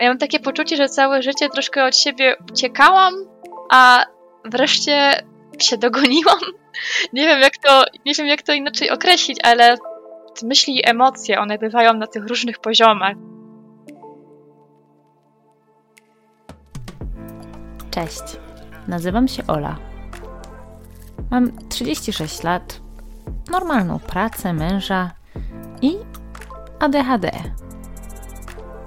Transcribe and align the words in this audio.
Ja 0.00 0.08
mam 0.08 0.18
takie 0.18 0.40
poczucie, 0.40 0.76
że 0.76 0.88
całe 0.88 1.22
życie 1.22 1.48
troszkę 1.48 1.84
od 1.84 1.96
siebie 1.96 2.36
uciekałam, 2.52 3.14
a 3.70 4.04
wreszcie 4.44 5.22
się 5.58 5.78
dogoniłam. 5.78 6.38
Nie 7.12 7.26
wiem 7.26 7.40
jak 7.40 7.56
to, 7.56 7.84
nie 8.06 8.14
wiem 8.14 8.26
jak 8.26 8.42
to 8.42 8.52
inaczej 8.52 8.90
określić, 8.90 9.38
ale 9.42 9.76
myśli 10.42 10.76
i 10.76 10.88
emocje, 10.88 11.40
one 11.40 11.58
bywają 11.58 11.94
na 11.94 12.06
tych 12.06 12.26
różnych 12.26 12.58
poziomach. 12.58 13.14
Cześć, 17.90 18.22
nazywam 18.88 19.28
się 19.28 19.46
Ola. 19.46 19.76
Mam 21.30 21.68
36 21.68 22.42
lat, 22.42 22.80
normalną 23.50 23.98
pracę, 23.98 24.52
męża 24.52 25.10
i 25.82 25.96
ADHD. 26.80 27.30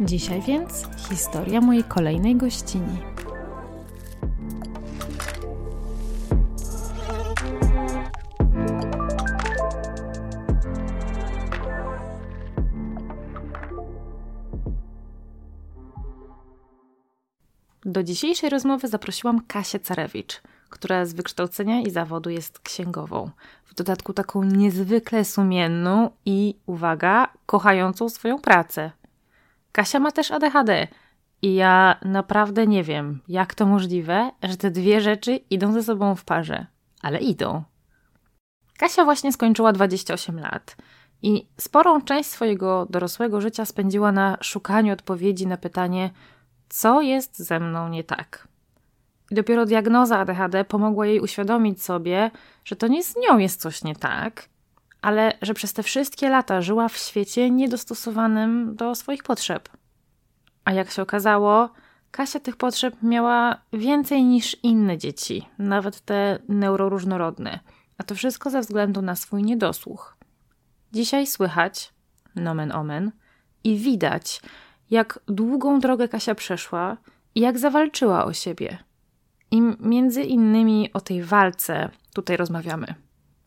Dzisiaj 0.00 0.42
więc 0.42 0.84
historia 1.08 1.60
mojej 1.60 1.84
kolejnej 1.84 2.36
gościni. 2.36 2.98
Do 17.84 18.02
dzisiejszej 18.02 18.50
rozmowy 18.50 18.88
zaprosiłam 18.88 19.40
Kasię 19.46 19.80
Carewicz, 19.80 20.42
która 20.70 21.04
z 21.06 21.12
wykształcenia 21.12 21.80
i 21.80 21.90
zawodu 21.90 22.30
jest 22.30 22.58
księgową. 22.58 23.30
W 23.64 23.74
dodatku 23.74 24.12
taką 24.12 24.42
niezwykle 24.42 25.24
sumienną 25.24 26.10
i, 26.24 26.54
uwaga, 26.66 27.28
kochającą 27.46 28.08
swoją 28.08 28.38
pracę. 28.38 28.90
Kasia 29.76 30.00
ma 30.00 30.12
też 30.12 30.30
ADHD 30.30 30.88
i 31.42 31.54
ja 31.54 31.96
naprawdę 32.04 32.66
nie 32.66 32.84
wiem, 32.84 33.20
jak 33.28 33.54
to 33.54 33.66
możliwe, 33.66 34.30
że 34.42 34.56
te 34.56 34.70
dwie 34.70 35.00
rzeczy 35.00 35.36
idą 35.36 35.72
ze 35.72 35.82
sobą 35.82 36.14
w 36.14 36.24
parze, 36.24 36.66
ale 37.02 37.18
idą. 37.18 37.62
Kasia 38.78 39.04
właśnie 39.04 39.32
skończyła 39.32 39.72
28 39.72 40.40
lat 40.40 40.76
i 41.22 41.48
sporą 41.60 42.02
część 42.02 42.30
swojego 42.30 42.86
dorosłego 42.90 43.40
życia 43.40 43.64
spędziła 43.64 44.12
na 44.12 44.38
szukaniu 44.40 44.92
odpowiedzi 44.92 45.46
na 45.46 45.56
pytanie, 45.56 46.10
co 46.68 47.00
jest 47.00 47.38
ze 47.38 47.60
mną 47.60 47.88
nie 47.88 48.04
tak. 48.04 48.48
I 49.30 49.34
dopiero 49.34 49.66
diagnoza 49.66 50.18
ADHD 50.18 50.64
pomogła 50.64 51.06
jej 51.06 51.20
uświadomić 51.20 51.82
sobie, 51.82 52.30
że 52.64 52.76
to 52.76 52.86
nie 52.86 53.02
z 53.02 53.16
nią 53.16 53.38
jest 53.38 53.60
coś 53.60 53.84
nie 53.84 53.96
tak, 53.96 54.48
ale 55.02 55.32
że 55.42 55.54
przez 55.54 55.72
te 55.72 55.82
wszystkie 55.82 56.28
lata 56.28 56.62
żyła 56.62 56.88
w 56.88 56.96
świecie 56.96 57.50
niedostosowanym 57.50 58.76
do 58.76 58.94
swoich 58.94 59.22
potrzeb. 59.22 59.68
A 60.64 60.72
jak 60.72 60.90
się 60.90 61.02
okazało, 61.02 61.70
Kasia 62.10 62.40
tych 62.40 62.56
potrzeb 62.56 62.94
miała 63.02 63.60
więcej 63.72 64.24
niż 64.24 64.56
inne 64.62 64.98
dzieci, 64.98 65.48
nawet 65.58 66.00
te 66.00 66.38
neuroróżnorodne, 66.48 67.60
a 67.98 68.02
to 68.02 68.14
wszystko 68.14 68.50
ze 68.50 68.60
względu 68.60 69.02
na 69.02 69.16
swój 69.16 69.42
niedosłuch. 69.42 70.16
Dzisiaj 70.92 71.26
słychać, 71.26 71.94
nomen 72.34 72.72
omen, 72.72 73.12
i 73.64 73.76
widać, 73.76 74.40
jak 74.90 75.20
długą 75.26 75.80
drogę 75.80 76.08
Kasia 76.08 76.34
przeszła 76.34 76.96
i 77.34 77.40
jak 77.40 77.58
zawalczyła 77.58 78.24
o 78.24 78.32
siebie. 78.32 78.78
I 79.50 79.62
między 79.80 80.22
innymi 80.22 80.92
o 80.92 81.00
tej 81.00 81.22
walce 81.22 81.88
tutaj 82.14 82.36
rozmawiamy. 82.36 83.05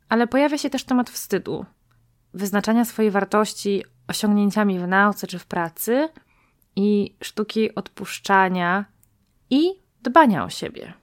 Ale 0.10 0.28
pojawia 0.28 0.58
się 0.58 0.70
też 0.70 0.84
temat 0.84 1.10
wstydu, 1.10 1.66
wyznaczania 2.34 2.86
swojej 2.86 3.12
wartości 3.12 3.84
osiągnięciami 4.08 4.80
w 4.80 4.88
nauce 4.88 5.28
czy 5.28 5.40
w 5.40 5.46
pracy 5.46 6.10
i 6.76 7.16
sztuki 7.24 7.76
odpuszczania 7.76 8.86
i 9.50 9.70
dbania 10.02 10.44
o 10.44 10.50
siebie. 10.50 10.94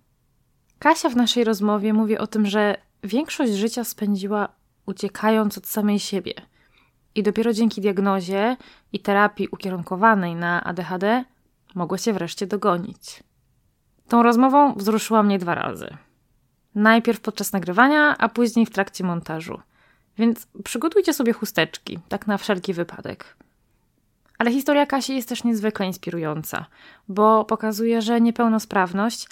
Kasia 0.78 1.09
w 1.09 1.16
naszej 1.16 1.45
rozmowie 1.45 1.93
mówi 1.93 2.19
o 2.19 2.27
tym, 2.27 2.47
że 2.47 2.77
większość 3.03 3.53
życia 3.53 3.84
spędziła 3.84 4.49
uciekając 4.87 5.59
od 5.59 5.66
samej 5.66 5.99
siebie– 5.99 6.34
i 7.16 7.22
dopiero 7.22 7.53
dzięki 7.53 7.81
diagnozie 7.81 8.56
i 8.93 9.00
terapii 9.00 9.49
ukierunkowanej 9.49 10.34
na 10.34 10.65
ADHD 10.65 11.25
mogło 11.75 11.99
się 11.99 12.12
wreszcie 12.12 12.47
dogonić. 12.47 13.22
Tą 14.09 14.22
rozmową 14.22 14.75
wzruszyła 14.75 15.22
mnie 15.22 15.39
dwa 15.39 15.55
razy. 15.55 15.97
Najpierw 16.77 17.21
podczas 17.21 17.53
nagrywania, 17.53 18.19
a 18.19 18.29
później 18.29 18.67
w 18.67 18.71
trakcie 18.71 19.05
montażu. 19.05 19.61
Więc 20.19 20.47
przygotujcie 20.65 21.15
sobie 21.15 21.33
chusteczki, 21.33 21.99
tak 22.09 22.27
na 22.27 22.39
wszelki 22.39 22.75
wypadek. 22.75 23.37
Ale 24.39 24.53
historia 24.53 24.87
Kasi 24.87 25.17
jest 25.17 25.29
też 25.29 25.45
niezwykle 25.45 25.87
inspirująca, 25.87 26.67
bo 27.09 27.45
pokazuje, 27.45 28.03
że 28.03 28.21
niepełnosprawność, 28.21 29.29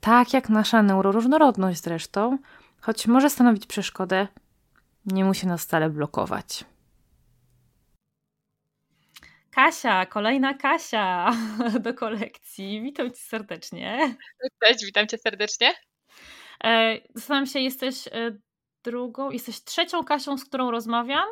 tak 0.00 0.32
jak 0.32 0.48
nasza 0.48 0.82
neuroróżnorodność 0.82 1.82
zresztą, 1.82 2.38
choć 2.80 3.06
może 3.06 3.30
stanowić 3.30 3.66
przeszkodę, 3.66 4.28
nie 5.06 5.24
musi 5.24 5.46
nas 5.46 5.62
wcale 5.64 5.90
blokować. 5.90 6.64
Kasia, 9.50 10.06
kolejna 10.06 10.54
Kasia 10.54 11.32
do 11.80 11.94
kolekcji. 11.94 12.82
Witam 12.82 13.10
cię 13.10 13.16
serdecznie. 13.16 14.16
Cześć, 14.64 14.84
witam 14.84 15.06
cię 15.06 15.18
serdecznie. 15.18 15.74
E, 16.64 16.98
zastanawiam 17.14 17.46
się, 17.46 17.60
jesteś 17.60 18.08
e, 18.08 18.38
drugą, 18.84 19.30
jesteś 19.30 19.64
trzecią 19.64 20.04
Kasią, 20.04 20.38
z 20.38 20.44
którą 20.44 20.70
rozmawiam. 20.70 21.28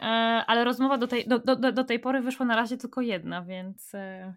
E, 0.00 0.04
ale 0.46 0.64
rozmowa 0.64 0.98
do 0.98 1.06
tej, 1.06 1.28
do, 1.28 1.38
do, 1.38 1.72
do 1.72 1.84
tej 1.84 2.00
pory 2.00 2.20
wyszła 2.20 2.46
na 2.46 2.56
razie 2.56 2.76
tylko 2.76 3.00
jedna, 3.00 3.42
więc 3.42 3.92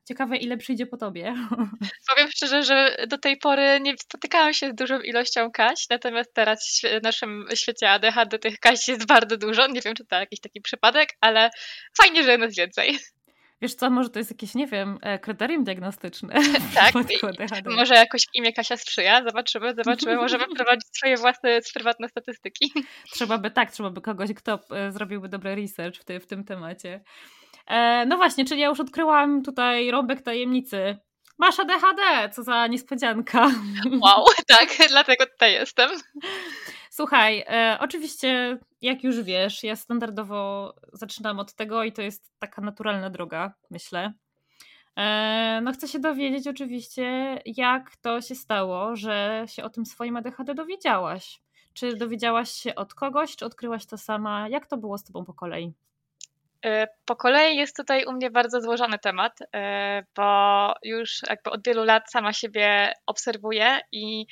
ciekawe, 0.07 0.37
ile 0.37 0.57
przyjdzie 0.57 0.85
po 0.85 0.97
tobie. 0.97 1.33
Powiem 2.09 2.31
szczerze, 2.31 2.63
że 2.63 2.97
do 3.07 3.17
tej 3.17 3.37
pory 3.37 3.79
nie 3.81 3.97
spotykałam 3.97 4.53
się 4.53 4.69
z 4.69 4.75
dużą 4.75 4.99
ilością 4.99 5.51
Kaś, 5.51 5.89
natomiast 5.89 6.33
teraz 6.33 6.81
w 6.99 7.03
naszym 7.03 7.45
świecie 7.55 7.89
ADHD 7.89 8.39
tych 8.39 8.59
Kaś 8.59 8.87
jest 8.87 9.07
bardzo 9.07 9.37
dużo. 9.37 9.67
Nie 9.67 9.81
wiem, 9.81 9.95
czy 9.95 10.05
to 10.05 10.15
jakiś 10.15 10.39
taki 10.39 10.61
przypadek, 10.61 11.09
ale 11.21 11.49
fajnie, 12.01 12.23
że 12.23 12.37
nas 12.37 12.55
więcej. 12.55 12.99
Wiesz 13.61 13.75
co, 13.75 13.89
może 13.89 14.09
to 14.09 14.19
jest 14.19 14.31
jakieś, 14.31 14.55
nie 14.55 14.67
wiem, 14.67 14.99
e, 15.01 15.19
kryterium 15.19 15.63
diagnostyczne. 15.63 16.33
tak, 16.75 16.93
może 17.65 17.95
jakoś 17.95 18.21
imię 18.33 18.53
Kasia 18.53 18.77
sprzyja, 18.77 19.23
zobaczymy, 19.23 19.73
zobaczymy, 19.75 20.15
możemy 20.15 20.45
prowadzić 20.55 20.87
swoje 20.91 21.17
własne 21.17 21.59
prywatne 21.73 22.09
statystyki. 22.09 22.71
Trzeba 23.11 23.37
by, 23.37 23.51
tak, 23.51 23.71
trzeba 23.71 23.89
by 23.89 24.01
kogoś, 24.01 24.33
kto 24.33 24.59
e, 24.71 24.91
zrobiłby 24.91 25.29
dobry 25.29 25.55
research 25.55 25.97
w, 25.99 26.05
ty, 26.05 26.19
w 26.19 26.27
tym 26.27 26.43
temacie. 26.43 27.03
E, 27.67 28.05
no 28.05 28.17
właśnie, 28.17 28.45
czyli 28.45 28.61
ja 28.61 28.67
już 28.67 28.79
odkryłam 28.79 29.43
tutaj 29.43 29.91
rąbek 29.91 30.21
tajemnicy. 30.21 30.97
Masz 31.39 31.59
ADHD, 31.59 32.29
co 32.33 32.43
za 32.43 32.67
niespodzianka. 32.67 33.51
Wow, 34.01 34.25
tak, 34.47 34.69
dlatego 34.89 35.25
tutaj 35.25 35.53
jestem. 35.53 35.89
Słuchaj, 36.97 37.43
e, 37.47 37.77
oczywiście, 37.79 38.57
jak 38.81 39.03
już 39.03 39.21
wiesz, 39.21 39.63
ja 39.63 39.75
standardowo 39.75 40.73
zaczynam 40.93 41.39
od 41.39 41.53
tego 41.53 41.83
i 41.83 41.91
to 41.91 42.01
jest 42.01 42.31
taka 42.39 42.61
naturalna 42.61 43.09
droga, 43.09 43.53
myślę. 43.69 44.13
E, 44.95 45.59
no, 45.63 45.71
chcę 45.71 45.87
się 45.87 45.99
dowiedzieć 45.99 46.47
oczywiście, 46.47 47.39
jak 47.45 47.95
to 47.95 48.21
się 48.21 48.35
stało, 48.35 48.95
że 48.95 49.45
się 49.47 49.63
o 49.63 49.69
tym 49.69 49.85
swoim 49.85 50.17
ADHD 50.17 50.55
dowiedziałaś. 50.55 51.41
Czy 51.73 51.95
dowiedziałaś 51.95 52.51
się 52.51 52.75
od 52.75 52.93
kogoś, 52.93 53.35
czy 53.35 53.45
odkryłaś 53.45 53.85
to 53.85 53.97
sama? 53.97 54.49
Jak 54.49 54.67
to 54.67 54.77
było 54.77 54.97
z 54.97 55.03
tobą 55.03 55.25
po 55.25 55.33
kolei? 55.33 55.73
E, 56.65 56.87
po 57.05 57.15
kolei 57.15 57.57
jest 57.57 57.77
tutaj 57.77 58.05
u 58.05 58.11
mnie 58.11 58.31
bardzo 58.31 58.61
złożony 58.61 58.99
temat, 58.99 59.39
e, 59.55 60.03
bo 60.15 60.73
już 60.83 61.21
jakby 61.29 61.49
od 61.49 61.65
wielu 61.65 61.83
lat 61.83 62.11
sama 62.11 62.33
siebie 62.33 62.93
obserwuję 63.05 63.79
i 63.91 64.25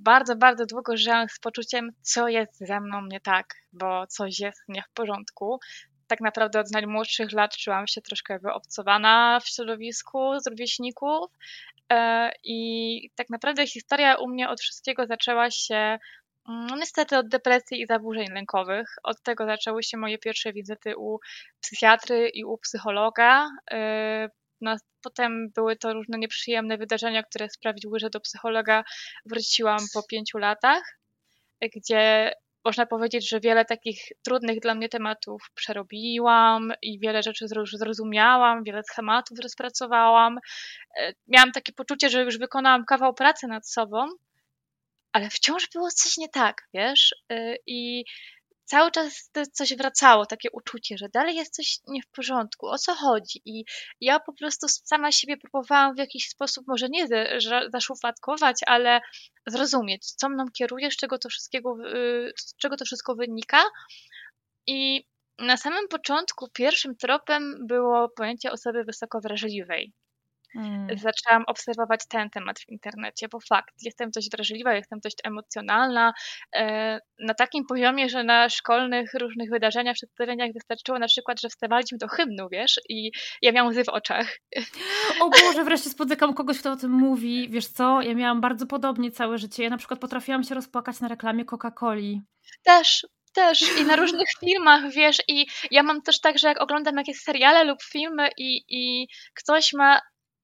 bardzo, 0.00 0.36
bardzo 0.36 0.66
długo 0.66 0.96
żyłam 0.96 1.28
z 1.28 1.38
poczuciem, 1.38 1.90
co 2.02 2.28
jest 2.28 2.58
ze 2.58 2.80
mną 2.80 3.06
nie 3.06 3.20
tak, 3.20 3.54
bo 3.72 4.06
coś 4.06 4.40
jest 4.40 4.62
nie 4.68 4.82
w 4.82 4.94
porządku. 4.94 5.58
Tak 6.06 6.20
naprawdę 6.20 6.60
od 6.60 6.70
najmłodszych 6.70 7.32
lat 7.32 7.56
czułam 7.56 7.86
się 7.86 8.00
troszkę 8.00 8.38
wyobcowana 8.38 9.40
w 9.40 9.48
środowisku 9.48 10.40
z 10.40 10.46
rówieśników 10.46 11.30
e, 11.92 12.30
i 12.44 13.10
tak 13.14 13.30
naprawdę 13.30 13.66
historia 13.66 14.16
u 14.16 14.28
mnie 14.28 14.48
od 14.48 14.60
wszystkiego 14.60 15.06
zaczęła 15.06 15.50
się 15.50 15.98
no 16.48 16.76
niestety 16.76 17.18
od 17.18 17.28
depresji 17.28 17.82
i 17.82 17.86
zaburzeń 17.86 18.26
lękowych. 18.32 18.96
Od 19.02 19.22
tego 19.22 19.46
zaczęły 19.46 19.82
się 19.82 19.96
moje 19.96 20.18
pierwsze 20.18 20.52
wizyty 20.52 20.96
u 20.96 21.18
psychiatry 21.60 22.28
i 22.28 22.44
u 22.44 22.58
psychologa. 22.58 23.50
No, 24.60 24.76
potem 25.02 25.50
były 25.54 25.76
to 25.76 25.92
różne 25.92 26.18
nieprzyjemne 26.18 26.78
wydarzenia, 26.78 27.22
które 27.22 27.48
sprawiły, 27.50 27.98
że 27.98 28.10
do 28.10 28.20
psychologa 28.20 28.84
wróciłam 29.26 29.78
po 29.94 30.02
pięciu 30.02 30.38
latach, 30.38 30.98
gdzie 31.76 32.32
można 32.64 32.86
powiedzieć, 32.86 33.28
że 33.28 33.40
wiele 33.40 33.64
takich 33.64 34.00
trudnych 34.22 34.60
dla 34.60 34.74
mnie 34.74 34.88
tematów 34.88 35.42
przerobiłam 35.54 36.72
i 36.82 36.98
wiele 36.98 37.22
rzeczy 37.22 37.46
zrozumiałam, 37.72 38.64
wiele 38.64 38.82
schematów 38.82 39.38
rozpracowałam. 39.42 40.38
E, 40.96 41.12
miałam 41.28 41.52
takie 41.52 41.72
poczucie, 41.72 42.10
że 42.10 42.22
już 42.22 42.38
wykonałam 42.38 42.84
kawał 42.84 43.14
pracy 43.14 43.46
nad 43.46 43.68
sobą, 43.68 44.06
ale 45.12 45.30
wciąż 45.30 45.68
było 45.74 45.90
coś 45.90 46.16
nie 46.16 46.28
tak, 46.28 46.68
wiesz? 46.74 47.14
E, 47.30 47.56
I 47.66 48.04
cały 48.64 48.90
czas 48.90 49.30
coś 49.52 49.74
wracało, 49.76 50.26
takie 50.26 50.50
uczucie, 50.50 50.98
że 50.98 51.08
dalej 51.08 51.36
jest 51.36 51.54
coś 51.54 51.78
nie 51.88 52.02
w 52.02 52.06
porządku, 52.06 52.66
o 52.66 52.78
co 52.78 52.94
chodzi. 52.94 53.42
I 53.44 53.64
ja 54.00 54.20
po 54.20 54.32
prostu 54.32 54.68
sama 54.68 55.12
siebie 55.12 55.36
próbowałam 55.36 55.94
w 55.94 55.98
jakiś 55.98 56.28
sposób, 56.28 56.66
może 56.66 56.88
nie 56.88 57.06
zaszufladkować, 57.72 58.56
ale 58.66 59.00
zrozumieć, 59.46 60.12
co 60.12 60.28
mną 60.28 60.44
kieruje, 60.52 60.90
z 60.90 60.96
czego 60.96 61.18
to, 61.18 61.28
wszystkiego, 61.28 61.76
y, 61.94 62.32
z 62.36 62.56
czego 62.56 62.76
to 62.76 62.84
wszystko 62.84 63.14
wynika. 63.14 63.62
I 64.66 65.04
na 65.38 65.56
samym 65.56 65.88
początku 65.88 66.48
pierwszym 66.48 66.96
tropem 66.96 67.66
było 67.66 68.08
pojęcie 68.08 68.52
osoby 68.52 68.84
wysoko 68.84 69.20
wrażliwej. 69.20 69.92
Hmm. 70.54 70.86
Zaczęłam 70.98 71.44
obserwować 71.46 72.00
ten 72.08 72.30
temat 72.30 72.58
w 72.60 72.68
internecie, 72.68 73.28
bo 73.28 73.38
fakt, 73.48 73.74
jestem 73.82 74.10
dość 74.10 74.30
wrażliwa, 74.30 74.74
jestem 74.74 75.00
dość 75.00 75.16
emocjonalna, 75.24 76.12
e, 76.56 76.98
na 77.18 77.34
takim 77.34 77.66
poziomie, 77.66 78.08
że 78.08 78.24
na 78.24 78.48
szkolnych 78.48 79.14
różnych 79.14 79.50
wydarzeniach, 79.50 79.94
przedstawieniach 79.94 80.52
wystarczyło 80.52 80.98
na 80.98 81.06
przykład, 81.06 81.40
że 81.40 81.48
wstawaliśmy 81.48 81.98
do 81.98 82.08
hymnu, 82.08 82.48
wiesz, 82.52 82.80
i 82.88 83.10
ja 83.42 83.52
miałam 83.52 83.70
łzy 83.70 83.84
w 83.84 83.88
oczach. 83.88 84.38
O 85.20 85.30
Boże, 85.30 85.64
wreszcie 85.64 85.90
spotykam 85.90 86.34
kogoś, 86.34 86.58
kto 86.58 86.72
o 86.72 86.76
tym 86.76 86.90
mówi. 86.90 87.48
Wiesz 87.48 87.66
co, 87.66 88.02
ja 88.02 88.14
miałam 88.14 88.40
bardzo 88.40 88.66
podobnie 88.66 89.10
całe 89.10 89.38
życie. 89.38 89.62
Ja 89.62 89.70
na 89.70 89.76
przykład 89.76 90.00
potrafiłam 90.00 90.44
się 90.44 90.54
rozpłakać 90.54 91.00
na 91.00 91.08
reklamie 91.08 91.44
Coca-Coli. 91.44 92.20
Też, 92.62 93.06
też 93.34 93.78
i 93.80 93.84
na 93.84 93.96
różnych 93.96 94.28
filmach, 94.44 94.92
wiesz, 94.92 95.22
i 95.28 95.46
ja 95.70 95.82
mam 95.82 96.02
też 96.02 96.20
tak, 96.20 96.38
że 96.38 96.48
jak 96.48 96.62
oglądam 96.62 96.96
jakieś 96.96 97.20
seriale 97.20 97.64
lub 97.64 97.82
filmy 97.82 98.28
i, 98.38 98.64
i 98.68 99.08
ktoś 99.34 99.72
ma 99.72 100.00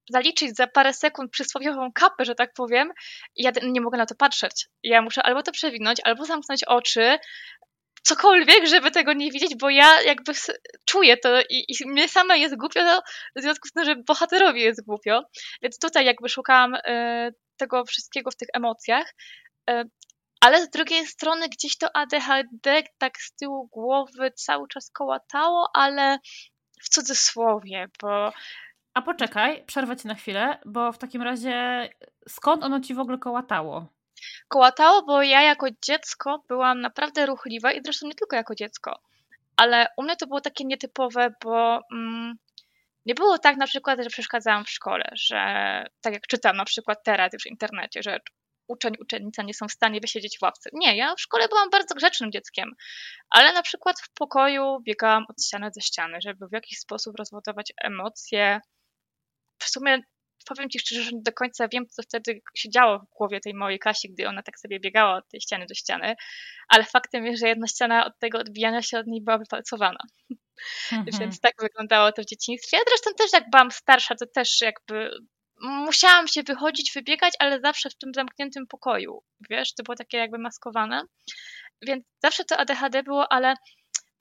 zaliczyć 0.09 0.55
za 0.55 0.67
parę 0.67 0.93
sekund 0.93 1.31
przysłowiową 1.31 1.91
kapę, 1.91 2.25
że 2.25 2.35
tak 2.35 2.53
powiem, 2.53 2.91
ja 3.35 3.51
nie 3.63 3.81
mogę 3.81 3.97
na 3.97 4.05
to 4.05 4.15
patrzeć. 4.15 4.67
Ja 4.83 5.01
muszę 5.01 5.23
albo 5.23 5.43
to 5.43 5.51
przewinąć, 5.51 6.01
albo 6.03 6.25
zamknąć 6.25 6.63
oczy, 6.63 7.19
cokolwiek, 8.03 8.67
żeby 8.67 8.91
tego 8.91 9.13
nie 9.13 9.31
widzieć, 9.31 9.55
bo 9.55 9.69
ja 9.69 10.01
jakby 10.01 10.31
czuję 10.85 11.17
to 11.17 11.41
i, 11.41 11.65
i 11.67 11.87
mnie 11.87 12.09
same 12.09 12.39
jest 12.39 12.57
głupio 12.57 13.01
w 13.35 13.41
związku 13.41 13.67
z 13.67 13.71
tym, 13.71 13.85
że 13.85 13.95
bohaterowi 13.95 14.61
jest 14.61 14.85
głupio. 14.85 15.23
Więc 15.61 15.79
tutaj 15.79 16.05
jakby 16.05 16.29
szukałam 16.29 16.75
y, 16.75 17.33
tego 17.57 17.85
wszystkiego 17.85 18.31
w 18.31 18.35
tych 18.35 18.47
emocjach. 18.53 19.13
Y, 19.69 19.83
ale 20.41 20.65
z 20.65 20.69
drugiej 20.69 21.07
strony 21.07 21.49
gdzieś 21.49 21.77
to 21.77 21.95
ADHD 21.95 22.83
tak 22.97 23.17
z 23.17 23.35
tyłu 23.35 23.67
głowy 23.67 24.31
cały 24.31 24.67
czas 24.67 24.89
kołatało, 24.89 25.69
ale 25.73 26.19
w 26.83 26.89
cudzysłowie, 26.89 27.87
bo 28.01 28.33
a 28.93 29.01
poczekaj, 29.01 29.63
przerwę 29.65 29.97
ci 29.97 30.07
na 30.07 30.15
chwilę, 30.15 30.59
bo 30.65 30.91
w 30.91 30.97
takim 30.97 31.21
razie 31.21 31.89
skąd 32.27 32.63
ono 32.63 32.79
ci 32.79 32.93
w 32.93 32.99
ogóle 32.99 33.17
kołatało? 33.17 33.87
Kołatało, 34.47 35.03
bo 35.03 35.23
ja 35.23 35.41
jako 35.41 35.67
dziecko 35.81 36.43
byłam 36.47 36.81
naprawdę 36.81 37.25
ruchliwa 37.25 37.71
i 37.71 37.81
zresztą 37.83 38.07
nie 38.07 38.15
tylko 38.15 38.35
jako 38.35 38.55
dziecko, 38.55 38.99
ale 39.57 39.87
u 39.97 40.03
mnie 40.03 40.15
to 40.15 40.27
było 40.27 40.41
takie 40.41 40.65
nietypowe, 40.65 41.33
bo 41.43 41.81
mm, 41.93 42.35
nie 43.05 43.13
było 43.13 43.37
tak 43.37 43.57
na 43.57 43.67
przykład, 43.67 43.99
że 44.03 44.09
przeszkadzałam 44.09 44.65
w 44.65 44.69
szkole, 44.69 45.09
że 45.13 45.37
tak 46.01 46.13
jak 46.13 46.27
czytam 46.27 46.57
na 46.57 46.65
przykład 46.65 47.03
teraz 47.03 47.33
już 47.33 47.43
w 47.43 47.51
internecie, 47.51 48.03
że 48.03 48.19
uczeń, 48.67 48.93
uczennica 49.01 49.43
nie 49.43 49.53
są 49.53 49.67
w 49.67 49.71
stanie 49.71 49.99
wysiedzieć 50.01 50.39
w 50.39 50.41
ławce. 50.43 50.69
Nie, 50.73 50.97
ja 50.97 51.15
w 51.15 51.21
szkole 51.21 51.47
byłam 51.47 51.69
bardzo 51.69 51.95
grzecznym 51.95 52.31
dzieckiem, 52.31 52.71
ale 53.29 53.53
na 53.53 53.61
przykład 53.61 54.01
w 54.01 54.13
pokoju 54.13 54.79
biegałam 54.81 55.25
od 55.29 55.43
ściany 55.43 55.71
do 55.75 55.81
ściany, 55.81 56.17
żeby 56.23 56.47
w 56.47 56.53
jakiś 56.53 56.79
sposób 56.79 57.15
rozładować 57.19 57.73
emocje, 57.77 58.59
w 59.63 59.69
sumie 59.69 60.01
powiem 60.45 60.69
Ci 60.69 60.79
szczerze, 60.79 61.03
że 61.03 61.11
nie 61.11 61.21
do 61.21 61.33
końca 61.33 61.67
wiem, 61.67 61.85
co 61.89 62.03
wtedy 62.03 62.41
się 62.55 62.69
działo 62.69 62.99
w 62.99 63.17
głowie 63.17 63.39
tej 63.39 63.53
mojej 63.53 63.79
Kasi, 63.79 64.09
gdy 64.09 64.27
ona 64.27 64.43
tak 64.43 64.59
sobie 64.59 64.79
biegała 64.79 65.15
od 65.17 65.29
tej 65.29 65.41
ściany 65.41 65.65
do 65.65 65.73
ściany, 65.73 66.15
ale 66.67 66.83
faktem 66.83 67.25
jest, 67.25 67.39
że 67.41 67.47
jedna 67.47 67.67
ściana 67.67 68.05
od 68.05 68.19
tego 68.19 68.39
odbijania 68.39 68.81
się 68.81 68.99
od 68.99 69.07
niej 69.07 69.21
była 69.21 69.37
wypalcowana. 69.37 69.99
Mhm. 70.91 71.19
Więc 71.19 71.39
tak 71.39 71.53
wyglądało 71.61 72.11
to 72.11 72.21
w 72.21 72.25
dzieciństwie. 72.25 72.77
Ja 72.77 72.83
zresztą 72.87 73.11
też 73.17 73.33
jak 73.33 73.49
byłam 73.49 73.71
starsza, 73.71 74.15
to 74.15 74.25
też 74.35 74.61
jakby 74.61 75.11
musiałam 75.61 76.27
się 76.27 76.43
wychodzić, 76.43 76.91
wybiegać, 76.95 77.33
ale 77.39 77.59
zawsze 77.59 77.89
w 77.89 77.97
tym 77.97 78.11
zamkniętym 78.15 78.67
pokoju, 78.67 79.23
wiesz, 79.49 79.73
to 79.73 79.83
było 79.83 79.95
takie 79.95 80.17
jakby 80.17 80.37
maskowane. 80.37 81.03
Więc 81.81 82.05
zawsze 82.23 82.45
to 82.45 82.57
ADHD 82.57 83.03
było, 83.03 83.31
ale 83.31 83.53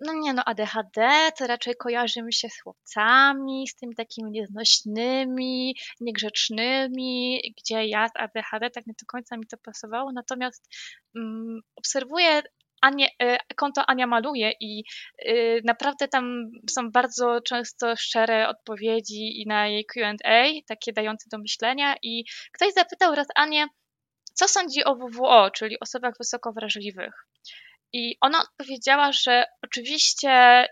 no 0.00 0.12
nie 0.12 0.35
no, 0.35 0.44
ADHD 0.44 1.31
to 1.38 1.47
raczej 1.47 1.75
kojarzy 1.76 2.23
mi 2.23 2.32
się 2.32 2.49
z 2.49 2.62
chłopcami, 2.62 3.69
z 3.69 3.76
tymi 3.76 3.94
takimi 3.94 4.31
nieznośnymi, 4.31 5.76
niegrzecznymi, 6.00 7.43
gdzie 7.58 7.87
ja 7.87 8.08
z 8.08 8.12
ADHD 8.14 8.70
tak 8.70 8.87
nie 8.87 8.94
do 9.00 9.06
końca 9.06 9.37
mi 9.37 9.47
to 9.47 9.56
pasowało, 9.56 10.12
natomiast 10.12 10.69
um, 11.14 11.61
obserwuję 11.76 12.43
Anię, 12.81 13.08
e, 13.23 13.38
konto 13.56 13.87
Ania 13.87 14.06
maluje 14.06 14.52
i 14.61 14.85
y, 15.29 15.61
naprawdę 15.64 16.08
tam 16.08 16.50
są 16.70 16.91
bardzo 16.91 17.41
często 17.41 17.97
szczere 17.97 18.49
odpowiedzi 18.49 19.43
i 19.43 19.47
na 19.47 19.69
jej 19.69 19.85
Q&A, 19.85 20.44
takie 20.69 20.93
dające 20.93 21.29
do 21.32 21.38
myślenia 21.38 21.97
i 22.02 22.25
ktoś 22.52 22.73
zapytał 22.75 23.14
raz 23.14 23.26
Anię, 23.35 23.67
co 24.35 24.49
sądzi 24.49 24.85
o 24.85 24.97
WWO, 24.97 25.50
czyli 25.50 25.81
osobach 25.81 26.14
wysoko 26.19 26.52
wrażliwych. 26.52 27.29
I 27.92 28.16
ona 28.20 28.42
odpowiedziała, 28.42 29.12
że 29.12 29.44
oczywiście 29.64 30.66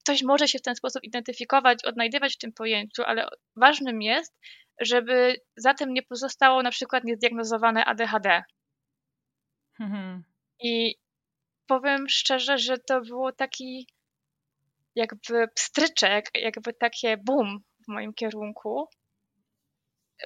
ktoś 0.00 0.22
może 0.22 0.48
się 0.48 0.58
w 0.58 0.62
ten 0.62 0.76
sposób 0.76 1.04
identyfikować, 1.04 1.84
odnajdywać 1.84 2.34
w 2.34 2.38
tym 2.38 2.52
pojęciu, 2.52 3.02
ale 3.02 3.28
ważnym 3.56 4.02
jest, 4.02 4.38
żeby 4.80 5.36
za 5.56 5.74
tym 5.74 5.92
nie 5.92 6.02
pozostało 6.02 6.62
na 6.62 6.70
przykład 6.70 7.04
niezdiagnozowane 7.04 7.84
ADHD. 7.84 8.42
Mhm. 9.80 10.24
I 10.62 10.96
powiem 11.66 12.08
szczerze, 12.08 12.58
że 12.58 12.78
to 12.78 13.00
było 13.00 13.32
taki 13.32 13.86
jakby 14.94 15.48
pstryczek, 15.54 16.30
jakby 16.34 16.72
takie 16.72 17.16
boom 17.16 17.60
w 17.84 17.88
moim 17.88 18.14
kierunku, 18.14 18.88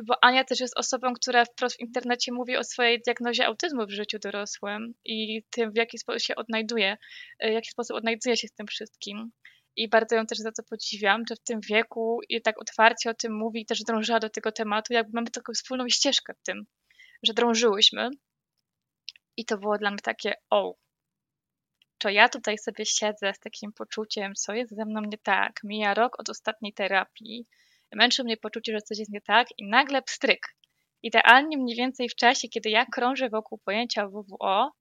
bo 0.03 0.25
Ania 0.25 0.45
też 0.45 0.61
jest 0.61 0.79
osobą, 0.79 1.13
która 1.13 1.45
wprost 1.45 1.77
w 1.77 1.81
internecie 1.81 2.33
mówi 2.33 2.57
o 2.57 2.65
swojej 2.65 3.01
diagnozie 3.01 3.47
autyzmu 3.47 3.87
w 3.87 3.91
życiu 3.91 4.19
dorosłym 4.19 4.95
i 5.05 5.43
tym, 5.51 5.73
w 5.73 5.77
jaki 5.77 5.99
sposób 5.99 6.23
się 6.23 6.35
odnajduje, 6.35 6.97
w 7.41 7.53
jaki 7.53 7.71
sposób 7.71 7.97
odnajduje 7.97 8.37
się 8.37 8.49
z 8.49 8.53
tym 8.53 8.67
wszystkim. 8.67 9.31
I 9.77 9.89
bardzo 9.89 10.17
ją 10.17 10.27
też 10.27 10.39
za 10.39 10.53
to 10.53 10.63
podziwiam, 10.63 11.23
że 11.29 11.37
w 11.37 11.41
tym 11.41 11.61
wieku 11.61 12.21
i 12.29 12.43
tak 12.43 12.61
otwarcie 12.61 13.11
o 13.11 13.15
tym 13.15 13.37
mówi 13.37 13.61
i 13.61 13.67
też 13.67 13.83
drążyła 13.83 14.21
do 14.21 14.31
tego 14.31 14.53
tematu, 14.53 14.93
jakby 14.93 15.13
mamy 15.15 15.31
taką 15.31 15.53
wspólną 15.53 15.89
ścieżkę 15.89 16.35
w 16.35 16.43
tym, 16.43 16.67
że 17.23 17.35
drążyłyśmy. 17.35 18.11
I 19.37 19.45
to 19.45 19.59
było 19.59 19.79
dla 19.79 19.91
mnie 19.91 20.01
takie, 20.03 20.35
o, 20.51 20.75
to 21.99 22.09
ja 22.09 22.29
tutaj 22.29 22.59
sobie 22.59 22.87
siedzę 22.87 23.35
z 23.35 23.39
takim 23.39 23.73
poczuciem, 23.73 24.35
co 24.35 24.53
jest 24.55 24.75
ze 24.77 24.85
mną 24.85 25.01
nie 25.01 25.19
tak. 25.19 25.61
Mija 25.65 25.95
rok 25.95 26.21
od 26.21 26.29
ostatniej 26.29 26.73
terapii, 26.73 27.47
męczy 27.95 28.25
mnie 28.25 28.37
poczucie, 28.37 28.73
że 28.73 28.83
coś 28.83 28.99
jest 28.99 29.13
nie 29.13 29.21
tak 29.21 29.49
i 29.59 29.69
nagle 29.69 30.03
pstryk. 30.03 30.55
Idealnie 31.03 31.59
mniej 31.59 31.77
więcej 31.77 32.09
w 32.09 32.15
czasie, 32.15 32.49
kiedy 32.49 32.71
ja 32.71 32.87
krążę 32.87 33.29
wokół 33.29 33.59
pojęcia 33.59 34.09
WWO, 34.09 34.73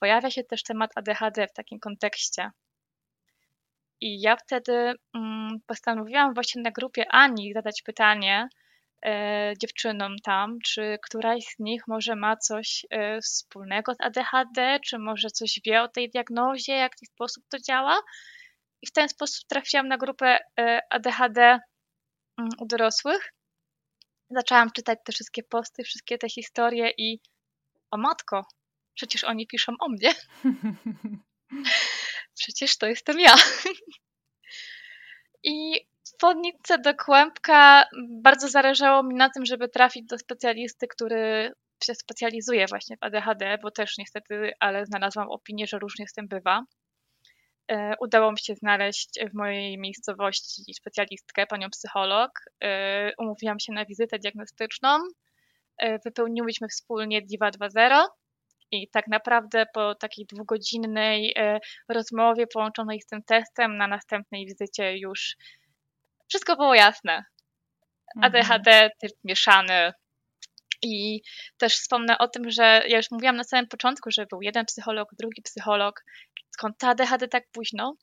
pojawia 0.00 0.30
się 0.30 0.44
też 0.44 0.62
temat 0.62 0.90
ADHD 0.94 1.46
w 1.46 1.52
takim 1.52 1.80
kontekście. 1.80 2.50
I 4.00 4.20
ja 4.20 4.36
wtedy 4.36 4.94
mm, 5.14 5.60
postanowiłam 5.66 6.34
właśnie 6.34 6.62
na 6.62 6.70
grupie 6.70 7.04
Ani 7.10 7.52
zadać 7.52 7.82
pytanie 7.82 8.48
e, 9.06 9.52
dziewczynom 9.60 10.16
tam, 10.24 10.58
czy 10.64 10.98
któraś 11.02 11.44
z 11.44 11.58
nich 11.58 11.82
może 11.88 12.16
ma 12.16 12.36
coś 12.36 12.86
e, 12.90 13.20
wspólnego 13.20 13.94
z 13.94 14.00
ADHD, 14.00 14.78
czy 14.86 14.98
może 14.98 15.28
coś 15.30 15.60
wie 15.66 15.82
o 15.82 15.88
tej 15.88 16.10
diagnozie, 16.10 16.88
w 17.02 17.06
sposób 17.06 17.44
to 17.48 17.58
działa. 17.58 18.00
I 18.82 18.86
w 18.86 18.92
ten 18.92 19.08
sposób 19.08 19.48
trafiłam 19.48 19.88
na 19.88 19.98
grupę 19.98 20.38
e, 20.60 20.80
ADHD 20.90 21.58
u 22.58 22.66
dorosłych. 22.66 23.32
Zaczęłam 24.30 24.70
czytać 24.70 24.98
te 25.04 25.12
wszystkie 25.12 25.42
posty, 25.42 25.82
wszystkie 25.82 26.18
te 26.18 26.28
historie 26.28 26.90
i 26.98 27.20
o 27.90 27.96
matko, 27.96 28.46
przecież 28.94 29.24
oni 29.24 29.46
piszą 29.46 29.72
o 29.80 29.88
mnie. 29.88 30.12
Przecież 32.38 32.78
to 32.78 32.86
jestem 32.86 33.20
ja. 33.20 33.34
I 35.42 35.86
w 36.08 36.16
podnicy 36.20 36.78
do 36.78 36.94
kłębka 36.94 37.84
bardzo 38.22 38.48
zależało 38.48 39.02
mi 39.02 39.14
na 39.14 39.30
tym, 39.30 39.46
żeby 39.46 39.68
trafić 39.68 40.06
do 40.06 40.18
specjalisty, 40.18 40.86
który 40.88 41.52
się 41.84 41.94
specjalizuje 41.94 42.66
właśnie 42.66 42.96
w 42.96 43.02
ADHD, 43.02 43.58
bo 43.62 43.70
też 43.70 43.98
niestety, 43.98 44.52
ale 44.60 44.86
znalazłam 44.86 45.30
opinię, 45.30 45.66
że 45.66 45.78
różnie 45.78 46.08
z 46.08 46.12
tym 46.12 46.28
bywa. 46.28 46.64
E, 47.68 47.94
udało 48.00 48.32
mi 48.32 48.38
się 48.38 48.54
znaleźć 48.54 49.08
w 49.30 49.34
mojej 49.34 49.78
miejscowości 49.78 50.74
specjalistkę, 50.74 51.46
panią 51.46 51.70
psycholog. 51.70 52.30
E, 52.60 53.12
umówiłam 53.18 53.60
się 53.60 53.72
na 53.72 53.84
wizytę 53.84 54.18
diagnostyczną. 54.18 54.98
E, 55.78 55.98
wypełniłyśmy 55.98 56.68
wspólnie 56.68 57.22
DIVA 57.22 57.50
2.0 57.50 58.06
i 58.70 58.88
tak 58.88 59.06
naprawdę 59.08 59.66
po 59.74 59.94
takiej 59.94 60.26
dwugodzinnej 60.26 61.34
rozmowie 61.88 62.46
połączonej 62.46 63.00
z 63.00 63.06
tym 63.06 63.22
testem 63.22 63.76
na 63.76 63.86
następnej 63.86 64.46
wizycie 64.46 64.98
już 64.98 65.36
wszystko 66.28 66.56
było 66.56 66.74
jasne. 66.74 67.24
ADHD, 68.22 68.70
mhm. 68.70 68.90
typ 69.00 69.12
mieszany, 69.24 69.92
i 70.84 71.22
też 71.56 71.74
wspomnę 71.74 72.18
o 72.18 72.28
tym, 72.28 72.50
że 72.50 72.82
ja 72.88 72.96
już 72.96 73.10
mówiłam 73.10 73.36
na 73.36 73.44
samym 73.44 73.68
początku, 73.68 74.10
że 74.10 74.26
był 74.26 74.42
jeden 74.42 74.64
psycholog, 74.64 75.08
drugi 75.18 75.42
psycholog. 75.42 76.04
Skąd 76.50 76.78
ta 76.78 76.88
ADHD 76.88 77.28
tak 77.28 77.44
późno? 77.52 77.96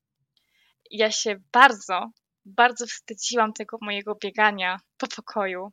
Ja 0.91 1.11
się 1.11 1.35
bardzo, 1.53 2.11
bardzo 2.45 2.85
wstydziłam 2.85 3.53
tego 3.53 3.77
mojego 3.81 4.15
biegania 4.15 4.79
po 4.97 5.07
pokoju. 5.07 5.71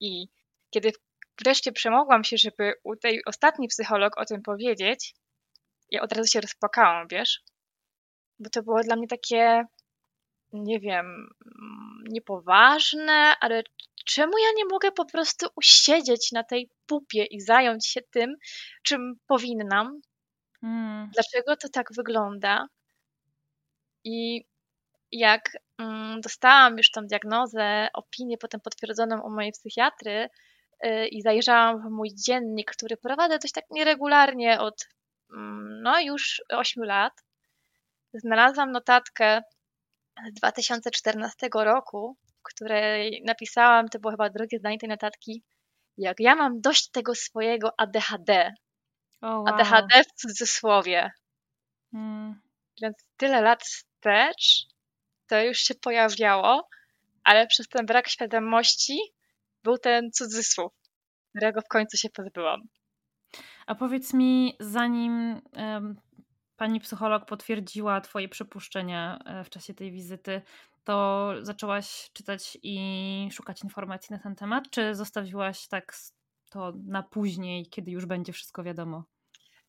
I 0.00 0.28
kiedy 0.70 0.92
wreszcie 1.44 1.72
przemogłam 1.72 2.24
się, 2.24 2.36
żeby 2.36 2.72
u 2.84 2.96
tej 2.96 3.24
ostatniej 3.24 3.68
psycholog 3.68 4.18
o 4.20 4.24
tym 4.24 4.42
powiedzieć, 4.42 5.14
ja 5.90 6.02
od 6.02 6.12
razu 6.12 6.28
się 6.28 6.40
rozpłakałam, 6.40 7.08
wiesz? 7.08 7.42
Bo 8.38 8.50
to 8.50 8.62
było 8.62 8.80
dla 8.80 8.96
mnie 8.96 9.08
takie, 9.08 9.64
nie 10.52 10.80
wiem, 10.80 11.28
niepoważne, 12.08 13.34
ale 13.40 13.62
czemu 14.04 14.38
ja 14.38 14.48
nie 14.56 14.64
mogę 14.64 14.92
po 14.92 15.04
prostu 15.04 15.46
usiedzieć 15.56 16.32
na 16.32 16.44
tej 16.44 16.70
pupie 16.86 17.24
i 17.24 17.40
zająć 17.40 17.86
się 17.86 18.00
tym, 18.10 18.36
czym 18.82 19.14
powinnam? 19.26 20.00
Hmm. 20.60 21.10
Dlaczego 21.14 21.56
to 21.56 21.68
tak 21.68 21.86
wygląda? 21.96 22.66
I 24.04 24.44
jak 25.12 25.50
mm, 25.78 26.20
dostałam 26.20 26.76
już 26.76 26.90
tą 26.90 27.06
diagnozę, 27.06 27.88
opinię 27.94 28.38
potem 28.38 28.60
potwierdzoną 28.60 29.22
u 29.22 29.30
mojej 29.30 29.52
psychiatry 29.52 30.28
yy, 30.82 31.08
i 31.08 31.22
zajrzałam 31.22 31.82
w 31.82 31.90
mój 31.90 32.08
dziennik, 32.14 32.70
który 32.70 32.96
prowadzę 32.96 33.38
dość 33.38 33.54
tak 33.54 33.64
nieregularnie 33.70 34.60
od 34.60 34.88
mm, 35.32 35.82
no 35.82 36.00
już 36.00 36.42
8 36.48 36.84
lat, 36.84 37.12
znalazłam 38.14 38.72
notatkę 38.72 39.42
z 40.30 40.34
2014 40.34 41.48
roku, 41.54 42.16
której 42.44 43.22
napisałam, 43.26 43.88
to 43.88 43.98
było 43.98 44.10
chyba 44.10 44.30
drugie 44.30 44.58
zdanie 44.58 44.78
tej 44.78 44.88
notatki, 44.88 45.42
jak 45.98 46.20
ja 46.20 46.34
mam 46.34 46.60
dość 46.60 46.90
tego 46.90 47.14
swojego 47.14 47.70
ADHD. 47.80 48.54
Oh, 49.20 49.38
wow. 49.38 49.48
ADHD 49.48 50.04
w 50.04 50.20
cudzysłowie. 50.20 51.10
Hmm. 51.92 52.40
Więc 52.82 52.96
tyle 53.16 53.42
lat 53.42 53.62
wstecz 53.62 54.66
to 55.26 55.42
już 55.42 55.58
się 55.58 55.74
pojawiało, 55.74 56.68
ale 57.24 57.46
przez 57.46 57.68
ten 57.68 57.86
brak 57.86 58.08
świadomości 58.08 58.98
był 59.62 59.78
ten 59.78 60.10
cudzysłów, 60.12 60.72
którego 61.30 61.60
w 61.60 61.68
końcu 61.68 61.96
się 61.96 62.08
pozbyłam. 62.10 62.60
A 63.66 63.74
powiedz 63.74 64.14
mi, 64.14 64.56
zanim 64.60 65.40
um, 65.56 66.00
pani 66.56 66.80
psycholog 66.80 67.26
potwierdziła 67.26 68.00
Twoje 68.00 68.28
przypuszczenia 68.28 69.18
e, 69.24 69.44
w 69.44 69.50
czasie 69.50 69.74
tej 69.74 69.92
wizyty, 69.92 70.42
to 70.84 71.30
zaczęłaś 71.42 72.10
czytać 72.12 72.58
i 72.62 73.28
szukać 73.32 73.64
informacji 73.64 74.12
na 74.12 74.18
ten 74.18 74.36
temat, 74.36 74.70
czy 74.70 74.94
zostawiłaś 74.94 75.68
tak 75.68 75.96
to 76.50 76.72
na 76.86 77.02
później, 77.02 77.66
kiedy 77.66 77.90
już 77.90 78.06
będzie 78.06 78.32
wszystko 78.32 78.62
wiadomo? 78.62 79.04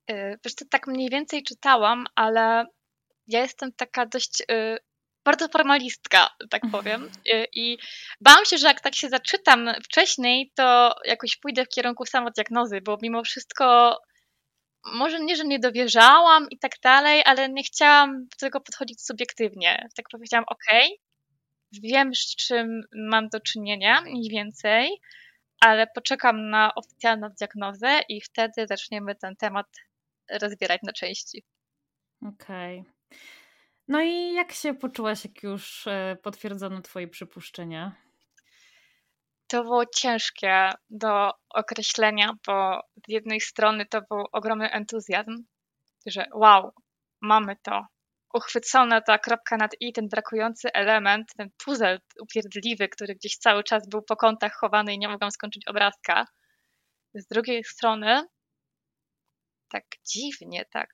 E, 0.08 0.38
wiesz 0.46 0.54
co, 0.54 0.66
tak 0.70 0.88
mniej 0.88 1.10
więcej 1.10 1.44
czytałam, 1.44 2.06
ale 2.16 2.66
ja 3.28 3.42
jestem 3.42 3.72
taka 3.72 4.06
dość 4.06 4.42
y, 4.42 4.78
bardzo 5.26 5.48
formalistka, 5.48 6.30
tak 6.50 6.62
powiem. 6.72 7.10
Y, 7.30 7.46
I 7.54 7.78
bałam 8.22 8.46
się, 8.46 8.58
że 8.58 8.68
jak 8.68 8.82
tak 8.82 8.96
się 8.96 9.10
zaczytam 9.10 9.72
wcześniej, 9.84 10.52
to 10.56 10.96
jakoś 11.06 11.36
pójdę 11.36 11.66
w 11.66 11.70
kierunku 11.70 12.06
samodiagnozy, 12.06 12.82
bo 12.82 12.98
mimo 13.02 13.24
wszystko 13.24 13.98
może 14.94 15.20
nie, 15.20 15.36
że 15.36 15.44
nie 15.44 15.60
dowierzałam 15.60 16.50
i 16.50 16.60
tak 16.60 16.72
dalej, 16.84 17.22
ale 17.26 17.50
nie 17.50 17.64
chciałam 17.64 18.24
do 18.24 18.38
tego 18.40 18.62
podchodzić 18.62 19.06
subiektywnie. 19.06 19.88
Tak 19.96 20.06
powiedziałam, 20.12 20.46
ok, 20.48 20.66
wiem 21.82 22.16
z 22.16 22.36
czym 22.36 22.82
mam 22.96 23.30
do 23.30 23.40
czynienia 23.40 24.02
mniej 24.02 24.30
więcej, 24.30 24.90
ale 25.60 25.88
poczekam 25.96 26.50
na 26.50 26.76
oficjalną 26.76 27.30
diagnozę 27.30 28.00
i 28.10 28.22
wtedy 28.22 28.68
zaczniemy 28.68 29.16
ten 29.16 29.36
temat 29.36 29.68
rozbierać 30.42 30.82
na 30.84 30.94
części. 30.94 31.44
Okej. 32.22 32.80
Okay. 32.80 32.96
No 33.88 34.02
i 34.02 34.34
jak 34.34 34.52
się 34.52 34.74
poczułaś, 34.74 35.26
jak 35.26 35.44
już 35.44 35.88
e, 35.88 36.18
potwierdzono 36.24 36.82
Twoje 36.82 37.08
przypuszczenia? 37.08 37.96
To 39.48 39.64
było 39.64 39.86
ciężkie 39.86 40.70
do 40.90 41.32
określenia, 41.50 42.34
bo 42.48 42.82
z 43.08 43.10
jednej 43.12 43.42
strony 43.42 43.86
to 43.86 44.02
był 44.10 44.26
ogromny 44.32 44.72
entuzjazm, 44.72 45.44
że 46.06 46.26
wow, 46.34 46.72
mamy 47.22 47.56
to, 47.64 47.86
uchwycona 48.36 49.02
ta 49.02 49.18
kropka 49.20 49.58
nad 49.58 49.72
i, 49.80 49.94
ten 49.94 50.08
brakujący 50.08 50.74
element, 50.74 51.28
ten 51.38 51.50
puzzle 51.66 52.00
upierdliwy, 52.22 52.90
który 52.90 53.16
gdzieś 53.16 53.38
cały 53.38 53.64
czas 53.64 53.90
był 53.90 54.02
po 54.02 54.16
kątach 54.16 54.54
chowany 54.54 54.94
i 54.94 55.00
nie 55.00 55.08
mogłam 55.08 55.32
skończyć 55.32 55.68
obrazka. 55.68 56.26
Z 57.14 57.28
drugiej 57.28 57.64
strony, 57.64 58.24
tak 59.70 59.84
dziwnie, 60.14 60.66
tak. 60.72 60.90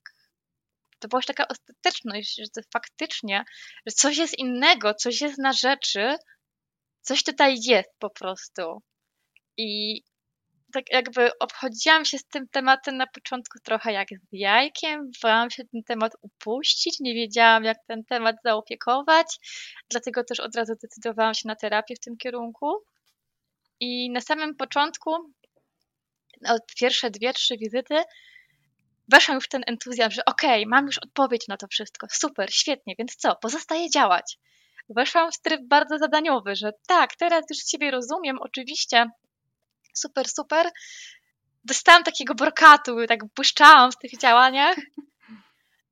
To 1.00 1.08
była 1.08 1.18
już 1.18 1.26
taka 1.26 1.48
ostateczność, 1.48 2.36
że 2.36 2.62
faktycznie, 2.74 3.44
że 3.86 3.96
coś 3.96 4.18
jest 4.18 4.40
innego, 4.40 4.94
coś 4.94 5.22
jest 5.22 5.38
na 5.38 5.54
rzeczy, 5.54 6.16
coś 7.02 7.24
tutaj 7.24 7.56
jest 7.64 7.90
po 8.00 8.10
prostu. 8.10 8.82
I 9.58 10.02
tak 10.72 10.92
jakby 10.92 11.40
obchodziłam 11.40 12.06
się 12.06 12.18
z 12.18 12.26
tym 12.26 12.48
tematem 12.48 12.98
na 12.98 13.08
początku 13.08 13.60
trochę 13.60 13.94
jak 13.94 14.08
z 14.10 14.28
jajkiem, 14.32 15.12
bałam 15.24 15.50
się 15.50 15.64
ten 15.66 15.84
temat 15.84 16.14
upuścić, 16.22 17.00
nie 17.00 17.14
wiedziałam 17.14 17.64
jak 17.64 17.78
ten 17.88 18.04
temat 18.06 18.36
zaopiekować, 18.44 19.40
dlatego 19.90 20.24
też 20.24 20.40
od 20.40 20.56
razu 20.56 20.74
decydowałam 20.82 21.34
się 21.34 21.48
na 21.48 21.56
terapię 21.56 21.96
w 21.96 22.00
tym 22.00 22.18
kierunku. 22.18 22.84
I 23.80 24.12
na 24.12 24.22
samym 24.22 24.56
początku, 24.56 25.16
od 26.48 26.62
pierwsze 26.80 27.12
dwie, 27.12 27.34
trzy 27.34 27.58
wizyty, 27.58 28.04
weszłam 29.08 29.36
już 29.36 29.46
w 29.46 29.50
ten 29.50 29.62
entuzjazm, 29.68 30.12
że 30.12 30.26
okej, 30.26 30.62
okay, 30.62 30.70
mam 30.70 30.86
już 30.86 30.98
odpowiedź 30.98 31.48
na 31.48 31.58
to 31.58 31.68
wszystko, 31.68 32.08
super, 32.12 32.54
świetnie, 32.54 32.96
więc 33.00 33.16
co, 33.16 33.36
pozostaje 33.36 33.90
działać. 33.90 34.38
Weszłam 34.90 35.32
w 35.32 35.42
tryb 35.42 35.62
bardzo 35.68 35.98
zadaniowy, 35.98 36.56
że 36.56 36.72
tak, 36.88 37.16
teraz 37.16 37.44
już 37.50 37.60
Ciebie 37.60 37.92
rozumiem, 37.92 38.38
oczywiście 38.42 39.06
super, 39.94 40.28
super. 40.30 40.70
Dostałam 41.64 42.04
takiego 42.04 42.36
brokatu, 42.36 42.96
tak 43.08 43.20
błyszczałam 43.36 43.92
w 43.92 43.98
tych 43.98 44.18
działaniach. 44.18 44.78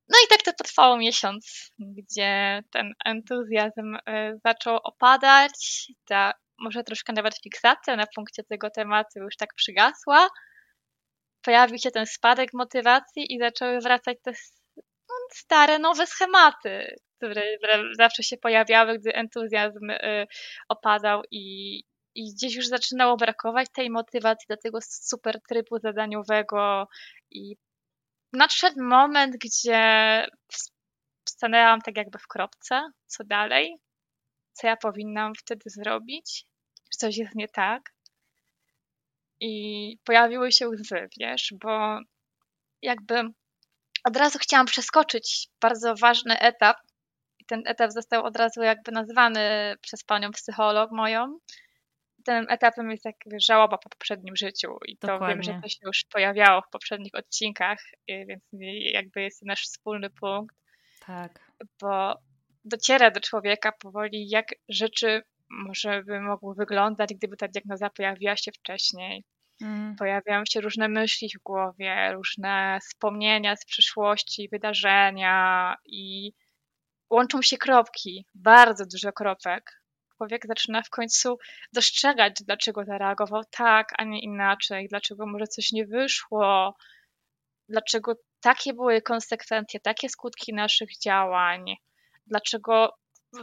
No 0.08 0.18
i 0.24 0.28
tak 0.28 0.42
to 0.42 0.52
potrwało 0.52 0.96
miesiąc, 0.96 1.72
gdzie 1.78 2.62
ten 2.72 2.92
entuzjazm 3.04 3.96
e, 4.06 4.32
zaczął 4.44 4.76
opadać, 4.76 5.86
ta 6.08 6.32
może 6.58 6.84
troszkę 6.84 7.12
nawet 7.12 7.42
fiksacja 7.42 7.96
na 7.96 8.04
punkcie 8.14 8.44
tego 8.44 8.70
tematu 8.70 9.18
już 9.18 9.36
tak 9.36 9.54
przygasła. 9.54 10.28
Pojawił 11.42 11.78
się 11.78 11.90
ten 11.90 12.06
spadek 12.06 12.50
motywacji 12.54 13.34
i 13.34 13.38
zaczęły 13.38 13.80
wracać 13.80 14.16
te 14.22 14.32
no, 14.76 15.14
stare, 15.32 15.78
nowe 15.78 16.06
schematy, 16.06 16.96
które 17.16 17.42
zawsze 17.98 18.22
się 18.22 18.36
pojawiały, 18.36 18.98
gdy 18.98 19.14
entuzjazm 19.14 19.90
e, 19.90 20.26
opadał 20.68 21.22
i, 21.30 21.82
i 22.14 22.34
gdzieś 22.34 22.54
już 22.54 22.66
zaczynało 22.66 23.16
brakować 23.16 23.68
tej 23.72 23.90
motywacji 23.90 24.46
do 24.48 24.56
tego 24.56 24.78
super 24.82 25.40
trybu 25.48 25.78
zadaniowego. 25.78 26.88
I 27.30 27.56
nadszedł 28.32 28.82
moment, 28.82 29.36
gdzie 29.36 30.26
stanęłam 31.28 31.80
tak 31.80 31.96
jakby 31.96 32.18
w 32.18 32.26
kropce, 32.26 32.90
co 33.06 33.24
dalej, 33.24 33.76
co 34.52 34.66
ja 34.66 34.76
powinnam 34.76 35.32
wtedy 35.34 35.70
zrobić, 35.70 36.44
czy 36.92 36.98
coś 36.98 37.16
jest 37.16 37.34
nie 37.34 37.48
tak. 37.48 37.82
I 39.40 39.98
pojawiły 40.04 40.52
się 40.52 40.68
łzy, 40.68 41.08
wiesz, 41.20 41.54
bo 41.60 41.98
jakby 42.82 43.22
od 44.04 44.16
razu 44.16 44.38
chciałam 44.38 44.66
przeskoczyć 44.66 45.48
bardzo 45.60 45.94
ważny 45.94 46.38
etap. 46.38 46.76
I 47.38 47.44
ten 47.44 47.62
etap 47.66 47.92
został 47.92 48.24
od 48.24 48.36
razu 48.36 48.62
jakby 48.62 48.92
nazwany 48.92 49.74
przez 49.80 50.04
panią 50.04 50.30
psycholog 50.30 50.92
moją, 50.92 51.38
tym 52.24 52.46
etapem 52.48 52.90
jest 52.90 53.04
jak 53.04 53.16
żałoba 53.38 53.78
po 53.78 53.88
poprzednim 53.88 54.36
życiu 54.36 54.78
i 54.86 54.96
to 54.96 55.06
Dokładnie. 55.06 55.34
wiem, 55.34 55.42
że 55.42 55.60
to 55.62 55.68
się 55.68 55.78
już 55.82 56.04
pojawiało 56.04 56.62
w 56.62 56.70
poprzednich 56.70 57.14
odcinkach, 57.14 57.78
y, 58.10 58.24
więc 58.28 58.42
jakby 58.92 59.22
jest 59.22 59.46
nasz 59.46 59.62
wspólny 59.62 60.10
punkt. 60.10 60.56
Tak. 61.06 61.52
Bo 61.80 62.18
dociera 62.64 63.10
do 63.10 63.20
człowieka 63.20 63.72
powoli, 63.72 64.28
jak 64.28 64.46
rzeczy 64.68 65.22
może 65.50 66.02
by 66.02 66.20
mogły 66.20 66.54
wyglądać, 66.54 67.14
gdyby 67.14 67.36
ta 67.36 67.48
diagnoza 67.48 67.90
pojawiła 67.90 68.36
się 68.36 68.52
wcześniej. 68.52 69.24
Mm. 69.62 69.96
Pojawiają 69.96 70.42
się 70.48 70.60
różne 70.60 70.88
myśli 70.88 71.28
w 71.28 71.42
głowie, 71.42 72.12
różne 72.12 72.78
wspomnienia 72.82 73.56
z 73.56 73.64
przyszłości, 73.64 74.48
wydarzenia 74.52 75.76
i 75.84 76.32
łączą 77.10 77.42
się 77.42 77.56
kropki, 77.56 78.26
bardzo 78.34 78.86
dużo 78.86 79.12
kropek. 79.12 79.79
Człowiek 80.20 80.46
zaczyna 80.46 80.82
w 80.82 80.90
końcu 80.90 81.38
dostrzegać, 81.72 82.32
dlaczego 82.46 82.84
zareagował 82.84 83.42
tak, 83.50 83.88
a 83.98 84.04
nie 84.04 84.20
inaczej, 84.20 84.88
dlaczego 84.88 85.26
może 85.26 85.46
coś 85.46 85.72
nie 85.72 85.86
wyszło, 85.86 86.74
dlaczego 87.68 88.14
takie 88.40 88.74
były 88.74 89.02
konsekwencje, 89.02 89.80
takie 89.80 90.08
skutki 90.08 90.54
naszych 90.54 90.98
działań, 90.98 91.74
dlaczego 92.26 92.94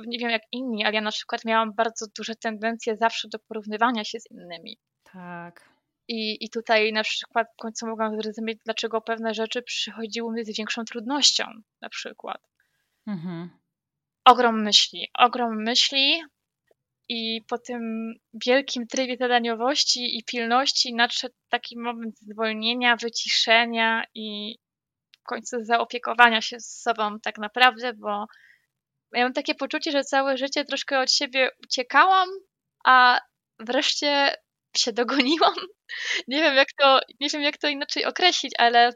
nie 0.08 0.20
wiem 0.20 0.30
jak 0.30 0.42
inni, 0.52 0.86
ale 0.86 0.96
ja 0.96 1.02
na 1.02 1.12
przykład 1.12 1.46
miałam 1.46 1.74
bardzo 1.74 2.06
duże 2.18 2.36
tendencje 2.36 2.98
zawsze 2.98 3.28
do 3.28 3.40
porównywania 3.40 4.04
się 4.04 4.20
z 4.20 4.32
innymi. 4.32 4.78
Tak. 5.04 5.70
I, 6.08 6.46
I 6.46 6.50
tutaj 6.50 6.94
na 6.94 7.04
przykład 7.04 7.48
w 7.54 7.62
końcu 7.62 7.88
mogłam 7.88 8.22
zrozumieć, 8.22 8.60
dlaczego 8.66 9.02
pewne 9.02 9.34
rzeczy 9.34 9.62
przychodziły 9.62 10.34
mi 10.34 10.46
z 10.46 10.58
większą 10.58 10.86
trudnością, 10.86 11.46
na 11.82 11.90
przykład. 11.90 12.42
Mhm. 13.08 13.50
Ogrom 14.26 14.64
myśli, 14.64 15.08
ogrom 15.14 15.64
myśli 15.64 16.22
i 17.10 17.42
po 17.50 17.58
tym 17.58 18.14
wielkim 18.46 18.88
trybie 18.88 19.18
zadaniowości 19.18 20.18
i 20.18 20.24
pilności 20.24 20.94
nadszedł 20.94 21.36
taki 21.50 21.80
moment 21.80 22.20
zwolnienia, 22.20 22.96
wyciszenia 22.96 24.04
i 24.16 24.58
w 25.22 25.24
końcu 25.24 25.58
zaopiekowania 25.64 26.42
się 26.42 26.60
z 26.60 26.82
sobą 26.82 27.20
tak 27.20 27.38
naprawdę, 27.38 27.94
bo 27.94 28.26
ja 29.12 29.24
mam 29.24 29.34
takie 29.34 29.56
poczucie, 29.56 29.92
że 29.92 30.04
całe 30.04 30.38
życie 30.38 30.66
troszkę 30.66 31.00
od 31.00 31.12
siebie 31.12 31.50
uciekałam, 31.64 32.30
a 32.86 33.20
wreszcie 33.60 34.36
się 34.78 34.94
dogoniłam. 34.94 35.56
Nie 36.28 36.42
wiem, 36.42 36.56
jak 36.56 36.68
to, 36.80 37.00
nie 37.20 37.30
wiem, 37.30 37.42
jak 37.42 37.58
to 37.58 37.68
inaczej 37.68 38.06
określić, 38.06 38.54
ale 38.58 38.92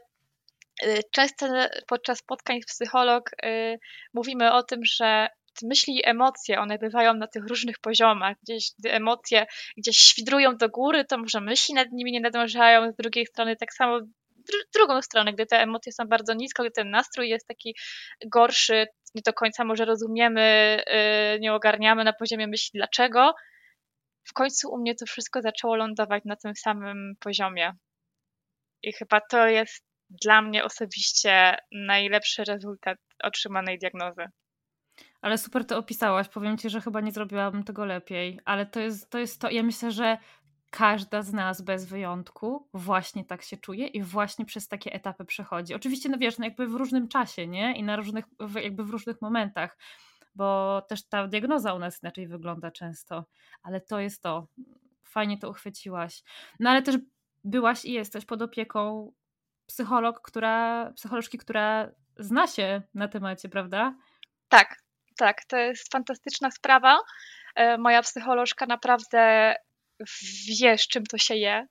y, 0.84 1.00
często 1.12 1.46
podczas 1.86 2.18
spotkań 2.18 2.62
z 2.62 2.66
psycholog 2.66 3.30
y, 3.44 3.78
mówimy 4.14 4.52
o 4.52 4.62
tym, 4.62 4.80
że 4.84 5.28
myśli 5.62 5.96
i 5.96 6.08
emocje, 6.08 6.60
one 6.60 6.78
bywają 6.78 7.14
na 7.14 7.26
tych 7.26 7.46
różnych 7.46 7.78
poziomach. 7.78 8.36
Gdzieś 8.42 8.70
gdy 8.78 8.92
emocje 8.92 9.46
gdzieś 9.76 9.96
świdrują 9.98 10.56
do 10.56 10.68
góry, 10.68 11.04
to 11.04 11.18
może 11.18 11.40
myśli 11.40 11.74
nad 11.74 11.88
nimi 11.92 12.12
nie 12.12 12.20
nadążają, 12.20 12.92
z 12.92 12.96
drugiej 12.96 13.26
strony 13.26 13.56
tak 13.56 13.72
samo 13.72 14.00
drugą 14.74 15.02
stronę, 15.02 15.32
gdy 15.32 15.46
te 15.46 15.60
emocje 15.60 15.92
są 15.92 16.04
bardzo 16.04 16.34
nisko, 16.34 16.62
gdy 16.62 16.70
ten 16.70 16.90
nastrój 16.90 17.28
jest 17.28 17.46
taki 17.46 17.76
gorszy, 18.26 18.86
nie 19.14 19.22
do 19.26 19.32
końca 19.32 19.64
może 19.64 19.84
rozumiemy, 19.84 20.78
y, 21.36 21.40
nie 21.40 21.54
ogarniamy 21.54 22.04
na 22.04 22.12
poziomie 22.12 22.46
myśli 22.46 22.70
dlaczego, 22.74 23.34
w 24.24 24.32
końcu 24.32 24.72
u 24.72 24.78
mnie 24.78 24.94
to 24.94 25.06
wszystko 25.06 25.42
zaczęło 25.42 25.76
lądować 25.76 26.24
na 26.24 26.36
tym 26.36 26.54
samym 26.54 27.14
poziomie. 27.20 27.72
I 28.82 28.92
chyba 28.92 29.20
to 29.20 29.46
jest 29.46 29.84
dla 30.10 30.42
mnie 30.42 30.64
osobiście 30.64 31.56
najlepszy 31.72 32.44
rezultat 32.44 32.98
otrzymanej 33.22 33.78
diagnozy. 33.78 34.24
Ale 35.22 35.38
super 35.38 35.64
to 35.64 35.78
opisałaś. 35.78 36.28
Powiem 36.28 36.58
ci, 36.58 36.70
że 36.70 36.80
chyba 36.80 37.00
nie 37.00 37.12
zrobiłabym 37.12 37.64
tego 37.64 37.84
lepiej. 37.84 38.40
Ale 38.44 38.66
to 38.66 38.80
jest 38.80 39.10
to. 39.10 39.18
Jest 39.18 39.40
to. 39.40 39.50
Ja 39.50 39.62
myślę, 39.62 39.90
że 39.90 40.18
każda 40.70 41.22
z 41.22 41.32
nas 41.32 41.62
bez 41.62 41.84
wyjątku 41.84 42.68
właśnie 42.74 43.24
tak 43.24 43.42
się 43.42 43.56
czuje 43.56 43.86
i 43.86 44.02
właśnie 44.02 44.44
przez 44.44 44.68
takie 44.68 44.92
etapy 44.92 45.24
przechodzi. 45.24 45.74
Oczywiście, 45.74 46.08
no 46.08 46.18
wiesz, 46.18 46.38
no 46.38 46.44
jakby 46.44 46.66
w 46.66 46.74
różnym 46.74 47.08
czasie, 47.08 47.46
nie? 47.46 47.76
I 47.76 47.82
na 47.82 47.96
różnych, 47.96 48.24
jakby 48.62 48.84
w 48.84 48.90
różnych 48.90 49.22
momentach, 49.22 49.78
bo 50.34 50.82
też 50.88 51.08
ta 51.08 51.28
diagnoza 51.28 51.74
u 51.74 51.78
nas 51.78 52.02
inaczej 52.02 52.28
wygląda 52.28 52.70
często, 52.70 53.24
ale 53.62 53.80
to 53.80 54.00
jest 54.00 54.22
to. 54.22 54.46
Fajnie 55.04 55.38
to 55.38 55.50
uchwyciłaś. 55.50 56.22
No 56.60 56.70
ale 56.70 56.82
też 56.82 56.96
byłaś 57.44 57.84
i 57.84 57.92
jesteś 57.92 58.24
pod 58.24 58.42
opieką 58.42 59.12
psycholog, 59.66 60.20
która, 60.20 60.90
psycholożki, 60.96 61.38
która 61.38 61.88
zna 62.18 62.46
się 62.46 62.82
na 62.94 63.08
temacie, 63.08 63.48
prawda? 63.48 63.96
Tak, 64.48 64.81
tak, 65.22 65.44
to 65.44 65.56
jest 65.56 65.92
fantastyczna 65.92 66.50
sprawa. 66.50 66.98
E, 67.54 67.78
moja 67.78 68.02
psycholożka 68.02 68.66
naprawdę 68.66 69.54
wie, 70.48 70.78
z 70.78 70.88
czym 70.88 71.06
to 71.06 71.18
się 71.18 71.34
je, 71.34 71.66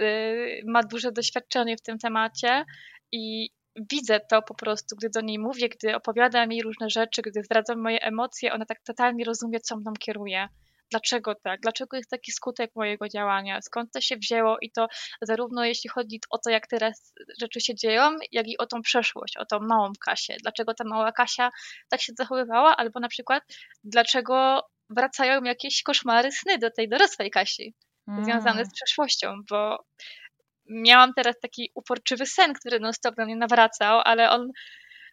y, 0.00 0.62
ma 0.66 0.82
duże 0.82 1.12
doświadczenie 1.12 1.76
w 1.76 1.82
tym 1.82 1.98
temacie 1.98 2.64
i 3.12 3.50
widzę 3.90 4.20
to 4.20 4.42
po 4.42 4.54
prostu, 4.54 4.96
gdy 4.96 5.10
do 5.10 5.20
niej 5.20 5.38
mówię, 5.38 5.68
gdy 5.68 5.96
opowiada 5.96 6.46
mi 6.46 6.62
różne 6.62 6.90
rzeczy, 6.90 7.22
gdy 7.22 7.42
zdradzam 7.42 7.82
moje 7.82 7.98
emocje, 8.02 8.52
ona 8.52 8.64
tak 8.66 8.80
totalnie 8.80 9.24
rozumie, 9.24 9.60
co 9.60 9.76
mną 9.76 9.92
kieruje. 10.00 10.48
Dlaczego 10.90 11.34
tak? 11.34 11.60
Dlaczego 11.60 11.96
jest 11.96 12.10
taki 12.10 12.32
skutek 12.32 12.70
mojego 12.74 13.08
działania? 13.08 13.62
Skąd 13.62 13.92
to 13.92 14.00
się 14.00 14.16
wzięło? 14.16 14.56
I 14.62 14.70
to 14.70 14.86
zarówno 15.22 15.64
jeśli 15.64 15.90
chodzi 15.90 16.20
o 16.30 16.38
to, 16.38 16.50
jak 16.50 16.66
teraz 16.66 17.12
rzeczy 17.40 17.60
się 17.60 17.74
dzieją, 17.74 18.16
jak 18.32 18.48
i 18.48 18.58
o 18.58 18.66
tą 18.66 18.82
przeszłość, 18.82 19.36
o 19.36 19.46
tą 19.46 19.60
małą 19.60 19.92
Kasię. 20.04 20.36
Dlaczego 20.42 20.74
ta 20.74 20.84
mała 20.84 21.12
Kasia 21.12 21.50
tak 21.88 22.00
się 22.00 22.12
zachowywała? 22.18 22.76
Albo 22.76 23.00
na 23.00 23.08
przykład, 23.08 23.42
dlaczego 23.84 24.62
wracają 24.90 25.42
jakieś 25.42 25.82
koszmary, 25.82 26.32
sny 26.32 26.58
do 26.58 26.70
tej 26.70 26.88
dorosłej 26.88 27.30
Kasi, 27.30 27.74
mm. 28.08 28.24
związane 28.24 28.64
z 28.64 28.72
przeszłością, 28.74 29.34
bo 29.50 29.84
miałam 30.70 31.12
teraz 31.14 31.40
taki 31.40 31.70
uporczywy 31.74 32.26
sen, 32.26 32.52
który 32.54 32.80
non-stop 32.80 33.14
do 33.14 33.24
mnie 33.24 33.36
nawracał, 33.36 34.00
ale 34.04 34.30
on 34.30 34.50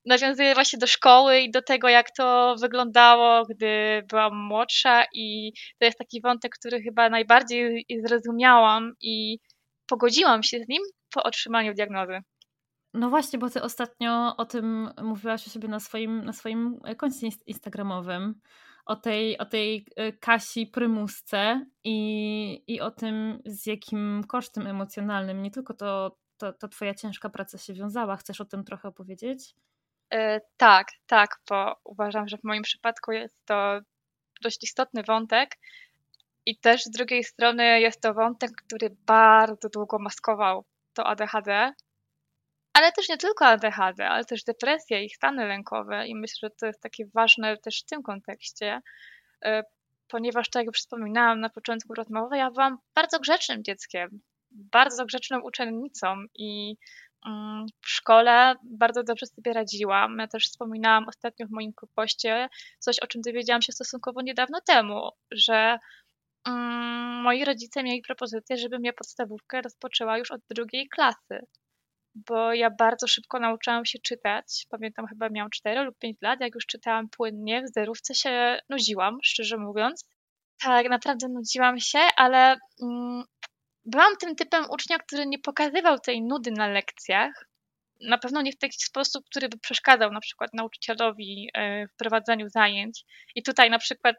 nawiązuje 0.05 0.53
właśnie 0.53 0.79
do 0.79 0.87
szkoły 0.87 1.39
i 1.39 1.51
do 1.51 1.61
tego, 1.61 1.89
jak 1.89 2.11
to 2.11 2.55
wyglądało, 2.61 3.45
gdy 3.45 4.03
byłam 4.09 4.45
młodsza 4.47 5.03
i 5.13 5.51
to 5.79 5.85
jest 5.85 5.97
taki 5.97 6.21
wątek, 6.21 6.51
który 6.59 6.81
chyba 6.81 7.09
najbardziej 7.09 7.85
zrozumiałam 8.05 8.93
i 9.01 9.39
pogodziłam 9.87 10.43
się 10.43 10.59
z 10.59 10.67
nim 10.67 10.81
po 11.13 11.23
otrzymaniu 11.23 11.73
diagnozy. 11.73 12.19
No 12.93 13.09
właśnie, 13.09 13.39
bo 13.39 13.49
ty 13.49 13.61
ostatnio 13.61 14.35
o 14.37 14.45
tym 14.45 14.89
mówiłaś 15.01 15.47
o 15.47 15.49
sobie 15.49 15.67
na 15.67 15.79
swoim, 15.79 16.25
na 16.25 16.33
swoim 16.33 16.79
koncie 16.97 17.27
instagramowym, 17.45 18.35
o 18.85 18.95
tej, 18.95 19.37
o 19.37 19.45
tej 19.45 19.85
e, 19.95 20.11
Kasi 20.11 20.67
prymusce 20.67 21.65
i, 21.83 22.63
i 22.67 22.81
o 22.81 22.91
tym, 22.91 23.39
z 23.45 23.65
jakim 23.65 24.23
kosztem 24.27 24.67
emocjonalnym 24.67 25.41
nie 25.41 25.51
tylko 25.51 25.73
to, 25.73 26.17
to, 26.37 26.53
to 26.53 26.67
twoja 26.67 26.93
ciężka 26.93 27.29
praca 27.29 27.57
się 27.57 27.73
wiązała. 27.73 28.17
Chcesz 28.17 28.41
o 28.41 28.45
tym 28.45 28.63
trochę 28.63 28.87
opowiedzieć? 28.87 29.55
Yy, 30.11 30.41
tak, 30.57 30.87
tak, 31.07 31.29
bo 31.49 31.75
uważam, 31.83 32.27
że 32.27 32.37
w 32.37 32.43
moim 32.43 32.63
przypadku 32.63 33.11
jest 33.11 33.45
to 33.45 33.79
dość 34.41 34.63
istotny 34.63 35.03
wątek 35.03 35.57
i 36.45 36.59
też 36.59 36.83
z 36.83 36.89
drugiej 36.89 37.23
strony 37.23 37.79
jest 37.79 38.01
to 38.01 38.13
wątek, 38.13 38.51
który 38.67 38.95
bardzo 39.05 39.69
długo 39.69 39.99
maskował 39.99 40.65
to 40.93 41.07
ADHD 41.07 41.73
ale 42.73 42.91
też 42.91 43.09
nie 43.09 43.17
tylko 43.17 43.45
ADHD, 43.45 44.07
ale 44.07 44.25
też 44.25 44.43
depresja 44.43 44.99
i 44.99 45.09
stany 45.09 45.45
lękowe 45.45 46.07
i 46.07 46.15
myślę, 46.15 46.49
że 46.49 46.55
to 46.59 46.65
jest 46.65 46.81
takie 46.81 47.05
ważne 47.05 47.57
też 47.57 47.81
w 47.81 47.85
tym 47.85 48.03
kontekście, 48.03 48.81
e, 49.45 49.63
ponieważ 50.07 50.49
tak 50.49 50.65
jak 50.65 50.75
wspominałam 50.75 51.39
na 51.39 51.49
początku 51.49 51.93
rozmowy, 51.93 52.37
ja 52.37 52.51
byłam 52.51 52.77
bardzo 52.95 53.19
grzecznym 53.19 53.63
dzieckiem, 53.63 54.21
bardzo 54.51 55.05
grzeczną 55.05 55.41
uczennicą 55.41 56.15
i 56.35 56.75
w 57.81 57.89
szkole 57.89 58.55
bardzo 58.63 59.03
dobrze 59.03 59.25
sobie 59.25 59.53
radziłam. 59.53 60.17
Ja 60.19 60.27
też 60.27 60.45
wspominałam 60.45 61.07
ostatnio 61.07 61.47
w 61.47 61.51
moim 61.51 61.71
poście 61.95 62.49
coś, 62.79 62.99
o 62.99 63.07
czym 63.07 63.21
dowiedziałam 63.21 63.61
się 63.61 63.71
stosunkowo 63.71 64.21
niedawno 64.21 64.61
temu, 64.61 65.09
że 65.31 65.77
mm, 66.47 67.21
moi 67.23 67.45
rodzice 67.45 67.83
mieli 67.83 68.01
propozycję, 68.01 68.57
żebym 68.57 68.83
ja 68.83 68.93
podstawówkę 68.93 69.61
rozpoczęła 69.61 70.17
już 70.17 70.31
od 70.31 70.41
drugiej 70.49 70.87
klasy 70.89 71.39
bo 72.15 72.53
ja 72.53 72.69
bardzo 72.69 73.07
szybko 73.07 73.39
nauczyłam 73.39 73.85
się 73.85 73.99
czytać. 73.99 74.65
Pamiętam, 74.69 75.07
chyba 75.07 75.29
miałam 75.29 75.49
4 75.49 75.81
lub 75.81 75.97
5 75.97 76.17
lat, 76.21 76.39
jak 76.41 76.55
już 76.55 76.65
czytałam 76.65 77.09
płynnie, 77.09 77.63
w 77.63 77.73
zerówce 77.73 78.15
się 78.15 78.59
nudziłam, 78.69 79.17
szczerze 79.23 79.57
mówiąc. 79.57 80.09
Tak, 80.63 80.89
naprawdę 80.89 81.27
nudziłam 81.29 81.79
się, 81.79 81.99
ale 82.17 82.57
mm, 82.81 83.23
byłam 83.85 84.17
tym 84.17 84.35
typem 84.35 84.65
ucznia, 84.69 84.97
który 84.97 85.25
nie 85.25 85.39
pokazywał 85.39 85.99
tej 85.99 86.21
nudy 86.21 86.51
na 86.51 86.67
lekcjach. 86.67 87.49
Na 88.01 88.17
pewno 88.17 88.41
nie 88.41 88.51
w 88.51 88.57
taki 88.57 88.77
sposób, 88.79 89.25
który 89.25 89.49
by 89.49 89.57
przeszkadzał 89.57 90.11
na 90.11 90.19
przykład 90.19 90.53
nauczycielowi 90.53 91.49
e, 91.53 91.87
w 91.87 91.95
prowadzeniu 91.95 92.49
zajęć. 92.49 93.05
I 93.35 93.43
tutaj 93.43 93.69
na 93.69 93.79
przykład 93.79 94.15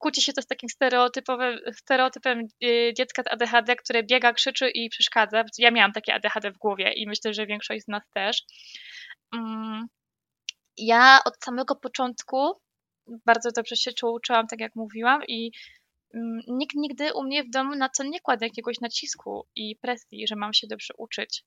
kłóci 0.00 0.22
się 0.22 0.32
to 0.32 0.42
z 0.42 0.46
takim 0.46 0.68
stereotypem 1.72 2.48
y, 2.64 2.92
dziecka 2.96 3.22
z 3.22 3.26
ADHD, 3.26 3.76
które 3.76 4.02
biega, 4.02 4.32
krzyczy 4.32 4.70
i 4.70 4.88
przeszkadza. 4.88 5.44
Ja 5.58 5.70
miałam 5.70 5.92
takie 5.92 6.14
ADHD 6.14 6.50
w 6.52 6.58
głowie 6.58 6.92
i 6.92 7.06
myślę, 7.06 7.34
że 7.34 7.46
większość 7.46 7.84
z 7.84 7.88
nas 7.88 8.02
też. 8.14 8.42
Mm, 9.34 9.86
ja 10.76 11.20
od 11.24 11.44
samego 11.44 11.76
początku 11.76 12.60
bardzo 13.26 13.50
dobrze 13.52 13.76
się 13.76 13.90
uczyłam, 14.02 14.46
tak 14.46 14.60
jak 14.60 14.74
mówiłam, 14.74 15.22
i 15.28 15.52
nikt 16.48 16.76
nigdy 16.76 17.14
u 17.14 17.22
mnie 17.22 17.44
w 17.44 17.50
domu 17.50 17.74
na 17.74 17.88
to 17.88 18.02
nie 18.04 18.20
kładł 18.20 18.44
jakiegoś 18.44 18.80
nacisku 18.80 19.46
i 19.56 19.76
presji, 19.76 20.26
że 20.28 20.36
mam 20.36 20.54
się 20.54 20.66
dobrze 20.66 20.94
uczyć. 20.98 21.44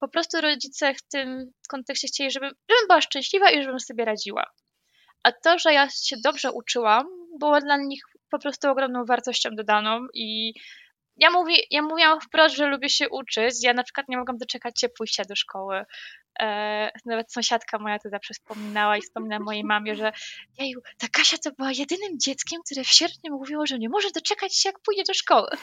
Po 0.00 0.08
prostu 0.08 0.40
rodzice 0.40 0.94
w 0.94 1.02
tym 1.02 1.52
kontekście 1.68 2.08
chcieli, 2.08 2.30
żebym, 2.30 2.50
żebym 2.70 2.86
była 2.88 3.00
szczęśliwa 3.00 3.50
i 3.50 3.62
żebym 3.62 3.80
sobie 3.80 4.04
radziła. 4.04 4.44
A 5.22 5.32
to, 5.32 5.58
że 5.58 5.72
ja 5.72 5.88
się 5.90 6.16
dobrze 6.24 6.52
uczyłam, 6.52 7.06
było 7.40 7.60
dla 7.60 7.76
nich 7.76 8.02
po 8.30 8.38
prostu 8.38 8.70
ogromną 8.70 9.04
wartością 9.04 9.50
dodaną 9.50 10.06
i 10.14 10.54
ja, 11.16 11.30
mówi, 11.30 11.54
ja 11.70 11.82
mówiłam 11.82 12.20
wprost, 12.20 12.56
że 12.56 12.66
lubię 12.66 12.88
się 12.88 13.08
uczyć. 13.08 13.54
Ja 13.62 13.72
na 13.72 13.82
przykład 13.82 14.08
nie 14.08 14.16
mogłam 14.16 14.38
doczekać 14.38 14.80
się 14.80 14.88
pójścia 14.88 15.24
do 15.24 15.36
szkoły. 15.36 15.84
E, 16.40 16.90
nawet 17.04 17.32
sąsiadka 17.32 17.78
moja 17.78 17.98
to 17.98 18.08
zawsze 18.08 18.34
wspominała 18.34 18.96
i 18.96 19.02
wspomina 19.02 19.38
mojej 19.38 19.64
mamie, 19.64 19.96
że 19.96 20.12
jeju, 20.58 20.80
ta 20.98 21.06
Kasia 21.12 21.38
to 21.38 21.50
była 21.52 21.72
jedynym 21.72 22.18
dzieckiem, 22.20 22.60
które 22.66 22.84
w 22.84 22.88
sierpniu 22.88 23.32
mówiło, 23.38 23.66
że 23.66 23.78
nie 23.78 23.88
może 23.88 24.10
doczekać 24.10 24.56
się, 24.56 24.68
jak 24.68 24.80
pójdzie 24.80 25.02
do 25.08 25.14
szkoły. 25.14 25.48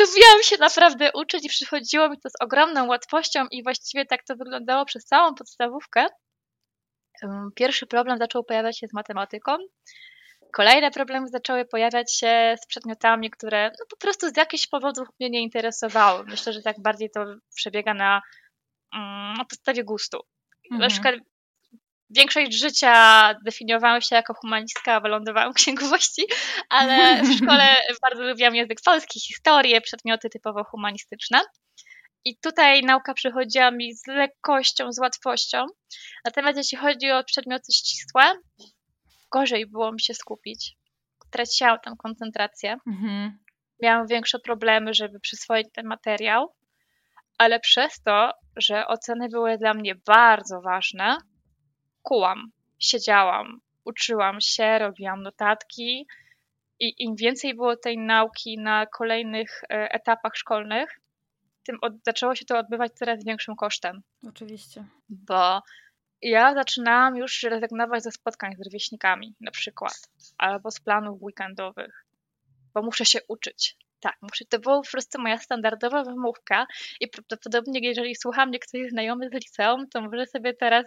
Lubiłam 0.00 0.42
się 0.42 0.56
naprawdę 0.58 1.10
uczyć 1.14 1.44
i 1.44 1.48
przychodziło 1.48 2.08
mi 2.08 2.20
to 2.20 2.30
z 2.30 2.32
ogromną 2.40 2.86
łatwością 2.86 3.46
i 3.50 3.62
właściwie 3.62 4.06
tak 4.06 4.24
to 4.24 4.36
wyglądało 4.36 4.84
przez 4.84 5.04
całą 5.04 5.34
podstawówkę. 5.34 6.06
Pierwszy 7.54 7.86
problem 7.86 8.18
zaczął 8.18 8.44
pojawiać 8.44 8.78
się 8.78 8.88
z 8.88 8.92
matematyką. 8.92 9.56
Kolejne 10.52 10.90
problemy 10.90 11.28
zaczęły 11.28 11.64
pojawiać 11.64 12.16
się 12.16 12.56
z 12.62 12.66
przedmiotami, 12.66 13.30
które 13.30 13.70
no, 13.80 13.86
po 13.90 13.96
prostu 13.96 14.28
z 14.28 14.36
jakichś 14.36 14.66
powodów 14.66 15.08
mnie 15.20 15.30
nie 15.30 15.42
interesowały. 15.42 16.24
Myślę, 16.24 16.52
że 16.52 16.62
tak 16.62 16.80
bardziej 16.80 17.10
to 17.10 17.24
przebiega 17.56 17.94
na, 17.94 18.22
mm, 18.94 19.34
na 19.34 19.44
podstawie 19.44 19.84
gustu. 19.84 20.18
Mhm. 20.64 20.80
Na 20.80 20.88
przykład 20.88 21.14
większość 22.10 22.52
życia 22.58 23.34
definiowałam 23.44 24.00
się 24.00 24.16
jako 24.16 24.34
humanistka, 24.34 25.00
wylądowałam 25.00 25.52
w 25.52 25.56
księgowości, 25.56 26.22
ale 26.68 27.22
w 27.22 27.32
szkole 27.38 27.76
bardzo 28.02 28.22
lubiłam 28.22 28.54
język 28.54 28.78
polski, 28.84 29.20
historię, 29.20 29.80
przedmioty 29.80 30.30
typowo 30.30 30.64
humanistyczne. 30.64 31.40
I 32.24 32.36
tutaj 32.38 32.82
nauka 32.82 33.14
przychodziła 33.14 33.70
mi 33.70 33.94
z 33.94 34.06
lekkością, 34.06 34.92
z 34.92 34.98
łatwością. 34.98 35.66
Natomiast 36.24 36.58
jeśli 36.58 36.78
chodzi 36.78 37.10
o 37.10 37.24
przedmioty 37.24 37.72
ścisłe, 37.72 38.22
gorzej 39.32 39.66
było 39.66 39.92
mi 39.92 40.00
się 40.00 40.14
skupić. 40.14 40.76
Traciłam 41.30 41.78
tam 41.84 41.96
koncentrację. 41.96 42.76
Mhm. 42.86 43.38
Miałam 43.82 44.06
większe 44.06 44.38
problemy, 44.38 44.94
żeby 44.94 45.20
przyswoić 45.20 45.68
ten 45.72 45.86
materiał, 45.86 46.54
ale 47.38 47.60
przez 47.60 48.02
to, 48.02 48.30
że 48.56 48.86
oceny 48.86 49.28
były 49.28 49.58
dla 49.58 49.74
mnie 49.74 49.94
bardzo 50.06 50.60
ważne, 50.60 51.16
kułam, 52.02 52.52
siedziałam, 52.78 53.60
uczyłam 53.84 54.40
się, 54.40 54.78
robiłam 54.78 55.22
notatki 55.22 56.06
i 56.80 56.94
im 56.98 57.16
więcej 57.16 57.54
było 57.54 57.76
tej 57.76 57.98
nauki 57.98 58.58
na 58.58 58.86
kolejnych 58.86 59.60
e, 59.62 59.92
etapach 59.92 60.32
szkolnych, 60.36 61.00
tym 61.66 61.78
od, 61.82 61.92
zaczęło 62.06 62.34
się 62.34 62.44
to 62.44 62.58
odbywać 62.58 62.92
coraz 62.92 63.24
większym 63.24 63.56
kosztem. 63.56 64.02
Oczywiście. 64.28 64.84
Bo 65.08 65.62
ja 66.22 66.54
zaczynałam 66.54 67.16
już 67.16 67.42
rezygnować 67.42 68.02
ze 68.02 68.10
spotkań 68.10 68.52
z 68.58 68.64
rówieśnikami 68.64 69.34
na 69.40 69.50
przykład, 69.50 70.10
albo 70.38 70.70
z 70.70 70.80
planów 70.80 71.22
weekendowych, 71.22 72.04
bo 72.74 72.82
muszę 72.82 73.04
się 73.04 73.18
uczyć. 73.28 73.76
Tak, 74.00 74.16
muszę, 74.22 74.44
to 74.44 74.58
była 74.58 74.82
po 74.82 74.90
prostu 74.90 75.22
moja 75.22 75.38
standardowa 75.38 76.04
wymówka 76.04 76.66
i 77.00 77.08
prawdopodobnie 77.08 77.80
jeżeli 77.82 78.16
słucha 78.16 78.46
mnie 78.46 78.58
ktoś 78.58 78.90
znajomy 78.90 79.28
z 79.28 79.32
liceum, 79.32 79.88
to 79.88 80.00
może 80.00 80.26
sobie 80.26 80.54
teraz 80.54 80.86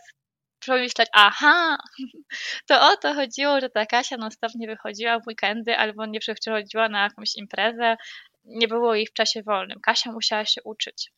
pomyśleć, 0.66 1.10
aha, 1.14 1.78
to 2.68 2.92
o 2.92 2.98
to 2.98 3.14
chodziło, 3.14 3.62
że 3.62 3.70
ta 3.70 3.86
Kasia 3.86 4.18
non 4.18 4.32
stop 4.32 4.52
nie 4.56 4.68
wychodziła 4.68 5.20
w 5.20 5.28
weekendy 5.28 5.78
albo 5.78 6.06
nie 6.06 6.20
przychodziła 6.20 6.90
na 6.90 7.04
jakąś 7.04 7.36
imprezę, 7.36 7.96
nie 8.46 8.68
było 8.68 8.96
jej 8.96 9.08
w 9.08 9.14
czasie 9.14 9.44
wolnym. 9.44 9.80
Kasia 9.80 10.12
musiała 10.12 10.46
się 10.46 10.64
uczyć. 10.64 11.12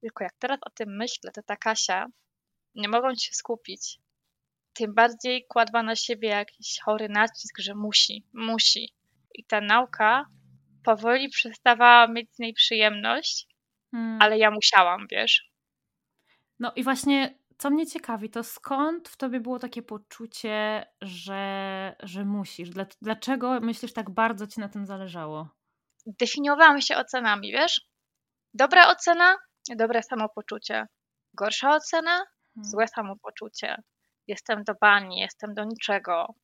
Tylko 0.00 0.24
jak 0.24 0.32
teraz 0.38 0.58
o 0.66 0.70
tym 0.70 0.96
myślę, 0.96 1.30
to 1.34 1.42
ta 1.42 1.56
Kasia 1.56 2.06
nie 2.74 2.88
mogąc 2.88 3.22
się 3.22 3.34
skupić, 3.34 3.98
tym 4.72 4.94
bardziej 4.94 5.46
kładła 5.48 5.82
na 5.82 5.96
siebie 5.96 6.28
jakiś 6.28 6.80
chory 6.80 7.08
nacisk, 7.08 7.58
że 7.58 7.74
musi, 7.74 8.24
musi. 8.32 8.94
I 9.34 9.44
ta 9.44 9.60
nauka 9.60 10.26
powoli 10.84 11.28
przestawała 11.28 12.06
mieć 12.06 12.34
z 12.34 12.38
niej 12.38 12.52
przyjemność, 12.52 13.48
hmm. 13.90 14.22
ale 14.22 14.38
ja 14.38 14.50
musiałam, 14.50 15.06
wiesz. 15.10 15.50
No 16.58 16.72
i 16.76 16.82
właśnie 16.82 17.38
co 17.58 17.70
mnie 17.70 17.86
ciekawi, 17.86 18.30
to 18.30 18.44
skąd 18.44 19.08
w 19.08 19.16
tobie 19.16 19.40
było 19.40 19.58
takie 19.58 19.82
poczucie, 19.82 20.86
że, 21.00 21.96
że 22.02 22.24
musisz? 22.24 22.70
Dlaczego 23.02 23.60
myślisz 23.60 23.92
tak 23.92 24.10
bardzo 24.10 24.46
ci 24.46 24.60
na 24.60 24.68
tym 24.68 24.86
zależało? 24.86 25.48
Definiowałam 26.06 26.80
się 26.80 26.96
ocenami, 26.96 27.52
wiesz? 27.52 27.80
Dobra 28.54 28.88
ocena, 28.88 29.36
dobre 29.76 30.02
samopoczucie. 30.02 30.86
Gorsza 31.34 31.74
ocena, 31.74 32.20
Mhm. 32.60 32.70
złe 32.70 32.88
samopoczucie. 32.88 33.76
Jestem 34.26 34.64
do 34.64 34.72
bani, 34.80 35.20
jestem 35.20 35.54
do 35.54 35.64
niczego. 35.64 36.34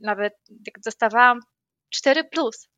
Nawet 0.00 0.34
jak 0.66 0.80
dostawałam 0.84 1.40
4 1.90 2.24
plus 2.24 2.68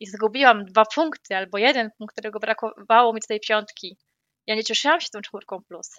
i 0.00 0.06
zgubiłam 0.06 0.64
dwa 0.64 0.84
punkty 0.94 1.36
albo 1.36 1.58
jeden 1.58 1.90
punkt, 1.98 2.12
którego 2.12 2.40
brakowało 2.40 3.12
mi 3.12 3.20
do 3.20 3.26
tej 3.26 3.40
piątki, 3.40 3.96
ja 4.46 4.54
nie 4.54 4.64
cieszyłam 4.64 5.00
się 5.00 5.08
tą 5.12 5.20
czwórką 5.20 5.62
plus. 5.68 5.90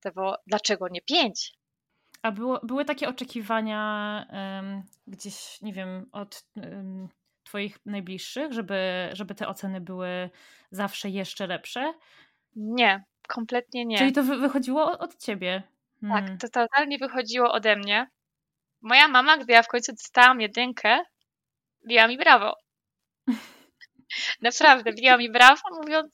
To 0.00 0.12
było, 0.12 0.36
dlaczego 0.46 0.88
nie 0.90 1.00
pięć? 1.02 1.54
A 2.22 2.32
było, 2.32 2.60
były 2.62 2.84
takie 2.84 3.08
oczekiwania 3.08 4.26
um, 4.32 4.82
gdzieś, 5.06 5.60
nie 5.60 5.72
wiem, 5.72 6.08
od 6.12 6.44
um, 6.56 7.08
Twoich 7.42 7.78
najbliższych, 7.86 8.52
żeby, 8.52 9.10
żeby 9.12 9.34
te 9.34 9.48
oceny 9.48 9.80
były 9.80 10.30
zawsze 10.70 11.08
jeszcze 11.08 11.46
lepsze? 11.46 11.94
Nie, 12.56 13.04
kompletnie 13.28 13.84
nie. 13.84 13.98
Czyli 13.98 14.12
to 14.12 14.22
wychodziło 14.22 14.98
od 14.98 15.16
ciebie. 15.16 15.62
Tak, 16.00 16.10
hmm. 16.10 16.38
Tak, 16.38 16.40
to 16.40 16.60
totalnie 16.60 16.98
wychodziło 16.98 17.52
ode 17.52 17.76
mnie. 17.76 18.10
Moja 18.82 19.08
mama, 19.08 19.36
gdy 19.36 19.52
ja 19.52 19.62
w 19.62 19.68
końcu 19.68 19.92
dostałam 19.92 20.40
jedynkę, 20.40 20.98
biła 21.88 22.08
mi 22.08 22.18
brawo. 22.18 22.56
Naprawdę, 24.42 24.92
biła 24.92 25.16
mi 25.16 25.30
brawo, 25.30 25.62
mówiąc, 25.82 26.12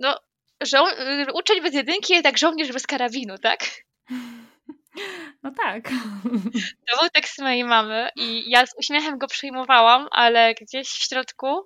no, 0.00 0.20
żo- 0.64 1.34
uczeń 1.34 1.62
bez 1.62 1.74
jedynki 1.74 2.12
jest 2.12 2.24
jak 2.24 2.38
żołnierz 2.38 2.72
bez 2.72 2.86
karabinu, 2.86 3.38
tak? 3.38 3.60
No 5.42 5.50
tak. 5.50 5.88
To 6.86 7.00
był 7.00 7.08
tekst 7.12 7.38
mojej 7.38 7.64
mamy 7.64 8.08
i 8.16 8.50
ja 8.50 8.66
z 8.66 8.74
uśmiechem 8.78 9.18
go 9.18 9.26
przyjmowałam, 9.26 10.08
ale 10.10 10.54
gdzieś 10.54 10.88
w 10.88 11.08
środku 11.08 11.64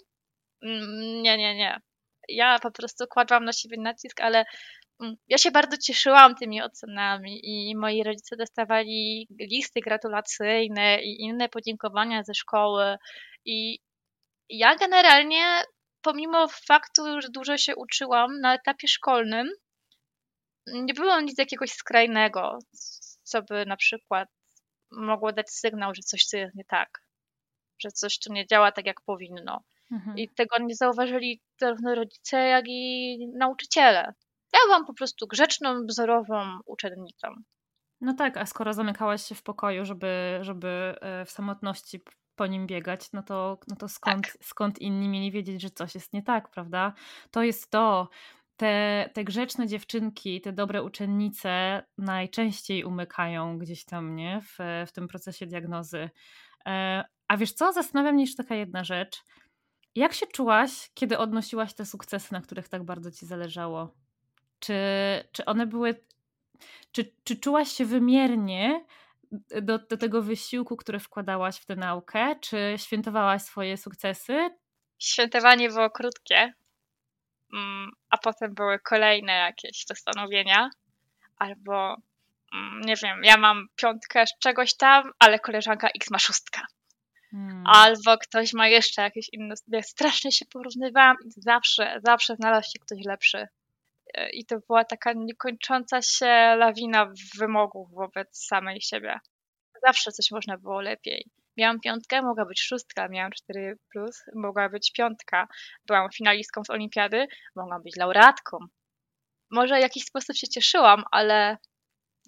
mm, 0.63 1.23
nie, 1.23 1.39
nie, 1.39 1.55
nie 1.55 1.81
ja 2.29 2.59
po 2.59 2.71
prostu 2.71 3.07
kładłam 3.07 3.45
na 3.45 3.53
siebie 3.53 3.77
nacisk, 3.81 4.21
ale 4.21 4.45
ja 5.29 5.39
się 5.39 5.51
bardzo 5.51 5.77
cieszyłam 5.77 6.35
tymi 6.35 6.63
ocenami 6.63 7.41
i 7.43 7.77
moi 7.77 8.03
rodzice 8.03 8.37
dostawali 8.37 9.29
listy 9.41 9.81
gratulacyjne 9.81 11.03
i 11.03 11.23
inne 11.23 11.49
podziękowania 11.49 12.23
ze 12.23 12.35
szkoły 12.35 12.97
i 13.45 13.79
ja 14.49 14.77
generalnie 14.77 15.63
pomimo 16.03 16.49
faktu, 16.49 17.21
że 17.21 17.29
dużo 17.29 17.57
się 17.59 17.77
uczyłam 17.77 18.41
na 18.41 18.55
etapie 18.55 18.89
szkolnym, 18.89 19.49
nie 20.67 20.95
było 20.95 21.21
nic 21.21 21.39
jakiegoś 21.39 21.71
skrajnego, 21.71 22.59
co 23.23 23.43
by 23.43 23.67
na 23.67 23.77
przykład 23.77 24.29
mogło 24.91 25.33
dać 25.33 25.51
sygnał, 25.51 25.95
że 25.95 26.03
coś 26.03 26.29
tu 26.29 26.37
jest 26.37 26.55
nie 26.55 26.65
tak, 26.65 27.03
że 27.79 27.89
coś 27.89 28.19
tu 28.19 28.33
nie 28.33 28.47
działa 28.47 28.73
tak, 28.73 28.87
jak 28.87 29.01
powinno. 29.01 29.61
Mhm. 29.93 30.19
I 30.19 30.29
tego 30.29 30.59
nie 30.59 30.75
zauważyli 30.75 31.43
zarówno 31.61 31.95
rodzice, 31.95 32.39
jak 32.39 32.65
i 32.69 33.19
nauczyciele. 33.35 34.13
Ja 34.53 34.59
byłam 34.67 34.87
po 34.87 34.95
prostu 34.95 35.27
grzeczną, 35.27 35.87
wzorową 35.87 36.59
uczennicą. 36.67 37.29
No 38.01 38.15
tak, 38.15 38.37
a 38.37 38.47
skoro 38.47 38.75
zamykałaś 38.75 39.23
się 39.23 39.35
w 39.35 39.43
pokoju, 39.43 39.85
żeby, 39.85 40.39
żeby 40.41 40.69
e, 41.01 41.25
w 41.25 41.31
samotności 41.31 42.01
po 42.37 42.47
nim 42.47 42.67
biegać, 42.67 43.13
no 43.13 43.23
to, 43.23 43.59
no 43.69 43.77
to 43.77 43.89
skąd, 43.89 44.27
tak. 44.27 44.37
skąd 44.43 44.79
inni 44.79 45.09
mieli 45.09 45.31
wiedzieć, 45.33 45.63
że 45.63 45.71
coś 45.71 45.95
jest 45.95 46.13
nie 46.13 46.23
tak, 46.23 46.51
prawda? 46.51 46.93
To 47.31 47.43
jest 47.43 47.71
to. 47.71 48.09
Te, 48.57 49.11
te 49.15 49.25
grzeczne 49.25 49.67
dziewczynki, 49.67 50.41
te 50.41 50.53
dobre 50.53 50.83
uczennice 50.83 51.83
najczęściej 51.99 52.85
umykają 52.85 53.59
gdzieś 53.59 53.85
tam, 53.85 54.17
nie? 54.17 54.41
W, 54.43 54.59
w 54.87 54.93
tym 54.93 55.09
procesie 55.09 55.47
diagnozy. 55.47 56.11
E, 56.67 57.05
a 57.29 57.37
wiesz 57.37 57.53
co? 57.53 57.73
Zastanawia 57.73 58.13
mnie 58.13 58.23
jeszcze 58.23 58.43
taka 58.43 58.55
jedna 58.55 58.85
rzecz. 58.85 59.23
Jak 59.95 60.13
się 60.13 60.27
czułaś, 60.27 60.91
kiedy 60.95 61.19
odnosiłaś 61.19 61.75
te 61.75 61.85
sukcesy, 61.85 62.33
na 62.33 62.41
których 62.41 62.69
tak 62.69 62.85
bardzo 62.85 63.11
ci 63.11 63.27
zależało? 63.27 64.06
Czy, 64.59 64.75
czy 65.33 65.45
one 65.45 65.67
były. 65.67 66.05
Czy, 66.93 67.13
czy 67.25 67.37
czułaś 67.37 67.69
się 67.69 67.85
wymiernie 67.85 68.85
do, 69.63 69.79
do 69.79 69.97
tego 69.97 70.23
wysiłku, 70.23 70.77
który 70.77 70.99
wkładałaś 70.99 71.57
w 71.57 71.67
tę 71.67 71.77
naukę? 71.77 72.37
Czy 72.41 72.75
świętowałaś 72.77 73.43
swoje 73.43 73.77
sukcesy? 73.77 74.51
Świętowanie 74.99 75.69
było 75.69 75.91
krótkie, 75.91 76.53
mm, 77.53 77.91
a 78.11 78.19
potem 78.19 78.55
były 78.55 78.79
kolejne 78.79 79.33
jakieś 79.33 79.85
postanowienia, 79.89 80.71
albo 81.37 81.97
mm, 82.55 82.81
nie 82.81 82.97
wiem, 82.97 83.25
ja 83.25 83.37
mam 83.37 83.67
piątkę 83.77 84.27
z 84.27 84.39
czegoś 84.39 84.77
tam, 84.77 85.13
ale 85.19 85.39
koleżanka 85.39 85.89
X 85.89 86.11
ma 86.11 86.19
szóstkę 86.19 86.61
Hmm. 87.31 87.63
Albo 87.67 88.19
ktoś 88.19 88.53
ma 88.53 88.69
jeszcze 88.69 89.03
jakieś 89.03 89.29
inne. 89.33 89.55
Ja 89.69 89.83
strasznie 89.83 90.33
się 90.33 90.45
porównywałam 90.53 91.17
i 91.25 91.31
zawsze, 91.37 92.01
zawsze 92.05 92.37
znalazł 92.37 92.71
się 92.71 92.79
ktoś 92.79 92.99
lepszy. 93.05 93.49
E, 94.17 94.31
I 94.31 94.45
to 94.45 94.57
była 94.67 94.85
taka 94.85 95.13
niekończąca 95.13 96.03
się 96.03 96.57
lawina 96.59 97.13
wymogów 97.39 97.91
wobec 97.91 98.47
samej 98.47 98.81
siebie. 98.81 99.19
Zawsze 99.87 100.13
coś 100.13 100.31
można 100.31 100.59
było 100.59 100.81
lepiej. 100.81 101.31
Miałam 101.57 101.81
piątkę, 101.81 102.23
mogła 102.23 102.45
być 102.45 102.61
szóstka, 102.61 103.09
miałam 103.09 103.33
4, 103.33 103.79
plus, 103.93 104.23
mogła 104.35 104.69
być 104.69 104.93
piątka. 104.93 105.49
Byłam 105.87 106.11
finalistką 106.11 106.65
z 106.65 106.71
olimpiady, 106.71 107.27
mogłam 107.57 107.83
być 107.83 107.97
laureatką. 107.97 108.59
Może 109.51 109.77
w 109.77 109.81
jakiś 109.81 110.05
sposób 110.05 110.37
się 110.37 110.49
cieszyłam, 110.49 111.05
ale 111.11 111.57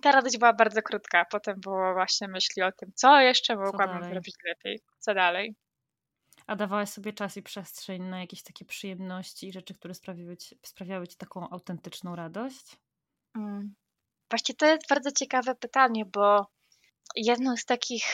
ta 0.02 0.12
radość 0.12 0.38
była 0.38 0.52
bardzo 0.52 0.82
krótka. 0.82 1.24
Potem 1.30 1.60
było 1.60 1.92
właśnie 1.94 2.28
myśli 2.28 2.62
o 2.62 2.72
tym, 2.72 2.92
co 2.94 3.20
jeszcze 3.20 3.56
mogłabym 3.56 4.02
co 4.02 4.08
zrobić 4.08 4.34
lepiej, 4.44 4.80
co 4.98 5.14
dalej. 5.14 5.54
A 6.48 6.56
dawałaś 6.56 6.88
sobie 6.88 7.12
czas 7.12 7.36
i 7.36 7.42
przestrzeń 7.42 8.02
na 8.02 8.20
jakieś 8.20 8.42
takie 8.42 8.64
przyjemności 8.64 9.48
i 9.48 9.52
rzeczy, 9.52 9.74
które 9.74 9.94
sprawiały 9.94 10.36
ci, 10.36 10.58
sprawiały 10.62 11.08
ci 11.08 11.16
taką 11.16 11.50
autentyczną 11.50 12.16
radość? 12.16 12.76
Mm. 13.36 13.74
Właśnie 14.30 14.54
to 14.54 14.66
jest 14.66 14.88
bardzo 14.88 15.12
ciekawe 15.12 15.54
pytanie, 15.54 16.04
bo 16.04 16.46
jedną 17.16 17.56
z 17.56 17.64
takich 17.64 18.04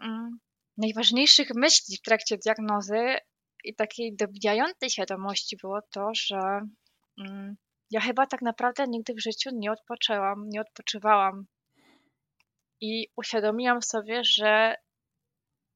mm, 0.00 0.38
najważniejszych 0.76 1.54
myśli 1.54 1.96
w 1.96 2.02
trakcie 2.02 2.38
diagnozy 2.38 3.16
i 3.64 3.74
takiej 3.74 4.16
dobijającej 4.16 4.90
świadomości 4.90 5.56
było 5.56 5.82
to, 5.90 6.10
że 6.14 6.60
mm, 7.18 7.56
ja 7.90 8.00
chyba 8.00 8.26
tak 8.26 8.42
naprawdę 8.42 8.84
nigdy 8.88 9.14
w 9.14 9.22
życiu 9.22 9.50
nie 9.52 9.72
odpoczęłam, 9.72 10.48
nie 10.48 10.60
odpoczywałam. 10.60 11.46
I 12.80 13.08
uświadomiłam 13.16 13.82
sobie, 13.82 14.24
że 14.24 14.74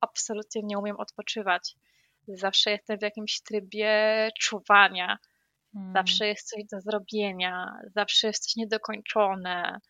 absolutnie 0.00 0.62
nie 0.64 0.78
umiem 0.78 0.96
odpoczywać. 0.96 1.74
Zawsze 2.34 2.70
jestem 2.70 2.98
w 2.98 3.02
jakimś 3.02 3.42
trybie 3.42 4.30
czuwania. 4.40 5.18
Hmm. 5.72 5.92
Zawsze 5.92 6.26
jest 6.26 6.48
coś 6.48 6.64
do 6.72 6.80
zrobienia, 6.80 7.72
zawsze 7.94 8.26
jest 8.26 8.44
coś 8.44 8.56
niedokończone. 8.56 9.80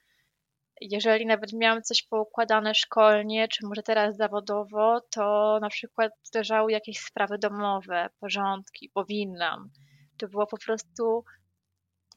Jeżeli 0.80 1.26
nawet 1.26 1.52
miałam 1.52 1.82
coś 1.82 2.02
poukładane 2.02 2.74
szkolnie, 2.74 3.48
czy 3.48 3.66
może 3.66 3.82
teraz 3.82 4.16
zawodowo, 4.16 5.00
to 5.10 5.58
na 5.62 5.68
przykład 5.68 6.12
zdarzały 6.22 6.72
jakieś 6.72 6.98
sprawy 6.98 7.38
domowe, 7.38 8.08
porządki, 8.20 8.90
powinnam. 8.94 9.70
To 10.18 10.28
było 10.28 10.46
po 10.46 10.58
prostu 10.58 11.24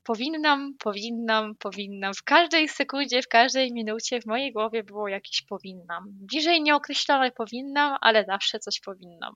powinnam, 0.03 0.73
powinnam, 0.79 1.55
powinnam. 1.55 2.13
W 2.13 2.23
każdej 2.23 2.69
sekundzie, 2.69 3.21
w 3.21 3.27
każdej 3.27 3.73
minucie 3.73 4.21
w 4.21 4.25
mojej 4.25 4.53
głowie 4.53 4.83
było 4.83 5.07
jakieś 5.07 5.41
powinnam. 5.41 6.03
Bliżej 6.07 6.61
nieokreślone 6.61 7.31
powinnam, 7.31 7.97
ale 8.01 8.25
zawsze 8.25 8.59
coś 8.59 8.79
powinnam. 8.79 9.33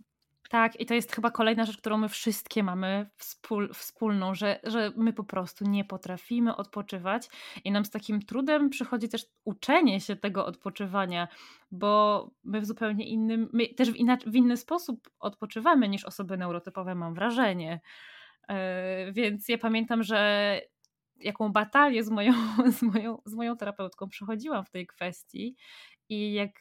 Tak, 0.50 0.80
i 0.80 0.86
to 0.86 0.94
jest 0.94 1.16
chyba 1.16 1.32
kolejna 1.32 1.66
rzecz, 1.66 1.78
którą 1.78 1.98
my 1.98 2.10
wszystkie 2.10 2.64
mamy 2.64 3.10
wspól, 3.16 3.74
wspólną, 3.74 4.36
że, 4.36 4.60
że 4.64 4.92
my 4.96 5.14
po 5.14 5.24
prostu 5.24 5.66
nie 5.66 5.86
potrafimy 5.86 6.56
odpoczywać 6.56 7.30
i 7.64 7.72
nam 7.72 7.86
z 7.86 7.90
takim 7.90 8.22
trudem 8.22 8.70
przychodzi 8.70 9.10
też 9.10 9.26
uczenie 9.44 10.02
się 10.02 10.16
tego 10.16 10.46
odpoczywania, 10.46 11.28
bo 11.72 12.30
my 12.44 12.62
w 12.62 12.66
zupełnie 12.66 13.08
innym, 13.08 13.50
my 13.54 13.68
też 13.68 13.92
w, 13.92 13.96
inaczej, 13.96 14.32
w 14.32 14.36
inny 14.36 14.58
sposób 14.58 15.10
odpoczywamy 15.20 15.90
niż 15.90 16.06
osoby 16.06 16.38
neurotypowe, 16.38 16.96
mam 16.96 17.14
wrażenie. 17.14 17.82
Yy, 18.50 18.56
więc 19.12 19.50
ja 19.50 19.58
pamiętam, 19.58 20.04
że 20.04 20.62
jaką 21.20 21.52
batalię 21.52 22.04
z 22.04 22.10
moją, 22.10 22.34
z, 22.78 22.82
moją, 22.82 23.22
z 23.26 23.34
moją 23.34 23.58
terapeutką 23.58 24.10
przechodziłam 24.10 24.66
w 24.66 24.70
tej 24.70 24.88
kwestii 24.88 25.56
i 26.10 26.34
jak 26.34 26.52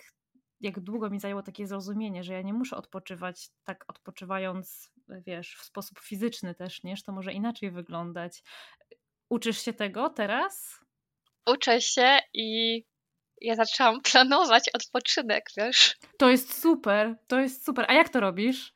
jak 0.64 0.80
długo 0.80 1.10
mi 1.10 1.20
zajęło 1.20 1.42
takie 1.42 1.66
zrozumienie, 1.66 2.24
że 2.24 2.32
ja 2.32 2.42
nie 2.42 2.52
muszę 2.52 2.76
odpoczywać 2.76 3.48
tak 3.64 3.84
odpoczywając, 3.88 4.92
wiesz, 5.08 5.56
w 5.56 5.64
sposób 5.64 5.98
fizyczny 5.98 6.54
też, 6.54 6.82
nie? 6.82 6.96
Że 6.96 7.02
to 7.02 7.12
może 7.12 7.32
inaczej 7.32 7.70
wyglądać. 7.70 8.42
Uczysz 9.28 9.62
się 9.62 9.72
tego 9.72 10.10
teraz? 10.10 10.80
Uczę 11.46 11.80
się 11.80 12.18
i 12.34 12.82
ja 13.40 13.54
zaczęłam 13.54 14.00
planować 14.12 14.70
odpoczynek, 14.74 15.44
wiesz? 15.56 15.96
To 16.18 16.30
jest 16.30 16.60
super, 16.62 17.16
to 17.26 17.40
jest 17.40 17.64
super. 17.64 17.84
A 17.88 17.92
jak 17.92 18.08
to 18.08 18.20
robisz? 18.20 18.74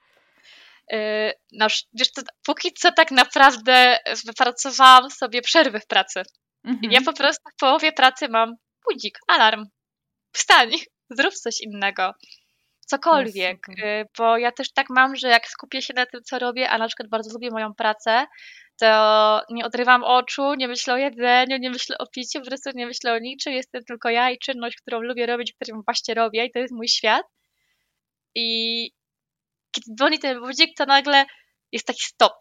Yy, 0.93 1.33
nasz, 1.53 1.85
wiesz, 1.93 2.13
to, 2.13 2.23
póki 2.45 2.73
co 2.73 2.93
tak 2.93 3.11
naprawdę 3.11 3.99
wypracowałam 4.27 5.11
sobie 5.11 5.43
przerwy 5.43 5.81
w 5.81 5.87
pracy. 5.87 6.23
Mhm. 6.65 6.93
Ja 6.93 7.01
po 7.01 7.13
prostu 7.13 7.51
w 7.57 7.61
połowie 7.61 7.93
pracy 7.93 8.29
mam 8.29 8.55
budzik, 8.91 9.19
alarm. 9.29 9.65
Wstań 10.33 10.71
zrób 11.11 11.35
coś 11.35 11.61
innego. 11.61 12.15
Cokolwiek, 12.87 13.69
y, 13.69 14.05
bo 14.19 14.39
ja 14.39 14.53
też 14.53 14.73
tak 14.73 14.87
mam, 14.91 15.17
że 15.17 15.29
jak 15.29 15.49
skupię 15.49 15.83
się 15.83 15.95
na 15.95 16.07
tym, 16.07 16.23
co 16.23 16.39
robię, 16.39 16.71
a 16.71 16.79
na 16.79 16.87
przykład 16.87 17.09
bardzo 17.09 17.33
lubię 17.33 17.51
moją 17.51 17.75
pracę, 17.75 18.27
to 18.81 19.43
nie 19.51 19.65
odrywam 19.65 20.05
oczu, 20.05 20.55
nie 20.55 20.69
myślę 20.69 20.95
o 20.95 20.97
jedzeniu, 20.97 21.59
nie 21.59 21.71
myślę 21.71 21.99
o 21.99 22.07
piciu, 22.07 22.41
po 22.41 22.47
prostu 22.47 22.71
nie 22.75 22.87
myślę 22.87 23.13
o 23.13 23.19
niczym, 23.19 23.53
jestem 23.53 23.85
tylko 23.85 24.11
ja 24.11 24.31
i 24.31 24.39
czynność, 24.39 24.77
którą 24.77 25.01
lubię 25.01 25.27
robić, 25.27 25.53
którą 25.53 25.83
właśnie 25.83 26.15
robię 26.15 26.45
i 26.45 26.51
to 26.51 26.59
jest 26.59 26.75
mój 26.75 26.89
świat. 26.89 27.27
I 28.35 28.91
kiedy 29.73 29.95
dzwoni 29.97 30.19
ten 30.19 30.41
budzik, 30.41 30.71
to 30.77 30.87
nagle 30.87 31.25
jest 31.73 31.87
taki 31.87 32.03
stop. 32.03 32.33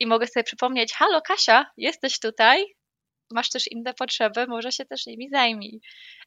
I 0.00 0.06
mogę 0.06 0.26
sobie 0.26 0.44
przypomnieć, 0.44 0.92
halo 0.94 1.22
Kasia, 1.22 1.66
jesteś 1.76 2.18
tutaj? 2.20 2.64
Masz 3.32 3.50
też 3.50 3.66
inne 3.70 3.94
potrzeby, 3.94 4.46
może 4.46 4.72
się 4.72 4.84
też 4.84 5.06
nimi 5.06 5.28
zajmij. 5.28 5.80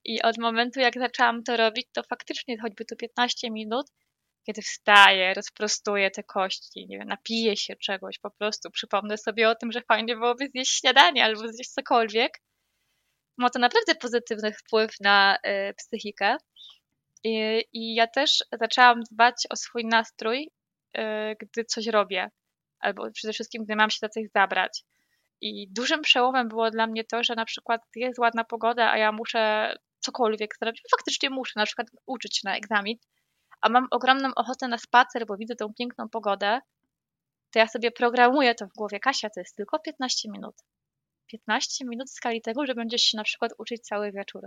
I 0.03 0.21
od 0.21 0.37
momentu, 0.37 0.79
jak 0.79 0.93
zaczęłam 0.99 1.43
to 1.43 1.57
robić, 1.57 1.87
to 1.93 2.03
faktycznie 2.03 2.57
choćby 2.61 2.85
tu 2.85 2.95
15 2.95 3.51
minut, 3.51 3.87
kiedy 4.45 4.61
wstaję, 4.61 5.33
rozprostuję 5.33 6.11
te 6.11 6.23
kości, 6.23 6.87
nie 6.89 6.97
wiem, 6.97 7.07
napiję 7.07 7.57
się 7.57 7.75
czegoś, 7.75 8.19
po 8.19 8.31
prostu 8.31 8.71
przypomnę 8.71 9.17
sobie 9.17 9.49
o 9.49 9.55
tym, 9.55 9.71
że 9.71 9.81
fajnie 9.81 10.15
byłoby 10.15 10.47
zjeść 10.47 10.79
śniadanie 10.79 11.23
albo 11.25 11.47
zjeść 11.47 11.69
cokolwiek, 11.69 12.41
ma 13.37 13.49
to 13.49 13.59
naprawdę 13.59 13.95
pozytywny 13.95 14.53
wpływ 14.53 14.91
na 14.99 15.37
y, 15.37 15.73
psychikę. 15.73 16.37
I, 17.23 17.63
I, 17.73 17.95
ja 17.95 18.07
też 18.07 18.43
zaczęłam 18.59 19.03
dbać 19.11 19.35
o 19.49 19.55
swój 19.55 19.85
nastrój, 19.85 20.51
y, 20.97 21.01
gdy 21.39 21.65
coś 21.65 21.87
robię, 21.87 22.29
albo 22.79 23.11
przede 23.11 23.33
wszystkim, 23.33 23.63
gdy 23.63 23.75
mam 23.75 23.89
się 23.89 23.97
do 24.01 24.09
coś 24.09 24.23
zabrać. 24.35 24.83
I 25.41 25.67
dużym 25.71 26.01
przełomem 26.01 26.47
było 26.47 26.71
dla 26.71 26.87
mnie 26.87 27.03
to, 27.03 27.23
że 27.23 27.35
na 27.35 27.45
przykład 27.45 27.81
jest 27.95 28.19
ładna 28.19 28.43
pogoda, 28.43 28.91
a 28.91 28.97
ja 28.97 29.11
muszę 29.11 29.73
cokolwiek 29.99 30.55
zrobić. 30.61 30.81
Faktycznie 30.91 31.29
muszę 31.29 31.53
na 31.55 31.65
przykład 31.65 31.87
uczyć 32.05 32.43
na 32.43 32.57
egzamin, 32.57 32.97
a 33.61 33.69
mam 33.69 33.87
ogromną 33.91 34.29
ochotę 34.35 34.67
na 34.67 34.77
spacer, 34.77 35.25
bo 35.27 35.37
widzę 35.37 35.55
tą 35.55 35.73
piękną 35.73 36.09
pogodę, 36.09 36.59
to 37.51 37.59
ja 37.59 37.67
sobie 37.67 37.91
programuję 37.91 38.55
to 38.55 38.67
w 38.67 38.73
głowie. 38.73 38.99
Kasia, 38.99 39.29
to 39.29 39.39
jest 39.39 39.55
tylko 39.55 39.79
15 39.79 40.29
minut. 40.31 40.55
15 41.27 41.85
minut 41.85 42.09
w 42.09 42.13
skali 42.13 42.41
tego, 42.41 42.65
że 42.65 42.75
będziesz 42.75 43.01
się 43.01 43.17
na 43.17 43.23
przykład 43.23 43.51
uczyć 43.57 43.81
cały 43.81 44.11
wieczór. 44.11 44.43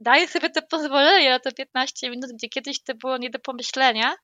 Daję 0.00 0.28
sobie 0.28 0.50
to 0.50 0.62
pozwolenie 0.62 1.30
na 1.30 1.40
te 1.40 1.52
15 1.52 2.10
minut, 2.10 2.30
gdzie 2.34 2.48
kiedyś 2.48 2.82
to 2.82 2.94
było 2.94 3.16
nie 3.18 3.30
do 3.30 3.38
pomyślenia, 3.38 4.14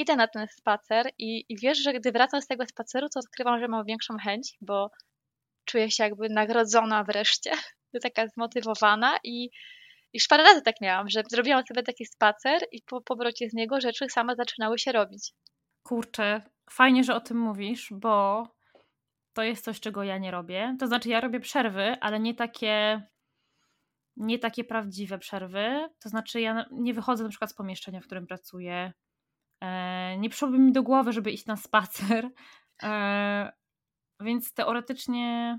idę 0.00 0.16
na 0.16 0.28
ten 0.28 0.46
spacer 0.48 1.10
i, 1.18 1.44
i 1.48 1.56
wiesz, 1.56 1.78
że 1.78 1.92
gdy 1.92 2.12
wracam 2.12 2.42
z 2.42 2.46
tego 2.46 2.66
spaceru, 2.66 3.08
to 3.08 3.20
odkrywam, 3.20 3.60
że 3.60 3.68
mam 3.68 3.84
większą 3.84 4.16
chęć, 4.18 4.56
bo 4.60 4.90
czuję 5.64 5.90
się 5.90 6.04
jakby 6.04 6.28
nagrodzona 6.28 7.04
wreszcie, 7.04 7.52
taka 8.02 8.26
zmotywowana 8.26 9.18
i 9.24 9.50
już 10.12 10.26
parę 10.28 10.44
razy 10.44 10.62
tak 10.62 10.74
miałam, 10.80 11.08
że 11.08 11.22
zrobiłam 11.30 11.62
sobie 11.68 11.82
taki 11.82 12.06
spacer 12.06 12.62
i 12.72 12.82
po 12.82 13.00
powrocie 13.00 13.50
z 13.50 13.54
niego 13.54 13.80
rzeczy 13.80 14.06
same 14.10 14.36
zaczynały 14.36 14.78
się 14.78 14.92
robić. 14.92 15.32
Kurczę, 15.82 16.42
fajnie, 16.70 17.04
że 17.04 17.14
o 17.14 17.20
tym 17.20 17.38
mówisz, 17.38 17.88
bo 17.90 18.46
to 19.32 19.42
jest 19.42 19.64
coś, 19.64 19.80
czego 19.80 20.02
ja 20.02 20.18
nie 20.18 20.30
robię. 20.30 20.76
To 20.80 20.86
znaczy, 20.86 21.08
ja 21.08 21.20
robię 21.20 21.40
przerwy, 21.40 21.96
ale 22.00 22.20
nie 22.20 22.34
takie 22.34 23.02
nie 24.16 24.38
takie 24.38 24.64
prawdziwe 24.64 25.18
przerwy. 25.18 25.88
To 26.02 26.08
znaczy, 26.08 26.40
ja 26.40 26.66
nie 26.72 26.94
wychodzę 26.94 27.22
na 27.24 27.30
przykład 27.30 27.50
z 27.50 27.54
pomieszczenia, 27.54 28.00
w 28.00 28.04
którym 28.04 28.26
pracuję. 28.26 28.92
E, 29.60 30.16
nie 30.18 30.30
przyszłoby 30.30 30.58
mi 30.58 30.72
do 30.72 30.82
głowy, 30.82 31.12
żeby 31.12 31.30
iść 31.30 31.46
na 31.46 31.56
spacer, 31.56 32.30
e, 32.82 33.52
więc 34.20 34.52
teoretycznie 34.54 35.58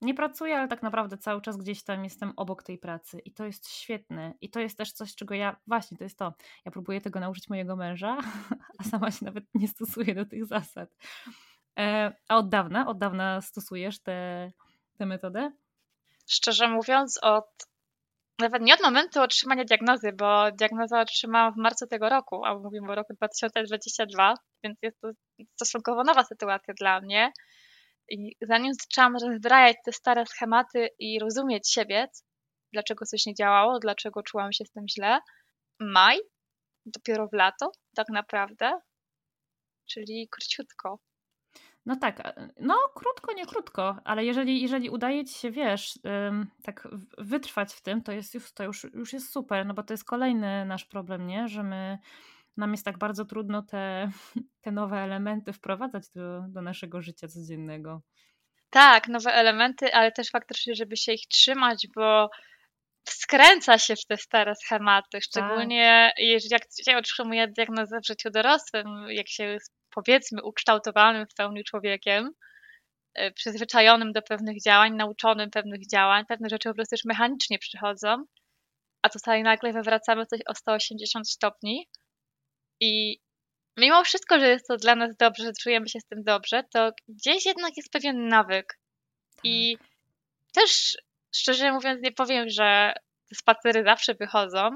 nie 0.00 0.14
pracuję, 0.14 0.58
ale 0.58 0.68
tak 0.68 0.82
naprawdę 0.82 1.18
cały 1.18 1.40
czas 1.40 1.56
gdzieś 1.56 1.82
tam 1.82 2.04
jestem 2.04 2.32
obok 2.36 2.62
tej 2.62 2.78
pracy 2.78 3.18
i 3.24 3.32
to 3.32 3.46
jest 3.46 3.70
świetne. 3.70 4.34
I 4.40 4.50
to 4.50 4.60
jest 4.60 4.78
też 4.78 4.92
coś, 4.92 5.14
czego 5.14 5.34
ja, 5.34 5.56
właśnie 5.66 5.96
to 5.96 6.04
jest 6.04 6.18
to, 6.18 6.34
ja 6.64 6.72
próbuję 6.72 7.00
tego 7.00 7.20
nauczyć 7.20 7.48
mojego 7.48 7.76
męża, 7.76 8.18
a 8.78 8.84
sama 8.84 9.10
się 9.10 9.24
nawet 9.24 9.44
nie 9.54 9.68
stosuję 9.68 10.14
do 10.14 10.26
tych 10.26 10.46
zasad. 10.46 10.96
E, 11.78 12.12
a 12.28 12.36
od 12.36 12.48
dawna, 12.48 12.86
od 12.86 12.98
dawna 12.98 13.40
stosujesz 13.40 13.98
tę 13.98 14.52
metodę? 14.98 15.52
Szczerze 16.26 16.68
mówiąc, 16.68 17.18
od 17.22 17.69
nawet 18.40 18.62
nie 18.62 18.74
od 18.74 18.82
momentu 18.82 19.20
otrzymania 19.20 19.64
diagnozy, 19.64 20.12
bo 20.12 20.52
diagnozę 20.52 21.00
otrzymałam 21.00 21.52
w 21.54 21.56
marcu 21.56 21.86
tego 21.86 22.08
roku, 22.08 22.44
a 22.44 22.54
mówimy 22.54 22.92
o 22.92 22.94
roku 22.94 23.14
2022, 23.14 24.34
więc 24.64 24.78
jest 24.82 25.00
to 25.00 25.08
stosunkowo 25.54 26.04
nowa 26.04 26.24
sytuacja 26.24 26.74
dla 26.74 27.00
mnie. 27.00 27.32
I 28.08 28.36
zanim 28.40 28.72
zaczęłam 28.74 29.16
rozbrajać 29.16 29.76
te 29.84 29.92
stare 29.92 30.26
schematy 30.26 30.88
i 30.98 31.18
rozumieć 31.18 31.72
siebie, 31.72 32.08
dlaczego 32.72 33.04
coś 33.04 33.26
nie 33.26 33.34
działało, 33.34 33.78
dlaczego 33.78 34.22
czułam 34.22 34.52
się 34.52 34.64
z 34.64 34.70
tym 34.70 34.84
źle, 34.88 35.18
maj, 35.80 36.18
dopiero 36.86 37.28
w 37.28 37.32
lato, 37.32 37.72
tak 37.96 38.08
naprawdę. 38.08 38.72
Czyli 39.86 40.28
króciutko. 40.30 40.98
No 41.86 41.96
tak, 41.96 42.34
no 42.60 42.74
krótko, 42.94 43.32
nie 43.32 43.46
krótko, 43.46 43.96
ale 44.04 44.24
jeżeli, 44.24 44.62
jeżeli 44.62 44.90
udaje 44.90 45.24
ci 45.24 45.34
się, 45.34 45.50
wiesz, 45.50 45.98
tak 46.62 46.88
wytrwać 47.18 47.72
w 47.72 47.82
tym, 47.82 48.02
to 48.02 48.12
jest 48.12 48.34
już, 48.34 48.52
to 48.52 48.64
już, 48.64 48.84
już 48.94 49.12
jest 49.12 49.32
super, 49.32 49.66
no 49.66 49.74
bo 49.74 49.82
to 49.82 49.94
jest 49.94 50.04
kolejny 50.04 50.64
nasz 50.64 50.84
problem, 50.84 51.26
nie? 51.26 51.48
Że 51.48 51.62
my, 51.62 51.98
nam 52.56 52.70
jest 52.70 52.84
tak 52.84 52.98
bardzo 52.98 53.24
trudno 53.24 53.62
te, 53.62 54.10
te 54.62 54.72
nowe 54.72 54.96
elementy 54.98 55.52
wprowadzać 55.52 56.10
do, 56.14 56.40
do 56.48 56.62
naszego 56.62 57.02
życia 57.02 57.28
codziennego. 57.28 58.02
Tak, 58.70 59.08
nowe 59.08 59.32
elementy, 59.32 59.94
ale 59.94 60.12
też 60.12 60.30
faktycznie, 60.30 60.74
żeby 60.74 60.96
się 60.96 61.12
ich 61.12 61.26
trzymać, 61.28 61.86
bo 61.94 62.30
skręca 63.08 63.78
się 63.78 63.96
w 63.96 64.06
te 64.06 64.16
stare 64.16 64.54
schematy, 64.54 65.20
szczególnie 65.20 66.12
tak. 66.16 66.24
jeżeli 66.24 66.52
jak 66.52 66.62
się 66.84 66.96
otrzymuje 66.96 67.48
diagnozę 67.48 68.00
w 68.00 68.06
życiu 68.06 68.30
dorosłym, 68.30 69.06
jak 69.08 69.28
się 69.28 69.56
powiedzmy 69.94 70.42
ukształtowanym 70.42 71.26
w 71.26 71.34
pełni 71.34 71.64
człowiekiem, 71.64 72.30
e, 73.14 73.30
przyzwyczajonym 73.30 74.12
do 74.12 74.22
pewnych 74.22 74.62
działań, 74.62 74.96
nauczonym 74.96 75.50
pewnych 75.50 75.86
działań, 75.86 76.24
pewne 76.26 76.48
rzeczy 76.48 76.68
po 76.68 76.74
prostu 76.74 76.94
już 76.94 77.04
mechanicznie 77.04 77.58
przychodzą, 77.58 78.24
a 79.02 79.08
tutaj 79.08 79.42
nagle 79.42 79.72
wywracamy 79.72 80.26
coś 80.26 80.40
o 80.46 80.54
180 80.54 81.30
stopni 81.30 81.88
i 82.80 83.20
mimo 83.76 84.04
wszystko, 84.04 84.40
że 84.40 84.48
jest 84.48 84.68
to 84.68 84.76
dla 84.76 84.94
nas 84.94 85.16
dobrze, 85.16 85.44
że 85.44 85.52
czujemy 85.60 85.88
się 85.88 86.00
z 86.00 86.06
tym 86.06 86.22
dobrze, 86.22 86.64
to 86.72 86.92
gdzieś 87.08 87.46
jednak 87.46 87.76
jest 87.76 87.92
pewien 87.92 88.28
nawyk. 88.28 88.78
Tak. 89.36 89.44
I 89.44 89.78
też 90.52 90.96
szczerze 91.36 91.72
mówiąc 91.72 92.02
nie 92.02 92.12
powiem, 92.12 92.48
że 92.48 92.92
te 93.28 93.34
spacery 93.34 93.84
zawsze 93.84 94.14
wychodzą, 94.14 94.70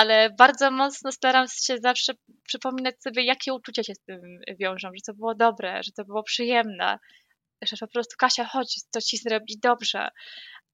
ale 0.00 0.30
bardzo 0.38 0.70
mocno 0.70 1.12
staram 1.12 1.46
się 1.48 1.78
zawsze 1.78 2.12
przypominać 2.46 3.02
sobie, 3.02 3.22
jakie 3.22 3.54
uczucia 3.54 3.82
się 3.82 3.94
z 3.94 4.00
tym 4.04 4.20
wiążą, 4.60 4.88
że 4.94 5.00
to 5.06 5.14
było 5.14 5.34
dobre, 5.34 5.82
że 5.82 5.92
to 5.92 6.04
było 6.04 6.22
przyjemne, 6.22 6.98
że 7.62 7.76
po 7.80 7.88
prostu 7.88 8.16
Kasia, 8.18 8.44
chodź, 8.44 8.80
to 8.92 9.00
ci 9.00 9.16
zrobi 9.16 9.58
dobrze. 9.62 10.08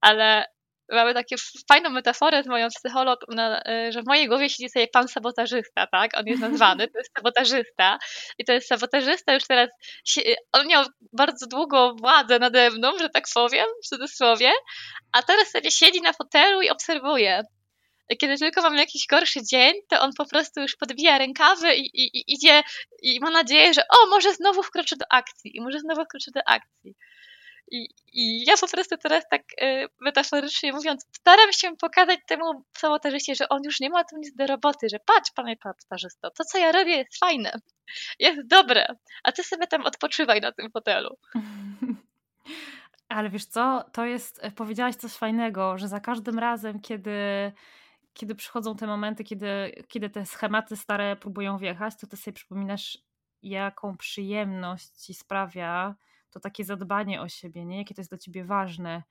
Ale 0.01 0.45
mamy 0.93 1.15
takie 1.15 1.37
fajną 1.69 1.91
metaforę 1.91 2.43
z 2.43 2.47
moją 2.47 2.69
psycholog, 2.69 3.21
że 3.91 4.03
w 4.03 4.07
mojej 4.07 4.29
głowie 4.29 4.51
siedzi 4.51 4.69
sobie 4.69 4.89
pan 4.89 5.09
sabotażysta, 5.09 5.87
tak? 5.87 6.19
On 6.19 6.27
jest 6.27 6.43
nazwany, 6.43 6.89
to 6.89 6.99
jest 6.99 7.11
sabotażysta 7.17 7.99
i 8.39 8.45
to 8.45 8.53
jest 8.53 8.69
sabotażysta 8.69 9.35
już 9.35 9.47
teraz, 9.47 9.71
on 10.53 10.67
miał 10.67 10.85
bardzo 11.13 11.47
długo 11.47 11.95
władzę 12.01 12.39
nade 12.39 12.71
mną, 12.71 12.99
że 12.99 13.09
tak 13.09 13.25
powiem, 13.35 13.67
w 13.85 13.89
cudzysłowie, 13.89 14.53
a 15.13 15.23
teraz 15.23 15.51
sobie 15.51 15.71
siedzi 15.71 16.01
na 16.01 16.13
fotelu 16.13 16.63
i 16.63 16.71
obserwuje 16.71 17.43
kiedy 18.19 18.39
tylko 18.39 18.63
mamy 18.63 18.77
jakiś 18.77 19.07
gorszy 19.07 19.43
dzień, 19.43 19.75
to 19.89 20.01
on 20.01 20.13
po 20.13 20.27
prostu 20.27 20.61
już 20.61 20.77
podbija 20.77 21.19
rękawy 21.19 21.75
i, 21.75 21.81
i, 21.81 22.19
i 22.19 22.35
idzie 22.35 22.63
i 23.03 23.21
ma 23.21 23.31
nadzieję, 23.31 23.75
że 23.75 23.83
o, 23.89 24.07
może 24.11 24.35
znowu 24.35 24.63
wkroczy 24.63 24.97
do 24.97 25.05
akcji 25.11 25.57
i 25.57 25.61
może 25.61 25.81
znowu 25.81 26.05
wkroczy 26.05 26.31
do 26.35 26.41
akcji. 26.47 26.95
I, 27.71 27.89
I 28.13 28.45
ja 28.45 28.55
po 28.61 28.69
prostu 28.69 28.97
teraz 28.97 29.25
tak 29.31 29.43
y, 29.63 29.89
metaforycznie 30.01 30.73
mówiąc, 30.73 31.07
staram 31.13 31.53
się 31.53 31.77
pokazać 31.77 32.21
temu 32.27 32.65
sabotażyście, 32.79 33.35
że 33.35 33.49
on 33.49 33.65
już 33.65 33.81
nie 33.81 33.91
ma 33.91 34.05
tu 34.05 34.17
nic 34.17 34.35
do 34.35 34.47
roboty, 34.47 34.89
że 34.89 34.99
patrz, 35.07 35.31
panie 35.31 35.57
sabotażysto, 35.63 36.31
to 36.31 36.45
co 36.45 36.59
ja 36.59 36.73
robię 36.73 36.97
jest 36.97 37.19
fajne, 37.19 37.53
jest 38.19 38.47
dobre, 38.47 38.87
a 39.23 39.33
ty 39.33 39.45
sobie 39.45 39.67
tam 39.67 39.87
odpoczywaj 39.87 40.41
na 40.41 40.53
tym 40.53 40.71
fotelu. 40.71 41.17
Ale 43.09 43.31
wiesz 43.31 43.45
co, 43.45 43.85
to 43.93 44.05
jest, 44.05 44.43
powiedziałaś 44.57 44.95
coś 44.95 45.13
fajnego, 45.13 45.79
że 45.79 45.89
za 45.89 46.01
każdym 46.01 46.39
razem, 46.39 46.81
kiedy 46.81 47.13
kiedy 48.17 48.35
przychodzą 48.35 48.77
te 48.77 48.87
momenty, 48.87 49.25
kiedy, 49.25 49.73
kiedy 49.89 50.11
te 50.11 50.27
schematy 50.27 50.77
stare 50.77 51.17
próbują 51.17 51.59
wjechać, 51.59 51.97
to 52.01 52.07
ty 52.07 52.17
sobie 52.17 52.35
przypominasz, 52.35 52.99
jaką 53.43 53.97
przyjemność 53.97 54.89
ci 54.89 55.15
sprawia 55.15 55.95
to 56.31 56.41
takie 56.41 56.65
zadbanie 56.65 57.21
o 57.21 57.29
siebie, 57.29 57.65
nie? 57.65 57.79
jakie 57.79 57.95
to 57.95 58.01
jest 58.01 58.11
dla 58.11 58.19
ciebie 58.19 58.45
ważne. 58.45 59.03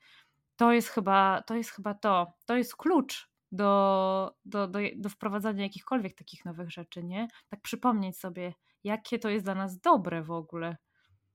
To 0.55 0.71
jest 0.71 0.89
chyba 0.89 1.43
to. 1.47 1.55
Jest 1.55 1.71
chyba 1.71 1.93
to. 1.93 2.33
to 2.45 2.57
jest 2.57 2.75
klucz 2.75 3.29
do, 3.51 4.35
do, 4.45 4.67
do, 4.67 4.79
do 4.95 5.09
wprowadzania 5.09 5.63
jakichkolwiek 5.63 6.15
takich 6.15 6.45
nowych 6.45 6.71
rzeczy, 6.71 7.03
nie? 7.03 7.27
Tak 7.49 7.61
przypomnieć 7.61 8.17
sobie, 8.17 8.53
jakie 8.83 9.19
to 9.19 9.29
jest 9.29 9.45
dla 9.45 9.55
nas 9.55 9.79
dobre 9.79 10.23
w 10.23 10.31
ogóle. 10.31 10.77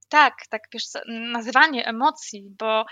Tak, 0.08 0.34
tak, 0.50 0.62
wiesz, 0.72 0.84
nazywanie 1.32 1.86
emocji, 1.86 2.54
bo 2.58 2.84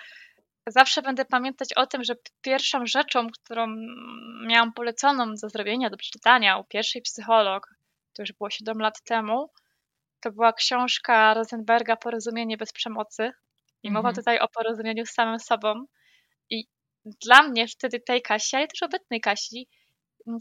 zawsze 0.71 1.03
będę 1.03 1.25
pamiętać 1.25 1.73
o 1.73 1.87
tym, 1.87 2.05
że 2.05 2.15
pierwszą 2.41 2.87
rzeczą, 2.87 3.27
którą 3.31 3.67
miałam 4.47 4.73
poleconą 4.73 5.35
do 5.35 5.49
zrobienia, 5.49 5.91
do 5.91 5.97
przeczytania 5.97 6.59
u 6.59 6.65
pierwszej 6.65 7.03
psycholog, 7.03 7.75
to 8.13 8.23
już 8.23 8.33
było 8.33 8.51
7 8.51 8.79
lat 8.79 9.03
temu, 9.03 9.51
to 10.21 10.33
była 10.33 10.53
książka 10.53 11.35
Rosenberga 11.35 11.97
Porozumienie 11.97 12.57
bez 12.57 12.73
przemocy. 12.73 13.33
I 13.83 13.91
mowa 13.91 14.09
mhm. 14.09 14.15
tutaj 14.15 14.39
o 14.39 14.49
porozumieniu 14.49 15.07
z 15.07 15.11
samym 15.11 15.39
sobą. 15.39 15.85
I 16.51 16.67
dla 17.05 17.43
mnie 17.43 17.69
wtedy 17.69 18.01
tej 18.01 18.23
Kasi, 18.23 18.57
ale 18.57 18.69
też 18.69 18.83
obecnej 18.83 19.21
Kasi, 19.21 19.69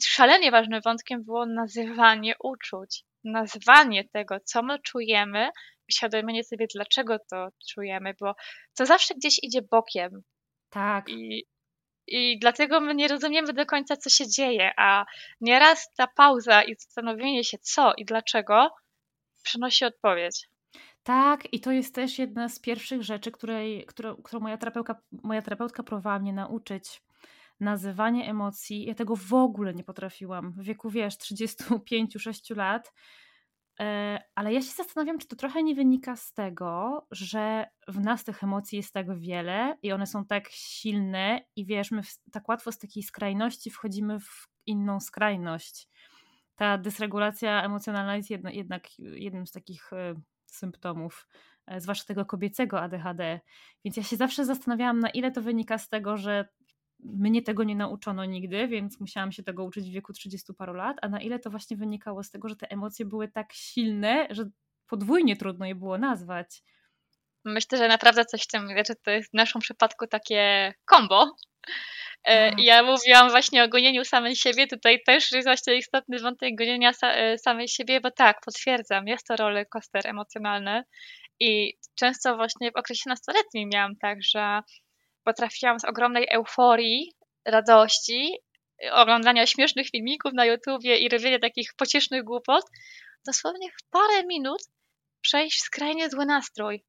szalenie 0.05 0.51
ważnym 0.51 0.81
wątkiem 0.81 1.23
było 1.23 1.45
nazywanie 1.45 2.35
uczuć. 2.39 3.03
Nazwanie 3.31 4.09
tego, 4.09 4.39
co 4.39 4.63
my 4.63 4.79
czujemy, 4.79 5.49
uświadomienie 5.89 6.43
sobie, 6.43 6.67
dlaczego 6.75 7.17
to 7.31 7.47
czujemy, 7.73 8.13
bo 8.19 8.35
to 8.77 8.85
zawsze 8.85 9.15
gdzieś 9.15 9.39
idzie 9.43 9.61
bokiem. 9.71 10.21
Tak. 10.69 11.09
I, 11.09 11.45
i 12.07 12.39
dlatego 12.39 12.79
my 12.79 12.95
nie 12.95 13.07
rozumiemy 13.07 13.53
do 13.53 13.65
końca, 13.65 13.97
co 13.97 14.09
się 14.09 14.27
dzieje, 14.27 14.71
a 14.77 15.05
nieraz 15.41 15.93
ta 15.93 16.07
pauza 16.07 16.63
i 16.63 16.75
zastanowienie 16.75 17.43
się, 17.43 17.57
co 17.57 17.93
i 17.97 18.05
dlaczego, 18.05 18.69
przynosi 19.43 19.85
odpowiedź. 19.85 20.47
Tak, 21.03 21.53
i 21.53 21.59
to 21.59 21.71
jest 21.71 21.95
też 21.95 22.19
jedna 22.19 22.49
z 22.49 22.59
pierwszych 22.59 23.03
rzeczy, 23.03 23.31
której, 23.31 23.85
którą, 23.85 24.15
którą 24.15 24.39
moja, 24.39 24.57
terapeutka, 24.57 25.01
moja 25.11 25.41
terapeutka 25.41 25.83
próbowała 25.83 26.19
mnie 26.19 26.33
nauczyć. 26.33 27.01
Nazywanie 27.59 28.29
emocji. 28.29 28.85
Ja 28.85 28.95
tego 28.95 29.15
w 29.15 29.33
ogóle 29.33 29.73
nie 29.73 29.83
potrafiłam. 29.83 30.53
W 30.53 30.63
wieku, 30.63 30.89
wiesz, 30.89 31.17
35-6 31.17 32.55
lat 32.55 32.91
E, 33.79 34.19
ale 34.35 34.53
ja 34.53 34.61
się 34.61 34.71
zastanawiam, 34.71 35.19
czy 35.19 35.27
to 35.27 35.35
trochę 35.35 35.63
nie 35.63 35.75
wynika 35.75 36.15
z 36.15 36.33
tego, 36.33 37.05
że 37.11 37.65
w 37.87 37.99
nas 37.99 38.23
tych 38.23 38.43
emocji 38.43 38.77
jest 38.77 38.93
tak 38.93 39.19
wiele 39.19 39.77
i 39.81 39.91
one 39.91 40.07
są 40.07 40.25
tak 40.25 40.49
silne, 40.49 41.41
i 41.55 41.65
wiesz, 41.65 41.91
my 41.91 42.01
tak 42.31 42.49
łatwo 42.49 42.71
z 42.71 42.77
takiej 42.77 43.03
skrajności 43.03 43.69
wchodzimy 43.69 44.19
w 44.19 44.47
inną 44.65 44.99
skrajność. 44.99 45.89
Ta 46.55 46.77
dysregulacja 46.77 47.63
emocjonalna 47.63 48.15
jest 48.15 48.29
jedna, 48.29 48.51
jednak 48.51 48.99
jednym 48.99 49.47
z 49.47 49.51
takich 49.51 49.93
e, 49.93 50.15
symptomów, 50.45 51.27
e, 51.67 51.81
zwłaszcza 51.81 52.05
tego 52.05 52.25
kobiecego 52.25 52.81
ADHD. 52.81 53.39
Więc 53.85 53.97
ja 53.97 54.03
się 54.03 54.15
zawsze 54.15 54.45
zastanawiałam, 54.45 54.99
na 54.99 55.09
ile 55.09 55.31
to 55.31 55.41
wynika 55.41 55.77
z 55.77 55.89
tego, 55.89 56.17
że 56.17 56.49
mnie 56.99 57.41
tego 57.41 57.63
nie 57.63 57.75
nauczono 57.75 58.25
nigdy, 58.25 58.67
więc 58.67 58.99
musiałam 58.99 59.31
się 59.31 59.43
tego 59.43 59.63
uczyć 59.63 59.89
w 59.89 59.93
wieku 59.93 60.13
30 60.13 60.53
paru 60.53 60.73
lat, 60.73 60.97
a 61.01 61.09
na 61.09 61.21
ile 61.21 61.39
to 61.39 61.49
właśnie 61.49 61.77
wynikało 61.77 62.23
z 62.23 62.31
tego, 62.31 62.49
że 62.49 62.55
te 62.55 62.71
emocje 62.71 63.05
były 63.05 63.27
tak 63.27 63.53
silne, 63.53 64.27
że 64.29 64.49
podwójnie 64.87 65.35
trudno 65.35 65.65
je 65.65 65.75
było 65.75 65.97
nazwać. 65.97 66.63
Myślę, 67.45 67.77
że 67.77 67.87
naprawdę 67.87 68.25
coś 68.25 68.43
w 68.43 68.47
tym, 68.47 68.69
że 68.87 68.95
to 68.95 69.11
jest 69.11 69.31
w 69.31 69.33
naszym 69.33 69.61
przypadku 69.61 70.07
takie 70.07 70.73
kombo. 70.85 71.35
E, 72.23 72.49
tak. 72.49 72.59
Ja 72.59 72.83
mówiłam 72.83 73.29
właśnie 73.29 73.63
o 73.63 73.67
gonieniu 73.67 74.05
samej 74.05 74.35
siebie, 74.35 74.67
tutaj 74.67 74.99
też 75.05 75.31
jest 75.31 75.47
właśnie 75.47 75.75
istotny 75.75 76.19
wątek 76.19 76.55
gonienia 76.57 76.91
e, 77.03 77.37
samej 77.37 77.67
siebie, 77.67 78.01
bo 78.01 78.11
tak, 78.11 78.41
potwierdzam, 78.45 79.07
jest 79.07 79.27
to 79.27 79.35
roller 79.35 79.69
coaster 79.69 80.07
emocjonalny 80.07 80.83
i 81.39 81.73
często 81.95 82.35
właśnie 82.35 82.71
w 82.71 82.75
okresie 82.75 83.09
nastoletnim 83.09 83.69
miałam 83.69 83.95
tak, 83.95 84.17
że 84.23 84.61
potrafiłam 85.27 85.79
z 85.79 85.85
ogromnej 85.85 86.27
euforii, 86.31 87.13
radości, 87.45 88.37
oglądania 88.91 89.45
śmiesznych 89.45 89.89
filmików 89.89 90.33
na 90.33 90.45
YouTubie 90.45 90.97
i 90.97 91.09
robienia 91.09 91.39
takich 91.39 91.73
pociesznych 91.77 92.23
głupot, 92.23 92.65
dosłownie 93.25 93.69
w 93.71 93.89
parę 93.89 94.23
minut 94.27 94.61
przejść 95.21 95.59
w 95.59 95.63
skrajnie 95.63 96.09
zły 96.09 96.25
nastrój. 96.25 96.83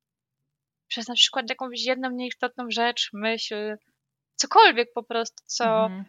Przez 0.89 1.09
na 1.09 1.15
przykład 1.15 1.51
jakąś 1.51 1.85
jedną 1.85 2.11
nieistotną 2.11 2.65
rzecz, 2.71 3.11
myśl, 3.13 3.77
cokolwiek 4.37 4.89
po 4.95 5.03
prostu, 5.03 5.45
co 5.47 5.65
mhm. 5.65 6.05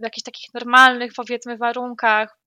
w 0.00 0.04
jakichś 0.04 0.24
takich 0.24 0.54
normalnych, 0.54 1.12
powiedzmy, 1.16 1.56
warunkach 1.56 2.40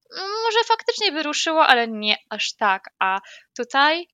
może 0.46 0.64
faktycznie 0.68 1.12
wyruszyło, 1.12 1.68
ale 1.68 1.88
nie 1.88 2.18
aż 2.30 2.56
tak. 2.56 2.84
A 3.00 3.20
tutaj 3.58 4.08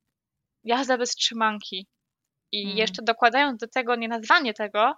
jazda 0.64 0.98
bez 0.98 1.16
trzymanki. 1.16 1.88
I 2.52 2.62
mhm. 2.62 2.78
jeszcze 2.78 3.02
dokładając 3.04 3.60
do 3.60 3.68
tego 3.68 3.96
nie 3.96 4.08
nazwanie 4.08 4.54
tego, 4.54 4.94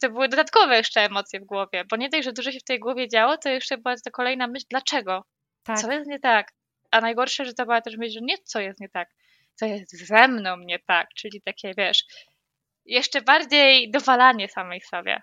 to 0.00 0.10
były 0.10 0.28
dodatkowe 0.28 0.76
jeszcze 0.76 1.00
emocje 1.00 1.40
w 1.40 1.44
głowie, 1.44 1.84
bo 1.90 1.96
nie 1.96 2.08
dość, 2.08 2.24
że 2.24 2.32
dużo 2.32 2.52
się 2.52 2.58
w 2.58 2.64
tej 2.64 2.80
głowie 2.80 3.08
działo, 3.08 3.38
to 3.38 3.48
jeszcze 3.48 3.78
była 3.78 3.94
ta 4.04 4.10
kolejna 4.10 4.46
myśl, 4.46 4.66
dlaczego? 4.70 5.24
Tak. 5.62 5.78
Co 5.78 5.92
jest 5.92 6.10
nie 6.10 6.20
tak? 6.20 6.52
A 6.90 7.00
najgorsze, 7.00 7.44
że 7.44 7.54
to 7.54 7.64
była 7.64 7.80
też 7.80 7.96
myśl, 7.96 8.12
że 8.12 8.20
nie 8.22 8.38
co 8.44 8.60
jest 8.60 8.80
nie 8.80 8.88
tak, 8.88 9.08
co 9.54 9.66
jest 9.66 10.06
ze 10.06 10.28
mną 10.28 10.56
nie 10.56 10.78
tak, 10.78 11.08
czyli 11.16 11.42
takie, 11.42 11.72
wiesz, 11.78 12.04
jeszcze 12.84 13.22
bardziej 13.22 13.90
dowalanie 13.90 14.48
samej 14.48 14.80
sobie. 14.80 15.22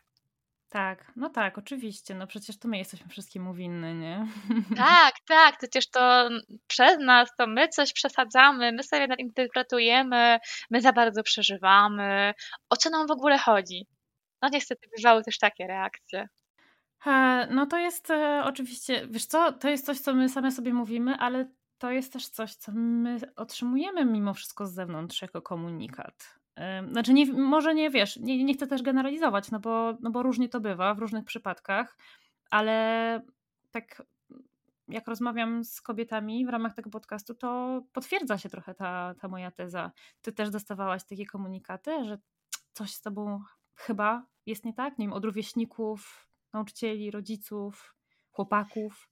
Tak, 0.70 1.12
no 1.16 1.30
tak, 1.30 1.58
oczywiście. 1.58 2.16
No 2.16 2.28
przecież 2.28 2.60
to 2.60 2.68
my 2.68 2.78
jesteśmy 2.78 3.10
wszystkiemu 3.10 3.54
winny, 3.54 3.94
nie? 3.94 4.28
Tak, 4.78 5.14
tak. 5.28 5.58
Przecież 5.58 5.90
to 5.90 6.30
przez 6.68 7.00
nas, 7.00 7.30
to 7.38 7.48
my 7.48 7.68
coś 7.68 7.94
przesadzamy, 7.94 8.72
my 8.72 8.84
sobie 8.84 9.08
nadinterpretujemy, 9.08 10.40
my 10.72 10.82
za 10.82 10.94
bardzo 10.94 11.24
przeżywamy. 11.24 12.34
O 12.70 12.78
co 12.78 12.90
nam 12.90 13.08
w 13.08 13.12
ogóle 13.12 13.38
chodzi? 13.38 13.88
No 14.42 14.50
niestety 14.50 14.90
bywały 14.98 15.24
też 15.24 15.38
takie 15.38 15.68
reakcje. 15.68 16.30
E, 17.06 17.48
no 17.52 17.66
to 17.66 17.78
jest 17.78 18.12
e, 18.12 18.42
oczywiście, 18.46 19.08
wiesz 19.08 19.26
co, 19.26 19.54
to 19.54 19.70
jest 19.70 19.86
coś, 19.86 20.00
co 20.00 20.14
my 20.14 20.30
same 20.30 20.52
sobie 20.52 20.74
mówimy, 20.74 21.16
ale 21.18 21.52
to 21.78 21.92
jest 21.92 22.14
też 22.14 22.28
coś, 22.28 22.56
co 22.56 22.72
my 22.76 23.20
otrzymujemy 23.36 24.06
mimo 24.06 24.34
wszystko 24.34 24.68
z 24.68 24.74
zewnątrz 24.74 25.22
jako 25.22 25.42
komunikat. 25.42 26.40
Znaczy, 26.92 27.14
nie, 27.14 27.34
może 27.34 27.76
nie 27.76 27.90
wiesz, 27.90 28.18
nie, 28.18 28.44
nie 28.44 28.54
chcę 28.54 28.68
też 28.68 28.82
generalizować, 28.82 29.52
no 29.52 29.60
bo, 29.60 29.98
no 30.02 30.12
bo 30.12 30.24
różnie 30.24 30.50
to 30.50 30.60
bywa 30.60 30.94
w 30.94 31.00
różnych 31.00 31.26
przypadkach, 31.26 31.98
ale 32.50 33.22
tak 33.72 34.04
jak 34.88 35.08
rozmawiam 35.08 35.64
z 35.64 35.82
kobietami 35.82 36.46
w 36.46 36.50
ramach 36.50 36.74
tego 36.74 36.90
podcastu, 36.90 37.36
to 37.36 37.82
potwierdza 37.94 38.38
się 38.38 38.50
trochę 38.50 38.76
ta, 38.76 39.16
ta 39.22 39.28
moja 39.28 39.52
teza. 39.52 39.92
Ty 40.22 40.34
też 40.34 40.50
dostawałaś 40.50 41.04
takie 41.04 41.26
komunikaty, 41.26 42.06
że 42.06 42.18
coś 42.74 42.94
z 42.94 43.02
tobą 43.02 43.42
chyba 43.80 44.26
jest 44.46 44.66
nie 44.66 44.74
tak? 44.74 44.98
Nie 44.98 45.06
wiem, 45.06 45.14
od 45.14 45.26
rówieśników, 45.26 46.28
nauczycieli, 46.54 47.12
rodziców, 47.12 47.96
chłopaków. 48.32 49.10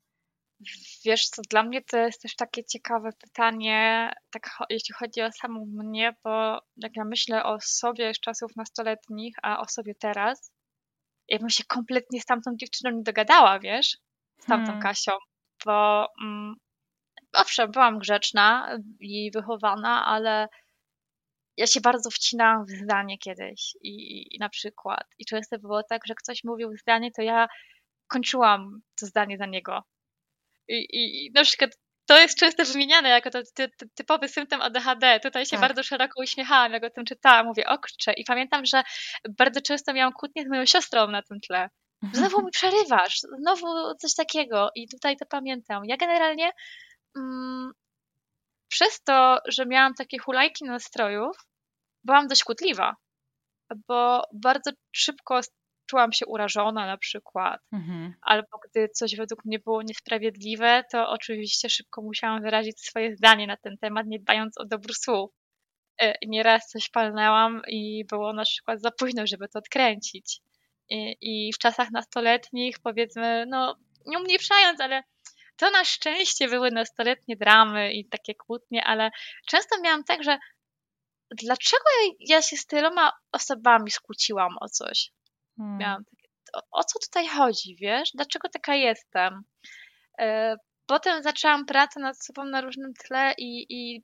Wiesz 1.05 1.30
co, 1.30 1.41
dla 1.49 1.63
mnie 1.63 1.82
to 1.82 1.97
jest 1.97 2.22
też 2.22 2.36
takie 2.36 2.63
ciekawe 2.63 3.09
pytanie, 3.20 4.11
tak 4.32 4.49
jeśli 4.70 4.93
chodzi 4.93 5.22
o 5.22 5.32
samą 5.32 5.65
mnie, 5.65 6.15
bo 6.24 6.59
jak 6.78 6.95
ja 6.95 7.05
myślę 7.05 7.43
o 7.43 7.57
sobie 7.61 8.13
z 8.13 8.20
czasów 8.20 8.55
nastoletnich, 8.55 9.36
a 9.43 9.59
o 9.59 9.68
sobie 9.68 9.95
teraz, 9.95 10.51
ja 11.28 11.39
bym 11.39 11.49
się 11.49 11.63
kompletnie 11.63 12.22
z 12.22 12.26
tamtą 12.26 12.51
dziewczyną 12.55 12.91
nie 12.91 13.03
dogadała, 13.03 13.59
wiesz, 13.59 13.97
z 14.39 14.45
tamtą 14.45 14.65
hmm. 14.65 14.82
Kasią, 14.82 15.11
bo 15.65 16.07
mm, 16.24 16.55
owszem, 17.34 17.72
byłam 17.72 17.99
grzeczna 17.99 18.78
i 18.99 19.32
wychowana, 19.34 20.05
ale 20.05 20.47
ja 21.57 21.67
się 21.67 21.81
bardzo 21.81 22.09
wcinałam 22.09 22.65
w 22.65 22.69
zdanie 22.69 23.17
kiedyś 23.17 23.75
i, 23.81 24.35
i 24.35 24.39
na 24.39 24.49
przykład, 24.49 25.03
i 25.17 25.25
często 25.25 25.59
było 25.59 25.83
tak, 25.83 26.01
że 26.07 26.15
ktoś 26.15 26.43
mówił 26.43 26.77
zdanie, 26.77 27.11
to 27.11 27.21
ja 27.21 27.47
kończyłam 28.07 28.81
to 28.99 29.05
zdanie 29.05 29.37
za 29.37 29.45
niego, 29.45 29.83
i, 30.67 31.25
i 31.25 31.31
na 31.35 31.43
przykład 31.43 31.71
to 32.05 32.19
jest 32.19 32.39
często 32.39 32.65
wymieniane 32.65 33.09
jako 33.09 33.29
to, 33.29 33.39
ty, 33.53 33.69
ty, 33.77 33.89
typowy 33.95 34.27
symptom 34.27 34.61
ADHD. 34.61 35.19
Tutaj 35.19 35.45
się 35.45 35.51
tak. 35.51 35.59
bardzo 35.59 35.83
szeroko 35.83 36.21
uśmiechałam, 36.21 36.73
jak 36.73 36.83
o 36.83 36.89
tym 36.89 37.05
czytałam, 37.05 37.45
mówię, 37.45 37.67
okrcze. 37.67 38.13
I 38.13 38.23
pamiętam, 38.23 38.65
że 38.65 38.83
bardzo 39.37 39.61
często 39.61 39.93
miałam 39.93 40.13
kłótnie 40.13 40.43
z 40.43 40.47
moją 40.47 40.65
siostrą 40.65 41.07
na 41.07 41.21
tym 41.21 41.39
tle. 41.39 41.69
Znowu 42.13 42.45
mi 42.45 42.51
przerywasz, 42.51 43.19
znowu 43.39 43.95
coś 43.95 44.15
takiego. 44.15 44.69
I 44.75 44.87
tutaj 44.89 45.17
to 45.17 45.25
pamiętam. 45.25 45.85
Ja 45.85 45.97
generalnie 45.97 46.51
mm, 47.17 47.71
przez 48.68 49.03
to, 49.03 49.38
że 49.47 49.65
miałam 49.65 49.93
takie 49.93 50.20
hulajki 50.20 50.65
nastrojów, 50.65 51.38
byłam 52.03 52.28
dość 52.28 52.43
kłótliwa, 52.43 52.95
bo 53.88 54.24
bardzo 54.34 54.72
szybko 54.91 55.41
czułam 55.88 56.13
się 56.13 56.26
urażona 56.26 56.86
na 56.86 56.97
przykład, 56.97 57.61
mhm. 57.74 58.13
albo 58.22 58.59
gdy 58.70 58.89
coś 58.89 59.15
według 59.15 59.45
mnie 59.45 59.59
było 59.59 59.82
niesprawiedliwe, 59.82 60.84
to 60.91 61.09
oczywiście 61.09 61.70
szybko 61.70 62.01
musiałam 62.01 62.41
wyrazić 62.41 62.82
swoje 62.82 63.15
zdanie 63.15 63.47
na 63.47 63.57
ten 63.57 63.78
temat, 63.78 64.07
nie 64.07 64.20
dbając 64.20 64.57
o 64.57 64.65
dobór 64.65 64.95
słów. 64.95 65.32
E, 66.01 66.13
nieraz 66.28 66.68
coś 66.68 66.89
palnęłam 66.89 67.61
i 67.68 68.05
było 68.05 68.34
na 68.34 68.43
przykład 68.43 68.82
za 68.82 68.91
późno, 68.91 69.28
żeby 69.28 69.47
to 69.47 69.59
odkręcić. 69.59 70.39
I, 70.89 71.18
i 71.22 71.53
w 71.53 71.57
czasach 71.57 71.91
nastoletnich, 71.91 72.80
powiedzmy, 72.84 73.45
no 73.47 73.76
nie 74.05 74.20
umniejszając, 74.20 74.82
ale 74.82 75.03
to 75.57 75.71
na 75.71 75.85
szczęście 75.85 76.47
były 76.47 76.71
nastoletnie 76.71 77.35
dramy 77.35 77.93
i 77.93 78.09
takie 78.09 78.35
kłótnie, 78.35 78.83
ale 78.83 79.11
często 79.47 79.81
miałam 79.81 80.03
tak, 80.03 80.23
że 80.23 80.37
dlaczego 81.31 81.83
ja 82.19 82.41
się 82.41 82.57
z 82.57 82.65
tyloma 82.65 83.11
osobami 83.31 83.91
skłóciłam 83.91 84.57
o 84.61 84.69
coś? 84.69 85.11
Hmm. 85.57 85.77
Miałam 85.77 86.03
takie, 86.05 86.27
o, 86.53 86.61
o, 86.71 86.83
co 86.83 86.99
tutaj 86.99 87.27
chodzi, 87.27 87.75
wiesz? 87.75 88.11
Dlaczego 88.13 88.49
taka 88.49 88.75
jestem? 88.75 89.41
E, 90.19 90.55
potem 90.85 91.23
zaczęłam 91.23 91.65
pracę 91.65 91.99
nad 91.99 92.23
sobą 92.23 92.45
na 92.45 92.61
różnym 92.61 92.93
tle 92.93 93.33
i, 93.37 93.65
i 93.69 94.03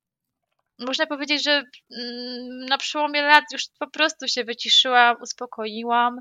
można 0.80 1.06
powiedzieć, 1.06 1.44
że 1.44 1.52
mm, 1.52 2.66
na 2.70 2.78
przełomie 2.78 3.22
lat 3.22 3.44
już 3.54 3.64
po 3.80 3.90
prostu 3.90 4.28
się 4.28 4.44
wyciszyłam, 4.44 5.22
uspokoiłam, 5.22 6.20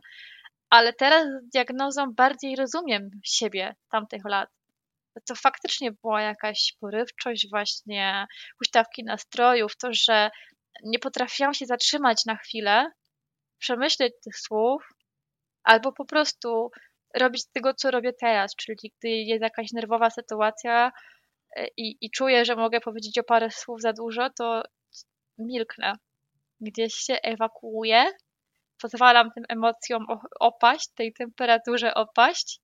ale 0.70 0.92
teraz 0.92 1.26
z 1.26 1.48
diagnozą 1.52 2.14
bardziej 2.14 2.56
rozumiem 2.56 3.10
siebie 3.24 3.74
tamtych 3.90 4.22
lat. 4.24 4.48
To 5.28 5.34
faktycznie 5.34 5.92
była 5.92 6.22
jakaś 6.22 6.76
porywczość, 6.80 7.50
właśnie 7.50 8.26
huśtawki 8.58 9.04
nastrojów, 9.04 9.76
to, 9.76 9.88
że 9.92 10.30
nie 10.84 10.98
potrafiłam 10.98 11.54
się 11.54 11.66
zatrzymać 11.66 12.24
na 12.26 12.36
chwilę, 12.36 12.90
przemyśleć 13.58 14.12
tych 14.24 14.38
słów 14.38 14.88
albo 15.64 15.92
po 15.92 16.04
prostu 16.04 16.70
robić 17.14 17.44
tego, 17.52 17.74
co 17.74 17.90
robię 17.90 18.12
teraz, 18.20 18.56
czyli 18.56 18.92
gdy 19.00 19.08
jest 19.08 19.42
jakaś 19.42 19.72
nerwowa 19.72 20.10
sytuacja 20.10 20.92
e, 21.56 21.66
i, 21.76 21.96
i 22.00 22.10
czuję, 22.10 22.44
że 22.44 22.56
mogę 22.56 22.80
powiedzieć 22.80 23.18
o 23.18 23.24
parę 23.24 23.50
słów 23.50 23.80
za 23.80 23.92
dużo, 23.92 24.30
to 24.38 24.62
milknę. 25.38 25.92
Gdzieś 26.60 26.94
się 26.94 27.14
ewakuuję, 27.22 28.04
pozwalam 28.82 29.30
tym 29.30 29.44
emocjom 29.48 30.06
opaść, 30.40 30.88
tej 30.94 31.12
temperaturze 31.12 31.94
opaść 31.94 32.60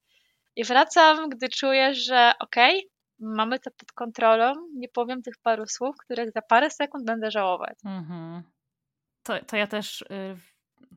i 0.59 0.65
wracam, 0.65 1.29
gdy 1.29 1.49
czuję, 1.49 1.95
że 1.95 2.33
okej, 2.41 2.79
okay, 2.79 2.91
mamy 3.21 3.59
to 3.59 3.71
pod 3.71 3.93
kontrolą, 3.93 4.53
nie 4.75 4.89
powiem 4.89 5.23
tych 5.23 5.35
paru 5.43 5.67
słów, 5.67 5.97
których 5.97 6.33
za 6.33 6.43
parę 6.43 6.71
sekund 6.71 7.05
będę 7.05 7.31
żałować. 7.31 7.79
Mhm. 7.85 8.43
To, 9.23 9.45
to 9.45 9.57
ja 9.57 9.67
też 9.67 10.03
y, 10.03 10.07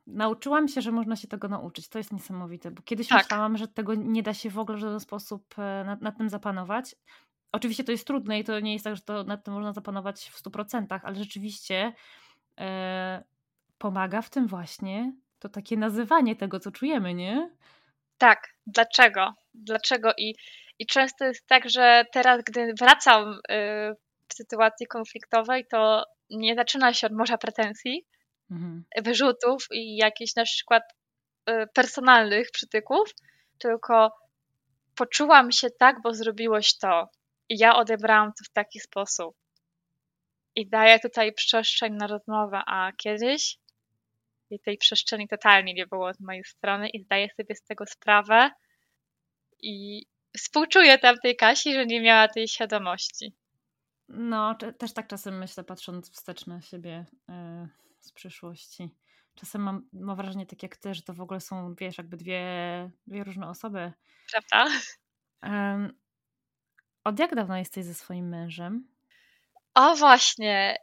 nauczyłam 0.08 0.68
się, 0.68 0.82
że 0.82 0.92
można 0.92 1.16
się 1.16 1.28
tego 1.28 1.48
nauczyć. 1.48 1.90
To 1.90 1.98
jest 1.98 2.14
niesamowite, 2.14 2.72
bo 2.72 2.82
kiedyś 2.82 3.08
tak. 3.08 3.24
myślałam, 3.24 3.58
że 3.58 3.68
tego 3.68 3.96
nie 3.96 4.24
da 4.24 4.34
się 4.34 4.50
w 4.50 4.60
ogóle 4.60 4.78
w 4.78 4.82
żaden 4.82 5.00
sposób 5.00 5.60
e, 5.60 5.84
nad, 5.86 6.02
nad, 6.02 6.18
tym 6.18 6.30
zapanować. 6.30 6.96
Oczywiście 7.52 7.84
to 7.84 7.92
jest 7.92 8.08
trudne 8.08 8.40
i 8.40 8.44
to 8.44 8.60
nie 8.60 8.74
jest 8.74 8.86
tak, 8.86 8.96
że 8.96 9.02
to 9.02 9.24
nad 9.24 9.44
tym 9.44 9.54
można 9.54 9.74
zapanować 9.74 10.30
w 10.30 10.44
100%, 10.44 11.00
ale 11.04 11.16
rzeczywiście 11.16 11.94
e, 12.60 13.24
pomaga 13.78 14.22
w 14.22 14.30
tym 14.30 14.48
właśnie 14.48 15.14
to 15.40 15.50
takie 15.50 15.78
nazywanie 15.78 16.36
tego, 16.36 16.60
co 16.60 16.72
czujemy, 16.72 17.14
nie? 17.14 17.50
Tak, 18.22 18.48
dlaczego? 18.68 19.34
Dlaczego? 19.54 20.14
I, 20.18 20.36
i 20.80 20.86
często 20.86 21.26
jest 21.26 21.48
tak, 21.48 21.70
że 21.70 22.06
teraz, 22.14 22.42
gdy 22.44 22.74
wracam 22.80 23.32
y, 23.34 23.40
w 24.28 24.34
sytuacji 24.34 24.88
konfliktowej, 24.88 25.66
to 25.72 26.06
nie 26.30 26.56
zaczyna 26.56 26.94
się 26.94 27.08
od 27.08 27.14
morza 27.14 27.38
pretensji, 27.38 28.06
mhm. 28.52 28.84
wyrzutów 29.04 29.68
i 29.72 29.96
jakichś 29.96 30.36
na 30.36 30.44
przykład 30.44 30.84
y, 31.50 31.68
personalnych 31.74 32.52
przytyków, 32.52 33.10
tylko 33.58 34.12
poczułam 34.96 35.52
się 35.52 35.68
tak, 35.80 36.02
bo 36.02 36.14
zrobiłeś 36.14 36.78
to. 36.78 37.10
I 37.50 37.58
ja 37.58 37.76
odebrałam 37.76 38.28
to 38.28 38.44
w 38.50 38.54
taki 38.54 38.80
sposób. 38.80 39.36
I 40.56 40.70
daję 40.70 41.00
tutaj 41.00 41.34
przestrzeń 41.34 41.94
na 41.94 42.08
rozmowę, 42.08 42.62
a 42.68 42.92
kiedyś 42.98 43.58
i 44.52 44.60
tej 44.60 44.78
przestrzeni 44.78 45.28
totalnie 45.28 45.74
nie 45.74 45.88
było 45.88 46.14
z 46.14 46.20
mojej 46.20 46.44
strony 46.44 46.90
i 46.90 47.04
zdaję 47.04 47.30
sobie 47.38 47.56
z 47.56 47.64
tego 47.64 47.86
sprawę 47.86 48.52
i 49.60 50.06
współczuję 50.38 50.98
tamtej 50.98 51.36
Kasi, 51.36 51.74
że 51.74 51.86
nie 51.86 52.02
miała 52.02 52.28
tej 52.28 52.48
świadomości. 52.48 53.34
No, 54.10 54.56
też 54.78 54.94
tak 54.94 55.08
czasem 55.08 55.38
myślę, 55.38 55.64
patrząc 55.64 56.12
wstecz 56.12 56.48
na 56.48 56.62
siebie. 56.62 57.06
Yy 57.30 57.82
z 58.02 58.12
przyszłości. 58.12 58.90
Czasem 59.36 59.62
mam, 59.62 59.90
mam 59.94 60.16
wrażenie, 60.18 60.46
tak 60.46 60.64
jak 60.64 60.78
ty, 60.78 60.94
że 60.94 61.02
to 61.02 61.14
w 61.14 61.22
ogóle 61.22 61.40
są, 61.40 61.76
wiesz, 61.76 61.98
jakby 61.98 62.18
dwie, 62.18 62.44
dwie 63.08 63.24
różne 63.24 63.50
osoby. 63.50 63.92
Prawda? 64.32 64.80
Od 67.04 67.20
jak 67.20 67.36
dawno 67.36 67.58
jesteś 67.58 67.86
ze 67.86 67.94
swoim 67.94 68.30
mężem? 68.30 68.88
O 69.74 69.96
właśnie. 69.96 70.78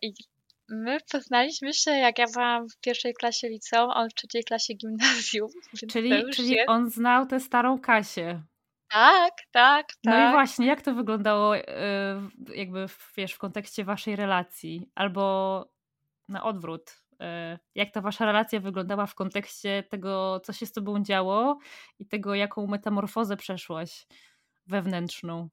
My 0.69 0.99
poznaliśmy 1.13 1.75
się, 1.75 1.91
jak 1.91 2.19
ja 2.19 2.27
byłam 2.35 2.69
w 2.69 2.81
pierwszej 2.81 3.15
klasie 3.15 3.49
liceum, 3.49 3.91
a 3.91 3.95
on 3.95 4.11
w 4.11 4.15
trzeciej 4.15 4.45
klasie 4.45 4.75
gimnazjum. 4.75 5.51
Czyli, 5.93 6.13
czyli 6.33 6.51
jest... 6.51 6.69
on 6.69 6.91
znał 6.91 7.27
tę 7.27 7.41
starą 7.41 7.79
Kasię. 7.79 8.43
Tak, 8.91 9.33
tak, 9.53 9.87
tak. 9.87 9.97
No 10.05 10.13
i 10.13 10.15
tak. 10.15 10.33
właśnie, 10.33 10.67
jak 10.67 10.83
to 10.83 10.95
wyglądało 10.95 11.57
e, 11.57 11.63
jakby, 12.55 12.87
wiesz, 13.17 13.33
w 13.33 13.39
kontekście 13.39 13.85
waszej 13.85 14.17
relacji? 14.17 14.91
Albo 14.95 15.65
na 16.29 16.45
odwrót. 16.45 17.03
E, 17.21 17.59
jak 17.75 17.91
ta 17.91 18.01
wasza 18.01 18.25
relacja 18.25 18.61
wyglądała 18.61 19.07
w 19.07 19.15
kontekście 19.15 19.83
tego, 19.83 20.41
co 20.41 20.53
się 20.53 20.67
z 20.67 20.73
tobą 20.73 21.03
działo 21.03 21.59
i 21.99 22.07
tego, 22.07 22.35
jaką 22.35 22.67
metamorfozę 22.67 23.37
przeszłaś 23.37 24.07
wewnętrzną? 24.67 25.49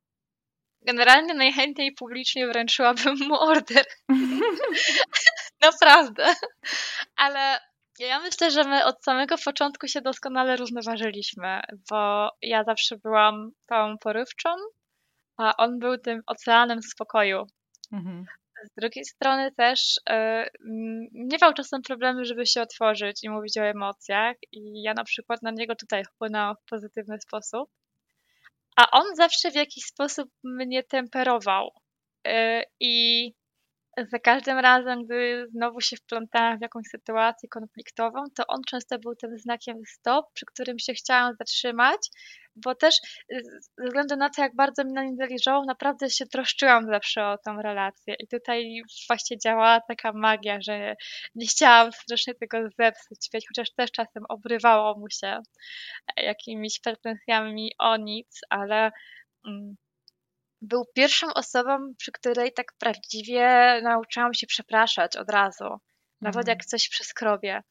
Generalnie 0.85 1.33
najchętniej 1.33 1.93
publicznie 1.93 2.47
wręczyłabym 2.47 3.15
mu 3.27 3.35
order. 3.39 3.85
Naprawdę. 5.61 6.35
Ale 7.15 7.59
Ja 7.99 8.19
myślę, 8.19 8.51
że 8.51 8.63
my 8.63 8.85
od 8.85 9.03
samego 9.03 9.35
początku 9.45 9.87
się 9.87 10.01
doskonale 10.01 10.55
równoważyliśmy, 10.55 11.61
bo 11.89 12.29
ja 12.41 12.63
zawsze 12.63 12.97
byłam 12.97 13.51
tą 13.65 13.97
porywczą, 13.97 14.49
a 15.37 15.57
on 15.57 15.79
był 15.79 15.97
tym 15.97 16.21
oceanem 16.27 16.81
spokoju. 16.81 17.47
Mhm. 17.91 18.25
Z 18.63 18.81
drugiej 18.81 19.05
strony 19.05 19.51
też 19.51 19.99
yy, 20.09 20.15
miewał 21.11 21.53
czasem 21.53 21.81
problemy, 21.81 22.25
żeby 22.25 22.45
się 22.45 22.61
otworzyć 22.61 23.23
i 23.23 23.29
mówić 23.29 23.57
o 23.57 23.63
emocjach 23.63 24.35
i 24.51 24.81
ja 24.81 24.93
na 24.93 25.03
przykład 25.03 25.41
na 25.41 25.51
niego 25.51 25.75
tutaj 25.75 26.03
wpłynęłam 26.05 26.55
w 26.55 26.69
pozytywny 26.69 27.19
sposób, 27.19 27.69
a 28.75 28.91
on 28.91 29.15
zawsze 29.15 29.51
w 29.51 29.55
jakiś 29.55 29.83
sposób 29.85 30.29
mnie 30.43 30.83
temperował. 30.83 31.69
Yy, 32.25 32.63
i 32.79 33.33
za 33.97 34.19
każdym 34.19 34.59
razem, 34.59 35.05
gdy 35.05 35.47
znowu 35.51 35.81
się 35.81 35.97
wplątałam 35.97 36.57
w 36.57 36.61
jakąś 36.61 36.87
sytuację 36.87 37.49
konfliktową, 37.49 38.23
to 38.35 38.47
on 38.47 38.61
często 38.67 38.99
był 38.99 39.15
tym 39.15 39.37
znakiem 39.37 39.77
stop, 39.87 40.33
przy 40.33 40.45
którym 40.45 40.79
się 40.79 40.93
chciałam 40.93 41.35
zatrzymać, 41.39 42.09
bo 42.55 42.75
też 42.75 42.95
y, 43.33 43.41
ze 43.77 43.85
względu 43.85 44.15
na 44.15 44.29
to, 44.29 44.41
jak 44.41 44.55
bardzo 44.55 44.83
mi 44.83 44.93
na 44.93 45.03
nim 45.03 45.15
zależało, 45.15 45.65
naprawdę 45.65 46.09
się 46.09 46.25
troszczyłam 46.25 46.85
zawsze 46.85 47.27
o 47.27 47.37
tą 47.37 47.61
relację. 47.61 48.15
I 48.19 48.27
tutaj 48.27 48.81
właśnie 49.09 49.37
działała 49.37 49.81
taka 49.81 50.11
magia, 50.13 50.61
że 50.61 50.95
nie 51.35 51.47
chciałam 51.47 51.91
strasznie 51.91 52.35
tego 52.35 52.57
zepsuć, 52.79 53.29
wieć, 53.33 53.45
chociaż 53.47 53.71
też 53.73 53.91
czasem 53.91 54.23
obrywało 54.29 54.99
mu 54.99 55.09
się 55.09 55.39
jakimiś 56.17 56.79
pretensjami 56.79 57.71
o 57.79 57.97
nic, 57.97 58.39
ale. 58.49 58.91
Mm, 59.47 59.75
był 60.61 60.85
pierwszą 60.95 61.33
osobą, 61.33 61.93
przy 61.97 62.11
której 62.11 62.53
tak 62.53 62.65
prawdziwie 62.77 63.79
nauczyłam 63.83 64.33
się 64.33 64.47
przepraszać 64.47 65.17
od 65.17 65.29
razu. 65.29 65.77
Nawet 66.21 66.37
mhm. 66.37 66.57
jak 66.57 66.65
coś 66.65 66.89
przeskrobie. 66.89 67.61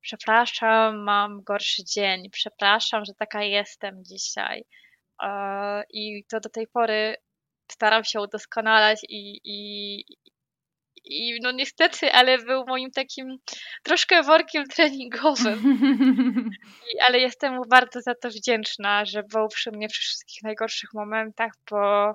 Przepraszam, 0.00 1.04
mam 1.04 1.42
gorszy 1.42 1.84
dzień. 1.84 2.30
Przepraszam, 2.30 3.04
że 3.04 3.12
taka 3.14 3.42
jestem 3.42 4.04
dzisiaj. 4.04 4.64
E, 5.22 5.82
I 5.90 6.24
to 6.30 6.40
do 6.40 6.48
tej 6.48 6.66
pory 6.66 7.16
staram 7.72 8.04
się 8.04 8.20
udoskonalać 8.20 9.00
i, 9.08 9.40
i, 9.44 10.04
i 11.08 11.38
no 11.42 11.52
niestety, 11.52 12.12
ale 12.12 12.38
był 12.38 12.64
moim 12.66 12.90
takim 12.90 13.36
troszkę 13.82 14.22
workiem 14.22 14.64
treningowym. 14.66 15.58
I, 16.94 17.00
ale 17.08 17.18
jestem 17.18 17.54
mu 17.54 17.62
bardzo 17.70 18.00
za 18.00 18.14
to 18.14 18.28
wdzięczna, 18.28 19.04
że 19.04 19.22
był 19.22 19.48
przy 19.48 19.70
mnie 19.70 19.88
przy 19.88 20.00
wszystkich 20.00 20.42
najgorszych 20.42 20.90
momentach, 20.94 21.52
bo 21.70 22.12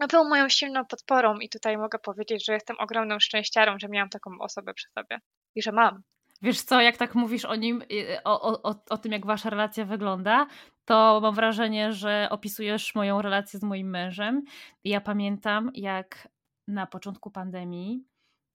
no, 0.00 0.06
był 0.06 0.28
moją 0.28 0.48
silną 0.48 0.84
podporą 0.84 1.38
i 1.38 1.48
tutaj 1.48 1.78
mogę 1.78 1.98
powiedzieć, 1.98 2.44
że 2.46 2.52
jestem 2.52 2.76
ogromną 2.78 3.20
szczęściarą, 3.20 3.76
że 3.80 3.88
miałam 3.88 4.08
taką 4.08 4.30
osobę 4.40 4.74
przy 4.74 4.88
sobie 4.98 5.18
i 5.54 5.62
że 5.62 5.72
mam. 5.72 6.02
Wiesz 6.42 6.62
co, 6.62 6.80
jak 6.80 6.96
tak 6.96 7.14
mówisz 7.14 7.44
o 7.44 7.54
nim, 7.54 7.82
o, 8.24 8.62
o, 8.62 8.74
o 8.90 8.98
tym, 8.98 9.12
jak 9.12 9.26
wasza 9.26 9.50
relacja 9.50 9.84
wygląda, 9.84 10.46
to 10.84 11.20
mam 11.22 11.34
wrażenie, 11.34 11.92
że 11.92 12.28
opisujesz 12.30 12.94
moją 12.94 13.22
relację 13.22 13.58
z 13.58 13.62
moim 13.62 13.90
mężem. 13.90 14.42
I 14.84 14.90
ja 14.90 15.00
pamiętam, 15.00 15.70
jak 15.74 16.28
na 16.68 16.86
początku 16.86 17.30
pandemii 17.30 18.04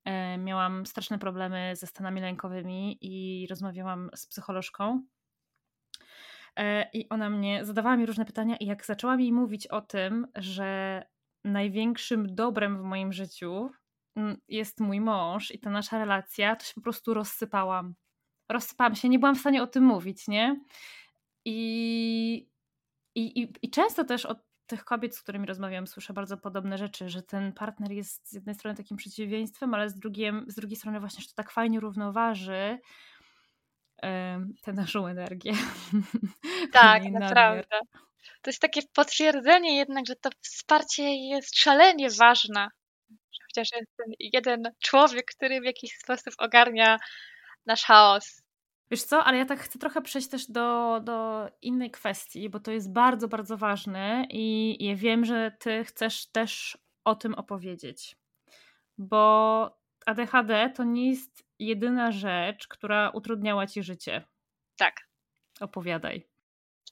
e, 0.05 0.37
miałam 0.37 0.85
straszne 0.85 1.19
problemy 1.19 1.73
ze 1.75 1.87
stanami 1.87 2.21
lękowymi 2.21 2.97
i 3.01 3.47
rozmawiałam 3.47 4.09
z 4.15 4.27
psycholożką. 4.27 5.03
E, 6.55 6.89
I 6.93 7.09
ona 7.09 7.29
mnie 7.29 7.65
zadawała 7.65 7.97
mi 7.97 8.05
różne 8.05 8.25
pytania, 8.25 8.57
i 8.57 8.65
jak 8.65 8.85
zaczęłam 8.85 9.19
jej 9.19 9.33
mówić 9.33 9.67
o 9.67 9.81
tym, 9.81 10.27
że 10.35 11.03
największym 11.43 12.35
dobrem 12.35 12.77
w 12.77 12.83
moim 12.83 13.13
życiu 13.13 13.69
mm, 14.15 14.37
jest 14.47 14.79
mój 14.79 15.01
mąż 15.01 15.51
i 15.51 15.59
ta 15.59 15.69
nasza 15.69 15.99
relacja, 15.99 16.55
to 16.55 16.65
się 16.65 16.73
po 16.73 16.81
prostu 16.81 17.13
rozsypałam. 17.13 17.95
Rozsypałam 18.51 18.95
się, 18.95 19.09
nie 19.09 19.19
byłam 19.19 19.35
w 19.35 19.39
stanie 19.39 19.63
o 19.63 19.67
tym 19.67 19.83
mówić, 19.83 20.27
nie? 20.27 20.59
I, 21.45 22.49
i, 23.15 23.41
i, 23.41 23.53
i 23.61 23.69
często 23.69 24.03
też 24.03 24.25
od 24.25 24.47
tych 24.67 24.85
kobiet, 24.85 25.15
z 25.15 25.21
którymi 25.21 25.47
rozmawiam, 25.47 25.87
słyszę 25.87 26.13
bardzo 26.13 26.37
podobne 26.37 26.77
rzeczy, 26.77 27.09
że 27.09 27.21
ten 27.21 27.53
partner 27.53 27.91
jest 27.91 28.29
z 28.29 28.33
jednej 28.33 28.55
strony 28.55 28.77
takim 28.77 28.97
przeciwieństwem, 28.97 29.73
ale 29.73 29.89
z, 29.89 29.95
drugim, 29.95 30.45
z 30.47 30.55
drugiej 30.55 30.75
strony 30.75 30.99
właśnie, 30.99 31.21
że 31.21 31.27
to 31.27 31.35
tak 31.35 31.51
fajnie 31.51 31.79
równoważy 31.79 32.79
tę 34.61 34.73
naszą 34.73 35.07
energię. 35.07 35.51
Tak, 36.73 37.03
naprawdę. 37.03 37.79
To 38.41 38.49
jest 38.49 38.61
takie 38.61 38.81
potwierdzenie 38.93 39.77
jednak, 39.77 40.05
że 40.07 40.15
to 40.15 40.29
wsparcie 40.41 41.15
jest 41.15 41.57
szalenie 41.57 42.09
ważne. 42.09 42.67
Chociaż 43.47 43.67
jest 43.75 43.91
ten 43.97 44.13
jeden 44.19 44.63
człowiek, 44.83 45.25
który 45.35 45.61
w 45.61 45.65
jakiś 45.65 45.97
sposób 45.97 46.33
ogarnia 46.37 46.97
nasz 47.65 47.83
chaos. 47.83 48.41
Wiesz 48.91 49.03
co, 49.03 49.23
ale 49.23 49.37
ja 49.37 49.45
tak 49.45 49.59
chcę 49.59 49.79
trochę 49.79 50.01
przejść 50.01 50.29
też 50.29 50.51
do, 50.51 50.99
do 51.03 51.47
innej 51.61 51.91
kwestii, 51.91 52.49
bo 52.49 52.59
to 52.59 52.71
jest 52.71 52.91
bardzo, 52.91 53.27
bardzo 53.27 53.57
ważne 53.57 54.25
i 54.29 54.77
ja 54.85 54.95
wiem, 54.95 55.25
że 55.25 55.51
ty 55.59 55.83
chcesz 55.83 56.25
też 56.25 56.77
o 57.03 57.15
tym 57.15 57.33
opowiedzieć. 57.33 58.15
Bo 58.97 59.77
ADHD 60.05 60.69
to 60.75 60.83
nie 60.83 61.09
jest 61.09 61.43
jedyna 61.59 62.11
rzecz, 62.11 62.67
która 62.67 63.09
utrudniała 63.09 63.67
ci 63.67 63.83
życie. 63.83 64.25
Tak. 64.77 64.95
Opowiadaj. 65.59 66.27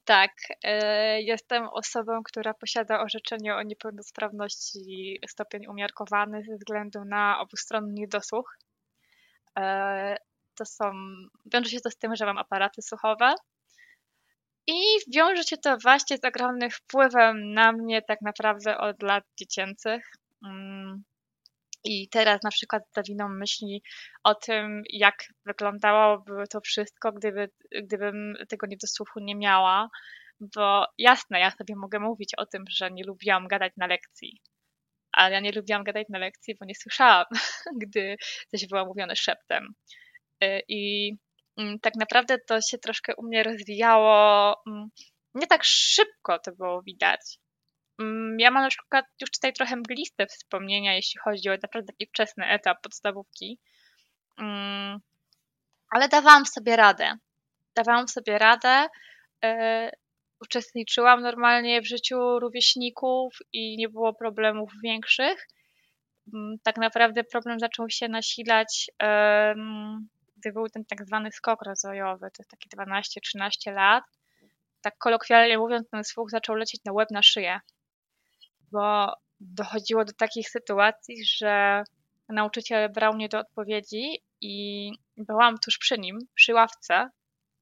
Tak, 0.05 0.31
e, 0.63 1.21
jestem 1.21 1.67
osobą, 1.67 2.23
która 2.23 2.53
posiada 2.53 3.01
orzeczenie 3.01 3.55
o 3.55 3.63
niepełnosprawności 3.63 5.19
stopień 5.27 5.67
umiarkowany 5.67 6.43
ze 6.43 6.55
względu 6.55 7.05
na 7.05 7.39
obustronny 7.39 7.93
niedosłuch. 7.93 8.57
E, 9.59 10.17
to 10.57 10.65
są, 10.65 10.91
wiąże 11.53 11.69
się 11.69 11.79
to 11.79 11.91
z 11.91 11.97
tym, 11.97 12.15
że 12.15 12.25
mam 12.25 12.37
aparaty 12.37 12.81
słuchowe 12.81 13.33
i 14.67 14.81
wiąże 15.13 15.43
się 15.43 15.57
to 15.57 15.77
właśnie 15.83 16.17
z 16.17 16.25
ogromnym 16.25 16.69
wpływem 16.69 17.53
na 17.53 17.71
mnie 17.71 18.01
tak 18.01 18.21
naprawdę 18.21 18.77
od 18.77 19.03
lat 19.03 19.23
dziecięcych. 19.39 20.11
Mm. 20.45 21.03
I 21.83 22.09
teraz 22.09 22.43
na 22.43 22.49
przykład 22.49 22.83
zawiną 22.95 23.29
myśli 23.29 23.83
o 24.23 24.35
tym, 24.35 24.83
jak 24.89 25.15
wyglądałoby 25.45 26.43
to 26.49 26.61
wszystko, 26.61 27.11
gdyby, 27.11 27.49
gdybym 27.83 28.35
tego 28.49 28.67
niedosłuchu 28.67 29.19
nie 29.19 29.35
miała. 29.35 29.89
Bo 30.55 30.85
jasne, 30.97 31.39
ja 31.39 31.51
sobie 31.51 31.75
mogę 31.75 31.99
mówić 31.99 32.35
o 32.37 32.45
tym, 32.45 32.63
że 32.69 32.91
nie 32.91 33.03
lubiłam 33.03 33.47
gadać 33.47 33.73
na 33.77 33.87
lekcji. 33.87 34.41
Ale 35.11 35.33
ja 35.33 35.39
nie 35.39 35.51
lubiłam 35.51 35.83
gadać 35.83 36.07
na 36.09 36.19
lekcji, 36.19 36.55
bo 36.59 36.65
nie 36.65 36.75
słyszałam, 36.75 37.25
gdy 37.81 38.15
coś 38.51 38.67
było 38.67 38.85
mówione 38.85 39.15
szeptem. 39.15 39.73
Y, 40.43 40.61
I 40.67 41.11
mm, 41.57 41.79
tak 41.79 41.95
naprawdę 41.95 42.37
to 42.47 42.61
się 42.61 42.77
troszkę 42.77 43.15
u 43.15 43.23
mnie 43.23 43.43
rozwijało. 43.43 44.55
Mm, 44.67 44.89
nie 45.33 45.47
tak 45.47 45.63
szybko 45.63 46.39
to 46.39 46.51
było 46.51 46.81
widać. 46.81 47.37
Mm, 47.99 48.39
ja 48.39 48.51
mam 48.51 48.63
na 48.63 48.69
przykład 48.69 49.05
już 49.21 49.31
tutaj 49.31 49.53
trochę 49.53 49.75
mgliste 49.75 50.27
wspomnienia, 50.27 50.95
jeśli 50.95 51.19
chodzi 51.23 51.49
o 51.49 51.57
naprawdę 51.63 51.93
taki 51.93 52.07
wczesny 52.07 52.45
etap 52.45 52.81
podstawówki. 52.81 53.59
Ale 55.89 56.07
dawałam 56.11 56.45
sobie 56.45 56.75
radę. 56.75 57.13
Dawałam 57.75 58.07
sobie 58.07 58.37
radę. 58.37 58.87
Y, 59.45 59.89
uczestniczyłam 60.41 61.21
normalnie 61.21 61.81
w 61.81 61.87
życiu 61.87 62.39
rówieśników 62.39 63.37
i 63.53 63.77
nie 63.77 63.89
było 63.89 64.13
problemów 64.13 64.71
większych. 64.83 65.47
Tak 66.63 66.77
naprawdę 66.77 67.23
problem 67.23 67.59
zaczął 67.59 67.89
się 67.89 68.07
nasilać 68.07 68.89
gdy 70.45 70.53
był 70.53 70.69
ten 70.69 70.85
tak 70.85 71.05
zwany 71.05 71.31
skok 71.31 71.61
rozwojowy, 71.61 72.31
to 72.31 72.43
jest 72.43 72.49
takie 72.49 72.69
12-13 72.69 73.73
lat, 73.73 74.03
tak 74.81 74.97
kolokwialnie 74.97 75.57
mówiąc, 75.57 75.89
ten 75.89 76.03
słuch 76.03 76.29
zaczął 76.29 76.55
lecieć 76.55 76.81
na 76.85 76.93
łeb, 76.93 77.11
na 77.11 77.23
szyję, 77.23 77.59
bo 78.71 79.13
dochodziło 79.39 80.05
do 80.05 80.13
takich 80.13 80.49
sytuacji, 80.49 81.25
że 81.25 81.83
nauczyciel 82.29 82.91
brał 82.91 83.13
mnie 83.13 83.29
do 83.29 83.39
odpowiedzi 83.39 84.23
i 84.41 84.91
byłam 85.17 85.57
tuż 85.57 85.77
przy 85.77 85.97
nim, 85.97 86.19
przy 86.35 86.53
ławce, 86.53 87.09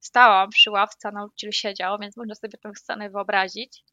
stałam 0.00 0.50
przy 0.50 0.70
ławce, 0.70 1.12
nauczyciel 1.12 1.52
siedział, 1.52 1.98
więc 1.98 2.16
można 2.16 2.34
sobie 2.34 2.58
tę 2.58 2.70
scenę 2.74 3.10
wyobrazić. 3.10 3.84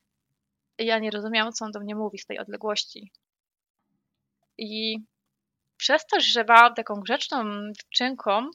I 0.78 0.86
ja 0.86 1.00
nie 1.00 1.12
rozumiałam, 1.12 1.54
co 1.54 1.66
on 1.66 1.72
do 1.72 1.80
mnie 1.80 1.96
mówi 1.96 2.18
z 2.18 2.26
tej 2.26 2.40
odległości. 2.40 3.12
I 4.58 4.98
przez 5.78 6.06
to, 6.06 6.20
że 6.20 6.44
byłam 6.44 6.74
taką 6.74 6.96
grzeczną 6.96 7.44
dziewczynką, 7.72 8.50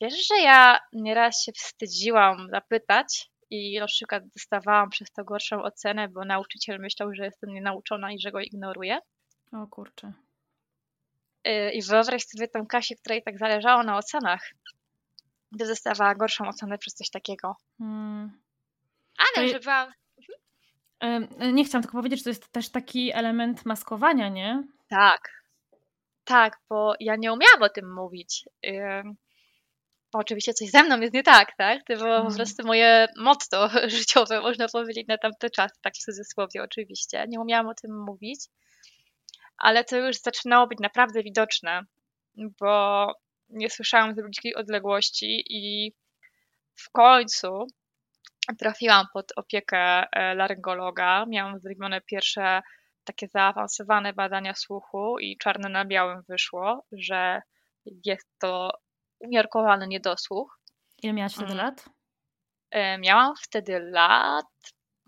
Wiesz, 0.00 0.26
że 0.28 0.36
ja 0.40 0.78
nieraz 0.92 1.42
się 1.42 1.52
wstydziłam 1.52 2.48
zapytać 2.50 3.30
i 3.50 3.78
na 3.80 3.86
przykład 3.86 4.22
dostawałam 4.28 4.90
przez 4.90 5.10
to 5.12 5.24
gorszą 5.24 5.62
ocenę, 5.62 6.08
bo 6.08 6.24
nauczyciel 6.24 6.80
myślał, 6.80 7.14
że 7.14 7.24
jestem 7.24 7.50
nienauczona 7.50 8.12
i 8.12 8.18
że 8.18 8.32
go 8.32 8.40
ignoruję. 8.40 8.98
O 9.52 9.66
kurczę. 9.66 10.12
Y, 11.48 11.70
I 11.72 11.82
wyobraź 11.82 12.24
sobie 12.24 12.48
tą 12.48 12.66
Kasię, 12.66 12.96
której 12.96 13.22
tak 13.22 13.38
zależało 13.38 13.82
na 13.82 13.96
ocenach, 13.96 14.50
gdy 15.52 15.66
dostawała 15.66 16.14
gorszą 16.14 16.48
ocenę 16.48 16.78
przez 16.78 16.94
coś 16.94 17.10
takiego. 17.10 17.56
Hmm. 17.78 18.40
Ale, 19.36 19.48
że 19.48 19.60
była... 19.60 19.92
Nie 21.52 21.64
chciałam 21.64 21.82
tylko 21.82 21.98
powiedzieć, 21.98 22.18
że 22.20 22.24
to 22.24 22.30
jest 22.30 22.52
też 22.52 22.70
taki 22.70 23.12
element 23.12 23.66
maskowania, 23.66 24.28
nie? 24.28 24.62
Tak. 24.88 25.44
Tak, 26.24 26.60
bo 26.68 26.94
ja 27.00 27.16
nie 27.16 27.32
umiałam 27.32 27.62
o 27.62 27.68
tym 27.68 27.94
mówić 27.94 28.44
oczywiście 30.18 30.54
coś 30.54 30.70
ze 30.70 30.82
mną 30.82 31.00
jest 31.00 31.14
nie 31.14 31.22
tak, 31.22 31.56
tak? 31.56 31.82
To 31.86 31.96
było 31.96 32.24
po 32.24 32.34
prostu 32.34 32.66
moje 32.66 33.06
motto 33.16 33.68
życiowe, 33.98 34.40
można 34.40 34.68
powiedzieć, 34.68 35.08
na 35.08 35.18
tamte 35.18 35.50
czasy, 35.50 35.74
tak 35.82 35.94
w 35.94 36.04
cudzysłowie 36.04 36.62
oczywiście. 36.62 37.24
Nie 37.28 37.40
umiałam 37.40 37.68
o 37.68 37.74
tym 37.74 38.04
mówić, 38.04 38.40
ale 39.58 39.84
to 39.84 39.96
już 39.96 40.16
zaczynało 40.16 40.66
być 40.66 40.78
naprawdę 40.78 41.22
widoczne, 41.22 41.82
bo 42.60 43.06
nie 43.48 43.70
słyszałam 43.70 44.14
z 44.14 44.22
bliskiej 44.22 44.54
odległości 44.54 45.44
i 45.50 45.92
w 46.74 46.90
końcu 46.90 47.66
trafiłam 48.58 49.06
pod 49.12 49.32
opiekę 49.36 49.78
e, 49.78 50.34
laryngologa. 50.34 51.26
Miałam 51.28 51.58
zrobione 51.58 52.00
pierwsze 52.00 52.62
takie 53.04 53.28
zaawansowane 53.28 54.12
badania 54.12 54.54
słuchu 54.54 55.18
i 55.18 55.38
czarne 55.38 55.68
na 55.68 55.84
białym 55.84 56.22
wyszło, 56.28 56.84
że 56.92 57.42
jest 58.04 58.28
to 58.38 58.70
umiarkowany 59.20 59.86
niedosłuch. 59.88 60.58
Ile 61.02 61.12
miałaś 61.12 61.32
wtedy 61.34 61.52
Mm. 61.52 61.64
lat? 61.64 61.84
E, 62.70 62.98
Miałam 62.98 63.34
wtedy 63.42 63.80
lat, 63.80 64.46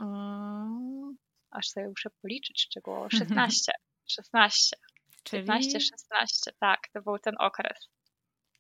mm, 0.01 1.17
aż 1.51 1.69
sobie 1.69 1.89
muszę 1.89 2.11
policzyć, 2.23 2.63
z 2.63 2.69
czego 2.69 3.09
16. 3.11 3.73
16, 4.09 4.77
Czyli, 5.23 5.43
15, 5.43 5.81
16, 5.81 6.51
tak, 6.61 6.79
to 6.93 7.03
był 7.03 7.19
ten 7.19 7.35
okres. 7.39 7.89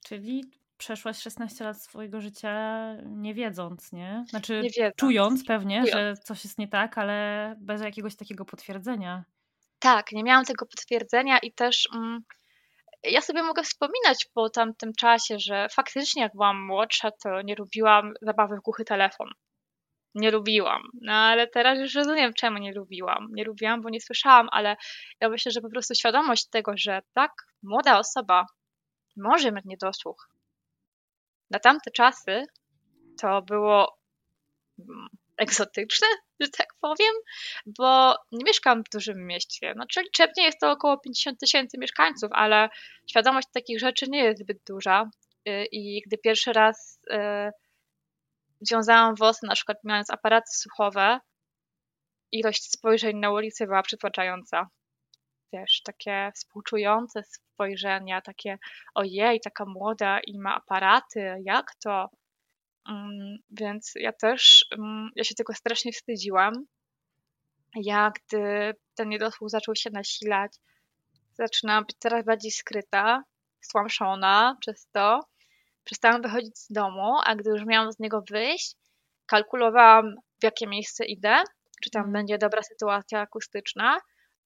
czyli 0.05 0.44
przeszłaś 0.78 1.18
16 1.18 1.64
lat 1.64 1.82
swojego 1.82 2.20
życia 2.20 2.53
nie 3.05 3.34
wiedząc, 3.34 3.92
nie? 3.92 4.24
Znaczy 4.28 4.61
Nie 4.62 4.70
wiedząc. 4.70 4.94
czując 4.97 5.44
pewnie, 5.44 5.80
Czując. 5.80 5.92
że 5.92 6.14
coś 6.24 6.44
jest 6.44 6.59
nie 6.59 6.68
tak, 6.68 6.99
ale 6.99 7.55
bez 7.59 7.82
jakiegoś 7.82 8.16
takiego 8.16 8.44
potwierdzenia. 8.44 9.24
Tak, 9.78 10.12
nie 10.12 10.22
miałam 10.24 10.44
tego 10.44 10.66
potwierdzenia 10.66 11.38
i 11.38 11.53
też 11.53 11.88
mm, 11.94 12.20
ja 13.03 13.20
sobie 13.20 13.42
mogę 13.42 13.62
wspominać 13.62 14.26
po 14.34 14.51
tamtym 14.51 14.92
czasie, 14.92 15.38
że 15.38 15.68
faktycznie 15.68 16.22
jak 16.22 16.32
byłam 16.32 16.66
młodsza, 16.66 17.11
to 17.22 17.42
nie 17.42 17.55
lubiłam 17.55 18.14
zabawy 18.22 18.57
w 18.57 18.61
głuchy 18.61 18.84
telefon. 18.84 19.28
Nie 20.14 20.30
lubiłam. 20.30 20.82
No 21.03 21.12
ale 21.12 21.47
teraz 21.47 21.78
już 21.78 21.94
rozumiem, 21.94 22.34
czemu 22.34 22.59
nie 22.59 22.72
lubiłam. 22.72 23.28
Nie 23.30 23.44
lubiłam, 23.44 23.82
bo 23.82 23.90
nie 23.90 24.01
słyszałam, 24.01 24.49
ale 24.53 24.76
ja 25.20 25.28
myślę, 25.28 25.53
że 25.53 25.61
po 25.61 25.70
prostu 25.70 25.94
świadomość 25.94 26.49
tego, 26.49 26.72
że 26.76 27.03
tak, 27.14 27.32
młoda 27.62 27.99
osoba 27.99 28.47
może 29.16 29.53
mieć 29.53 29.64
niedosłuch. 29.64 30.28
Na 31.51 31.59
tamte 31.59 31.90
czasy 31.90 32.47
to 33.20 33.42
było 33.42 33.99
mm, 34.78 35.09
egzotyczne, 35.36 36.07
że 36.41 36.49
tak 36.49 36.68
powiem, 36.80 37.14
bo 37.66 38.16
nie 38.32 38.45
mieszkam 38.45 38.82
w 38.84 38.91
dużym 38.93 39.26
mieście. 39.26 39.72
Znaczy 39.74 40.03
liczebnie 40.03 40.45
jest 40.45 40.61
to 40.61 40.70
około 40.70 40.99
50 40.99 41.41
tysięcy 41.41 41.78
mieszkańców, 41.78 42.30
ale 42.32 42.68
świadomość 43.11 43.49
takich 43.55 43.80
rzeczy 43.80 44.07
nie 44.09 44.24
jest 44.24 44.41
zbyt 44.41 44.59
duża. 44.66 45.11
Y, 45.49 45.66
I 45.72 46.03
gdy 46.07 46.18
pierwszy 46.18 46.53
raz 46.53 47.01
y, 47.11 47.16
wiązałam 48.70 49.14
włosy, 49.14 49.47
na 49.47 49.55
przykład 49.55 49.78
mając 49.84 50.11
aparaty 50.11 50.51
słuchowe, 50.53 51.20
ilość 52.32 52.70
spojrzeń 52.70 53.16
na 53.16 53.30
ulicy 53.30 53.66
była 53.66 53.82
przytłaczająca. 53.82 54.68
Wiesz, 55.53 55.82
takie 55.82 56.32
współczujące 56.34 57.22
spojrzenia, 57.22 58.20
takie 58.20 58.59
ojej, 58.95 59.41
taka 59.41 59.64
młoda 59.64 60.20
i 60.20 60.39
ma 60.39 60.55
aparaty, 60.55 61.37
jak 61.45 61.74
to? 61.74 62.11
Mm, 62.89 63.37
Więc 63.51 63.93
ja 63.97 64.12
też, 64.12 64.66
mm, 64.78 65.11
ja 65.16 65.24
się 65.24 65.34
tego 65.34 65.55
strasznie 65.55 65.93
wstydziłam. 65.93 66.53
Ja, 67.76 68.12
gdy 68.16 68.72
ten 68.95 69.09
niedosłuch 69.09 69.51
zaczął 69.51 69.74
się 69.76 69.91
nasilać, 69.91 70.53
zaczynałam 71.39 71.84
być 71.84 71.97
coraz 71.99 72.24
bardziej 72.24 72.51
skryta, 72.51 73.22
stłamszona 73.61 74.57
przez 74.61 74.89
to. 74.93 75.20
Przestałam 75.84 76.22
wychodzić 76.22 76.59
z 76.59 76.72
domu, 76.72 77.14
a 77.24 77.37
gdy 77.37 77.51
już 77.51 77.64
miałam 77.66 77.93
z 77.93 77.99
niego 77.99 78.22
wyjść, 78.30 78.76
kalkulowałam, 79.26 80.14
w 80.41 80.45
jakie 80.45 80.66
miejsce 80.66 81.05
idę, 81.05 81.37
czy 81.84 81.91
tam 81.91 82.01
Mhm. 82.01 82.12
będzie 82.12 82.39
dobra 82.39 82.62
sytuacja 82.62 83.20
akustyczna 83.20 83.99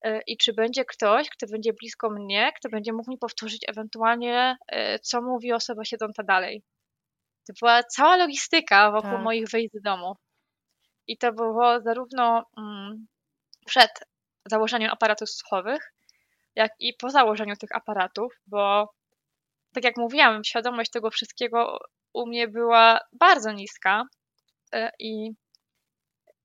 y, 0.06 0.20
i 0.26 0.36
czy 0.36 0.52
będzie 0.52 0.84
ktoś, 0.84 1.30
kto 1.30 1.46
będzie 1.46 1.72
blisko 1.72 2.10
mnie, 2.10 2.52
kto 2.58 2.68
będzie 2.68 2.92
mógł 2.92 3.10
mi 3.10 3.18
powtórzyć 3.18 3.64
ewentualnie, 3.68 4.56
y, 4.72 4.98
co 5.02 5.22
mówi 5.22 5.52
osoba 5.52 5.84
siedząca 5.84 6.22
dalej. 6.22 6.62
To 7.50 7.54
była 7.60 7.82
cała 7.82 8.16
logistyka 8.16 8.90
wokół 8.90 9.10
Tak. 9.10 9.22
moich 9.22 9.48
wyjść 9.48 9.70
z 9.74 9.82
domu. 9.82 10.16
I 11.06 11.18
to 11.18 11.32
było 11.32 11.80
zarówno 11.80 12.44
mm, 12.58 13.06
przed 13.66 13.90
założeniem 14.46 14.90
aparatów 14.90 15.30
słuchowych, 15.30 15.92
jak 16.54 16.72
i 16.78 16.94
po 16.94 17.10
założeniu 17.10 17.56
tych 17.56 17.76
aparatów, 17.76 18.32
bo 18.46 18.90
tak 19.74 19.84
jak 19.84 19.96
mówiłam, 19.96 20.44
świadomość 20.44 20.90
tego 20.90 21.10
wszystkiego 21.10 21.78
u 22.12 22.26
mnie 22.26 22.48
była 22.48 23.00
bardzo 23.12 23.52
niska 23.52 24.04
y, 24.74 24.88
i 24.98 25.30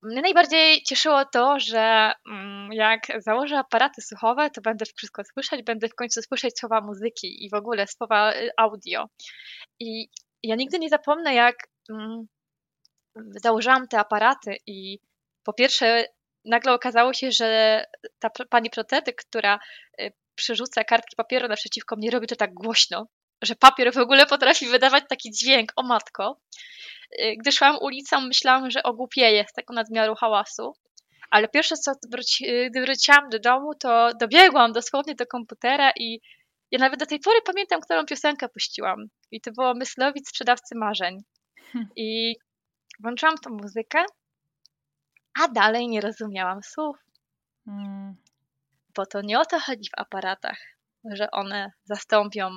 mnie 0.01 0.21
najbardziej 0.21 0.83
cieszyło 0.83 1.25
to, 1.25 1.59
że 1.59 2.13
mm, 2.31 2.73
jak 2.73 3.01
założę 3.17 3.57
aparaty 3.57 4.01
słuchowe, 4.01 4.49
to 4.49 4.61
będę 4.61 4.85
wszystko 4.85 5.21
słyszeć, 5.33 5.63
będę 5.63 5.89
w 5.89 5.95
końcu 5.95 6.21
słyszeć 6.21 6.59
słowa 6.59 6.81
muzyki 6.81 7.45
i 7.45 7.49
w 7.49 7.53
ogóle 7.53 7.87
słowa 7.87 8.33
y, 8.33 8.49
audio. 8.57 9.05
I 9.79 10.09
ja 10.47 10.55
nigdy 10.55 10.79
nie 10.79 10.89
zapomnę, 10.89 11.33
jak 11.33 11.55
mm, 11.89 12.27
założyłam 13.15 13.87
te 13.87 13.99
aparaty 13.99 14.55
i 14.67 14.99
po 15.43 15.53
pierwsze 15.53 16.05
nagle 16.45 16.73
okazało 16.73 17.13
się, 17.13 17.31
że 17.31 17.85
ta 18.19 18.29
pani 18.49 18.69
protetyk, 18.69 19.15
która 19.15 19.59
y, 20.01 20.11
przerzuca 20.35 20.83
kartki 20.83 21.15
papieru 21.15 21.47
naprzeciwko 21.47 21.95
mnie, 21.95 22.11
robi 22.11 22.27
to 22.27 22.35
tak 22.35 22.53
głośno, 22.53 23.07
że 23.41 23.55
papier 23.55 23.93
w 23.93 23.97
ogóle 23.97 24.25
potrafi 24.25 24.67
wydawać 24.67 25.03
taki 25.09 25.31
dźwięk, 25.31 25.71
o 25.75 25.83
matko. 25.83 26.39
Y, 27.21 27.35
Gdy 27.39 27.51
szłam 27.51 27.77
ulicą, 27.81 28.21
myślałam, 28.21 28.71
że 28.71 28.83
ogłupieję 28.83 29.45
z 29.49 29.53
tego 29.53 29.73
nadmiaru 29.73 30.15
hałasu. 30.15 30.73
Ale 31.29 31.47
pierwsze 31.47 31.75
co, 31.75 31.91
wróci, 32.11 32.45
gdy 32.69 32.81
wróciłam 32.81 33.29
do 33.29 33.39
domu, 33.39 33.75
to 33.79 34.09
dobiegłam 34.19 34.71
dosłownie 34.71 35.15
do 35.15 35.25
komputera 35.25 35.91
i 35.95 36.21
ja 36.76 36.80
nawet 36.80 36.99
do 36.99 37.05
tej 37.05 37.19
pory 37.19 37.41
pamiętam, 37.41 37.82
którą 37.82 38.05
piosenkę 38.05 38.49
puściłam. 38.49 39.05
I 39.32 39.41
to 39.41 39.51
było 39.51 39.73
Myslowic 39.73 40.30
Sprzedawcy 40.30 40.76
Marzeń. 40.76 41.17
Hm. 41.71 41.88
I 41.95 42.36
włączyłam 42.99 43.38
tą 43.38 43.49
muzykę, 43.49 44.05
a 45.41 45.47
dalej 45.47 45.88
nie 45.88 46.01
rozumiałam 46.01 46.63
słów, 46.63 46.97
Mm, 47.67 48.15
bo 48.95 49.05
to 49.05 49.21
nie 49.21 49.39
o 49.39 49.45
to 49.45 49.59
chodzi 49.59 49.89
w 49.89 49.99
aparatach, 49.99 50.57
że 51.03 51.32
one 51.32 51.71
zastąpią 51.84 52.49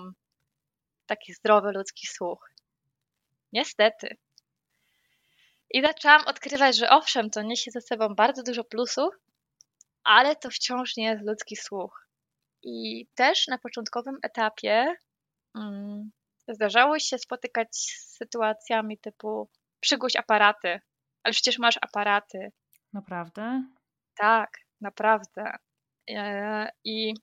taki 1.06 1.34
zdrowy 1.34 1.72
ludzki 1.72 2.06
słuch. 2.06 2.50
Niestety. 3.52 4.16
I 5.70 5.82
zaczęłam 5.82 6.26
odkrywać, 6.26 6.76
że 6.76 6.90
owszem, 6.90 7.30
to 7.30 7.42
niesie 7.42 7.70
ze 7.70 7.80
sobą 7.80 8.14
bardzo 8.14 8.42
dużo 8.42 8.64
plusów, 8.64 9.14
ale 10.04 10.36
to 10.36 10.50
wciąż 10.50 10.96
nie 10.96 11.04
jest 11.04 11.22
ludzki 11.22 11.56
słuch. 11.56 12.07
I 12.62 13.06
też 13.14 13.48
na 13.48 13.58
początkowym 13.58 14.18
etapie 14.22 14.96
mm, 15.56 16.10
zdarzało 16.48 16.98
się 16.98 17.18
spotykać 17.18 17.76
z 17.76 18.16
sytuacjami 18.16 18.98
typu 18.98 19.48
przygłoś 19.80 20.16
aparaty, 20.16 20.80
ale 21.22 21.32
przecież 21.32 21.58
masz 21.58 21.78
aparaty. 21.82 22.52
naprawdę? 22.92 23.64
Tak, 24.16 24.50
naprawdę. 24.80 25.52
E, 26.10 26.70
I 26.84 27.14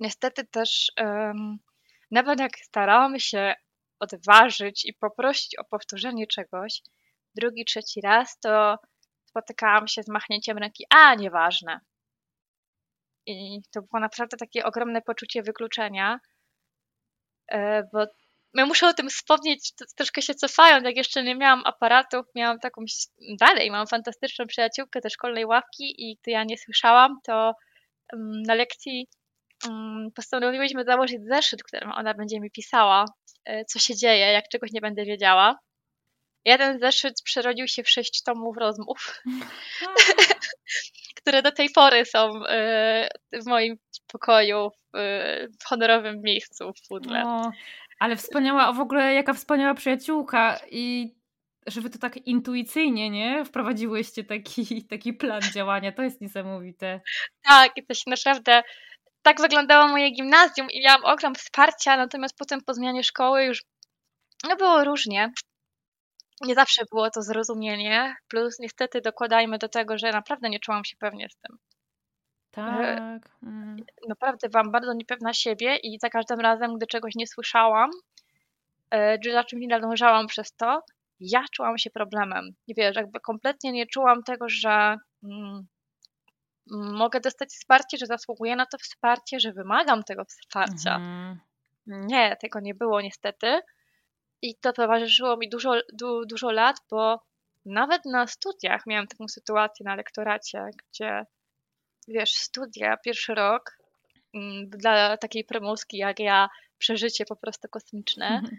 niestety 0.00 0.44
też 0.44 0.92
nawet 2.10 2.40
jak 2.40 2.58
starałam 2.58 3.18
się 3.18 3.54
odważyć 4.00 4.84
i 4.84 4.92
poprosić 4.92 5.58
o 5.58 5.64
powtórzenie 5.64 6.26
czegoś, 6.26 6.82
drugi, 7.34 7.64
trzeci 7.64 8.00
raz, 8.00 8.38
to 8.38 8.78
spotykałam 9.24 9.88
się 9.88 10.02
z 10.02 10.08
machnięciem 10.08 10.58
ręki, 10.58 10.84
a 10.90 11.14
nieważne. 11.14 11.80
I 13.26 13.60
to 13.72 13.82
było 13.82 14.00
naprawdę 14.00 14.36
takie 14.36 14.64
ogromne 14.64 15.02
poczucie 15.02 15.42
wykluczenia, 15.42 16.20
e, 17.52 17.82
bo 17.92 18.06
ja 18.54 18.66
muszę 18.66 18.88
o 18.88 18.94
tym 18.94 19.10
wspomnieć, 19.10 19.72
troszkę 19.96 20.22
się 20.22 20.34
cofając, 20.34 20.84
jak 20.84 20.96
jeszcze 20.96 21.22
nie 21.22 21.34
miałam 21.34 21.62
aparatów, 21.66 22.26
miałam 22.34 22.58
taką, 22.58 22.84
dalej 23.40 23.70
mam 23.70 23.86
fantastyczną 23.86 24.46
przyjaciółkę 24.46 25.00
ze 25.02 25.10
szkolnej 25.10 25.44
ławki 25.44 25.94
i 25.98 26.18
gdy 26.22 26.30
ja 26.30 26.44
nie 26.44 26.58
słyszałam, 26.58 27.18
to 27.24 27.52
mm, 28.12 28.42
na 28.42 28.54
lekcji 28.54 29.08
mm, 29.68 30.08
postanowiłyśmy 30.14 30.84
założyć 30.84 31.18
zeszyt, 31.24 31.62
którym 31.62 31.92
ona 31.92 32.14
będzie 32.14 32.40
mi 32.40 32.50
pisała, 32.50 33.04
e, 33.44 33.64
co 33.64 33.78
się 33.78 33.96
dzieje, 33.96 34.26
jak 34.32 34.48
czegoś 34.48 34.72
nie 34.72 34.80
będę 34.80 35.04
wiedziała. 35.04 35.58
Jeden 36.44 36.80
zeszyt 36.80 37.22
przerodził 37.24 37.68
się 37.68 37.82
w 37.82 37.90
sześć 37.90 38.22
tomów 38.22 38.56
rozmów, 38.56 39.22
które 41.14 41.42
do 41.42 41.52
tej 41.52 41.70
pory 41.70 42.04
są 42.04 42.46
e, 42.46 43.08
w 43.32 43.46
moim 43.46 43.76
pokoju, 44.12 44.70
w, 44.70 44.96
e, 44.96 45.48
w 45.60 45.64
honorowym 45.64 46.20
miejscu 46.22 46.72
w 46.72 46.88
pudle. 46.88 47.24
O, 47.26 47.50
ale 47.98 48.16
wspaniała, 48.16 48.72
w 48.72 48.80
ogóle 48.80 49.14
jaka 49.14 49.34
wspaniała 49.34 49.74
przyjaciółka 49.74 50.60
i 50.70 51.14
że 51.66 51.80
wy 51.80 51.90
to 51.90 51.98
tak 51.98 52.16
intuicyjnie, 52.16 53.10
nie? 53.10 53.44
Wprowadziłyście 53.44 54.24
taki, 54.24 54.64
taki 54.90 55.12
plan 55.12 55.42
działania. 55.42 55.92
To 55.92 56.02
jest 56.02 56.20
niesamowite. 56.20 57.00
Tak, 57.42 57.72
i 57.76 57.86
to 57.86 57.94
się 57.94 58.10
naprawdę 58.10 58.62
tak 59.22 59.40
wyglądało 59.40 59.88
moje 59.88 60.10
gimnazjum 60.10 60.70
i 60.70 60.84
miałam 60.84 61.04
ogrom 61.04 61.34
wsparcia, 61.34 61.96
natomiast 61.96 62.38
potem 62.38 62.60
po 62.60 62.74
zmianie 62.74 63.04
szkoły 63.04 63.44
już 63.44 63.62
No 64.48 64.56
było 64.56 64.84
różnie. 64.84 65.32
Nie 66.44 66.54
zawsze 66.54 66.82
było 66.90 67.10
to 67.10 67.22
zrozumienie, 67.22 68.16
plus 68.28 68.58
niestety 68.58 69.00
dokładajmy 69.00 69.58
do 69.58 69.68
tego, 69.68 69.98
że 69.98 70.10
naprawdę 70.10 70.50
nie 70.50 70.60
czułam 70.60 70.84
się 70.84 70.96
pewnie 70.96 71.28
z 71.28 71.36
tym. 71.36 71.58
Tak. 72.50 73.30
Mm. 73.42 73.76
Naprawdę 74.08 74.48
byłam 74.48 74.70
bardzo 74.70 74.92
niepewna 74.92 75.32
siebie 75.32 75.76
i 75.76 75.98
za 76.00 76.08
każdym 76.08 76.40
razem, 76.40 76.76
gdy 76.76 76.86
czegoś 76.86 77.14
nie 77.14 77.26
słyszałam, 77.26 77.90
e, 78.90 79.18
czy 79.18 79.32
za 79.32 79.44
czymś 79.44 79.62
nie 79.62 79.68
nadążałam 79.68 80.26
przez 80.26 80.52
to, 80.56 80.82
ja 81.20 81.44
czułam 81.52 81.78
się 81.78 81.90
problemem. 81.90 82.50
Nie 82.68 82.74
wiesz, 82.74 82.96
jakby 82.96 83.20
kompletnie 83.20 83.72
nie 83.72 83.86
czułam 83.86 84.22
tego, 84.22 84.48
że 84.48 84.96
mm, 85.22 85.66
mogę 86.70 87.20
dostać 87.20 87.48
wsparcie, 87.48 87.96
że 87.98 88.06
zasługuję 88.06 88.56
na 88.56 88.66
to 88.66 88.78
wsparcie, 88.78 89.40
że 89.40 89.52
wymagam 89.52 90.04
tego 90.04 90.24
wsparcia. 90.24 90.96
Mhm. 90.96 91.40
Nie, 91.86 92.36
tego 92.40 92.60
nie 92.60 92.74
było 92.74 93.00
niestety. 93.00 93.60
I 94.44 94.54
to 94.54 94.72
towarzyszyło 94.72 95.36
mi 95.36 95.48
dużo, 95.48 95.72
du, 95.92 96.26
dużo 96.26 96.50
lat, 96.50 96.76
bo 96.90 97.20
nawet 97.64 98.04
na 98.04 98.26
studiach 98.26 98.86
miałam 98.86 99.06
taką 99.06 99.28
sytuację 99.28 99.84
na 99.84 99.94
lektoracie, 99.94 100.66
gdzie 100.76 101.26
wiesz, 102.08 102.32
studia, 102.34 102.96
pierwszy 102.96 103.34
rok 103.34 103.78
mm, 104.34 104.68
dla 104.70 105.16
takiej 105.16 105.44
prymuski 105.44 105.96
jak 105.96 106.20
ja, 106.20 106.48
przeżycie 106.78 107.24
po 107.24 107.36
prostu 107.36 107.68
kosmiczne. 107.68 108.26
Mhm. 108.26 108.56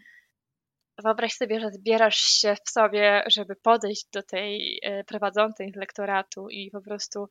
Wyobraź 1.03 1.33
sobie, 1.33 1.59
że 1.59 1.69
zbierasz 1.71 2.19
się 2.19 2.55
w 2.65 2.69
sobie, 2.69 3.23
żeby 3.27 3.55
podejść 3.55 4.05
do 4.13 4.23
tej 4.23 4.79
e, 4.83 5.03
prowadzącej 5.03 5.71
z 5.71 5.75
lektoratu 5.75 6.49
i 6.49 6.71
po 6.71 6.81
prostu 6.81 7.29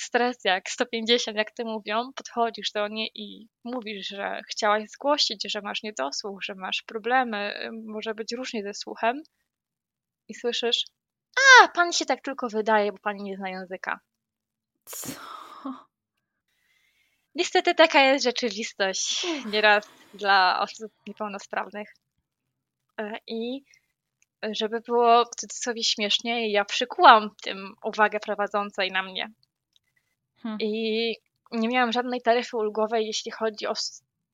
stres 0.00 0.36
jak 0.44 0.70
150, 0.70 1.36
jak 1.36 1.50
ty 1.50 1.64
mówią, 1.64 2.12
podchodzisz 2.16 2.72
do 2.72 2.88
niej 2.88 3.10
i 3.14 3.48
mówisz, 3.64 4.08
że 4.08 4.40
chciałaś 4.50 4.90
zgłosić, 4.90 5.52
że 5.52 5.60
masz 5.60 5.82
niedosłuch, 5.82 6.42
że 6.42 6.54
masz 6.54 6.82
problemy, 6.86 7.70
może 7.86 8.14
być 8.14 8.32
różnie 8.32 8.62
ze 8.62 8.74
słuchem 8.74 9.22
i 10.28 10.34
słyszysz, 10.34 10.84
a, 11.36 11.68
pani 11.68 11.94
się 11.94 12.04
tak 12.04 12.20
tylko 12.20 12.48
wydaje, 12.48 12.92
bo 12.92 12.98
pani 12.98 13.22
nie 13.22 13.36
zna 13.36 13.50
języka. 13.50 14.00
Co? 14.84 15.08
Niestety 17.34 17.74
taka 17.74 18.00
jest 18.00 18.24
rzeczywistość 18.24 19.26
nieraz 19.46 19.88
dla 20.14 20.60
osób 20.60 20.92
niepełnosprawnych. 21.06 21.94
E, 23.00 23.18
I 23.26 23.64
żeby 24.42 24.80
było 24.80 25.24
w 25.24 25.40
cudzysłowie 25.40 25.84
śmiesznie, 25.84 26.50
ja 26.50 26.64
przykułam 26.64 27.30
tym 27.42 27.74
uwagę 27.84 28.20
prowadzącej 28.20 28.90
na 28.90 29.02
mnie. 29.02 29.28
Hmm. 30.44 30.58
I 30.60 31.16
nie 31.52 31.68
miałam 31.68 31.92
żadnej 31.92 32.22
taryfy 32.22 32.56
ulgowej, 32.56 33.06
jeśli 33.06 33.30
chodzi 33.30 33.66
o 33.66 33.72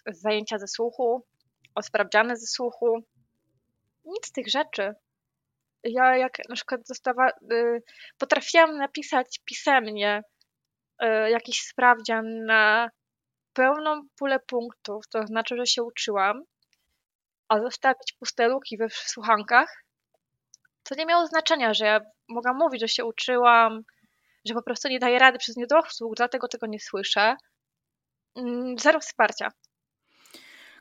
zajęcia 0.07 0.59
ze 0.59 0.69
słuchu, 0.69 1.27
o 1.75 1.83
sprawdziany 1.83 2.37
ze 2.37 2.47
słuchu. 2.47 3.03
Nic 4.05 4.27
z 4.27 4.33
tych 4.33 4.49
rzeczy. 4.49 4.95
Ja 5.85 6.17
jak 6.17 6.39
na 6.49 6.55
przykład 6.55 6.81
dostawa, 6.89 7.29
y, 7.53 7.83
potrafiłam 8.19 8.77
napisać 8.77 9.41
pisemnie 9.45 10.23
y, 11.03 11.07
jakiś 11.31 11.61
sprawdzian 11.61 12.45
na 12.45 12.91
pełną 13.53 14.03
pulę 14.19 14.41
punktów, 14.41 15.09
to 15.09 15.27
znaczy, 15.27 15.57
że 15.57 15.67
się 15.67 15.83
uczyłam, 15.83 16.43
a 17.49 17.61
zostawić 17.61 18.13
puste 18.19 18.49
luki 18.49 18.77
we 18.77 18.89
słuchankach, 18.91 19.85
to 20.83 20.95
nie 20.95 21.07
miało 21.07 21.27
znaczenia, 21.27 21.75
że 21.75 21.85
ja 21.87 22.01
mogłam 22.29 22.57
mówić, 22.57 22.81
że 22.81 22.89
się 22.89 23.05
uczyłam, 23.05 23.83
że 24.45 24.55
po 24.55 24.63
prostu 24.63 24.89
nie 24.89 24.99
daję 24.99 25.19
rady 25.19 25.39
przez 25.39 25.57
niedosłuch, 25.57 26.15
dlatego 26.17 26.49
tego 26.49 26.67
nie 26.67 26.81
słyszę. 26.81 27.37
Mm, 28.37 28.79
Zero 28.79 29.01
wsparcia. 29.01 29.49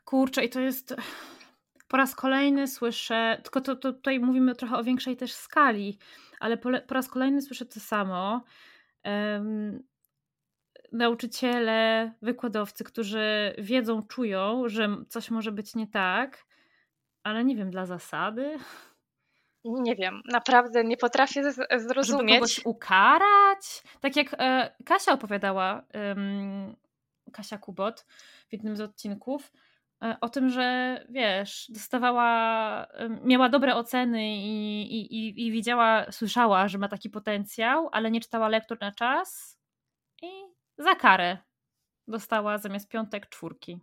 Kurczę, 0.06 0.46
i 0.46 0.50
to 0.50 0.60
jest. 0.60 0.96
Po 1.88 1.98
raz 1.98 2.16
kolejny 2.16 2.68
słyszę, 2.68 3.42
tylko 3.44 3.62
to, 3.62 3.76
to 3.76 3.94
tutaj 3.94 4.20
mówimy 4.20 4.56
trochę 4.56 4.78
o 4.78 4.84
większej 4.84 5.18
też 5.18 5.34
skali, 5.34 5.98
ale 6.40 6.58
po, 6.58 6.70
po 6.88 6.94
raz 6.94 7.10
kolejny 7.10 7.42
słyszę 7.42 7.66
to 7.66 7.80
samo. 7.80 8.44
Um, 9.06 9.84
nauczyciele, 10.92 12.12
wykładowcy, 12.22 12.84
którzy 12.84 13.56
wiedzą, 13.58 14.04
czują, 14.08 14.70
że 14.70 14.98
coś 15.10 15.32
może 15.32 15.52
być 15.52 15.76
nie 15.76 15.88
tak, 15.88 16.46
ale 17.24 17.46
nie 17.46 17.56
wiem, 17.56 17.72
dla 17.72 17.86
zasady. 17.86 18.58
Nie 19.66 19.96
wiem, 19.96 20.22
naprawdę 20.26 20.84
nie 20.84 20.98
potrafię 20.98 21.52
z- 21.52 21.56
Żeby 21.56 21.80
zrozumieć. 21.80 22.36
kogoś 22.40 22.66
ukarać. 22.66 23.84
Tak 24.00 24.16
jak 24.16 24.28
e, 24.40 24.76
Kasia 24.86 25.14
opowiadała, 25.14 25.84
Kasia 27.34 27.58
Kubot 27.58 28.06
w 28.50 28.54
jednym 28.54 28.78
z 28.78 28.82
odcinków, 28.82 29.52
e, 30.04 30.18
o 30.22 30.30
tym, 30.30 30.50
że 30.50 30.98
wiesz, 31.10 31.66
dostawała, 31.74 32.88
miała 33.24 33.50
dobre 33.50 33.76
oceny 33.76 34.28
i, 34.38 34.82
i, 34.82 35.16
i, 35.16 35.48
i 35.48 35.52
widziała, 35.52 36.12
słyszała, 36.12 36.68
że 36.68 36.78
ma 36.78 36.88
taki 36.88 37.10
potencjał, 37.10 37.90
ale 37.92 38.12
nie 38.12 38.22
czytała 38.22 38.50
lektur 38.50 38.78
na 38.82 38.92
czas 38.92 39.60
i 40.22 40.28
za 40.78 40.96
karę 40.96 41.38
dostała 42.08 42.58
zamiast 42.58 42.90
piątek 42.90 43.30
czwórki. 43.30 43.80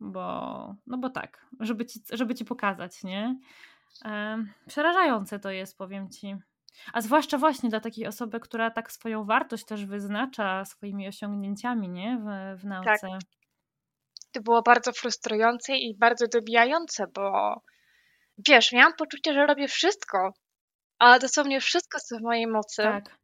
Bo, 0.00 0.74
no 0.86 0.98
bo 0.98 1.10
tak, 1.10 1.46
żeby 1.60 1.86
ci, 1.86 2.00
żeby 2.12 2.34
ci 2.34 2.44
pokazać, 2.44 3.02
nie? 3.04 3.38
Przerażające 4.66 5.38
to 5.38 5.50
jest, 5.50 5.78
powiem 5.78 6.10
ci. 6.10 6.36
A 6.92 7.00
zwłaszcza 7.00 7.38
właśnie 7.38 7.70
dla 7.70 7.80
takiej 7.80 8.06
osoby, 8.06 8.40
która 8.40 8.70
tak 8.70 8.92
swoją 8.92 9.24
wartość 9.24 9.64
też 9.64 9.84
wyznacza 9.86 10.64
swoimi 10.64 11.08
osiągnięciami, 11.08 11.88
nie? 11.88 12.18
W, 12.18 12.60
w 12.60 12.64
nauce. 12.64 13.18
To 14.32 14.40
było 14.42 14.62
bardzo 14.62 14.92
frustrujące 14.92 15.76
i 15.76 15.96
bardzo 15.98 16.26
dobijające, 16.26 17.06
bo 17.14 17.54
wiesz, 18.48 18.72
miałam 18.72 18.92
poczucie, 18.98 19.34
że 19.34 19.46
robię 19.46 19.68
wszystko, 19.68 20.32
a 20.98 21.18
dosłownie 21.18 21.60
wszystko, 21.60 21.98
co 22.00 22.18
w 22.18 22.22
mojej 22.22 22.46
mocy, 22.46 22.82
Tak. 22.82 23.18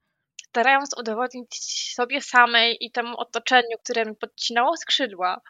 starając 0.49 0.99
udowodnić 0.99 1.55
sobie 1.95 2.21
samej 2.21 2.77
i 2.81 2.91
temu 2.91 3.17
otoczeniu, 3.17 3.77
które 3.85 4.05
mi 4.05 4.17
podcinało 4.17 4.77
skrzydła, 4.77 5.41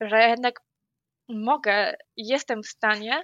że 0.00 0.28
jednak 0.28 0.60
mogę 1.28 1.94
i 2.16 2.26
jestem 2.28 2.62
w 2.62 2.68
stanie, 2.68 3.22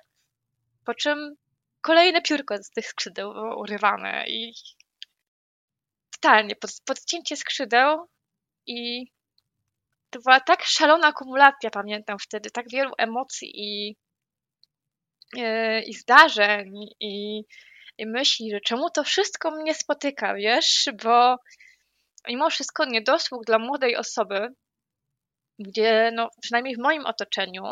po 0.85 0.95
czym 0.95 1.37
kolejne 1.81 2.23
piórko 2.23 2.59
z 2.59 2.71
tych 2.71 2.87
skrzydeł 2.87 3.33
było 3.35 3.61
urywane 3.61 4.25
i 4.29 4.55
totalnie 6.13 6.57
pod, 6.57 6.71
podcięcie 6.87 7.37
skrzydeł 7.37 8.09
i 8.67 9.07
to 10.11 10.21
była 10.21 10.41
tak 10.41 10.63
szalona 10.63 11.07
akumulacja, 11.07 11.71
pamiętam 11.71 12.19
wtedy, 12.19 12.51
tak 12.51 12.71
wielu 12.71 12.93
emocji 12.99 13.51
i, 13.55 13.97
e, 15.39 15.83
i 15.83 15.93
zdarzeń 15.95 16.73
i, 17.01 17.43
i 17.99 18.07
myśli, 18.07 18.51
że 18.51 18.61
czemu 18.61 18.91
to 18.91 19.05
wszystko 19.05 19.51
mnie 19.51 19.75
spotyka, 19.75 20.35
wiesz, 20.35 20.89
bo 21.05 21.37
mimo 22.29 22.51
wszystko 22.51 22.85
niedosług 22.85 23.45
dla 23.45 23.59
młodej 23.59 23.97
osoby, 23.97 24.49
gdzie 25.59 26.11
no, 26.15 26.29
przynajmniej 26.43 26.77
w 26.77 26.83
moim 26.83 27.07
otoczeniu 27.07 27.63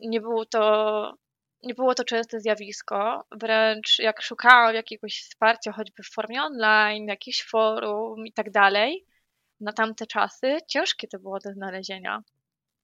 nie 0.00 0.20
było 0.20 0.46
to 0.46 1.14
nie 1.62 1.74
było 1.74 1.94
to 1.94 2.04
częste 2.04 2.40
zjawisko, 2.40 3.24
wręcz 3.40 3.98
jak 3.98 4.22
szukałam 4.22 4.74
jakiegoś 4.74 5.20
wsparcia, 5.20 5.72
choćby 5.72 6.02
w 6.02 6.10
formie 6.10 6.42
online, 6.42 7.06
jakichś 7.06 7.44
forum 7.44 8.26
i 8.26 8.32
tak 8.32 8.50
dalej, 8.50 9.06
na 9.60 9.72
tamte 9.72 10.06
czasy 10.06 10.58
ciężkie 10.68 11.08
to 11.08 11.18
było 11.18 11.38
do 11.38 11.52
znalezienia. 11.52 12.22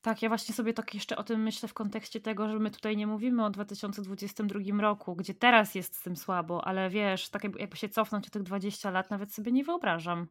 Tak, 0.06 0.22
ja 0.22 0.28
właśnie 0.28 0.54
sobie 0.54 0.72
tak 0.72 0.94
jeszcze 0.94 1.16
o 1.16 1.24
tym 1.24 1.42
myślę 1.42 1.68
w 1.68 1.74
kontekście 1.74 2.20
tego, 2.20 2.48
że 2.48 2.58
my 2.58 2.70
tutaj 2.70 2.96
nie 2.96 3.06
mówimy 3.06 3.44
o 3.44 3.50
2022 3.50 4.60
roku, 4.80 5.16
gdzie 5.16 5.34
teraz 5.34 5.74
jest 5.74 5.96
z 5.96 6.02
tym 6.02 6.16
słabo, 6.16 6.64
ale 6.64 6.90
wiesz, 6.90 7.28
tak 7.28 7.44
jakby, 7.44 7.76
się 7.76 7.88
cofnąć 7.88 8.26
o 8.26 8.30
tych 8.30 8.42
20 8.42 8.90
lat, 8.90 9.10
nawet 9.10 9.32
sobie 9.32 9.52
nie 9.52 9.64
wyobrażam. 9.64 10.26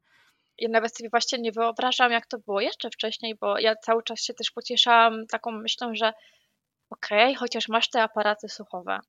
Ja 0.57 0.69
nawet 0.69 0.97
sobie 0.97 1.09
właśnie 1.09 1.39
nie 1.39 1.51
wyobrażam, 1.51 2.11
jak 2.11 2.25
to 2.25 2.39
było 2.39 2.61
jeszcze 2.61 2.89
wcześniej, 2.89 3.35
bo 3.35 3.59
ja 3.59 3.75
cały 3.75 4.03
czas 4.03 4.21
się 4.21 4.33
też 4.33 4.51
pocieszałam 4.51 5.27
taką 5.27 5.51
myślą, 5.51 5.95
że 5.95 6.13
okej, 6.95 7.35
chociaż 7.35 7.67
masz 7.67 7.89
te 7.89 8.03
aparaty 8.03 8.49
słuchowe. 8.49 8.99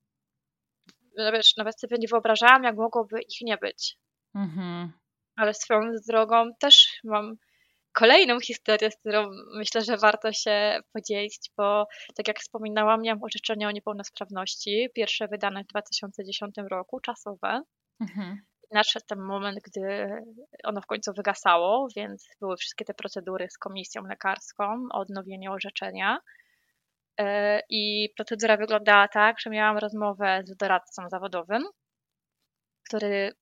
Wiesz, 1.32 1.56
nawet 1.56 1.80
sobie 1.80 1.96
nie 2.00 2.08
wyobrażałam, 2.08 2.64
jak 2.64 2.76
mogłoby 2.76 3.20
ich 3.20 3.40
nie 3.42 3.56
być. 3.56 3.98
Mhm. 4.34 4.92
Ale 5.36 5.54
swoją 5.54 5.80
drogą 6.08 6.50
też 6.60 7.00
mam 7.04 7.36
kolejną 7.92 8.40
historię, 8.40 8.90
z 8.90 8.96
którą 8.96 9.30
myślę, 9.54 9.80
że 9.80 9.96
warto 9.96 10.32
się 10.32 10.80
podzielić, 10.92 11.50
bo 11.56 11.86
tak 12.16 12.28
jak 12.28 12.38
wspominałam, 12.38 13.02
miałam 13.02 13.22
orzeczenie 13.22 13.68
o 13.68 13.70
niepełnosprawności, 13.70 14.88
pierwsze 14.94 15.28
wydane 15.28 15.64
w 15.64 15.66
2010 15.66 16.54
roku, 16.70 17.00
czasowe. 17.00 17.62
Mhm. 18.00 18.40
Nadszedł 18.72 19.06
ten 19.08 19.20
moment, 19.20 19.58
gdy 19.64 20.08
ono 20.64 20.80
w 20.80 20.86
końcu 20.86 21.12
wygasało, 21.12 21.88
więc 21.96 22.28
były 22.40 22.56
wszystkie 22.56 22.84
te 22.84 22.94
procedury 22.94 23.46
z 23.50 23.58
komisją 23.58 24.02
lekarską 24.02 24.86
o 24.92 24.98
odnowienie 24.98 25.50
orzeczenia. 25.50 26.18
E, 27.20 27.60
I 27.70 28.08
procedura 28.16 28.56
wyglądała 28.56 29.08
tak, 29.08 29.40
że 29.40 29.50
miałam 29.50 29.78
rozmowę 29.78 30.42
z 30.44 30.56
doradcą 30.56 31.08
zawodowym, 31.08 31.62
który 32.88 33.32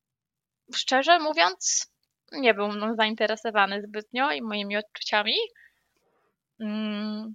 szczerze 0.74 1.18
mówiąc 1.18 1.92
nie 2.32 2.54
był 2.54 2.68
mną 2.68 2.94
zainteresowany 2.94 3.82
zbytnio 3.82 4.32
i 4.32 4.42
moimi 4.42 4.76
odczuciami. 4.76 5.34
Mm, 6.60 7.34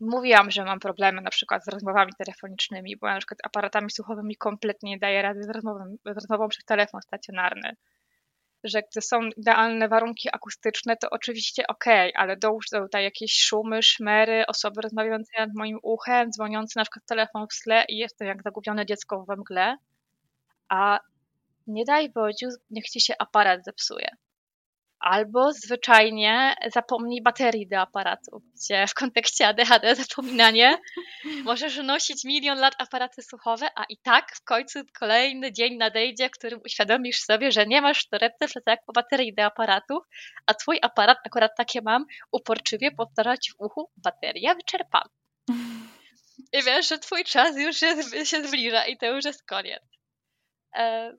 mówiłam, 0.00 0.50
że 0.50 0.64
mam 0.64 0.80
problemy 0.80 1.20
na 1.20 1.30
przykład 1.30 1.64
z 1.64 1.68
rozmowami 1.68 2.12
telefonicznymi, 2.18 2.96
bo 2.96 3.06
na 3.06 3.18
przykład 3.18 3.38
aparatami 3.44 3.90
słuchowymi 3.90 4.36
kompletnie 4.36 4.90
nie 4.90 4.98
daję 4.98 5.22
rady 5.22 5.42
z 5.42 5.50
rozmową, 5.50 5.96
z 6.06 6.14
rozmową 6.14 6.48
przez 6.48 6.64
telefon 6.64 7.02
stacjonarny. 7.02 7.76
Że 8.64 8.82
gdy 8.82 9.00
są 9.00 9.20
idealne 9.36 9.88
warunki 9.88 10.28
akustyczne, 10.32 10.96
to 10.96 11.10
oczywiście 11.10 11.66
ok, 11.66 11.84
ale 12.14 12.36
dołóż 12.36 12.66
tutaj 12.70 13.04
jakieś 13.04 13.42
szumy, 13.42 13.82
szmery, 13.82 14.44
osoby 14.46 14.80
rozmawiające 14.80 15.30
nad 15.38 15.50
moim 15.54 15.78
uchem, 15.82 16.30
dzwoniący 16.30 16.78
na 16.78 16.84
przykład 16.84 17.06
telefon 17.06 17.46
w 17.50 17.62
tle 17.62 17.84
i 17.88 17.96
jestem 17.96 18.28
jak 18.28 18.42
zagubione 18.42 18.86
dziecko 18.86 19.24
we 19.24 19.36
mgle. 19.36 19.76
A 20.68 21.00
nie 21.66 21.84
daj 21.84 22.10
Bodziu, 22.10 22.48
niech 22.70 22.84
ci 22.84 23.00
się 23.00 23.14
aparat 23.18 23.64
zepsuje 23.64 24.08
albo 25.00 25.52
zwyczajnie 25.52 26.54
zapomnij 26.74 27.22
baterii 27.22 27.68
do 27.68 27.80
aparatu, 27.80 28.42
gdzie 28.54 28.86
w 28.86 28.94
kontekście 28.94 29.48
ADHD 29.48 29.94
zapominanie 29.94 30.78
możesz 31.44 31.76
nosić 31.76 32.24
milion 32.24 32.58
lat 32.58 32.74
aparaty 32.78 33.22
słuchowe, 33.22 33.68
a 33.76 33.84
i 33.88 33.96
tak 33.96 34.32
w 34.36 34.44
końcu 34.44 34.80
kolejny 34.98 35.52
dzień 35.52 35.76
nadejdzie, 35.76 36.28
w 36.28 36.32
którym 36.32 36.60
uświadomisz 36.66 37.20
sobie, 37.20 37.52
że 37.52 37.66
nie 37.66 37.82
masz 37.82 38.06
w 38.06 38.08
torebce 38.08 38.46
po 38.86 38.92
baterii 38.92 39.34
do 39.34 39.44
aparatu, 39.44 40.00
a 40.46 40.54
twój 40.54 40.78
aparat, 40.82 41.18
akurat 41.26 41.52
takie 41.56 41.82
mam, 41.82 42.04
uporczywie 42.32 42.90
powtarza 42.90 43.36
ci 43.36 43.52
w 43.52 43.60
uchu 43.60 43.90
bateria 43.96 44.54
wyczerpana. 44.54 45.10
I 46.52 46.62
wiesz, 46.62 46.88
że 46.88 46.98
twój 46.98 47.24
czas 47.24 47.56
już 47.58 47.76
się, 47.76 47.96
się 48.24 48.48
zbliża 48.48 48.86
i 48.86 48.96
to 48.96 49.06
już 49.06 49.24
jest 49.24 49.46
koniec. 49.46 49.82
E, 50.76 51.12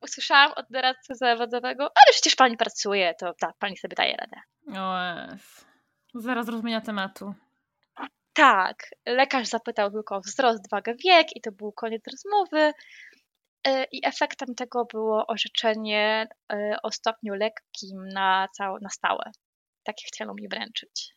usłyszałam 0.00 0.52
od 0.56 0.66
doradcy 0.70 1.14
zawodowego, 1.14 1.82
ale 1.84 2.12
przecież 2.12 2.34
pani 2.34 2.56
pracuje, 2.56 3.14
to 3.14 3.34
tak, 3.40 3.56
pani 3.58 3.76
sobie 3.76 3.94
daje 3.94 4.16
radę. 4.16 4.36
O, 4.80 6.20
zaraz 6.20 6.48
rozmienia 6.48 6.80
tematu. 6.80 7.34
Tak, 8.32 8.90
lekarz 9.06 9.48
zapytał 9.48 9.90
tylko 9.90 10.16
o 10.16 10.20
wzrost, 10.20 10.70
wagę, 10.70 10.94
wiek 11.04 11.36
i 11.36 11.40
to 11.40 11.52
był 11.52 11.72
koniec 11.72 12.02
rozmowy. 12.06 12.72
E, 13.66 13.84
I 13.92 14.06
efektem 14.06 14.54
tego 14.54 14.84
było 14.84 15.26
orzeczenie 15.26 16.28
e, 16.52 16.76
o 16.82 16.92
stopniu 16.92 17.34
lekkim 17.34 18.08
na, 18.08 18.48
całe, 18.56 18.78
na 18.82 18.88
stałe. 18.88 19.30
Takie 19.82 20.06
chciano 20.06 20.34
mi 20.34 20.48
wręczyć, 20.48 21.14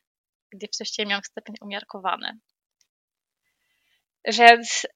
gdy 0.52 0.68
wcześniej 0.68 1.08
miałam 1.08 1.24
stopień 1.24 1.56
umiarkowany. 1.62 2.40
Więc 4.26 4.88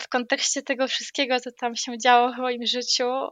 w 0.00 0.08
kontekście 0.08 0.62
tego 0.62 0.88
wszystkiego, 0.88 1.40
co 1.40 1.50
tam 1.60 1.76
się 1.76 1.98
działo 1.98 2.32
w 2.32 2.38
moim 2.38 2.66
życiu, 2.66 3.28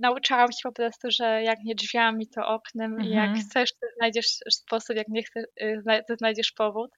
nauczyłam 0.00 0.52
się 0.52 0.60
po 0.62 0.72
prostu, 0.72 1.10
że 1.10 1.42
jak 1.42 1.58
nie 1.64 1.74
drzwiami, 1.74 2.28
to 2.28 2.46
oknem 2.46 2.92
mhm. 2.92 3.08
i 3.08 3.14
jak 3.14 3.28
mhm. 3.28 3.46
chcesz, 3.46 3.70
to 3.72 3.86
znajdziesz 3.96 4.26
sposób, 4.50 4.96
jak 4.96 5.08
nie 5.08 5.22
chcesz, 5.22 5.44
y, 5.62 5.82
to 6.08 6.16
znajdziesz 6.16 6.52
powód. 6.52 6.90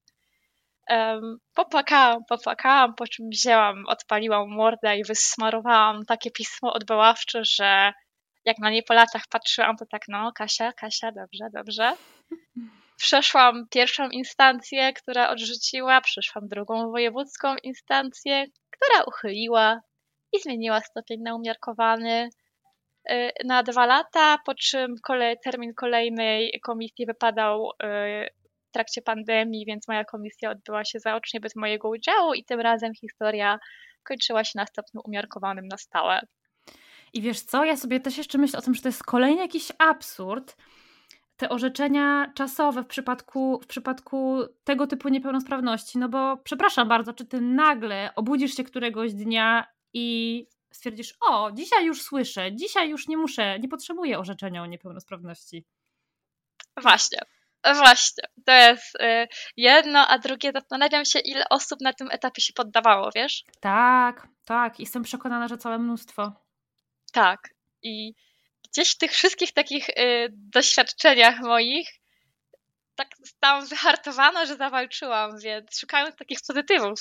popłakałam, 1.54 2.24
popłakałam, 2.28 2.94
po 2.94 3.06
czym 3.06 3.30
wzięłam, 3.30 3.84
odpaliłam 3.86 4.48
mordę 4.48 4.98
i 4.98 5.04
wysmarowałam 5.04 6.04
takie 6.04 6.30
pismo 6.30 6.72
odwoławcze, 6.72 7.44
że 7.44 7.92
jak 8.44 8.58
na 8.58 8.70
nie 8.70 8.82
po 8.82 8.94
latach 8.94 9.22
patrzyłam, 9.30 9.76
to 9.76 9.86
tak, 9.86 10.02
no 10.08 10.32
Kasia, 10.32 10.72
Kasia, 10.72 11.12
dobrze, 11.12 11.44
dobrze. 11.52 11.96
Przeszłam 13.01 13.66
pierwszą 13.70 14.09
instancję, 14.09 14.92
która 14.92 15.30
odrzuciła, 15.30 16.01
przeszłam 16.01 16.48
drugą 16.48 16.90
wojewódzką 16.90 17.57
instancję, 17.62 18.44
która 18.70 19.05
uchyliła 19.05 19.80
i 20.32 20.40
zmieniła 20.40 20.80
stopień 20.80 21.20
na 21.22 21.34
umiarkowany 21.34 22.30
y, 23.11 23.30
na 23.44 23.62
dwa 23.62 23.86
lata, 23.86 24.38
po 24.46 24.55
czym 24.55 24.94
kolej, 25.03 25.36
termin 25.44 25.74
kolejnej 25.74 26.61
komisji 26.62 27.07
wypadał 27.07 27.70
y, 27.70 27.76
w 28.68 28.72
trakcie 28.72 29.03
pandemii, 29.03 29.66
więc 29.66 29.88
moja 29.88 30.05
komisja 30.05 30.51
odbyła 30.51 30.84
się 30.84 31.01
zaocznie 31.01 31.40
bez 31.40 31.57
mojego 31.57 31.88
udziału 31.88 32.34
i 32.34 32.44
tym 32.44 32.61
razem 32.61 32.94
historia 32.94 33.59
kończyła 34.03 34.44
się 34.44 34.53
na 34.55 34.66
stopniu 34.66 35.01
umiarkowanym 35.05 35.68
na 35.68 35.76
stałe. 35.76 36.20
I 37.12 37.22
wiesz 37.22 37.40
co, 37.40 37.64
ja 37.64 37.76
sobie 37.76 38.01
też 38.01 38.18
jeszcze 38.18 38.38
myślę 38.38 38.59
o 38.59 38.62
tym, 38.62 38.74
że 38.74 38.82
to 38.82 38.88
jest 38.88 39.05
kolejny 39.05 39.40
jakiś 39.40 39.72
absurd, 39.78 40.57
te 41.41 41.49
orzeczenia 41.49 42.32
czasowe 42.34 42.82
w 42.82 42.86
przypadku, 42.86 43.61
w 43.62 43.66
przypadku 43.66 44.45
tego 44.64 44.86
typu 44.86 45.09
niepełnosprawności. 45.09 45.99
No 45.99 46.09
bo 46.09 46.36
przepraszam 46.36 46.88
bardzo, 46.88 47.12
czy 47.12 47.24
ty 47.26 47.41
nagle 47.41 48.11
obudzisz 48.16 48.57
się 48.57 48.64
któregoś 48.64 49.14
dnia 49.14 49.66
i 49.93 50.47
stwierdzisz, 50.72 51.14
o, 51.20 51.53
dzisiaj 51.53 51.86
już 51.86 52.03
słyszę, 52.03 52.57
dzisiaj 52.57 52.91
już 52.91 53.09
nie 53.09 53.16
muszę, 53.16 53.59
nie 53.59 53.68
potrzebuję 53.68 54.18
orzeczenia 54.18 54.62
o 54.62 54.66
niepełnosprawności. 54.66 55.64
Właśnie. 56.82 57.18
Właśnie, 57.64 58.24
to 58.47 58.53
jest 58.53 58.95
y, 58.95 59.28
jedno, 59.57 60.07
a 60.09 60.18
drugie 60.18 60.53
zastanawiam 60.53 61.05
się, 61.05 61.18
ile 61.18 61.49
osób 61.49 61.80
na 61.80 61.93
tym 61.93 62.09
etapie 62.11 62.43
się 62.43 62.53
poddawało, 62.53 63.11
wiesz? 63.14 63.45
Tak, 63.61 64.28
tak, 64.45 64.80
jestem 64.80 65.03
przekonana, 65.03 65.49
że 65.49 65.59
całe 65.59 65.78
mnóstwo. 65.78 66.32
Tak, 67.12 67.55
i 67.82 68.14
gdzieś 68.72 68.90
w 68.90 68.98
tych 68.98 69.12
wszystkich 69.12 69.52
takich 69.52 69.88
y, 69.88 70.28
doświadczeniach 70.30 71.40
moich 71.40 71.88
tak 72.94 73.08
zostałam 73.18 73.66
wyhartowana, 73.66 74.46
że 74.46 74.56
zawalczyłam, 74.56 75.38
więc 75.38 75.78
szukając 75.78 76.16
takich 76.16 76.38
pozytywów, 76.48 77.00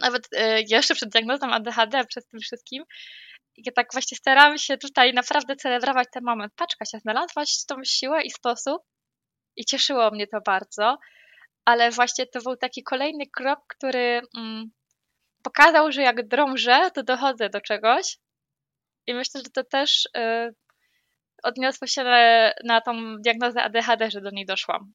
nawet 0.00 0.28
y, 0.32 0.64
jeszcze 0.68 0.94
przed 0.94 1.08
diagnozą 1.08 1.52
ADHD, 1.52 2.04
przed 2.04 2.28
tym 2.28 2.40
wszystkim, 2.40 2.84
ja 3.66 3.72
tak 3.72 3.92
właśnie 3.92 4.16
staram 4.16 4.58
się 4.58 4.78
tutaj 4.78 5.14
naprawdę 5.14 5.56
celebrować 5.56 6.08
ten 6.12 6.24
moment. 6.24 6.52
Patrz 6.56 6.76
Kasia, 6.76 6.98
znalazłaś 6.98 7.64
tą 7.64 7.76
siłę 7.84 8.22
i 8.22 8.30
sposób 8.30 8.82
i 9.56 9.64
cieszyło 9.64 10.10
mnie 10.10 10.26
to 10.26 10.40
bardzo, 10.46 10.98
ale 11.64 11.90
właśnie 11.90 12.26
to 12.26 12.40
był 12.40 12.56
taki 12.56 12.82
kolejny 12.82 13.24
krok, 13.36 13.58
który 13.68 14.20
mm, 14.36 14.70
pokazał, 15.42 15.92
że 15.92 16.02
jak 16.02 16.28
drążę, 16.28 16.90
to 16.94 17.02
dochodzę 17.02 17.48
do 17.48 17.60
czegoś 17.60 18.18
i 19.06 19.14
myślę, 19.14 19.40
że 19.44 19.50
to 19.50 19.64
też 19.64 20.08
y, 20.16 20.54
odniosło 21.42 21.86
się 21.86 22.04
na 22.64 22.80
tą 22.80 23.16
diagnozę 23.16 23.62
ADHD, 23.62 24.10
że 24.10 24.20
do 24.20 24.30
niej 24.30 24.46
doszłam. 24.46 24.92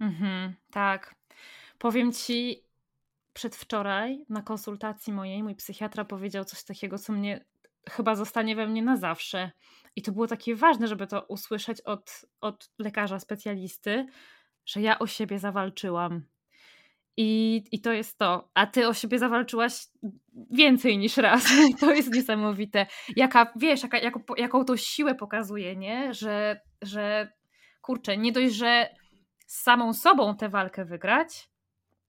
Mhm, 0.00 0.54
tak. 0.70 1.14
Powiem 1.78 2.12
ci, 2.12 2.62
przedwczoraj 3.32 4.24
na 4.28 4.42
konsultacji 4.42 5.12
mojej 5.12 5.42
mój 5.42 5.54
psychiatra 5.54 6.04
powiedział 6.04 6.44
coś 6.44 6.64
takiego, 6.64 6.98
co 6.98 7.12
mnie 7.12 7.44
chyba 7.90 8.14
zostanie 8.14 8.56
we 8.56 8.66
mnie 8.66 8.82
na 8.82 8.96
zawsze. 8.96 9.50
I 9.96 10.02
to 10.02 10.12
było 10.12 10.26
takie 10.26 10.54
ważne, 10.54 10.88
żeby 10.88 11.06
to 11.06 11.22
usłyszeć 11.22 11.80
od, 11.80 12.26
od 12.40 12.70
lekarza 12.78 13.18
specjalisty, 13.18 14.06
że 14.66 14.80
ja 14.80 14.98
o 14.98 15.06
siebie 15.06 15.38
zawalczyłam. 15.38 16.22
I, 17.16 17.62
I 17.72 17.80
to 17.80 17.92
jest 17.92 18.18
to. 18.18 18.50
A 18.54 18.66
ty 18.66 18.88
o 18.88 18.94
siebie 18.94 19.18
zawalczyłaś 19.18 19.86
więcej 20.50 20.98
niż 20.98 21.16
raz. 21.16 21.44
To 21.80 21.94
jest 21.94 22.14
niesamowite. 22.14 22.86
Jaka, 23.16 23.52
wiesz, 23.56 23.82
jaka, 23.82 23.98
jaką, 23.98 24.20
jaką 24.36 24.64
to 24.64 24.76
siłę 24.76 25.14
pokazuje, 25.14 25.76
nie? 25.76 26.14
Że, 26.14 26.60
że 26.82 27.32
kurczę, 27.82 28.16
nie 28.16 28.32
dość, 28.32 28.54
że 28.54 28.94
z 29.46 29.62
samą 29.62 29.92
sobą 29.92 30.36
tę 30.36 30.48
walkę 30.48 30.84
wygrać, 30.84 31.48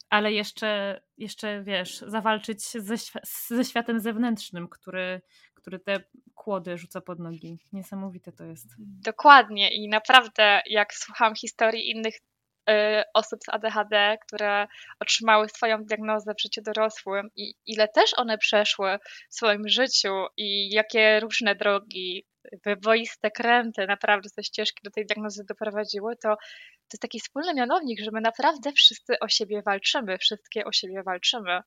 ale 0.09 0.33
jeszcze, 0.33 1.01
jeszcze 1.17 1.63
wiesz, 1.63 2.03
zawalczyć 2.07 2.63
ze, 2.63 2.95
ze 3.47 3.65
światem 3.65 3.99
zewnętrznym, 3.99 4.67
który, 4.67 5.21
który 5.53 5.79
te 5.79 6.03
kłody 6.35 6.77
rzuca 6.77 7.01
pod 7.01 7.19
nogi. 7.19 7.57
Niesamowite 7.73 8.31
to 8.31 8.43
jest. 8.43 8.67
Dokładnie 8.79 9.75
i 9.75 9.89
naprawdę 9.89 10.61
jak 10.65 10.93
słucham 10.93 11.35
historii 11.35 11.89
innych 11.89 12.15
osób 13.13 13.39
z 13.43 13.49
ADHD, 13.49 14.17
które 14.27 14.67
otrzymały 14.99 15.49
swoją 15.49 15.83
diagnozę 15.83 16.33
w 16.33 16.41
życiu 16.41 16.61
dorosłym 16.61 17.29
i 17.35 17.53
ile 17.65 17.87
też 17.87 18.13
one 18.17 18.37
przeszły 18.37 18.97
w 19.29 19.35
swoim 19.35 19.67
życiu 19.67 20.25
i 20.37 20.69
jakie 20.69 21.19
różne 21.19 21.55
drogi, 21.55 22.25
wyboiste 22.65 23.31
kręty 23.31 23.87
naprawdę 23.87 24.29
te 24.35 24.43
ścieżki 24.43 24.79
do 24.83 24.91
tej 24.91 25.05
diagnozy 25.05 25.43
doprowadziły, 25.47 26.15
to 26.15 26.35
to 26.87 26.95
jest 26.95 27.01
taki 27.01 27.19
wspólny 27.19 27.53
mianownik, 27.53 27.99
że 27.99 28.11
my 28.11 28.21
naprawdę 28.21 28.71
wszyscy 28.71 29.19
o 29.19 29.27
siebie 29.27 29.61
walczymy, 29.61 30.17
wszystkie 30.17 30.65
o 30.65 30.71
siebie 30.71 31.03
walczymy. 31.03 31.61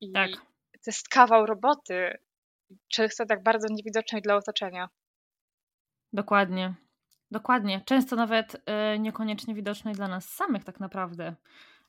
I 0.00 0.12
tak. 0.12 0.30
to 0.72 0.86
jest 0.86 1.08
kawał 1.08 1.46
roboty, 1.46 2.18
często 2.88 3.26
tak 3.26 3.42
bardzo 3.42 3.66
niewidocznej 3.70 4.22
dla 4.22 4.36
otoczenia. 4.36 4.88
Dokładnie. 6.12 6.74
Dokładnie. 7.32 7.80
Często 7.84 8.16
nawet 8.16 8.54
y, 8.54 8.98
niekoniecznie 8.98 9.54
widocznej 9.54 9.94
dla 9.94 10.08
nas 10.08 10.28
samych, 10.28 10.64
tak 10.64 10.80
naprawdę. 10.80 11.34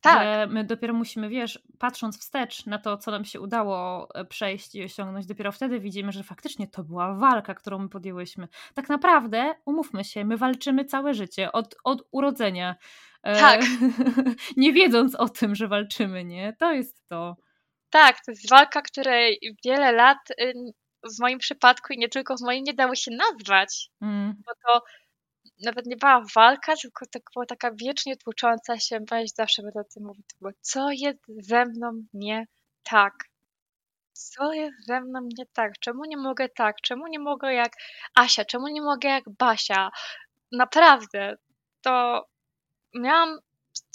Tak. 0.01 0.23
Że 0.23 0.47
my 0.47 0.63
dopiero 0.63 0.93
musimy, 0.93 1.29
wiesz, 1.29 1.59
patrząc 1.79 2.19
wstecz 2.19 2.65
na 2.65 2.77
to, 2.77 2.97
co 2.97 3.11
nam 3.11 3.25
się 3.25 3.41
udało 3.41 4.07
e, 4.15 4.25
przejść 4.25 4.75
i 4.75 4.83
osiągnąć, 4.83 5.25
dopiero 5.25 5.51
wtedy 5.51 5.79
widzimy, 5.79 6.11
że 6.11 6.23
faktycznie 6.23 6.67
to 6.67 6.83
była 6.83 7.15
walka, 7.15 7.53
którą 7.53 7.79
my 7.79 7.89
podjęłyśmy. 7.89 8.47
Tak 8.73 8.89
naprawdę, 8.89 9.55
umówmy 9.65 10.03
się, 10.03 10.25
my 10.25 10.37
walczymy 10.37 10.85
całe 10.85 11.13
życie, 11.13 11.51
od, 11.51 11.75
od 11.83 12.07
urodzenia. 12.11 12.75
E, 13.23 13.39
tak. 13.39 13.61
E, 13.61 13.65
nie 14.57 14.73
wiedząc 14.73 15.15
o 15.15 15.29
tym, 15.29 15.55
że 15.55 15.67
walczymy, 15.67 16.25
nie? 16.25 16.53
To 16.59 16.73
jest 16.73 17.07
to. 17.07 17.35
Tak, 17.89 18.25
to 18.25 18.31
jest 18.31 18.49
walka, 18.49 18.81
której 18.81 19.39
wiele 19.65 19.91
lat 19.91 20.19
w 21.03 21.19
moim 21.19 21.39
przypadku 21.39 21.93
i 21.93 21.97
nie 21.97 22.09
tylko 22.09 22.37
w 22.37 22.41
moim 22.41 22.63
nie 22.63 22.73
dało 22.73 22.95
się 22.95 23.11
nazwać. 23.11 23.89
Mm. 24.01 24.33
Bo 24.45 24.51
to 24.67 24.85
nawet 25.65 25.85
nie 25.85 25.97
była 25.97 26.23
walka, 26.35 26.73
tylko 26.81 27.05
to 27.05 27.19
była 27.33 27.45
taka 27.45 27.71
wiecznie 27.71 28.17
tłucząca 28.17 28.79
się 28.79 28.99
myśl, 29.11 29.33
zawsze 29.35 29.61
będę 29.63 29.79
o 29.79 29.83
tym 29.83 30.03
mówić, 30.03 30.25
było, 30.41 30.51
co 30.61 30.91
jest 30.91 31.19
ze 31.27 31.65
mną 31.65 32.03
nie 32.13 32.45
tak? 32.83 33.13
Co 34.13 34.53
jest 34.53 34.85
ze 34.87 35.01
mną 35.01 35.19
nie 35.37 35.45
tak? 35.53 35.73
Czemu 35.79 36.05
nie 36.05 36.17
mogę 36.17 36.49
tak? 36.49 36.75
Czemu 36.81 37.07
nie 37.07 37.19
mogę 37.19 37.53
jak 37.53 37.73
Asia? 38.15 38.45
Czemu 38.45 38.67
nie 38.67 38.81
mogę 38.81 39.09
jak 39.09 39.23
Basia? 39.39 39.89
Naprawdę, 40.51 41.35
to 41.81 42.25
miałam 42.95 43.39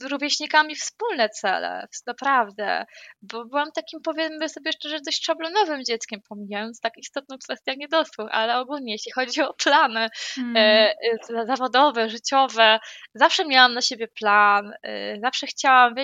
rówieśnikami 0.02 0.76
wspólne 0.76 1.28
cele, 1.28 1.86
naprawdę, 2.06 2.84
bo 3.22 3.44
byłam 3.44 3.72
takim, 3.72 4.00
powiedzmy 4.04 4.48
sobie 4.48 4.72
szczerze, 4.72 4.98
dość 5.06 5.24
szablonowym 5.24 5.84
dzieckiem, 5.84 6.20
pomijając 6.28 6.80
tak 6.80 6.92
istotną 6.98 7.38
kwestię 7.38 7.70
jak 7.70 7.78
niedosług, 7.78 8.28
ale 8.30 8.58
ogólnie 8.58 8.92
jeśli 8.92 9.12
chodzi 9.12 9.42
o 9.42 9.54
plany 9.54 10.08
mm. 10.38 10.56
e, 10.56 10.94
e 11.36 11.46
zawodowe, 11.46 12.10
życiowe, 12.10 12.78
zawsze 13.14 13.44
miałam 13.44 13.74
na 13.74 13.80
siebie 13.80 14.08
plan, 14.08 14.72
e, 14.82 15.20
zawsze 15.20 15.46
chciałam, 15.46 15.94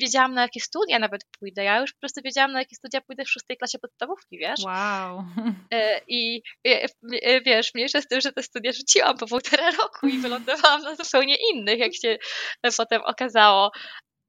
wiedziałam 0.00 0.34
na 0.34 0.42
jakie 0.42 0.60
studia 0.60 0.98
nawet 0.98 1.24
pójdę, 1.38 1.64
ja 1.64 1.80
już 1.80 1.92
po 1.92 2.00
prostu 2.00 2.20
wiedziałam 2.24 2.52
na 2.52 2.58
jakie 2.58 2.76
studia 2.76 3.00
pójdę 3.00 3.24
w 3.24 3.30
szóstej 3.30 3.56
klasie 3.56 3.78
podstawówki, 3.78 4.38
wiesz? 4.38 4.60
Wow. 4.64 5.24
E, 5.72 6.00
I 6.08 6.42
e, 6.66 6.84
e, 7.22 7.40
wiesz, 7.40 7.74
mniejsze 7.74 8.02
z 8.02 8.06
tym, 8.06 8.20
że 8.20 8.32
te 8.32 8.42
studia 8.42 8.72
rzuciłam 8.72 9.16
po 9.16 9.26
półtora 9.26 9.70
roku 9.70 10.06
i 10.06 10.18
wylądowałam 10.18 10.82
na 10.82 10.94
zupełnie 10.96 11.36
innych, 11.52 11.78
jak 11.78 11.94
się 11.94 12.18
potem 12.76 13.00
potem 13.19 13.19
okazało, 13.20 13.70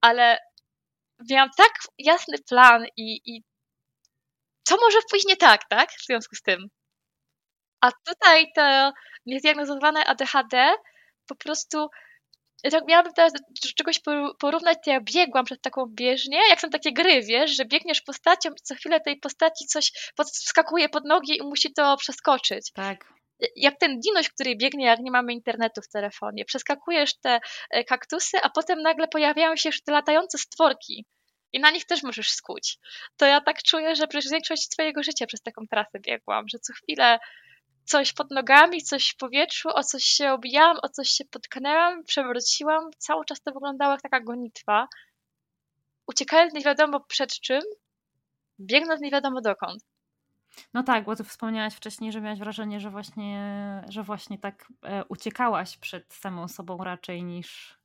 ale 0.01 0.37
miałam 1.29 1.49
tak 1.57 1.71
jasny 1.97 2.37
plan 2.49 2.85
i, 2.97 3.21
i 3.25 3.43
co 4.63 4.77
może 4.77 4.97
pójść 5.09 5.25
nie 5.25 5.37
tak, 5.37 5.61
tak? 5.69 5.91
W 5.91 6.05
związku 6.05 6.35
z 6.35 6.41
tym. 6.41 6.67
A 7.81 7.91
tutaj 7.91 8.45
to 8.55 8.91
niezdiagnozowane 9.25 10.05
ADHD 10.05 10.73
po 11.27 11.35
prostu 11.35 11.87
jak 12.63 12.87
miałabym 12.87 13.13
teraz 13.13 13.33
czegoś 13.77 13.99
porównać, 14.39 14.77
to 14.85 14.91
ja 14.91 15.01
biegłam 15.01 15.45
przed 15.45 15.61
taką 15.61 15.85
bieżnię, 15.85 16.39
jak 16.49 16.61
są 16.61 16.69
takie 16.69 16.93
gry, 16.93 17.21
wiesz, 17.21 17.55
że 17.55 17.65
biegniesz 17.65 18.01
postacią 18.01 18.49
i 18.49 18.61
co 18.63 18.75
chwilę 18.75 18.99
tej 18.99 19.19
postaci 19.19 19.65
coś 19.65 20.11
podskakuje 20.15 20.89
pod 20.89 21.05
nogi 21.05 21.37
i 21.37 21.43
musi 21.43 21.73
to 21.73 21.97
przeskoczyć. 21.97 22.71
Tak 22.71 23.20
jak 23.55 23.77
ten 23.79 23.99
dinoś, 23.99 24.29
który 24.29 24.55
biegnie, 24.55 24.85
jak 24.85 24.99
nie 24.99 25.11
mamy 25.11 25.33
internetu 25.33 25.81
w 25.81 25.87
telefonie. 25.87 26.45
Przeskakujesz 26.45 27.19
te 27.19 27.39
e, 27.69 27.83
kaktusy, 27.83 28.37
a 28.43 28.49
potem 28.49 28.81
nagle 28.81 29.07
pojawiają 29.07 29.55
się 29.55 29.69
już 29.69 29.81
te 29.83 29.91
latające 29.91 30.37
stworki. 30.37 31.05
I 31.53 31.59
na 31.59 31.71
nich 31.71 31.85
też 31.85 32.03
możesz 32.03 32.29
skuć. 32.29 32.77
To 33.17 33.25
ja 33.25 33.41
tak 33.41 33.63
czuję, 33.63 33.95
że 33.95 34.07
przez 34.07 34.31
większość 34.31 34.71
swojego 34.71 35.03
życia 35.03 35.25
przez 35.25 35.41
taką 35.41 35.67
trasę 35.67 35.99
biegłam, 35.99 36.45
że 36.47 36.59
co 36.59 36.73
chwilę 36.73 37.19
coś 37.85 38.13
pod 38.13 38.31
nogami, 38.31 38.83
coś 38.83 39.09
w 39.09 39.17
powietrzu, 39.17 39.69
o 39.69 39.83
coś 39.83 40.03
się 40.03 40.31
obijałam, 40.31 40.77
o 40.83 40.89
coś 40.89 41.09
się 41.09 41.25
potknęłam, 41.25 42.03
przewróciłam. 42.03 42.89
Cały 42.97 43.25
czas 43.25 43.41
to 43.41 43.51
wyglądało 43.51 43.91
jak 43.91 44.01
taka 44.01 44.19
gonitwa. 44.19 44.87
Uciekając 46.07 46.53
nie 46.53 46.61
wiadomo 46.61 46.99
przed 46.99 47.29
czym, 47.39 47.61
biegnąc 48.59 49.01
nie 49.01 49.11
wiadomo 49.11 49.41
dokąd. 49.41 49.83
No 50.73 50.83
tak, 50.83 51.05
bo 51.05 51.15
ty 51.15 51.23
wspomniałaś 51.23 51.75
wcześniej, 51.75 52.11
że 52.11 52.21
miałaś 52.21 52.39
wrażenie, 52.39 52.79
że 52.79 52.89
właśnie, 52.89 53.41
że 53.89 54.03
właśnie 54.03 54.37
tak 54.37 54.67
e, 54.83 55.05
uciekałaś 55.05 55.77
przed 55.77 56.13
samą 56.13 56.47
sobą 56.47 56.83
raczej 56.83 57.23
niż, 57.23 57.79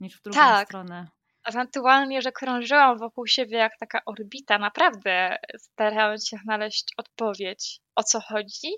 niż 0.00 0.16
w 0.16 0.22
drugą 0.22 0.38
tak. 0.38 0.68
stronę. 0.68 1.08
Ewentualnie, 1.44 2.22
że 2.22 2.32
krążyłam 2.32 2.98
wokół 2.98 3.26
siebie 3.26 3.58
jak 3.58 3.78
taka 3.78 4.00
orbita, 4.06 4.58
naprawdę 4.58 5.36
starając 5.58 6.28
się 6.28 6.36
znaleźć 6.44 6.92
odpowiedź, 6.96 7.80
o 7.96 8.02
co 8.02 8.20
chodzi. 8.20 8.68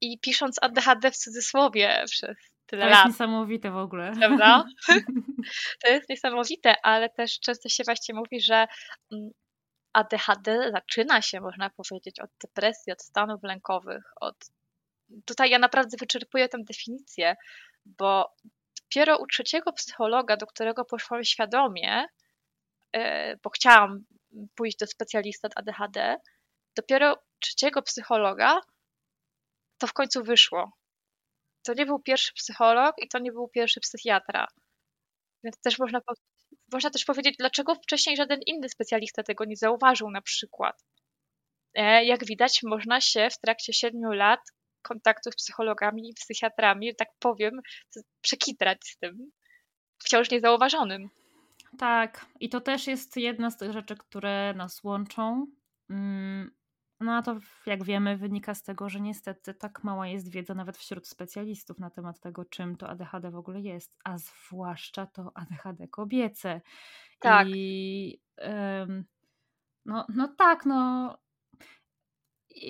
I 0.00 0.18
pisząc 0.20 0.62
ADHD 0.62 1.10
w 1.10 1.16
cudzysłowie 1.16 2.04
przez 2.06 2.36
tyle 2.66 2.86
lat. 2.86 3.02
To 3.02 3.08
jest 3.08 3.20
niesamowite 3.20 3.70
w 3.70 3.76
ogóle. 3.76 4.12
Prawda? 4.12 4.64
to 5.82 5.92
jest 5.92 6.08
niesamowite, 6.08 6.74
ale 6.82 7.10
też 7.10 7.40
często 7.40 7.68
się 7.68 7.84
właśnie 7.84 8.14
mówi, 8.14 8.40
że 8.40 8.66
mm, 9.12 9.30
ADHD 9.92 10.70
zaczyna 10.72 11.22
się, 11.22 11.40
można 11.40 11.70
powiedzieć, 11.70 12.20
od 12.20 12.30
depresji, 12.42 12.92
od 12.92 13.02
stanów 13.02 13.42
lękowych, 13.42 14.12
od... 14.20 14.36
Tutaj 15.24 15.50
ja 15.50 15.58
naprawdę 15.58 15.96
wyczerpuję 16.00 16.48
tę 16.48 16.58
definicję, 16.64 17.36
bo 17.86 18.34
dopiero 18.82 19.18
u 19.18 19.26
trzeciego 19.26 19.72
psychologa, 19.72 20.36
do 20.36 20.46
którego 20.46 20.84
poszłam 20.84 21.24
świadomie, 21.24 22.06
e, 22.92 23.36
bo 23.36 23.50
chciałam 23.50 24.04
pójść 24.54 24.76
do 24.78 24.86
specjalisty 24.86 25.46
od 25.46 25.52
ADHD, 25.56 26.16
dopiero 26.76 27.22
trzeciego 27.40 27.82
psychologa 27.82 28.60
to 29.78 29.86
w 29.86 29.92
końcu 29.92 30.22
wyszło. 30.22 30.72
To 31.62 31.74
nie 31.74 31.86
był 31.86 31.98
pierwszy 31.98 32.32
psycholog 32.34 32.94
i 32.98 33.08
to 33.08 33.18
nie 33.18 33.32
był 33.32 33.48
pierwszy 33.48 33.80
psychiatra. 33.80 34.46
Więc 35.44 35.60
też 35.60 35.78
można 35.78 36.00
można 36.72 36.90
też 36.90 37.04
powiedzieć, 37.04 37.34
dlaczego 37.38 37.74
wcześniej 37.74 38.16
żaden 38.16 38.40
inny 38.46 38.68
specjalista 38.68 39.22
tego 39.22 39.44
nie 39.44 39.56
zauważył 39.56 40.10
na 40.10 40.22
przykład. 40.22 40.84
E, 41.74 42.04
jak 42.04 42.24
widać, 42.24 42.60
można 42.62 43.00
się 43.00 43.28
w 43.30 43.40
trakcie 43.40 43.72
siedmiu 43.72 44.12
lat 44.12 44.40
kontaktów 44.82 45.32
z 45.32 45.36
psychologami 45.36 46.08
i 46.08 46.14
psychiatrami, 46.14 46.96
tak 46.96 47.08
powiem, 47.18 47.60
przekitrać 48.20 48.78
z 48.84 48.98
tym 48.98 49.30
wciąż 49.98 50.30
niezauważonym. 50.30 51.08
Tak, 51.78 52.26
i 52.40 52.48
to 52.48 52.60
też 52.60 52.86
jest 52.86 53.16
jedna 53.16 53.50
z 53.50 53.56
tych 53.56 53.72
rzeczy, 53.72 53.96
które 53.96 54.54
nas 54.54 54.84
łączą. 54.84 55.46
Mm, 55.90 56.50
no 57.00 57.16
a 57.16 57.22
to, 57.22 57.38
jak 57.66 57.84
wiemy, 57.84 58.16
wynika 58.16 58.54
z 58.54 58.62
tego, 58.62 58.88
że 58.88 59.00
niestety 59.00 59.54
tak 59.54 59.84
mała 59.84 60.06
jest 60.06 60.30
wiedza 60.30 60.54
nawet 60.54 60.76
wśród 60.76 61.08
specjalistów 61.08 61.78
na 61.78 61.90
temat 61.90 62.20
tego, 62.20 62.44
czym 62.44 62.76
to 62.76 62.88
ADHD 62.88 63.30
w 63.30 63.36
ogóle 63.36 63.60
jest, 63.60 63.96
a 64.04 64.18
zwłaszcza 64.18 65.06
to 65.06 65.32
ADHD 65.34 65.88
kobiece. 65.88 66.60
Tak. 67.20 67.48
I 67.50 68.20
um, 68.38 69.04
no, 69.84 70.06
no 70.14 70.28
tak, 70.28 70.66
no. 70.66 71.14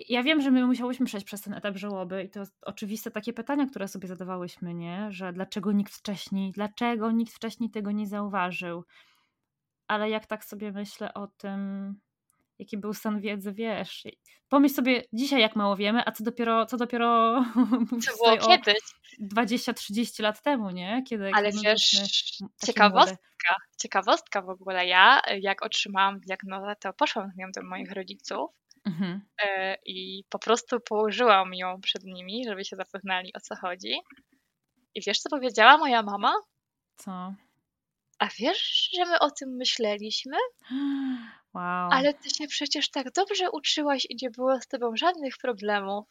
Ja 0.09 0.23
wiem, 0.23 0.41
że 0.41 0.51
my 0.51 0.67
musiałyśmy 0.67 1.07
przejść 1.07 1.27
przez 1.27 1.41
ten 1.41 1.55
etap 1.55 1.77
żałoby 1.77 2.23
i 2.23 2.31
to 2.31 2.43
oczywiste 2.63 3.11
takie 3.11 3.33
pytania, 3.33 3.67
które 3.67 3.89
sobie 3.89 4.09
zadawałyśmy, 4.09 4.75
nie? 4.75 5.13
Że 5.13 5.33
dlaczego 5.33 5.73
nikt 5.73 5.95
wcześniej, 5.95 6.53
dlaczego 6.53 7.11
nikt 7.11 7.33
wcześniej 7.33 7.71
tego 7.71 7.91
nie 7.91 8.07
zauważył? 8.07 8.85
Ale 9.89 10.11
jak 10.11 10.27
tak 10.27 10.45
sobie 10.45 10.73
myślę 10.73 11.15
o 11.15 11.27
tym, 11.27 11.95
jaki 12.59 12.79
był 12.79 12.95
stan 12.95 13.21
wiedzy, 13.21 13.53
wiesz. 13.53 14.03
Pomyśl 14.49 14.75
sobie 14.75 15.03
dzisiaj, 15.13 15.41
jak 15.41 15.57
mało 15.57 15.77
wiemy, 15.77 16.03
a 16.07 16.13
co 16.13 16.25
dopiero, 16.25 16.67
co 16.67 16.77
dopiero 16.77 17.45
co 18.05 18.17
było 18.17 18.37
kiedyś. 18.37 18.79
20-30 19.35 20.23
lat 20.23 20.43
temu, 20.43 20.71
nie? 20.71 21.03
Kiedy, 21.09 21.31
Ale 21.35 21.51
wiesz, 21.65 21.91
ciekawostka, 22.67 23.55
ciekawostka 23.81 24.43
w 24.43 24.49
ogóle. 24.49 24.87
Ja, 24.87 25.23
jak 25.41 25.67
otrzymałam 25.67 26.21
diagnozę, 26.21 26.75
to 26.81 26.93
poszłam 26.93 27.31
z 27.31 27.37
nią 27.37 27.47
do 27.55 27.63
moich 27.63 27.93
rodziców 27.93 28.51
mhm. 28.87 29.21
E, 29.43 29.77
i 29.87 30.25
po 30.29 30.39
prostu 30.39 30.81
położyłam 30.81 31.55
ją 31.55 31.81
przed 31.81 32.05
nimi, 32.05 32.45
żeby 32.49 32.65
się 32.65 32.77
zapoznali, 32.77 33.33
o 33.35 33.41
co 33.41 33.57
chodzi. 33.57 34.01
I 34.95 35.03
wiesz, 35.07 35.19
co 35.19 35.31
powiedziała 35.31 35.79
moja 35.79 36.03
mama? 36.03 36.35
Co? 36.97 37.35
A 38.19 38.29
wiesz, 38.39 38.91
że 38.97 39.05
my 39.05 39.19
o 39.19 39.31
tym 39.31 39.57
myśleliśmy? 39.57 40.37
Wow. 41.55 41.89
Ale 41.93 42.15
ty 42.15 42.31
się 42.31 42.47
przecież 42.47 42.91
tak 42.91 43.13
dobrze 43.13 43.51
uczyłaś 43.51 44.07
i 44.11 44.17
nie 44.23 44.31
było 44.31 44.61
z 44.61 44.67
tobą 44.67 44.97
żadnych 44.97 45.35
problemów. 45.39 46.05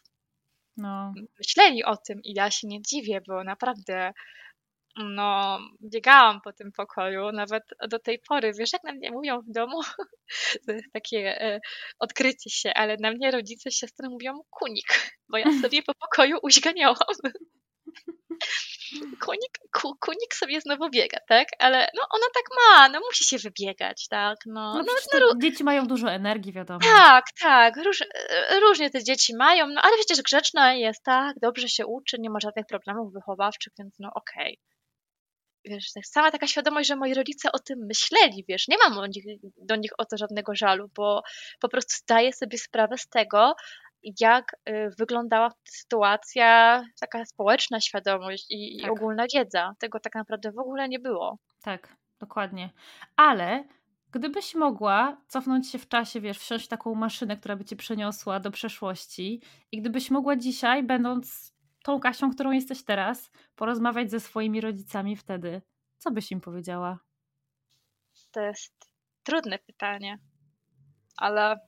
No. 0.78 1.14
Myśleli 1.40 1.84
o 1.84 1.98
tym 1.98 2.22
i 2.24 2.34
ja 2.34 2.52
się 2.52 2.68
nie 2.68 2.82
dziwię, 2.82 3.22
bo 3.28 3.44
naprawdę 3.44 4.14
no, 4.98 5.60
biegałam 5.82 6.42
po 6.42 6.54
tym 6.54 6.72
pokoju, 6.72 7.32
nawet 7.32 7.64
do 7.90 8.00
tej 8.00 8.20
pory. 8.20 8.52
Wiesz, 8.54 8.74
jak 8.74 8.84
na 8.84 8.94
mnie 8.94 9.12
mówią 9.12 9.42
w 9.42 9.52
domu? 9.52 9.82
To 10.68 10.72
jest 10.72 10.92
takie 10.94 11.42
e, 11.42 11.60
odkrycie 12.00 12.50
się, 12.50 12.74
ale 12.74 12.98
na 13.00 13.12
mnie 13.12 13.32
rodzice, 13.32 13.72
siostry 13.72 14.10
mówią 14.10 14.40
kunik, 14.50 15.18
bo 15.30 15.38
ja 15.38 15.46
sobie 15.62 15.84
po 15.84 15.94
pokoju 15.96 16.38
uźganiałam. 16.42 16.98
Konik, 19.20 19.60
ku, 19.82 19.96
kunik 20.00 20.34
sobie 20.34 20.62
znowu 20.62 20.90
biega, 20.90 21.20
tak? 21.28 21.48
Ale 21.60 21.88
no 21.96 22.02
ona 22.10 22.26
tak 22.34 22.44
ma, 22.58 22.90
no 22.90 23.00
musi 23.00 23.24
się 23.24 23.38
wybiegać, 23.38 24.08
tak? 24.08 24.38
No, 24.46 24.74
no, 24.74 24.84
no, 25.14 25.20
no 25.20 25.40
dzieci 25.42 25.64
mają 25.64 25.88
dużo 25.88 26.12
energii, 26.12 26.54
wiadomo. 26.54 26.80
Tak, 26.80 27.26
tak, 27.42 27.78
róż, 27.86 28.04
różnie 28.62 28.90
te 28.90 29.04
dzieci 29.04 29.36
mają, 29.36 29.68
no 29.68 29.82
ale 29.82 29.98
przecież 29.98 30.22
grzeczna 30.22 30.74
jest, 30.74 31.04
tak? 31.04 31.36
Dobrze 31.42 31.70
się 31.70 31.86
uczy, 31.86 32.18
nie 32.20 32.30
ma 32.30 32.40
żadnych 32.40 32.66
problemów 32.66 33.14
wychowawczych, 33.14 33.74
więc 33.80 33.96
no 34.00 34.10
okej. 34.14 34.60
Okay 34.62 34.78
wiesz, 35.70 35.92
tak 35.94 36.06
sama 36.06 36.32
taka 36.32 36.48
świadomość, 36.48 36.88
że 36.88 36.96
moi 36.96 37.14
rodzice 37.14 37.52
o 37.52 37.60
tym 37.60 37.80
myśleli, 37.86 38.46
wiesz, 38.48 38.68
nie 38.68 38.78
mam 38.78 38.94
do 38.96 39.08
nich, 39.08 39.26
do 39.58 39.76
nich 39.76 39.92
o 39.98 40.06
to 40.06 40.18
żadnego 40.18 40.56
żalu, 40.56 40.90
bo 40.96 41.22
po 41.60 41.70
prostu 41.70 41.94
zdaję 41.98 42.34
sobie 42.34 42.58
sprawę 42.58 42.98
z 42.98 43.08
tego, 43.08 43.56
jak 44.20 44.56
y, 44.70 44.90
wyglądała 44.98 45.52
sytuacja, 45.64 46.84
taka 47.00 47.26
społeczna 47.26 47.82
świadomość 47.82 48.46
i, 48.50 48.78
tak. 48.82 48.88
i 48.88 48.92
ogólna 48.92 49.26
wiedza. 49.34 49.74
Tego 49.80 50.00
tak 50.00 50.16
naprawdę 50.16 50.52
w 50.52 50.60
ogóle 50.60 50.90
nie 50.90 51.00
było. 51.00 51.38
Tak, 51.62 51.98
dokładnie. 52.20 52.70
Ale 53.16 53.64
gdybyś 54.12 54.56
mogła 54.56 55.22
cofnąć 55.28 55.72
się 55.72 55.80
w 55.80 55.88
czasie, 55.88 56.22
wiesz, 56.22 56.40
wsiąść 56.40 56.66
w 56.66 56.68
taką 56.68 56.96
maszynę, 56.96 57.38
która 57.38 57.56
by 57.56 57.66
cię 57.66 57.76
przeniosła 57.76 58.40
do 58.40 58.52
przeszłości 58.52 59.42
i 59.72 59.82
gdybyś 59.82 60.12
mogła 60.12 60.36
dzisiaj, 60.36 60.84
będąc 60.84 61.54
tą 61.84 62.00
Kasią, 62.00 62.34
którą 62.34 62.52
jesteś 62.52 62.84
teraz, 62.84 63.32
porozmawiać 63.56 64.12
ze 64.12 64.20
swoimi 64.20 64.62
rodzicami 64.62 65.16
wtedy, 65.16 65.62
co 65.98 66.12
byś 66.12 66.32
im 66.32 66.42
powiedziała? 66.42 67.00
To 68.32 68.42
jest 68.42 68.92
trudne 69.24 69.60
pytanie, 69.60 70.20
ale 71.18 71.60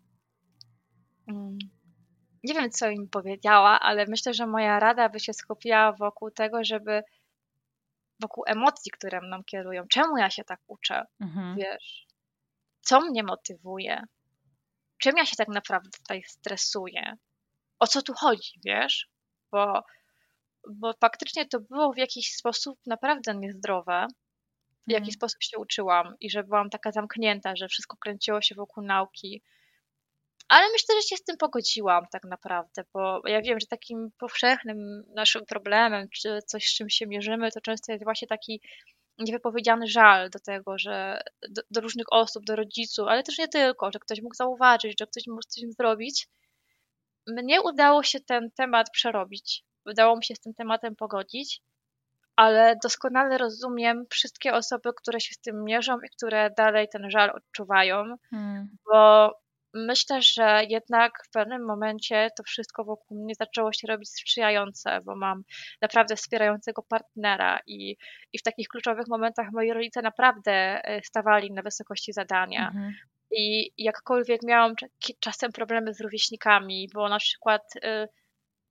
mm, 1.28 1.58
nie 2.44 2.54
wiem, 2.54 2.72
co 2.72 2.90
im 2.90 3.10
powiedziała, 3.10 3.80
ale 3.80 4.06
myślę, 4.08 4.34
że 4.34 4.48
moja 4.48 4.80
rada 4.80 5.10
by 5.10 5.20
się 5.20 5.34
skupiła 5.34 5.92
wokół 5.92 6.32
tego, 6.32 6.64
żeby 6.64 7.04
wokół 8.20 8.44
emocji, 8.48 8.92
które 8.92 9.22
mną 9.22 9.44
kierują. 9.44 9.88
Czemu 9.88 10.18
ja 10.18 10.30
się 10.30 10.44
tak 10.44 10.60
uczę? 10.68 11.04
Mhm. 11.22 11.56
Wiesz, 11.56 12.08
co 12.82 13.02
mnie 13.02 13.24
motywuje? 13.24 14.04
Czym 14.98 15.18
ja 15.18 15.26
się 15.26 15.36
tak 15.36 15.48
naprawdę 15.48 15.90
tutaj 15.98 16.24
stresuję? 16.24 17.14
O 17.80 17.88
co 17.88 18.02
tu 18.02 18.14
chodzi, 18.14 18.60
wiesz? 18.66 19.10
Bo, 19.52 19.84
bo 20.70 20.94
faktycznie 21.02 21.48
to 21.48 21.60
było 21.60 21.94
w 21.94 21.98
jakiś 21.98 22.36
sposób 22.36 22.80
naprawdę 22.86 23.36
niezdrowe, 23.36 24.08
w 24.88 24.92
jaki 24.92 25.02
mhm. 25.02 25.14
sposób 25.14 25.44
się 25.44 25.58
uczyłam 25.58 26.16
i 26.20 26.30
że 26.30 26.44
byłam 26.44 26.70
taka 26.70 26.92
zamknięta, 26.92 27.56
że 27.56 27.68
wszystko 27.68 27.98
kręciło 27.98 28.42
się 28.42 28.56
wokół 28.56 28.84
nauki. 28.84 29.44
Ale 30.50 30.72
myślę, 30.72 30.96
że 30.96 31.02
się 31.02 31.18
z 31.18 31.24
tym 31.24 31.38
pogodziłam 31.38 32.06
tak 32.12 32.24
naprawdę, 32.24 32.84
bo 32.94 33.22
ja 33.26 33.42
wiem, 33.42 33.60
że 33.60 33.68
takim 33.68 34.12
powszechnym 34.18 35.04
naszym 35.16 35.46
problemem, 35.46 36.08
czy 36.10 36.40
coś, 36.46 36.66
z 36.66 36.74
czym 36.74 36.90
się 36.90 37.08
mierzymy, 37.08 37.52
to 37.52 37.62
często 37.62 37.92
jest 37.92 38.04
właśnie 38.04 38.28
taki 38.28 38.62
niewypowiedziany 39.18 39.88
żal 39.88 40.30
do 40.30 40.40
tego, 40.40 40.78
że 40.78 41.22
do, 41.50 41.62
do, 41.72 41.82
różnych 41.82 42.14
osób, 42.14 42.46
do 42.46 42.56
rodziców, 42.56 43.08
ale 43.08 43.24
też 43.24 43.38
nie 43.38 43.48
tylko, 43.48 43.92
że 43.92 44.00
ktoś 44.00 44.22
mógł 44.22 44.36
zauważyć, 44.36 45.00
że 45.00 45.08
ktoś 45.08 45.28
mógł 45.28 45.42
coś 45.48 45.64
zrobić. 45.78 46.28
Mnie 47.28 47.62
udało 47.62 48.04
się 48.04 48.20
ten 48.20 48.52
temat 48.52 48.92
przerobić. 48.92 49.64
Udało 49.86 50.18
mi 50.18 50.26
się 50.26 50.36
z 50.36 50.40
tym 50.40 50.54
tematem 50.54 50.96
pogodzić 50.96 51.62
ale 52.40 52.76
doskonale 52.84 53.38
rozumiem 53.38 54.06
wszystkie 54.10 54.54
osoby, 54.54 54.90
które 54.98 55.20
się 55.20 55.34
z 55.34 55.40
tym 55.40 55.64
mierzą 55.64 55.98
i 56.06 56.10
które 56.10 56.50
dalej 56.58 56.88
ten 56.92 57.12
żal 57.12 57.32
odczuwają, 57.36 58.16
hmm. 58.30 58.70
bo 58.86 59.32
myślę, 59.74 60.22
że 60.22 60.62
jednak 60.70 61.12
w 61.28 61.32
pewnym 61.32 61.66
momencie 61.66 62.30
to 62.38 62.44
wszystko 62.44 62.84
wokół 62.84 63.24
mnie 63.24 63.34
zaczęło 63.36 63.74
się 63.74 63.88
robić 63.88 64.10
sprzyjające, 64.10 65.02
bo 65.06 65.16
mam 65.16 65.44
naprawdę 65.82 66.16
wspierającego 66.16 66.84
partnera 66.84 67.60
i, 67.68 67.96
i 68.34 68.40
w 68.40 68.44
takich 68.44 68.68
kluczowych 68.68 69.08
momentach 69.08 69.48
moi 69.54 69.74
rodzice 69.74 70.02
naprawdę 70.02 70.52
e, 70.84 71.02
stawali 71.04 71.52
na 71.52 71.62
wysokości 71.62 72.14
zadania. 72.14 72.68
Mhm. 72.68 72.94
I 73.32 73.72
jakkolwiek 73.78 74.44
miałam 74.44 74.74
czasem 75.20 75.52
problemy 75.52 75.94
z 75.94 76.02
rówieśnikami, 76.02 76.90
bo 76.94 77.10
na 77.10 77.20
przykład 77.20 77.62
y, 77.76 78.08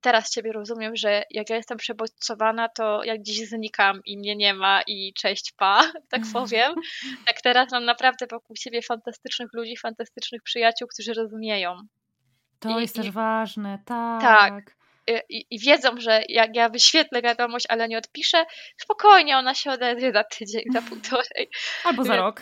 teraz 0.01 0.31
Ciebie 0.31 0.51
rozumiem, 0.51 0.95
że 0.95 1.23
jak 1.29 1.49
ja 1.49 1.55
jestem 1.55 1.77
przebodźcowana, 1.77 2.69
to 2.69 3.03
jak 3.03 3.19
gdzieś 3.19 3.49
znikam 3.49 4.01
i 4.05 4.17
mnie 4.17 4.35
nie 4.35 4.53
ma 4.53 4.81
i 4.87 5.13
cześć 5.13 5.53
pa, 5.57 5.91
tak 6.11 6.21
powiem. 6.33 6.73
Tak 7.25 7.41
teraz 7.41 7.71
mam 7.71 7.85
naprawdę 7.85 8.25
wokół 8.31 8.55
siebie 8.55 8.81
fantastycznych 8.81 9.53
ludzi, 9.53 9.77
fantastycznych 9.77 10.43
przyjaciół, 10.43 10.87
którzy 10.87 11.13
rozumieją. 11.13 11.75
To 12.59 12.69
I, 12.69 12.81
jest 12.81 12.95
i, 12.95 12.99
też 12.99 13.11
ważne, 13.11 13.79
tak. 13.85 14.21
Tak 14.21 14.78
i, 15.29 15.45
i, 15.49 15.59
wiedzą, 15.59 15.89
że 15.97 16.21
jak 16.29 16.55
ja 16.55 16.69
wyświetlę 16.69 17.21
wiadomość, 17.21 17.65
ale 17.69 17.87
nie 17.87 17.97
odpiszę, 17.97 18.45
spokojnie 18.77 19.37
ona 19.37 19.55
się 19.55 19.71
odezwie 19.71 20.11
za 20.11 20.23
tydzień, 20.23 20.63
za 20.73 20.81
półtorej. 20.81 21.49
Albo 21.83 22.03
za 22.03 22.15
rok. 22.15 22.41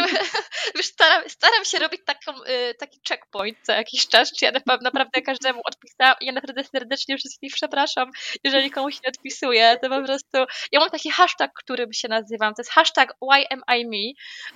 Wiesz, 0.76 0.86
staram, 0.86 1.28
staram 1.28 1.64
się 1.64 1.78
robić 1.78 2.00
taką, 2.04 2.42
y, 2.42 2.74
taki 2.74 3.00
checkpoint 3.08 3.58
co 3.62 3.72
jakiś 3.72 4.08
czas, 4.08 4.32
czy 4.32 4.44
ja 4.44 4.52
naprawdę 4.82 5.22
każdemu 5.22 5.60
odpisałam 5.64 6.16
i 6.20 6.26
ja 6.26 6.32
naprawdę 6.32 6.64
serdecznie 6.64 7.18
wszystkich 7.18 7.52
przepraszam, 7.54 8.10
jeżeli 8.44 8.70
komuś 8.70 8.94
nie 9.02 9.08
odpisuję, 9.08 9.78
to 9.82 9.88
po 9.88 10.02
prostu, 10.02 10.38
ja 10.72 10.80
mam 10.80 10.90
taki 10.90 11.10
hashtag, 11.10 11.50
którym 11.54 11.92
się 11.92 12.08
nazywam, 12.08 12.54
to 12.54 12.60
jest 12.60 12.70
hashtag 12.70 13.14
why 13.22 13.44
am 13.50 13.78
I 13.78 13.86
me 13.86 14.12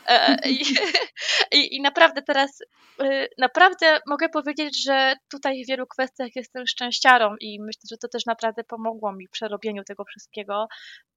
e, 0.07 0.37
i, 0.49 0.63
i, 1.59 1.77
i 1.77 1.81
naprawdę 1.81 2.23
teraz 2.23 2.61
y, 3.03 3.29
naprawdę 3.39 4.01
mogę 4.07 4.29
powiedzieć, 4.29 4.85
że 4.85 5.15
tutaj 5.31 5.65
w 5.65 5.69
wielu 5.69 5.87
kwestiach 5.87 6.29
jestem 6.37 6.67
szczęściarą 6.67 7.36
i 7.41 7.61
myślę, 7.61 7.83
że 7.91 7.97
to 7.97 8.09
też 8.09 8.27
naprawdę 8.27 8.65
pomogło 8.65 9.13
mi 9.13 9.27
w 9.27 9.31
przerobieniu 9.31 9.85
tego 9.85 10.05
wszystkiego. 10.05 10.69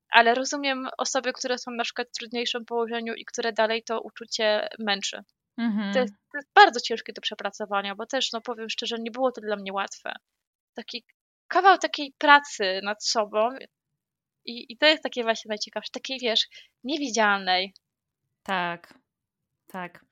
Ale 0.09 0.35
rozumiem 0.35 0.87
osoby, 0.97 1.33
które 1.33 1.57
są 1.57 1.71
na 1.71 1.83
przykład 1.83 2.07
w 2.07 2.17
trudniejszym 2.17 2.65
położeniu 2.65 3.13
i 3.13 3.25
które 3.25 3.53
dalej 3.53 3.83
to 3.83 4.01
uczucie 4.01 4.69
męczy. 4.79 5.23
Mhm. 5.57 5.93
To, 5.93 5.99
jest, 5.99 6.13
to, 6.31 6.37
jest, 6.37 6.49
bardzo 6.55 6.79
ciężkie 6.79 7.13
do 7.13 7.21
przepracowania, 7.21 7.95
bo 7.95 8.05
też, 8.05 8.31
no 8.31 8.41
powiem 8.41 8.69
szczerze, 8.69 8.95
nie 8.99 9.11
było 9.11 9.31
to 9.31 9.41
dla 9.41 9.55
mnie 9.55 9.73
łatwe. 9.73 10.13
Taki 10.73 11.05
kawał 11.47 11.77
takiej 11.77 12.13
pracy 12.17 12.79
nad 12.83 13.05
sobą 13.05 13.49
i, 14.45 14.73
i 14.73 14.77
to 14.77 14.85
jest 14.85 15.03
takie 15.03 15.23
właśnie 15.23 15.49
najciekawsze, 15.49 15.91
takiej 15.91 16.19
wiesz, 16.19 16.47
niewidzialnej. 16.83 17.73
Tak, 18.43 18.93
tak. 19.67 20.05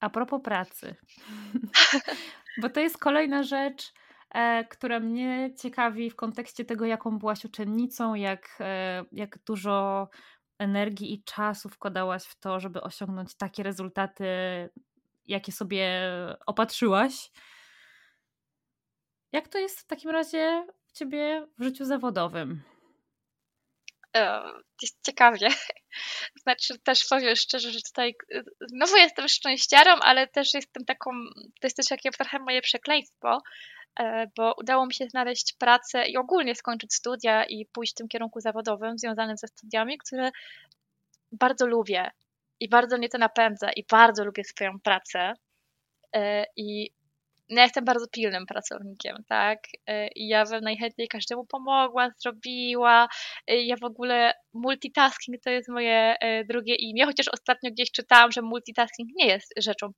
A 0.00 0.10
propos 0.10 0.42
pracy, 0.42 0.96
bo 2.62 2.70
to 2.70 2.80
jest 2.80 2.98
kolejna 2.98 3.42
rzecz, 3.42 3.92
E, 4.34 4.64
która 4.64 5.00
mnie 5.00 5.50
ciekawi 5.62 6.10
w 6.10 6.16
kontekście 6.16 6.64
tego, 6.64 6.86
jaką 6.86 7.18
byłaś 7.18 7.44
uczennicą, 7.44 8.14
jak, 8.14 8.56
e, 8.60 9.04
jak 9.12 9.38
dużo 9.38 10.08
energii 10.58 11.12
i 11.12 11.24
czasu 11.24 11.68
wkładałaś 11.68 12.24
w 12.24 12.40
to, 12.40 12.60
żeby 12.60 12.80
osiągnąć 12.80 13.34
takie 13.34 13.62
rezultaty, 13.62 14.24
jakie 15.26 15.52
sobie 15.52 16.12
opatrzyłaś. 16.46 17.30
Jak 19.32 19.48
to 19.48 19.58
jest 19.58 19.80
w 19.80 19.86
takim 19.86 20.10
razie 20.10 20.66
w 20.86 20.92
ciebie 20.92 21.46
w 21.58 21.64
życiu 21.64 21.84
zawodowym? 21.84 22.62
Jest 24.82 25.04
ciekawie. 25.06 25.48
Znaczy, 26.42 26.78
też 26.78 27.06
powiem 27.10 27.36
szczerze, 27.36 27.70
że 27.70 27.80
tutaj 27.82 28.14
znowu 28.60 28.96
jestem 28.96 29.28
szczęściarą, 29.28 29.92
ale 30.00 30.26
też 30.26 30.54
jestem 30.54 30.84
taką, 30.84 31.10
to 31.60 31.66
jest 31.66 31.76
też 31.76 31.86
takie 31.86 32.10
trochę 32.10 32.38
moje 32.38 32.62
przekleństwo, 32.62 33.42
E, 33.79 33.79
bo 34.36 34.54
udało 34.58 34.86
mi 34.86 34.94
się 34.94 35.06
znaleźć 35.06 35.52
pracę 35.52 36.06
i 36.06 36.16
ogólnie 36.16 36.54
skończyć 36.54 36.94
studia 36.94 37.44
i 37.44 37.66
pójść 37.66 37.92
w 37.92 37.96
tym 37.96 38.08
kierunku 38.08 38.40
zawodowym 38.40 38.98
związanym 38.98 39.36
ze 39.36 39.48
studiami, 39.48 39.98
które 39.98 40.30
bardzo 41.32 41.66
lubię 41.66 42.10
i 42.60 42.68
bardzo 42.68 42.98
mnie 42.98 43.08
to 43.08 43.18
napędza 43.18 43.70
i 43.72 43.84
bardzo 43.90 44.24
lubię 44.24 44.44
swoją 44.44 44.80
pracę. 44.80 45.32
E, 46.16 46.44
I 46.56 46.90
no 47.50 47.56
ja 47.56 47.62
jestem 47.62 47.84
bardzo 47.84 48.06
pilnym 48.08 48.46
pracownikiem, 48.46 49.24
tak? 49.28 49.58
E, 49.86 50.08
I 50.08 50.28
ja 50.28 50.44
bym 50.44 50.64
najchętniej 50.64 51.08
każdemu 51.08 51.46
pomogła, 51.46 52.10
zrobiła. 52.18 53.08
E, 53.46 53.62
ja 53.62 53.76
w 53.76 53.84
ogóle 53.84 54.32
multitasking 54.52 55.42
to 55.42 55.50
jest 55.50 55.68
moje 55.68 56.16
e, 56.20 56.44
drugie 56.44 56.74
imię, 56.74 57.06
chociaż 57.06 57.28
ostatnio 57.28 57.70
gdzieś 57.70 57.90
czytałam, 57.90 58.32
że 58.32 58.42
multitasking 58.42 59.08
nie 59.16 59.26
jest 59.26 59.52
rzeczą, 59.56 59.92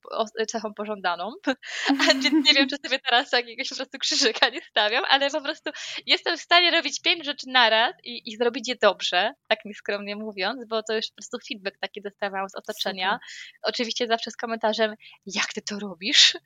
cechą 0.48 0.74
pożądaną, 0.74 1.32
więc 2.00 2.46
nie 2.46 2.54
wiem, 2.54 2.68
czy 2.68 2.76
sobie 2.84 2.98
teraz 2.98 3.32
jakiegoś 3.32 3.68
po 3.68 3.76
prostu 3.76 3.98
krzyżyka 3.98 4.48
nie 4.48 4.60
stawiam, 4.62 5.04
ale 5.10 5.30
po 5.30 5.40
prostu 5.40 5.70
jestem 6.06 6.38
w 6.38 6.40
stanie 6.40 6.70
robić 6.70 7.00
pięć 7.00 7.24
rzeczy 7.24 7.46
naraz 7.48 7.94
i, 8.04 8.32
i 8.32 8.36
zrobić 8.36 8.68
je 8.68 8.76
dobrze, 8.82 9.34
tak 9.48 9.58
nieskromnie 9.64 10.16
mówiąc, 10.16 10.64
bo 10.68 10.82
to 10.82 10.96
już 10.96 11.06
po 11.06 11.14
prostu 11.14 11.38
feedback 11.48 11.78
taki 11.80 12.02
dostawałam 12.02 12.48
z 12.48 12.54
otoczenia. 12.54 13.18
Oczywiście 13.62 14.06
zawsze 14.06 14.30
z 14.30 14.36
komentarzem, 14.36 14.94
jak 15.26 15.52
ty 15.52 15.62
to 15.62 15.78
robisz? 15.78 16.36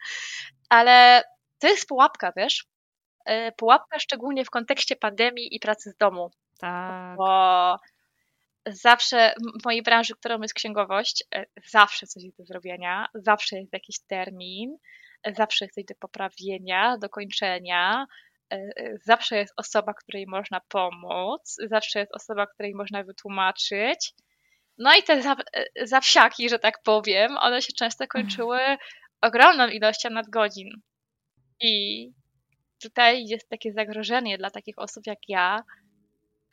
ale 0.68 1.22
to 1.58 1.68
jest 1.68 1.88
pułapka, 1.88 2.32
wiesz? 2.36 2.66
E, 3.24 3.52
pułapka 3.52 3.98
szczególnie 3.98 4.44
w 4.44 4.50
kontekście 4.50 4.96
pandemii 4.96 5.56
i 5.56 5.60
pracy 5.60 5.90
z 5.90 5.96
domu. 5.96 6.30
Tak. 6.58 7.16
Bo 7.16 7.76
zawsze 8.66 9.34
w 9.62 9.64
mojej 9.64 9.82
branży, 9.82 10.14
którą 10.14 10.40
jest 10.42 10.54
księgowość, 10.54 11.24
e, 11.34 11.46
zawsze 11.64 12.06
coś 12.06 12.22
jest 12.24 12.38
do 12.38 12.44
zrobienia, 12.44 13.06
zawsze 13.14 13.56
jest 13.56 13.72
jakiś 13.72 14.00
termin, 14.00 14.76
zawsze 15.36 15.64
jest 15.64 15.74
coś 15.74 15.84
do 15.84 15.94
poprawienia, 15.94 16.98
do 16.98 17.08
kończenia, 17.08 18.06
e, 18.52 18.58
zawsze 19.04 19.36
jest 19.36 19.54
osoba, 19.56 19.94
której 19.94 20.26
można 20.26 20.60
pomóc, 20.68 21.56
zawsze 21.70 21.98
jest 21.98 22.14
osoba, 22.14 22.46
której 22.46 22.74
można 22.74 23.02
wytłumaczyć. 23.02 24.14
No 24.78 24.94
i 24.98 25.02
te 25.02 25.36
zawsiaki, 25.82 26.48
że 26.48 26.58
tak 26.58 26.82
powiem, 26.82 27.36
one 27.36 27.62
się 27.62 27.72
często 27.72 28.06
kończyły 28.06 28.58
ogromną 29.20 29.68
ilością 29.68 30.10
nadgodzin. 30.10 30.68
I 31.60 32.06
tutaj 32.82 33.24
jest 33.26 33.48
takie 33.48 33.72
zagrożenie 33.72 34.38
dla 34.38 34.50
takich 34.50 34.78
osób 34.78 35.06
jak 35.06 35.18
ja, 35.28 35.64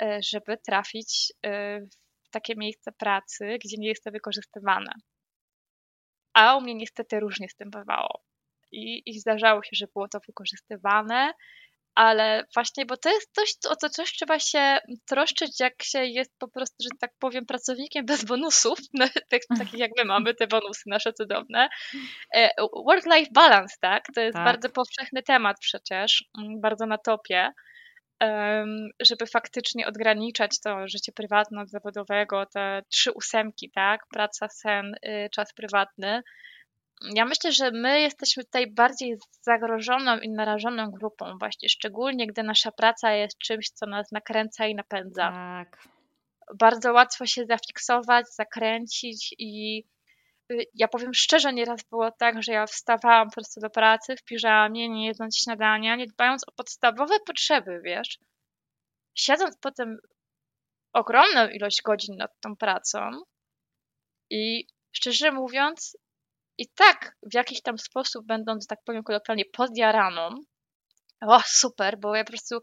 e, 0.01 0.19
żeby 0.23 0.57
trafić 0.57 1.33
e, 1.45 1.81
w 1.81 2.02
takie 2.33 2.55
miejsce 2.55 2.91
pracy, 2.91 3.57
gdzie 3.65 3.77
nie 3.79 3.87
jest 3.87 4.03
to 4.03 4.11
wykorzystywane. 4.11 4.91
A 6.33 6.57
u 6.57 6.61
mnie 6.61 6.75
niestety 6.75 7.19
różnie 7.19 7.49
z 7.49 7.55
tym 7.55 7.69
bywało. 7.69 8.23
I, 8.71 9.03
I 9.05 9.19
zdarzało 9.19 9.63
się, 9.63 9.69
że 9.73 9.85
było 9.95 10.07
to 10.07 10.19
wykorzystywane, 10.27 11.33
ale 11.95 12.45
właśnie, 12.53 12.85
bo 12.85 12.97
to 12.97 13.09
jest 13.09 13.33
coś, 13.35 13.53
o 13.69 13.75
co 13.75 13.89
coś 13.89 14.11
trzeba 14.11 14.39
się 14.39 14.77
troszczyć, 15.05 15.59
jak 15.59 15.83
się 15.83 16.05
jest 16.05 16.31
po 16.39 16.47
prostu, 16.47 16.75
że 16.83 16.89
tak 16.99 17.11
powiem, 17.19 17.45
pracownikiem 17.45 18.05
bez 18.05 18.25
bonusów, 18.25 18.79
no, 18.93 19.05
tak, 19.29 19.41
takich 19.57 19.79
jak 19.79 19.91
my 19.97 20.05
mamy, 20.05 20.33
te 20.33 20.47
bonusy 20.47 20.83
nasze 20.85 21.13
cudowne. 21.13 21.69
E, 22.35 22.49
work-life 22.85 23.31
balance, 23.31 23.75
tak? 23.81 24.03
To 24.15 24.21
jest 24.21 24.35
tak. 24.35 24.45
bardzo 24.45 24.69
powszechny 24.69 25.23
temat 25.23 25.57
przecież, 25.59 26.25
mm, 26.39 26.61
bardzo 26.61 26.85
na 26.85 26.97
topie. 26.97 27.51
Żeby 29.01 29.25
faktycznie 29.25 29.87
odgraniczać 29.87 30.59
to 30.59 30.87
życie 30.87 31.11
prywatne 31.11 31.61
od 31.61 31.69
zawodowego, 31.69 32.45
te 32.45 32.81
trzy 32.89 33.11
ósemki, 33.11 33.71
tak? 33.71 34.07
Praca, 34.13 34.47
sen, 34.49 34.95
y, 35.05 35.29
czas 35.31 35.53
prywatny. 35.53 36.23
Ja 37.15 37.25
myślę, 37.25 37.51
że 37.51 37.71
my 37.71 38.01
jesteśmy 38.01 38.43
tutaj 38.43 38.71
bardziej 38.71 39.15
zagrożoną 39.41 40.17
i 40.17 40.29
narażoną 40.29 40.91
grupą, 40.91 41.37
właśnie 41.39 41.69
szczególnie 41.69 42.27
gdy 42.27 42.43
nasza 42.43 42.71
praca 42.71 43.11
jest 43.11 43.37
czymś, 43.37 43.69
co 43.69 43.85
nas 43.85 44.11
nakręca 44.11 44.67
i 44.67 44.75
napędza. 44.75 45.31
Tak. 45.31 45.77
Bardzo 46.59 46.93
łatwo 46.93 47.25
się 47.25 47.45
zafiksować, 47.45 48.25
zakręcić 48.35 49.35
i 49.37 49.83
ja 50.73 50.87
powiem 50.87 51.13
szczerze, 51.13 51.53
nieraz 51.53 51.83
było 51.83 52.11
tak, 52.11 52.43
że 52.43 52.51
ja 52.51 52.65
wstawałam 52.65 53.27
po 53.27 53.33
prostu 53.33 53.61
do 53.61 53.69
pracy 53.69 54.15
w 54.15 54.23
piżamie, 54.23 54.89
nie 54.89 55.07
jedząc 55.07 55.37
śniadania, 55.37 55.95
nie 55.95 56.07
dbając 56.07 56.47
o 56.47 56.51
podstawowe 56.51 57.15
potrzeby, 57.27 57.81
wiesz. 57.83 58.19
Siedząc 59.15 59.57
potem 59.61 59.97
ogromną 60.93 61.47
ilość 61.47 61.81
godzin 61.81 62.15
nad 62.17 62.31
tą 62.39 62.55
pracą 62.55 62.99
i 64.29 64.67
szczerze 64.91 65.31
mówiąc, 65.31 65.97
i 66.57 66.67
tak 66.69 67.15
w 67.31 67.33
jakiś 67.33 67.61
tam 67.61 67.77
sposób, 67.77 68.25
będąc, 68.25 68.67
tak 68.67 68.79
powiem 68.85 69.03
kolokwialnie, 69.03 69.45
podjaraną, 69.45 70.29
o 71.21 71.39
super, 71.45 71.99
bo 71.99 72.15
ja 72.15 72.23
po 72.23 72.31
prostu 72.31 72.55
y, 72.55 72.59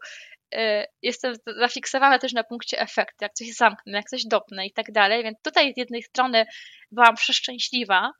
jestem 1.01 1.35
zafiksowana 1.59 2.19
też 2.19 2.33
na 2.33 2.43
punkcie 2.43 2.79
efektu, 2.79 3.17
jak 3.21 3.33
coś 3.33 3.53
zamknę, 3.53 3.97
jak 3.97 4.09
coś 4.09 4.25
dopnę 4.25 4.65
i 4.65 4.73
tak 4.73 4.91
dalej, 4.91 5.23
więc 5.23 5.37
tutaj 5.41 5.73
z 5.73 5.77
jednej 5.77 6.03
strony 6.03 6.45
byłam 6.91 7.15
przeszczęśliwa 7.15 8.11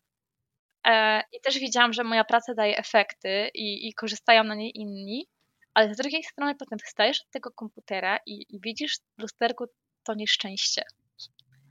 e, 0.88 1.22
i 1.32 1.42
też 1.42 1.60
widziałam, 1.60 1.94
że 1.94 2.04
moja 2.04 2.24
praca 2.24 2.54
daje 2.54 2.78
efekty 2.78 3.50
i, 3.54 3.88
i 3.88 3.94
korzystają 3.94 4.44
na 4.44 4.56
niej 4.56 4.72
inni, 4.76 5.28
ale 5.74 5.94
z 5.94 5.98
drugiej 5.98 6.24
strony 6.24 6.56
potem 6.56 6.80
wstajesz 6.80 7.22
od 7.22 7.32
tego 7.32 7.52
komputera 7.52 8.20
i, 8.26 8.46
i 8.56 8.60
widzisz 8.60 8.98
w 9.18 9.22
lusterku 9.22 9.66
to 10.04 10.14
nieszczęście. 10.14 10.84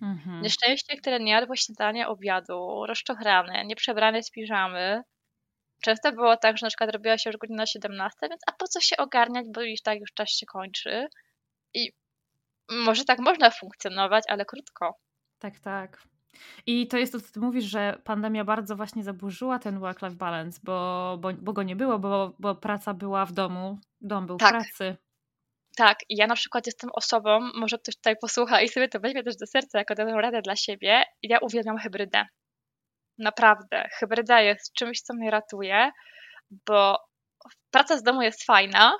Mhm. 0.02 0.42
Nieszczęście, 0.42 0.96
które 0.96 1.20
nie 1.20 1.32
jadło 1.32 1.56
śniadania, 1.56 2.08
obiadu, 2.08 2.86
rozczochrane, 2.86 3.64
nieprzebrane 3.64 4.22
z 4.22 4.30
piżamy. 4.30 5.02
Często 5.80 6.12
było 6.12 6.36
tak, 6.36 6.58
że 6.58 6.66
na 6.66 6.70
przykład 6.70 6.92
robiła 6.92 7.18
się 7.18 7.30
już 7.30 7.36
godzina 7.36 7.66
17, 7.66 8.18
więc 8.22 8.42
a 8.46 8.52
po 8.52 8.68
co 8.68 8.80
się 8.80 8.96
ogarniać, 8.96 9.46
bo 9.54 9.62
już 9.62 9.82
tak 9.82 10.00
już 10.00 10.12
czas 10.14 10.30
się 10.30 10.46
kończy. 10.46 11.06
I 11.74 11.92
może 12.70 13.04
tak 13.04 13.18
można 13.18 13.50
funkcjonować, 13.50 14.24
ale 14.28 14.44
krótko. 14.44 14.94
Tak, 15.38 15.60
tak. 15.60 16.02
I 16.66 16.86
to 16.86 16.98
jest 16.98 17.12
to, 17.12 17.20
co 17.20 17.32
ty 17.32 17.40
mówisz, 17.40 17.64
że 17.64 17.98
pandemia 18.04 18.44
bardzo 18.44 18.76
właśnie 18.76 19.04
zaburzyła 19.04 19.58
ten 19.58 19.80
work-life 19.80 20.16
balance, 20.16 20.60
bo, 20.62 21.16
bo, 21.20 21.32
bo 21.32 21.52
go 21.52 21.62
nie 21.62 21.76
było, 21.76 21.98
bo, 21.98 22.34
bo 22.38 22.54
praca 22.54 22.94
była 22.94 23.26
w 23.26 23.32
domu, 23.32 23.78
dom 24.00 24.26
był 24.26 24.36
tak. 24.36 24.50
pracy. 24.50 24.96
Tak, 25.76 25.98
i 26.08 26.16
ja 26.16 26.26
na 26.26 26.34
przykład 26.34 26.66
jestem 26.66 26.90
osobą, 26.92 27.40
może 27.54 27.78
ktoś 27.78 27.96
tutaj 27.96 28.16
posłucha 28.20 28.60
i 28.60 28.68
sobie 28.68 28.88
to 28.88 29.00
weźmie 29.00 29.22
też 29.22 29.36
do 29.36 29.46
serca 29.46 29.78
jako 29.78 29.94
dobrą 29.94 30.20
radę 30.20 30.42
dla 30.42 30.56
siebie. 30.56 31.02
Ja 31.22 31.38
uwielbiam 31.38 31.78
hybrydę. 31.78 32.26
Naprawdę. 33.20 33.88
Hybryda 33.98 34.40
jest 34.40 34.72
czymś, 34.72 35.00
co 35.00 35.14
mnie 35.14 35.30
ratuje, 35.30 35.90
bo 36.66 36.98
praca 37.70 37.98
z 37.98 38.02
domu 38.02 38.22
jest 38.22 38.44
fajna, 38.44 38.96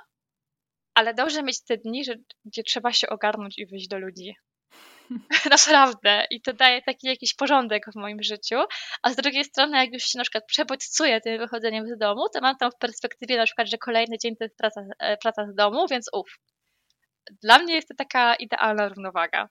ale 0.93 1.13
dobrze 1.13 1.43
mieć 1.43 1.63
te 1.63 1.77
dni, 1.77 2.05
że, 2.05 2.15
gdzie 2.45 2.63
trzeba 2.63 2.91
się 2.91 3.09
ogarnąć 3.09 3.57
i 3.57 3.65
wyjść 3.65 3.87
do 3.87 3.99
ludzi. 3.99 4.35
Naprawdę. 5.51 6.25
I 6.29 6.41
to 6.41 6.53
daje 6.53 6.81
taki 6.81 7.07
jakiś 7.07 7.33
porządek 7.33 7.83
w 7.93 7.99
moim 7.99 8.23
życiu. 8.23 8.55
A 9.03 9.09
z 9.09 9.15
drugiej 9.15 9.45
strony, 9.45 9.77
jak 9.77 9.93
już 9.93 10.03
się 10.03 10.17
na 10.17 10.23
przykład 10.23 10.43
przebodźcuję 10.47 11.21
tym 11.21 11.37
wychodzeniem 11.37 11.87
z 11.87 11.97
domu, 11.97 12.29
to 12.33 12.41
mam 12.41 12.57
tam 12.57 12.71
w 12.71 12.77
perspektywie 12.77 13.37
na 13.37 13.45
przykład, 13.45 13.69
że 13.69 13.77
kolejny 13.77 14.17
dzień 14.17 14.35
to 14.35 14.43
jest 14.43 14.57
praca, 14.57 14.81
e, 14.99 15.17
praca 15.17 15.47
z 15.51 15.55
domu, 15.55 15.85
więc 15.91 16.09
uff, 16.13 16.37
dla 17.43 17.59
mnie 17.59 17.75
jest 17.75 17.87
to 17.87 17.95
taka 17.97 18.35
idealna 18.35 18.89
równowaga. 18.89 19.49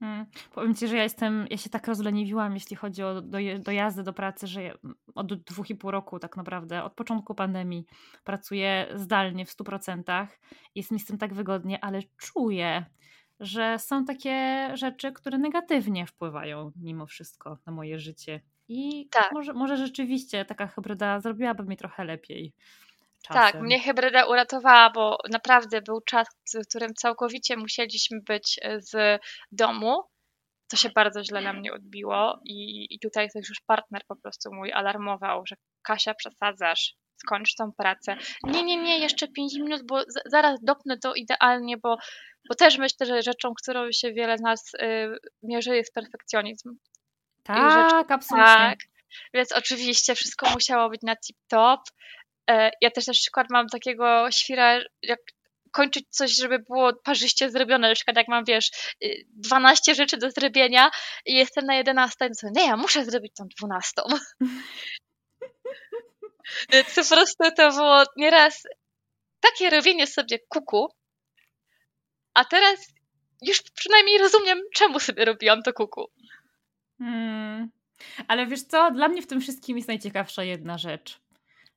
Hmm. 0.00 0.26
Powiem 0.54 0.74
Ci, 0.74 0.88
że 0.88 0.96
ja 0.96 1.02
jestem, 1.02 1.46
ja 1.50 1.56
się 1.56 1.70
tak 1.70 1.86
rozleniwiłam, 1.86 2.54
jeśli 2.54 2.76
chodzi 2.76 3.02
o 3.02 3.22
dojazdy 3.58 4.02
do 4.02 4.12
pracy, 4.12 4.46
że 4.46 4.60
od 5.14 5.34
dwóch 5.34 5.70
i 5.70 5.74
pół 5.74 5.90
roku 5.90 6.18
tak 6.18 6.36
naprawdę, 6.36 6.84
od 6.84 6.94
początku 6.94 7.34
pandemii 7.34 7.86
pracuję 8.24 8.86
zdalnie 8.94 9.46
w 9.46 9.56
100%. 9.56 10.26
Jest 10.74 10.90
mi 10.90 11.00
z 11.00 11.04
tym 11.04 11.18
tak 11.18 11.34
wygodnie, 11.34 11.84
ale 11.84 12.00
czuję, 12.16 12.86
że 13.40 13.78
są 13.78 14.04
takie 14.04 14.68
rzeczy, 14.74 15.12
które 15.12 15.38
negatywnie 15.38 16.06
wpływają 16.06 16.72
mimo 16.76 17.06
wszystko 17.06 17.58
na 17.66 17.72
moje 17.72 17.98
życie. 17.98 18.40
I 18.68 19.08
tak. 19.10 19.32
może, 19.32 19.52
może 19.52 19.76
rzeczywiście 19.76 20.44
taka 20.44 20.66
hybryda 20.66 21.20
zrobiłaby 21.20 21.64
mi 21.64 21.76
trochę 21.76 22.04
lepiej. 22.04 22.52
Czasem. 23.22 23.42
Tak, 23.42 23.62
mnie 23.62 23.80
hybryda 23.80 24.26
uratowała, 24.26 24.90
bo 24.90 25.18
naprawdę 25.30 25.82
był 25.82 26.00
czas, 26.00 26.28
w 26.54 26.68
którym 26.68 26.94
całkowicie 26.94 27.56
musieliśmy 27.56 28.20
być 28.20 28.60
e, 28.62 28.80
z 28.80 29.20
domu. 29.52 30.02
To 30.70 30.76
się 30.76 30.90
bardzo 30.90 31.24
źle 31.24 31.40
na 31.40 31.52
mnie 31.52 31.72
odbiło 31.72 32.40
i, 32.44 32.86
i 32.94 32.98
tutaj 32.98 33.28
też 33.34 33.48
już 33.48 33.60
partner 33.66 34.02
po 34.08 34.16
prostu 34.16 34.54
mój 34.54 34.72
alarmował, 34.72 35.46
że 35.46 35.56
Kasia 35.82 36.14
przesadzasz, 36.14 36.94
skończ 37.16 37.54
tą 37.54 37.72
pracę. 37.72 38.16
Nie, 38.44 38.62
nie, 38.62 38.76
nie, 38.82 38.98
jeszcze 38.98 39.28
5 39.28 39.54
minut, 39.54 39.82
bo 39.86 40.02
zaraz 40.26 40.60
dopnę 40.62 40.98
to 40.98 41.14
idealnie, 41.14 41.76
bo, 41.76 41.96
bo 42.48 42.54
też 42.54 42.78
myślę, 42.78 43.06
że 43.06 43.22
rzeczą, 43.22 43.52
którą 43.62 43.92
się 43.92 44.12
wiele 44.12 44.38
z 44.38 44.40
nas 44.40 44.74
y, 44.74 45.16
mierzy 45.42 45.76
jest 45.76 45.94
perfekcjonizm. 45.94 46.76
Tak, 47.42 47.72
rzecz, 47.72 48.10
absolutnie. 48.10 48.46
Tak, 48.46 48.78
więc 49.34 49.52
oczywiście 49.52 50.14
wszystko 50.14 50.50
musiało 50.50 50.90
być 50.90 51.02
na 51.02 51.14
tip-top. 51.14 51.78
E, 52.50 52.70
ja 52.80 52.90
też 52.90 53.06
na 53.06 53.12
przykład 53.12 53.46
mam 53.50 53.68
takiego 53.68 54.30
świra, 54.30 54.80
jak 55.02 55.20
kończyć 55.70 56.04
coś, 56.10 56.34
żeby 56.36 56.58
było 56.58 56.92
parzyście 56.94 57.50
zrobione. 57.50 57.88
Na 57.88 57.94
przykład 57.94 58.16
jak 58.16 58.28
mam, 58.28 58.44
wiesz, 58.44 58.70
12 59.28 59.92
y, 59.92 59.94
rzeczy 59.94 60.16
do 60.16 60.30
zrobienia 60.30 60.90
i 61.26 61.34
jestem 61.34 61.66
na 61.66 61.74
11, 61.74 62.30
to 62.40 62.48
nie, 62.50 62.66
ja 62.66 62.76
muszę 62.76 63.04
zrobić 63.04 63.32
tą 63.34 63.44
12. 63.58 64.02
Więc 66.72 66.94
po 66.94 67.14
prostu 67.16 67.44
to 67.56 67.70
było 67.72 68.02
nieraz 68.16 68.62
takie 69.40 69.70
robienie 69.70 70.06
sobie 70.06 70.38
kuku, 70.48 70.94
a 72.34 72.44
teraz 72.44 72.86
już 73.42 73.62
przynajmniej 73.62 74.18
rozumiem, 74.18 74.60
czemu 74.74 75.00
sobie 75.00 75.24
robiłam 75.24 75.62
to 75.62 75.72
kuku. 75.72 76.10
Hmm. 76.98 77.70
Ale 78.28 78.46
wiesz 78.46 78.62
co, 78.62 78.90
dla 78.90 79.08
mnie 79.08 79.22
w 79.22 79.26
tym 79.26 79.40
wszystkim 79.40 79.76
jest 79.76 79.88
najciekawsza 79.88 80.44
jedna 80.44 80.78
rzecz 80.78 81.20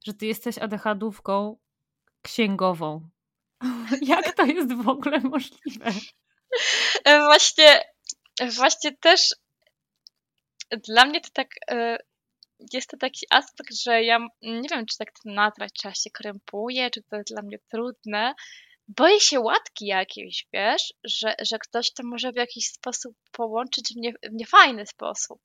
że 0.04 0.14
ty 0.14 0.26
jesteś 0.26 0.58
adechadówką 0.58 1.58
księgową. 2.22 3.10
Jak 4.02 4.36
to 4.36 4.46
jest 4.46 4.74
w 4.74 4.90
ogóle 4.90 5.20
możliwe? 5.20 5.92
E, 7.06 7.20
właśnie, 7.20 7.82
właśnie 8.56 8.98
też 8.98 9.36
dla 10.88 11.06
mnie 11.06 11.22
to 11.22 11.30
tak 11.34 11.48
e, 11.72 11.98
jest 12.74 12.90
to 12.90 12.98
taki 12.98 13.26
aspekt, 13.30 13.76
że 13.76 14.04
ja 14.04 14.20
nie 14.42 14.70
wiem, 14.70 14.86
czy 14.86 14.98
tak 14.98 15.12
to 15.12 15.30
nazwać, 15.30 15.74
czy 15.74 15.88
ja 15.88 15.94
się 15.94 16.10
krępuję, 16.10 16.90
czy 16.90 17.04
to 17.04 17.16
jest 17.16 17.30
dla 17.30 17.42
mnie 17.42 17.58
trudne. 17.72 18.34
Boję 18.88 19.20
się 19.20 19.40
łatki 19.40 19.86
jakiejś, 19.86 20.48
wiesz, 20.54 20.94
że, 21.04 21.36
że 21.42 21.60
ktoś 21.60 21.94
to 21.94 22.04
może 22.04 22.32
w 22.32 22.36
jakiś 22.36 22.68
sposób 22.68 23.16
połączyć 23.32 23.94
w, 23.94 23.96
nie, 23.96 24.14
w 24.14 24.34
niefajny 24.34 24.86
sposób. 24.86 25.40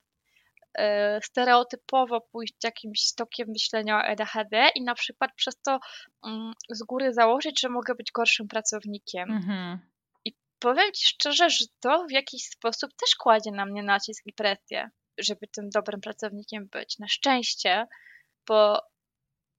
E, 0.78 1.20
stereotypowo 1.22 2.20
pójść 2.20 2.55
jakimś 2.64 3.14
tokiem 3.14 3.48
myślenia 3.48 3.96
o 3.96 4.05
ADHD 4.05 4.68
i 4.74 4.82
na 4.82 4.94
przykład 4.94 5.30
przez 5.36 5.60
to 5.60 5.78
mm, 6.26 6.52
z 6.70 6.82
góry 6.82 7.12
założyć, 7.12 7.60
że 7.60 7.68
mogę 7.68 7.94
być 7.94 8.12
gorszym 8.12 8.48
pracownikiem. 8.48 9.30
Mhm. 9.30 9.78
I 10.24 10.32
powiem 10.59 10.92
Ci 10.92 11.06
szczerze, 11.09 11.50
że 11.50 11.64
to 11.80 12.06
w 12.06 12.12
jakiś 12.12 12.44
sposób 12.44 12.90
też 12.90 13.16
kładzie 13.16 13.50
na 13.50 13.66
mnie 13.66 13.82
nacisk 13.82 14.26
i 14.26 14.32
presję, 14.32 14.90
żeby 15.18 15.46
tym 15.46 15.70
dobrym 15.70 16.00
pracownikiem 16.00 16.68
być. 16.72 16.98
Na 16.98 17.09
szczęście, 17.09 17.86
po 18.44 18.82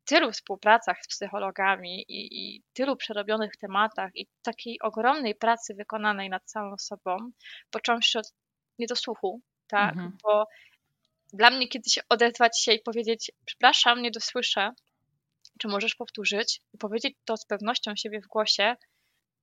tylu 0.05 0.31
współpracach 0.31 0.97
z 1.01 1.07
psychologami 1.07 2.05
i, 2.07 2.27
i, 2.31 2.63
tylu 2.73 2.95
przerobionych 2.95 3.57
tematach 3.57 4.11
i 4.15 4.27
takiej 4.41 4.79
ogromnej 4.81 5.35
pracy 5.35 5.73
wykonanej 5.75 6.29
nad 6.29 6.43
całą 6.45 6.77
sobą, 6.77 7.17
począwszy 7.71 8.19
od 8.19 8.33
niedosłuchu, 8.79 9.41
tak, 9.67 9.93
mhm. 9.93 10.17
bo 10.23 10.45
dla 11.34 11.49
mnie 11.49 11.68
kiedyś 11.68 11.99
odezwać 12.10 12.61
się 12.64 12.73
i 12.73 12.80
powiedzieć, 12.80 13.31
przepraszam, 13.45 14.01
nie 14.01 14.11
dosłyszę, 14.11 14.72
czy 15.60 15.68
możesz 15.68 15.95
powtórzyć 15.95 16.61
i 16.73 16.77
powiedzieć 16.77 17.15
to 17.26 17.38
z 17.38 17.45
pewnością 17.45 17.95
siebie 17.95 18.22
w 18.22 18.27
głosie, 18.27 18.76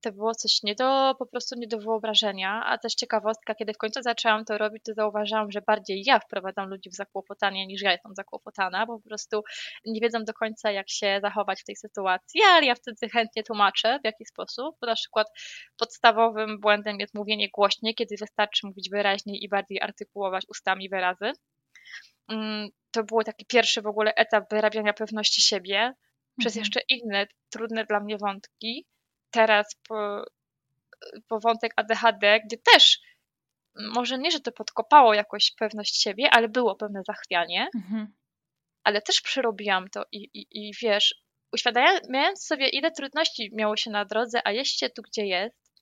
to 0.01 0.11
było 0.11 0.35
coś 0.35 0.63
nie 0.63 0.75
do, 0.75 1.15
po 1.19 1.25
prostu 1.25 1.55
nie 1.59 1.67
do 1.67 1.79
wyobrażenia, 1.79 2.63
a 2.65 2.77
też 2.77 2.95
ciekawostka, 2.95 3.55
kiedy 3.55 3.73
w 3.73 3.77
końcu 3.77 4.01
zaczęłam 4.01 4.45
to 4.45 4.57
robić, 4.57 4.83
to 4.83 4.93
zauważyłam, 4.93 5.51
że 5.51 5.61
bardziej 5.61 6.03
ja 6.05 6.19
wprowadzam 6.19 6.69
ludzi 6.69 6.89
w 6.89 6.95
zakłopotanie 6.95 7.67
niż 7.67 7.81
ja 7.81 7.91
jestem 7.91 8.15
zakłopotana, 8.15 8.85
bo 8.85 8.99
po 8.99 9.07
prostu 9.07 9.43
nie 9.85 10.01
wiedzą 10.01 10.23
do 10.23 10.33
końca, 10.33 10.71
jak 10.71 10.89
się 10.89 11.19
zachować 11.21 11.61
w 11.61 11.65
tej 11.65 11.75
sytuacji, 11.75 12.41
ale 12.43 12.65
ja 12.65 12.75
wtedy 12.75 13.09
chętnie 13.09 13.43
tłumaczę, 13.43 13.99
w 14.01 14.05
jaki 14.05 14.25
sposób, 14.25 14.75
bo 14.81 14.87
na 14.87 14.95
przykład 14.95 15.27
podstawowym 15.77 16.59
błędem 16.59 16.99
jest 16.99 17.13
mówienie 17.13 17.49
głośniej, 17.49 17.95
kiedy 17.95 18.15
wystarczy 18.19 18.67
mówić 18.67 18.89
wyraźniej 18.89 19.43
i 19.43 19.49
bardziej 19.49 19.81
artykułować 19.81 20.45
ustami 20.49 20.89
wyrazy, 20.89 21.31
to 22.91 23.03
był 23.03 23.23
taki 23.23 23.45
pierwszy 23.45 23.81
w 23.81 23.87
ogóle 23.87 24.13
etap 24.15 24.49
wyrabiania 24.51 24.93
pewności 24.93 25.41
siebie 25.41 25.93
przez 26.39 26.53
mhm. 26.53 26.61
jeszcze 26.61 26.79
inne 26.89 27.27
trudne 27.49 27.85
dla 27.85 27.99
mnie 27.99 28.17
wątki. 28.17 28.85
Teraz 29.31 29.75
po, 29.87 30.25
po 31.27 31.39
wątek 31.39 31.73
ADHD, 31.75 32.39
gdzie 32.45 32.57
też 32.57 32.99
może 33.75 34.17
nie, 34.17 34.31
że 34.31 34.39
to 34.39 34.51
podkopało 34.51 35.13
jakoś 35.13 35.51
pewność 35.51 36.01
siebie, 36.01 36.29
ale 36.31 36.49
było 36.49 36.75
pewne 36.75 37.01
zachwianie, 37.07 37.69
mhm. 37.75 38.13
ale 38.83 39.01
też 39.01 39.21
przerobiłam 39.21 39.89
to 39.89 40.03
i, 40.11 40.29
i, 40.33 40.47
i 40.51 40.71
wiesz, 40.81 41.15
uświadamiając 41.53 42.45
sobie, 42.45 42.69
ile 42.69 42.91
trudności 42.91 43.49
miało 43.53 43.77
się 43.77 43.91
na 43.91 44.05
drodze, 44.05 44.41
a 44.45 44.51
jeźdźcie 44.51 44.89
tu, 44.89 45.01
gdzie 45.01 45.25
jest 45.25 45.73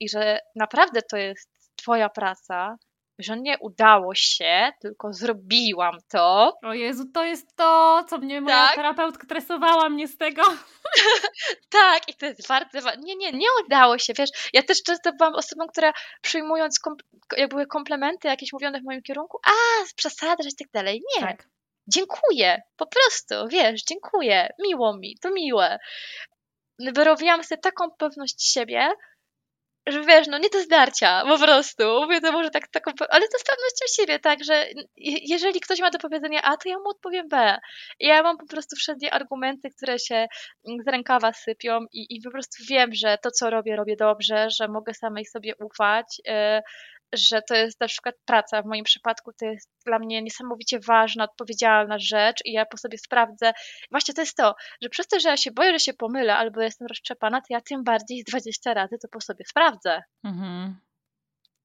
i 0.00 0.08
że 0.08 0.38
naprawdę 0.56 1.00
to 1.02 1.16
jest 1.16 1.50
twoja 1.76 2.08
praca, 2.08 2.76
że 3.22 3.36
nie 3.36 3.58
udało 3.58 4.14
się, 4.14 4.70
tylko 4.80 5.12
zrobiłam 5.12 5.98
to. 6.08 6.58
O 6.62 6.74
Jezu, 6.74 7.04
to 7.14 7.24
jest 7.24 7.56
to, 7.56 8.04
co 8.08 8.18
mnie 8.18 8.40
moja 8.40 8.66
tak? 8.66 8.74
terapeutka 8.74 9.26
tresowała 9.26 9.88
mnie 9.88 10.08
z 10.08 10.16
tego. 10.16 10.42
tak, 11.80 12.08
i 12.08 12.14
to 12.14 12.26
jest 12.26 12.48
bardzo 12.48 12.78
Nie, 12.98 13.16
nie, 13.16 13.32
nie 13.32 13.46
udało 13.64 13.98
się, 13.98 14.12
wiesz, 14.18 14.30
ja 14.52 14.62
też 14.62 14.82
często 14.82 15.12
byłam 15.12 15.34
osobą, 15.34 15.66
która 15.66 15.92
przyjmując 16.22 16.78
kom 16.78 16.94
jakby 17.36 17.66
komplementy 17.66 18.28
jakieś 18.28 18.52
mówione 18.52 18.80
w 18.80 18.84
moim 18.84 19.02
kierunku, 19.02 19.38
a, 19.46 19.86
z 19.86 19.94
przesady, 19.94 20.42
że 20.42 20.50
tak 20.58 20.68
dalej. 20.72 21.02
Nie. 21.16 21.26
Tak. 21.26 21.48
Dziękuję, 21.86 22.62
po 22.76 22.86
prostu, 22.86 23.48
wiesz, 23.48 23.82
dziękuję, 23.88 24.48
miło 24.58 24.96
mi, 24.96 25.16
to 25.20 25.30
miłe. 25.30 25.78
Wyrobiłam 26.78 27.44
sobie 27.44 27.60
taką 27.60 27.90
pewność 27.98 28.52
siebie, 28.52 28.88
że 29.86 30.04
wiesz, 30.04 30.26
no 30.28 30.38
nie 30.38 30.48
do 30.48 30.60
zdarcia, 30.60 31.22
po 31.26 31.38
prostu. 31.38 31.82
Mówię 32.02 32.20
to 32.20 32.32
może 32.32 32.50
tak, 32.50 32.68
taką, 32.68 32.90
ale 33.10 33.28
to 33.28 33.38
z 33.38 33.44
pewnością 33.44 33.86
siebie, 33.96 34.18
tak, 34.18 34.44
że 34.44 34.66
jeżeli 35.22 35.60
ktoś 35.60 35.80
ma 35.80 35.90
do 35.90 35.98
powiedzenia 35.98 36.42
A, 36.42 36.56
to 36.56 36.68
ja 36.68 36.78
mu 36.78 36.88
odpowiem 36.88 37.28
B. 37.28 37.58
Ja 38.00 38.22
mam 38.22 38.38
po 38.38 38.46
prostu 38.46 38.76
wszędzie 38.76 39.14
argumenty, 39.14 39.70
które 39.76 39.98
się 39.98 40.26
z 40.64 40.88
rękawa 40.88 41.32
sypią 41.32 41.80
i, 41.92 42.16
i 42.16 42.20
po 42.20 42.30
prostu 42.30 42.64
wiem, 42.68 42.90
że 42.94 43.18
to, 43.22 43.30
co 43.30 43.50
robię, 43.50 43.76
robię 43.76 43.96
dobrze, 43.96 44.48
że 44.50 44.68
mogę 44.68 44.94
samej 44.94 45.24
sobie 45.26 45.54
ufać, 45.56 46.20
yy, 46.26 46.34
że 47.12 47.42
to 47.42 47.54
jest 47.54 47.80
na 47.80 47.88
przykład 47.88 48.14
praca. 48.24 48.62
W 48.62 48.66
moim 48.66 48.84
przypadku 48.84 49.32
to 49.32 49.46
jest 49.46 49.70
dla 49.86 49.98
mnie 49.98 50.22
niesamowicie 50.22 50.80
ważna, 50.80 51.24
odpowiedzialna 51.24 51.98
rzecz 51.98 52.36
i 52.44 52.52
ja 52.52 52.66
po 52.66 52.76
sobie 52.76 52.98
sprawdzę. 52.98 53.52
Właśnie 53.90 54.14
to 54.14 54.22
jest 54.22 54.36
to, 54.36 54.54
że 54.82 54.88
przez 54.88 55.06
to, 55.06 55.20
że 55.20 55.28
ja 55.28 55.36
się 55.36 55.50
boję, 55.50 55.72
że 55.72 55.80
się 55.80 55.94
pomylę 55.94 56.36
albo 56.36 56.60
jestem 56.60 56.86
roztrzepana, 56.86 57.40
to 57.40 57.46
ja 57.50 57.60
tym 57.60 57.84
bardziej 57.84 58.20
z 58.20 58.24
20 58.24 58.74
razy 58.74 58.98
to 59.02 59.08
po 59.08 59.20
sobie 59.20 59.44
sprawdzę. 59.44 60.02
Mhm. 60.24 60.76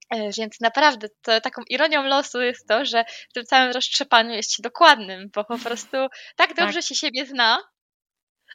E, 0.09 0.31
więc 0.31 0.59
naprawdę 0.61 1.07
to, 1.21 1.41
taką 1.41 1.61
ironią 1.69 2.03
losu 2.03 2.41
jest 2.41 2.67
to, 2.67 2.85
że 2.85 3.05
w 3.29 3.33
tym 3.33 3.45
całym 3.45 3.71
roztrzepaniu 3.71 4.33
jest 4.33 4.51
się 4.51 4.63
dokładnym, 4.63 5.29
bo 5.35 5.43
po 5.43 5.57
prostu 5.57 5.97
tak 6.35 6.55
dobrze 6.55 6.79
tak. 6.79 6.83
się 6.83 6.95
siebie 6.95 7.25
zna, 7.25 7.59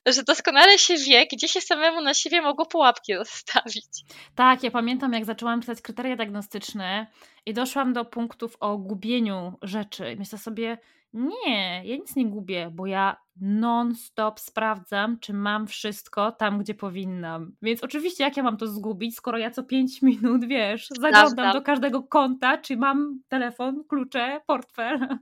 że 0.06 0.22
doskonale 0.22 0.78
się 0.78 0.94
wie, 0.96 1.26
gdzie 1.32 1.48
się 1.48 1.60
samemu 1.60 2.00
na 2.00 2.14
siebie 2.14 2.42
mogło 2.42 2.66
pułapki 2.66 3.14
zostawić. 3.14 4.04
Tak, 4.34 4.62
ja 4.62 4.70
pamiętam, 4.70 5.12
jak 5.12 5.24
zaczęłam 5.24 5.60
pisać 5.60 5.82
kryteria 5.82 6.16
diagnostyczne 6.16 7.06
i 7.46 7.54
doszłam 7.54 7.92
do 7.92 8.04
punktów 8.04 8.56
o 8.60 8.78
gubieniu 8.78 9.58
rzeczy. 9.62 10.16
Myślę 10.18 10.38
sobie, 10.38 10.78
nie, 11.12 11.82
ja 11.84 11.96
nic 11.96 12.16
nie 12.16 12.26
gubię, 12.26 12.70
bo 12.72 12.86
ja 12.86 13.16
non-stop 13.40 14.40
sprawdzam, 14.40 15.18
czy 15.20 15.32
mam 15.32 15.66
wszystko 15.66 16.32
tam, 16.32 16.58
gdzie 16.58 16.74
powinnam. 16.74 17.52
Więc 17.62 17.84
oczywiście, 17.84 18.24
jak 18.24 18.36
ja 18.36 18.42
mam 18.42 18.56
to 18.56 18.66
zgubić, 18.66 19.16
skoro 19.16 19.38
ja 19.38 19.50
co 19.50 19.62
5 19.62 20.02
minut, 20.02 20.44
wiesz, 20.44 20.88
zaglądam 21.00 21.52
do 21.52 21.62
każdego 21.62 22.02
konta, 22.02 22.58
czy 22.58 22.76
mam 22.76 23.20
telefon, 23.28 23.84
klucze, 23.88 24.40
portfel. 24.46 25.18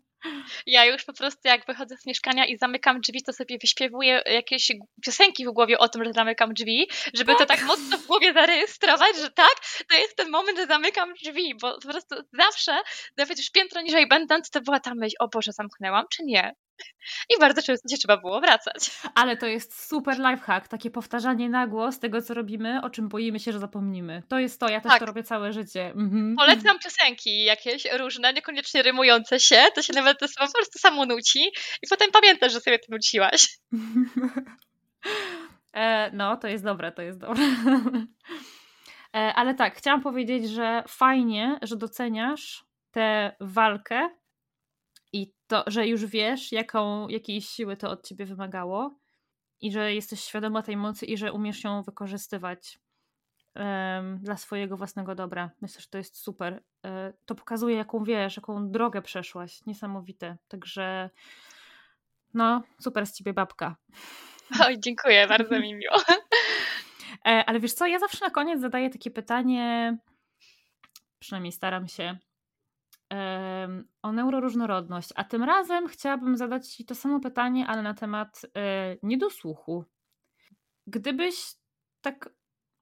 Ja 0.67 0.85
już 0.85 1.05
po 1.05 1.13
prostu 1.13 1.49
jak 1.49 1.67
wychodzę 1.67 1.97
z 1.97 2.07
mieszkania 2.07 2.47
i 2.47 2.57
zamykam 2.57 3.01
drzwi, 3.01 3.23
to 3.23 3.33
sobie 3.33 3.59
wyśpiewuję 3.59 4.23
jakieś 4.27 4.73
piosenki 5.05 5.47
w 5.47 5.51
głowie 5.51 5.79
o 5.79 5.89
tym, 5.89 6.05
że 6.05 6.13
zamykam 6.13 6.55
drzwi, 6.55 6.89
żeby 7.15 7.33
tak. 7.33 7.39
to 7.39 7.47
tak 7.47 7.63
mocno 7.63 7.99
w 7.99 8.07
głowie 8.07 8.33
zarejestrować, 8.33 9.17
że 9.17 9.31
tak, 9.31 9.55
to 9.89 9.97
jest 9.97 10.17
ten 10.17 10.31
moment, 10.31 10.59
że 10.59 10.67
zamykam 10.67 11.15
drzwi, 11.15 11.55
bo 11.61 11.81
po 11.81 11.89
prostu 11.89 12.15
zawsze, 12.33 12.79
nawet 13.17 13.39
już 13.39 13.51
piętro 13.51 13.81
niżej 13.81 14.09
będąc, 14.09 14.51
to 14.51 14.61
była 14.61 14.81
ta 14.81 14.95
myśl, 14.95 15.17
o 15.21 15.29
Boże, 15.29 15.53
zamknęłam, 15.53 16.05
czy 16.11 16.25
nie? 16.25 16.55
I 17.37 17.41
bardzo 17.41 17.63
często 17.63 17.89
się 17.89 17.97
trzeba 17.97 18.17
było 18.17 18.41
wracać. 18.41 18.91
Ale 19.15 19.37
to 19.37 19.47
jest 19.47 19.89
super 19.89 20.19
lifehack, 20.19 20.69
takie 20.69 20.91
powtarzanie 20.91 21.49
na 21.49 21.67
głos 21.67 21.99
tego, 21.99 22.23
co 22.23 22.35
robimy, 22.35 22.83
o 22.83 22.91
czym 22.91 23.09
boimy 23.09 23.41
się, 23.41 23.53
że 23.53 23.59
zapomnimy. 23.59 24.23
To 24.29 24.39
jest 24.39 24.61
to, 24.61 24.69
ja 24.69 24.81
też 24.81 24.93
tak. 24.93 25.01
to 25.01 25.07
robię 25.07 25.23
całe 25.23 25.53
życie. 25.53 25.87
Mhm. 25.87 26.37
Polecam 26.37 26.79
piosenki 26.79 27.45
jakieś 27.45 27.93
różne, 27.93 28.33
niekoniecznie 28.33 28.83
rymujące 28.83 29.41
się, 29.41 29.67
to 29.75 29.83
się 29.83 29.93
nawet 29.93 30.19
to 30.19 30.27
po 30.29 30.53
prostu 30.53 30.79
samo 30.79 31.07
nuci 31.07 31.41
i 31.83 31.87
potem 31.91 32.11
pamiętasz, 32.11 32.53
że 32.53 32.61
sobie 32.61 32.79
to 32.79 32.87
nuciłaś. 32.91 33.59
e, 35.73 36.11
no, 36.13 36.37
to 36.37 36.49
jest 36.49 36.65
dobre, 36.65 36.93
to 36.93 37.03
jest 37.03 37.19
dobre. 37.19 37.43
e, 39.15 39.35
ale 39.35 39.55
tak, 39.55 39.77
chciałam 39.77 40.03
powiedzieć, 40.03 40.51
że 40.51 40.85
fajnie, 40.89 41.59
że 41.63 41.77
doceniasz 41.77 42.65
tę 42.91 43.37
walkę 43.41 44.09
to, 45.51 45.65
że 45.67 45.87
już 45.87 46.07
wiesz, 46.07 46.53
jaką, 46.53 47.09
jakiej 47.09 47.43
siły 47.43 47.77
to 47.77 47.91
od 47.91 48.07
ciebie 48.09 48.27
wymagało 48.27 48.99
i 49.61 49.73
że 49.73 49.95
jesteś 49.95 50.21
świadoma 50.21 50.63
tej 50.63 50.77
mocy 50.77 51.07
i 51.07 51.17
że 51.17 51.33
umiesz 51.33 51.65
ją 51.65 51.83
wykorzystywać 51.83 52.79
um, 53.55 54.19
dla 54.19 54.37
swojego 54.37 54.77
własnego 54.77 55.15
dobra. 55.15 55.51
Myślę, 55.61 55.81
że 55.81 55.87
to 55.87 55.99
jest 55.99 56.17
super. 56.17 56.63
E, 56.85 57.13
to 57.27 57.35
pokazuje, 57.35 57.77
jaką 57.77 58.05
wiesz, 58.05 58.37
jaką 58.37 58.71
drogę 58.71 59.03
przeszłaś. 59.03 59.67
Niesamowite. 59.67 60.37
Także 60.49 61.11
no, 62.35 62.63
super 62.81 63.07
z 63.07 63.13
ciebie 63.13 63.33
babka. 63.33 63.77
Oj, 64.67 64.79
dziękuję, 64.79 65.27
bardzo 65.29 65.61
mi 65.61 65.75
miło. 65.75 65.97
E, 67.27 67.45
ale 67.47 67.61
wiesz 67.61 67.73
co, 67.73 67.87
ja 67.87 67.99
zawsze 67.99 68.25
na 68.25 68.31
koniec 68.31 68.61
zadaję 68.61 68.91
takie 68.91 69.11
pytanie, 69.11 69.97
przynajmniej 71.19 71.53
staram 71.53 71.89
się, 71.89 72.19
o 74.03 74.13
neuroróżnorodność, 74.13 75.09
a 75.17 75.25
tym 75.25 75.43
razem 75.43 75.89
chciałabym 75.89 76.37
zadać 76.37 76.69
Ci 76.69 76.85
to 76.85 76.95
samo 76.95 77.21
pytanie, 77.21 77.67
ale 77.67 77.83
na 77.83 77.95
temat 77.95 78.43
e, 78.57 78.97
niedosłuchu. 79.03 79.85
Gdybyś 80.87 81.55
tak 82.01 82.31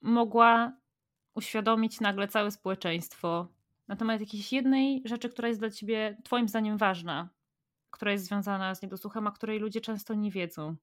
mogła 0.00 0.72
uświadomić 1.34 2.00
nagle 2.00 2.28
całe 2.28 2.50
społeczeństwo 2.50 3.48
na 3.88 3.96
temat 3.96 4.20
jakiejś 4.20 4.52
jednej 4.52 5.02
rzeczy, 5.04 5.28
która 5.28 5.48
jest 5.48 5.60
dla 5.60 5.70
Ciebie 5.70 6.16
Twoim 6.24 6.48
zdaniem 6.48 6.76
ważna, 6.76 7.28
która 7.90 8.12
jest 8.12 8.24
związana 8.24 8.74
z 8.74 8.82
niedosłuchem, 8.82 9.26
a 9.26 9.32
której 9.32 9.58
ludzie 9.58 9.80
często 9.80 10.14
nie 10.14 10.30
wiedzą. 10.30 10.76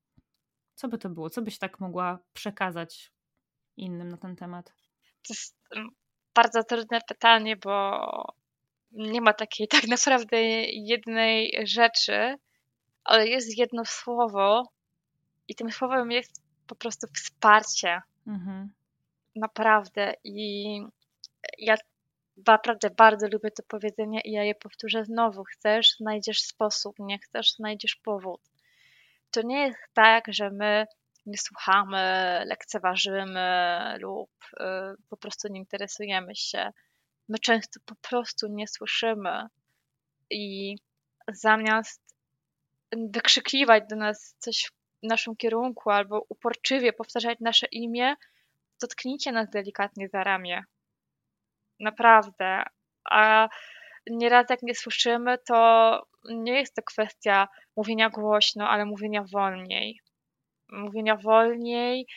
Co 0.76 0.88
by 0.88 0.98
to 0.98 1.10
było? 1.10 1.30
Co 1.30 1.42
byś 1.42 1.58
tak 1.58 1.80
mogła 1.80 2.20
przekazać 2.34 3.12
innym 3.78 4.10
na 4.10 4.18
ten 4.18 4.36
temat? 4.36 4.74
To 5.04 5.34
jest 5.34 5.58
bardzo 6.36 6.64
trudne 6.64 7.00
pytanie, 7.08 7.58
bo 7.58 8.36
nie 8.96 9.22
ma 9.22 9.34
takiej 9.34 9.68
tak 9.68 9.88
naprawdę 9.88 10.38
jednej 10.72 11.58
rzeczy, 11.64 12.36
ale 13.04 13.28
jest 13.28 13.58
jedno 13.58 13.86
słowo 13.86 14.72
i 15.48 15.56
tym 15.56 15.72
słowem 15.72 16.12
jest 16.12 16.42
po 16.68 16.76
prostu 16.76 17.08
wsparcie. 17.16 18.02
Mhm. 18.28 18.74
Naprawdę. 19.36 20.14
I 20.24 20.80
ja 21.58 21.76
naprawdę 22.48 22.90
bardzo 22.90 23.28
lubię 23.28 23.52
to 23.52 23.64
powiedzenie 23.68 24.22
i 24.22 24.32
ja 24.32 24.44
je 24.44 24.56
powtórzę 24.56 25.06
znowu. 25.06 25.44
Chcesz, 25.44 25.96
znajdziesz 26.00 26.42
sposób, 26.42 26.96
nie 27.00 27.20
chcesz, 27.20 27.52
znajdziesz 27.52 27.96
powód. 27.96 28.42
To 29.32 29.42
nie 29.42 29.68
jest 29.68 29.80
tak, 29.94 30.34
że 30.34 30.50
my 30.50 30.86
nie 31.26 31.38
słuchamy, 31.38 31.98
lekceważymy 32.46 33.98
lub 34.00 34.32
y, 34.54 34.64
po 35.10 35.18
prostu 35.18 35.48
nie 35.48 35.60
interesujemy 35.60 36.36
się 36.36 36.72
my 37.30 37.40
często 37.40 37.80
po 37.86 37.96
prostu 38.10 38.48
nie 38.48 38.68
słyszymy 38.68 39.48
i 40.30 40.76
zamiast 41.28 42.02
wykrzykiwać 42.92 43.84
do 43.90 43.96
nas 43.96 44.36
coś 44.40 44.72
w 45.04 45.08
naszym 45.08 45.36
kierunku 45.36 45.90
albo 45.90 46.26
uporczywie 46.30 46.94
powtarzać 46.94 47.40
nasze 47.40 47.68
imię, 47.72 48.16
dotknijcie 48.82 49.32
nas 49.32 49.50
delikatnie 49.50 50.10
za 50.10 50.24
ramię. 50.24 50.64
Naprawdę. 51.80 52.64
A 53.12 53.48
nieraz 54.10 54.46
jak 54.50 54.62
nie 54.64 54.76
słyszymy, 54.76 55.38
to 55.48 56.02
nie 56.30 56.60
jest 56.60 56.76
to 56.76 56.82
kwestia 56.82 57.48
mówienia 57.78 58.10
głośno, 58.10 58.70
ale 58.70 58.86
mówienia 58.86 59.24
wolniej. 59.34 60.00
Mówienia 60.70 61.18
wolniej, 61.18 62.08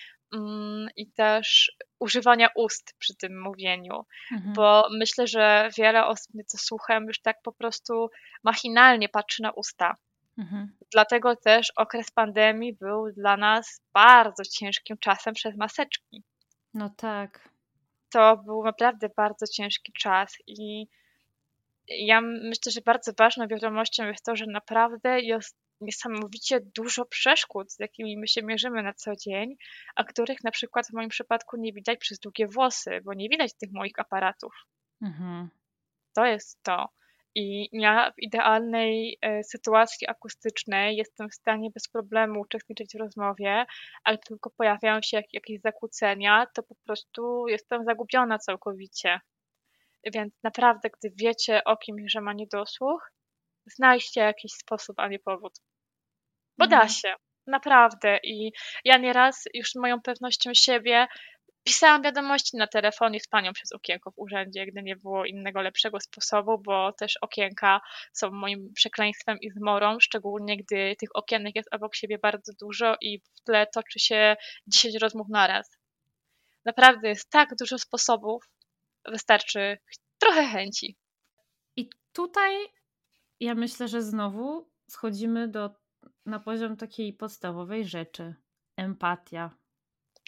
i 0.97 1.07
też 1.13 1.73
używania 1.99 2.49
ust 2.55 2.95
przy 2.99 3.15
tym 3.15 3.41
mówieniu, 3.41 4.07
mhm. 4.33 4.53
bo 4.55 4.89
myślę, 4.99 5.27
że 5.27 5.71
wiele 5.79 6.07
osób, 6.07 6.33
co 6.47 6.59
słucham, 6.59 7.07
już 7.07 7.21
tak 7.21 7.43
po 7.43 7.53
prostu 7.53 8.11
machinalnie 8.43 9.09
patrzy 9.09 9.43
na 9.43 9.53
usta. 9.53 9.97
Mhm. 10.39 10.73
Dlatego 10.93 11.37
też 11.37 11.73
okres 11.77 12.11
pandemii 12.11 12.73
był 12.73 13.13
dla 13.13 13.37
nas 13.37 13.81
bardzo 13.93 14.45
ciężkim 14.45 14.97
czasem 14.99 15.35
przez 15.35 15.57
maseczki. 15.57 16.23
No 16.75 16.91
tak. 16.97 17.49
To 18.11 18.37
był 18.37 18.65
naprawdę 18.65 19.09
bardzo 19.17 19.47
ciężki 19.47 19.93
czas 19.93 20.37
i 20.47 20.87
ja 21.89 22.21
myślę, 22.21 22.73
że 22.73 22.81
bardzo 22.81 23.13
ważną 23.19 23.47
wiadomością 23.49 24.07
jest 24.07 24.25
to, 24.25 24.37
że 24.37 24.47
naprawdę 24.47 25.21
jest 25.21 25.57
niesamowicie 25.81 26.61
dużo 26.61 27.05
przeszkód, 27.05 27.73
z 27.73 27.79
jakimi 27.79 28.19
my 28.19 28.29
się 28.29 28.43
mierzymy 28.43 28.83
na 28.83 28.95
co 28.95 29.17
dzień, 29.17 29.57
a 29.97 30.05
których 30.05 30.45
na 30.45 30.51
przykład 30.51 30.87
w 30.87 30.93
moim 30.93 31.09
przypadku 31.09 31.57
nie 31.57 31.73
widać 31.73 31.99
przez 31.99 32.19
długie 32.19 32.47
włosy, 32.47 33.01
bo 33.05 33.15
nie 33.15 33.29
widać 33.29 33.55
tych 33.55 33.73
moich 33.73 33.99
aparatów. 33.99 34.55
Mhm. 35.03 35.49
To 36.15 36.27
jest 36.27 36.63
to. 36.63 36.89
I 37.35 37.69
ja 37.73 38.13
w 38.13 38.23
idealnej 38.23 39.19
e, 39.21 39.45
sytuacji 39.45 40.09
akustycznej 40.09 40.97
jestem 40.97 41.29
w 41.29 41.35
stanie 41.35 41.71
bez 41.71 41.89
problemu 41.89 42.41
uczestniczyć 42.41 42.93
w 42.95 43.01
rozmowie, 43.01 43.67
ale 44.05 44.19
tylko 44.19 44.51
pojawiają 44.51 45.03
się 45.03 45.17
jak, 45.17 45.27
jakieś 45.33 45.61
zakłócenia, 45.61 46.47
to 46.55 46.63
po 46.63 46.75
prostu 46.75 47.49
jestem 47.49 47.85
zagubiona 47.85 48.39
całkowicie. 48.39 49.21
Więc 50.15 50.35
naprawdę, 50.43 50.91
gdy 50.91 51.15
wiecie 51.17 51.65
o 51.65 51.77
kimś, 51.77 52.13
że 52.13 52.21
ma 52.21 52.33
niedosłuch, 52.33 53.13
znajdźcie 53.67 54.21
jakiś 54.21 54.53
sposób, 54.53 54.99
a 54.99 55.09
nie 55.09 55.19
powód. 55.19 55.53
Bo 56.59 56.67
da 56.67 56.77
mhm. 56.77 56.89
się, 56.89 57.15
naprawdę. 57.47 58.19
I 58.23 58.53
ja 58.85 58.99
nieraz 58.99 59.45
już 59.55 59.75
moją 59.75 60.01
pewnością 60.03 60.51
siebie 60.55 61.07
pisałam 61.69 62.03
wiadomości 62.03 62.57
na 62.57 62.67
telefonie 62.67 63.21
z 63.21 63.29
panią 63.29 63.53
przez 63.53 63.73
okienko 63.73 64.11
w 64.11 64.19
urzędzie, 64.19 64.67
gdy 64.67 64.83
nie 64.83 64.97
było 64.97 65.25
innego 65.25 65.63
lepszego 65.63 66.01
sposobu, 66.01 66.59
bo 66.59 66.93
też 66.93 67.17
okienka 67.21 67.81
są 68.13 68.31
moim 68.31 68.73
przekleństwem 68.75 69.39
i 69.41 69.51
zmorą, 69.51 70.01
szczególnie 70.01 70.57
gdy 70.57 70.97
tych 70.99 71.09
okienek 71.15 71.57
jest 71.57 71.75
obok 71.75 71.95
siebie 71.97 72.19
bardzo 72.19 72.53
dużo 72.61 72.97
i 73.01 73.21
w 73.21 73.41
tle 73.45 73.67
toczy 73.75 73.99
się 73.99 74.37
10 74.67 74.95
rozmów 74.95 75.27
naraz. 75.31 75.79
Naprawdę 76.65 77.09
jest 77.09 77.31
tak 77.31 77.49
dużo 77.61 77.79
sposobów, 77.79 78.45
wystarczy 79.05 79.79
trochę 80.19 80.47
chęci. 80.47 80.97
I 81.77 81.91
tutaj 82.13 82.55
ja 83.41 83.55
myślę, 83.55 83.89
że 83.89 84.03
znowu 84.03 84.71
schodzimy 84.91 85.49
do, 85.49 85.71
na 86.29 86.41
poziom 86.41 86.77
takiej 86.77 87.13
podstawowej 87.13 87.85
rzeczy. 87.85 88.35
Empatia. 88.77 89.51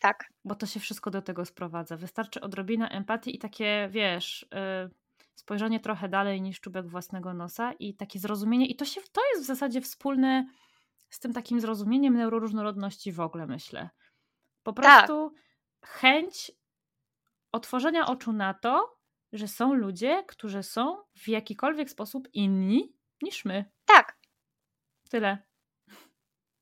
Tak. 0.03 0.25
Bo 0.45 0.55
to 0.55 0.67
się 0.67 0.81
wszystko 0.81 1.11
do 1.11 1.23
tego 1.23 1.45
sprowadza. 1.45 1.97
Wystarczy 1.97 2.41
odrobina 2.41 2.89
empatii 2.89 3.37
i 3.37 3.39
takie, 3.39 3.89
wiesz, 3.93 4.47
yy, 4.53 4.91
spojrzenie 5.35 5.81
trochę 5.81 6.09
dalej 6.09 6.43
niż 6.43 6.61
czubek 6.61 6.89
własnego 6.89 7.35
nosa 7.35 7.73
i 7.73 7.95
takie 7.95 8.19
zrozumienie. 8.19 8.67
I 8.67 8.77
to, 8.77 8.85
się, 8.85 9.01
to 9.13 9.21
jest 9.33 9.45
w 9.45 9.47
zasadzie 9.47 9.81
wspólne 9.81 10.47
z 11.11 11.21
tym 11.21 11.33
takim 11.33 11.61
zrozumieniem 11.61 12.15
neuroróżnorodności 12.15 13.13
w 13.13 13.21
ogóle, 13.21 13.47
myślę. 13.47 13.91
Po 14.63 14.73
tak. 14.73 14.85
prostu 14.85 15.31
tak. 15.81 15.91
chęć 15.91 16.53
otworzenia 17.53 18.07
oczu 18.07 18.33
na 18.33 18.55
to, 18.55 18.97
że 19.33 19.49
są 19.49 19.75
ludzie, 19.75 20.25
którzy 20.29 20.63
są 20.63 20.97
w 21.15 21.29
jakikolwiek 21.29 21.91
sposób 21.91 22.29
inni 22.33 22.95
niż 23.23 23.45
my. 23.45 23.65
Tak. 23.85 24.19
Tyle. 25.11 25.50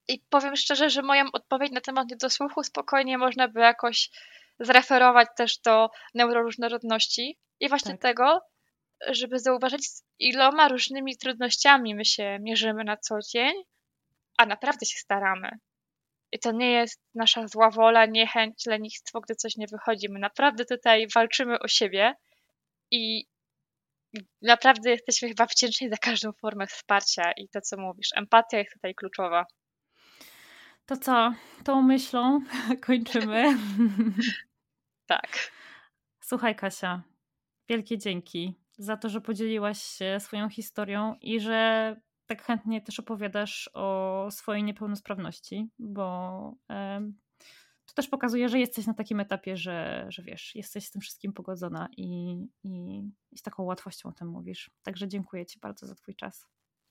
I 0.09 0.22
powiem 0.30 0.56
szczerze, 0.56 0.90
że 0.90 1.02
moją 1.02 1.24
odpowiedź 1.32 1.72
na 1.72 1.80
temat 1.80 2.10
niedosłuchu 2.10 2.62
spokojnie 2.62 3.18
można 3.18 3.48
by 3.48 3.60
jakoś 3.60 4.10
zreferować 4.60 5.28
też 5.36 5.59
do 5.59 5.90
neuroróżnorodności 6.14 7.39
i 7.60 7.68
właśnie 7.68 7.93
tak. 7.93 8.01
tego, 8.01 8.40
żeby 9.09 9.39
zauważyć, 9.39 9.86
z 9.86 10.05
iloma 10.18 10.68
różnymi 10.68 11.16
trudnościami 11.16 11.94
my 11.94 12.05
się 12.05 12.39
mierzymy 12.40 12.85
na 12.85 12.97
co 12.97 13.18
dzień, 13.32 13.55
a 14.39 14.47
naprawdę 14.47 14.86
się 14.86 14.98
staramy. 14.98 15.51
I 16.32 16.39
to 16.39 16.52
nie 16.52 16.72
jest 16.72 17.02
nasza 17.14 17.48
zła 17.48 17.70
wola, 17.70 18.06
niechęć, 18.06 18.66
lenistwo, 18.66 19.20
gdy 19.20 19.35
coś 19.35 19.56
nie 19.56 19.66
wychodzi. 19.66 20.09
My 20.09 20.18
naprawdę 20.18 20.64
tutaj 20.64 21.06
walczymy 21.14 21.59
o 21.59 21.68
siebie 21.68 22.14
i 22.90 23.26
naprawdę 24.43 24.90
jesteśmy 24.90 25.28
chyba 25.28 25.47
wdzięczni 25.47 25.89
za 25.89 25.97
każdą 25.97 26.32
formę 26.32 26.66
wsparcia 26.66 27.32
i 27.36 27.48
to, 27.48 27.60
co 27.60 27.76
mówisz. 27.76 28.09
Empatia 28.16 28.59
jest 28.59 28.72
tutaj 28.72 28.94
kluczowa. 28.94 29.47
To 30.89 30.97
co? 30.97 31.35
Tą 31.65 31.82
myślą 31.82 32.40
kończymy. 32.86 33.59
tak. 35.06 35.52
Słuchaj, 36.20 36.56
Kasia, 36.56 37.02
wielkie 37.69 37.98
dzięki 37.98 38.55
za 38.78 38.97
to, 38.97 39.09
że 39.09 39.20
podzieliłaś 39.20 39.82
się 39.82 40.20
swoją 40.20 40.48
historią 40.48 41.15
i 41.20 41.40
że 41.40 41.97
tak 42.27 42.43
chętnie 42.43 42.81
też 42.81 43.01
opowiadasz 43.01 43.70
o 43.74 44.28
swojej 44.31 44.65
niepełnosprawności, 44.65 45.70
bo 45.78 46.55
to 47.86 47.94
też 47.94 48.09
pokazuje, 48.09 48.48
że 48.48 48.59
jesteś 48.59 48.86
na 48.86 48.94
takim 48.94 49.20
etapie, 49.20 49.56
że, 49.56 50.06
że 50.09 50.23
wiesz, 50.23 50.55
jesteś 50.55 50.86
z 50.86 50.90
tym 50.90 51.01
wszystkim 51.01 51.32
pogodzona 51.32 51.89
i, 51.97 52.32
i, 52.65 53.02
i 53.31 53.39
z 53.39 53.43
taką 53.43 53.62
łatwością 53.62 54.09
o 54.09 54.12
tym 54.12 54.28
mówisz. 54.28 54.70
Także 54.82 55.09
dziękuję 55.09 55.47
Ci 55.47 55.59
bardzo 55.60 55.86
za 55.86 55.94
Twój 55.94 56.15
czas. 56.15 56.47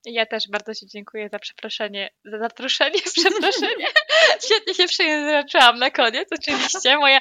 Ja 0.06 0.26
też 0.26 0.44
bardzo 0.52 0.74
Ci 0.74 0.88
dziękuję 0.88 1.30
za 1.30 1.40
przeproszenie, 1.40 2.10
za 2.26 2.40
zaproszenie, 2.40 3.00
przeproszenie. 3.18 3.88
Świetnie 4.46 4.74
się 4.74 4.88
przejęzyczyłam 4.88 5.80
na 5.80 5.92
koniec, 5.92 6.28
oczywiście. 6.32 6.98
Moja, 6.98 7.20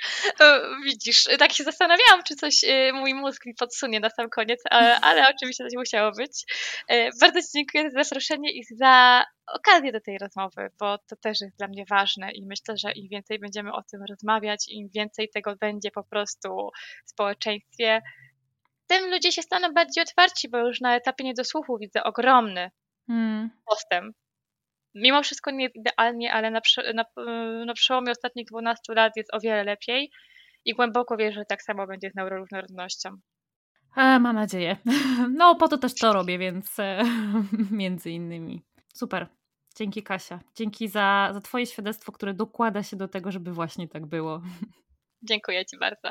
widzisz, 0.84 1.24
tak 1.38 1.52
się 1.52 1.64
zastanawiałam, 1.64 2.22
czy 2.28 2.36
coś 2.36 2.64
y, 2.64 2.92
mój 2.92 3.14
mózg 3.14 3.46
mi 3.46 3.54
podsunie 3.54 4.00
na 4.00 4.10
sam 4.10 4.30
koniec, 4.30 4.62
ale 5.02 5.28
oczywiście 5.36 5.64
coś 5.64 5.72
musiało 5.76 6.12
być. 6.12 6.44
Y, 6.92 7.10
bardzo 7.20 7.42
Ci 7.42 7.48
dziękuję 7.54 7.90
za 7.90 8.04
zaproszenie 8.04 8.52
i 8.52 8.64
za 8.64 9.24
okazję 9.46 9.92
do 9.92 10.00
tej 10.00 10.18
rozmowy, 10.18 10.70
bo 10.78 10.98
to 10.98 11.16
też 11.16 11.40
jest 11.40 11.56
dla 11.56 11.68
mnie 11.68 11.84
ważne 11.90 12.32
i 12.32 12.46
myślę, 12.46 12.74
że 12.76 12.92
im 12.92 13.08
więcej 13.08 13.38
będziemy 13.38 13.72
o 13.72 13.82
tym 13.90 14.00
rozmawiać, 14.10 14.64
im 14.68 14.88
więcej 14.94 15.28
tego 15.34 15.56
będzie 15.56 15.90
po 15.90 16.04
prostu 16.04 16.70
w 17.06 17.10
społeczeństwie, 17.10 18.02
tym 18.86 19.10
ludzie 19.10 19.32
się 19.32 19.42
staną 19.42 19.72
bardziej 19.72 20.02
otwarci, 20.02 20.48
bo 20.48 20.58
już 20.58 20.80
na 20.80 20.96
etapie 20.96 21.24
niedosłuchu 21.24 21.78
widzę 21.78 22.04
ogromny 22.04 22.70
hmm. 23.06 23.50
postęp. 23.70 24.16
Mimo 24.94 25.22
wszystko 25.22 25.50
nie 25.50 25.68
idealnie, 25.74 26.32
ale 26.32 26.50
na, 26.50 26.60
na, 26.94 27.04
na 27.66 27.74
przełomie 27.74 28.10
ostatnich 28.10 28.46
12 28.46 28.94
lat 28.94 29.12
jest 29.16 29.34
o 29.34 29.40
wiele 29.40 29.64
lepiej 29.64 30.10
i 30.64 30.74
głęboko 30.74 31.16
wierzę, 31.16 31.40
że 31.40 31.44
tak 31.44 31.62
samo 31.62 31.86
będzie 31.86 32.10
z 32.10 32.14
neuroróżnorodnością. 32.14 33.10
E, 33.96 34.18
mam 34.18 34.36
nadzieję. 34.36 34.76
No, 35.36 35.54
po 35.54 35.68
to 35.68 35.78
też 35.78 35.94
to 35.94 36.12
robię, 36.12 36.38
więc 36.38 36.78
e, 36.78 37.02
między 37.70 38.10
innymi. 38.10 38.62
Super. 38.94 39.26
Dzięki 39.76 40.02
Kasia. 40.02 40.40
Dzięki 40.54 40.88
za, 40.88 41.30
za 41.32 41.40
Twoje 41.40 41.66
świadectwo, 41.66 42.12
które 42.12 42.34
dokłada 42.34 42.82
się 42.82 42.96
do 42.96 43.08
tego, 43.08 43.32
żeby 43.32 43.52
właśnie 43.52 43.88
tak 43.88 44.06
było. 44.06 44.42
Dziękuję 45.22 45.66
Ci 45.66 45.78
bardzo. 45.78 46.10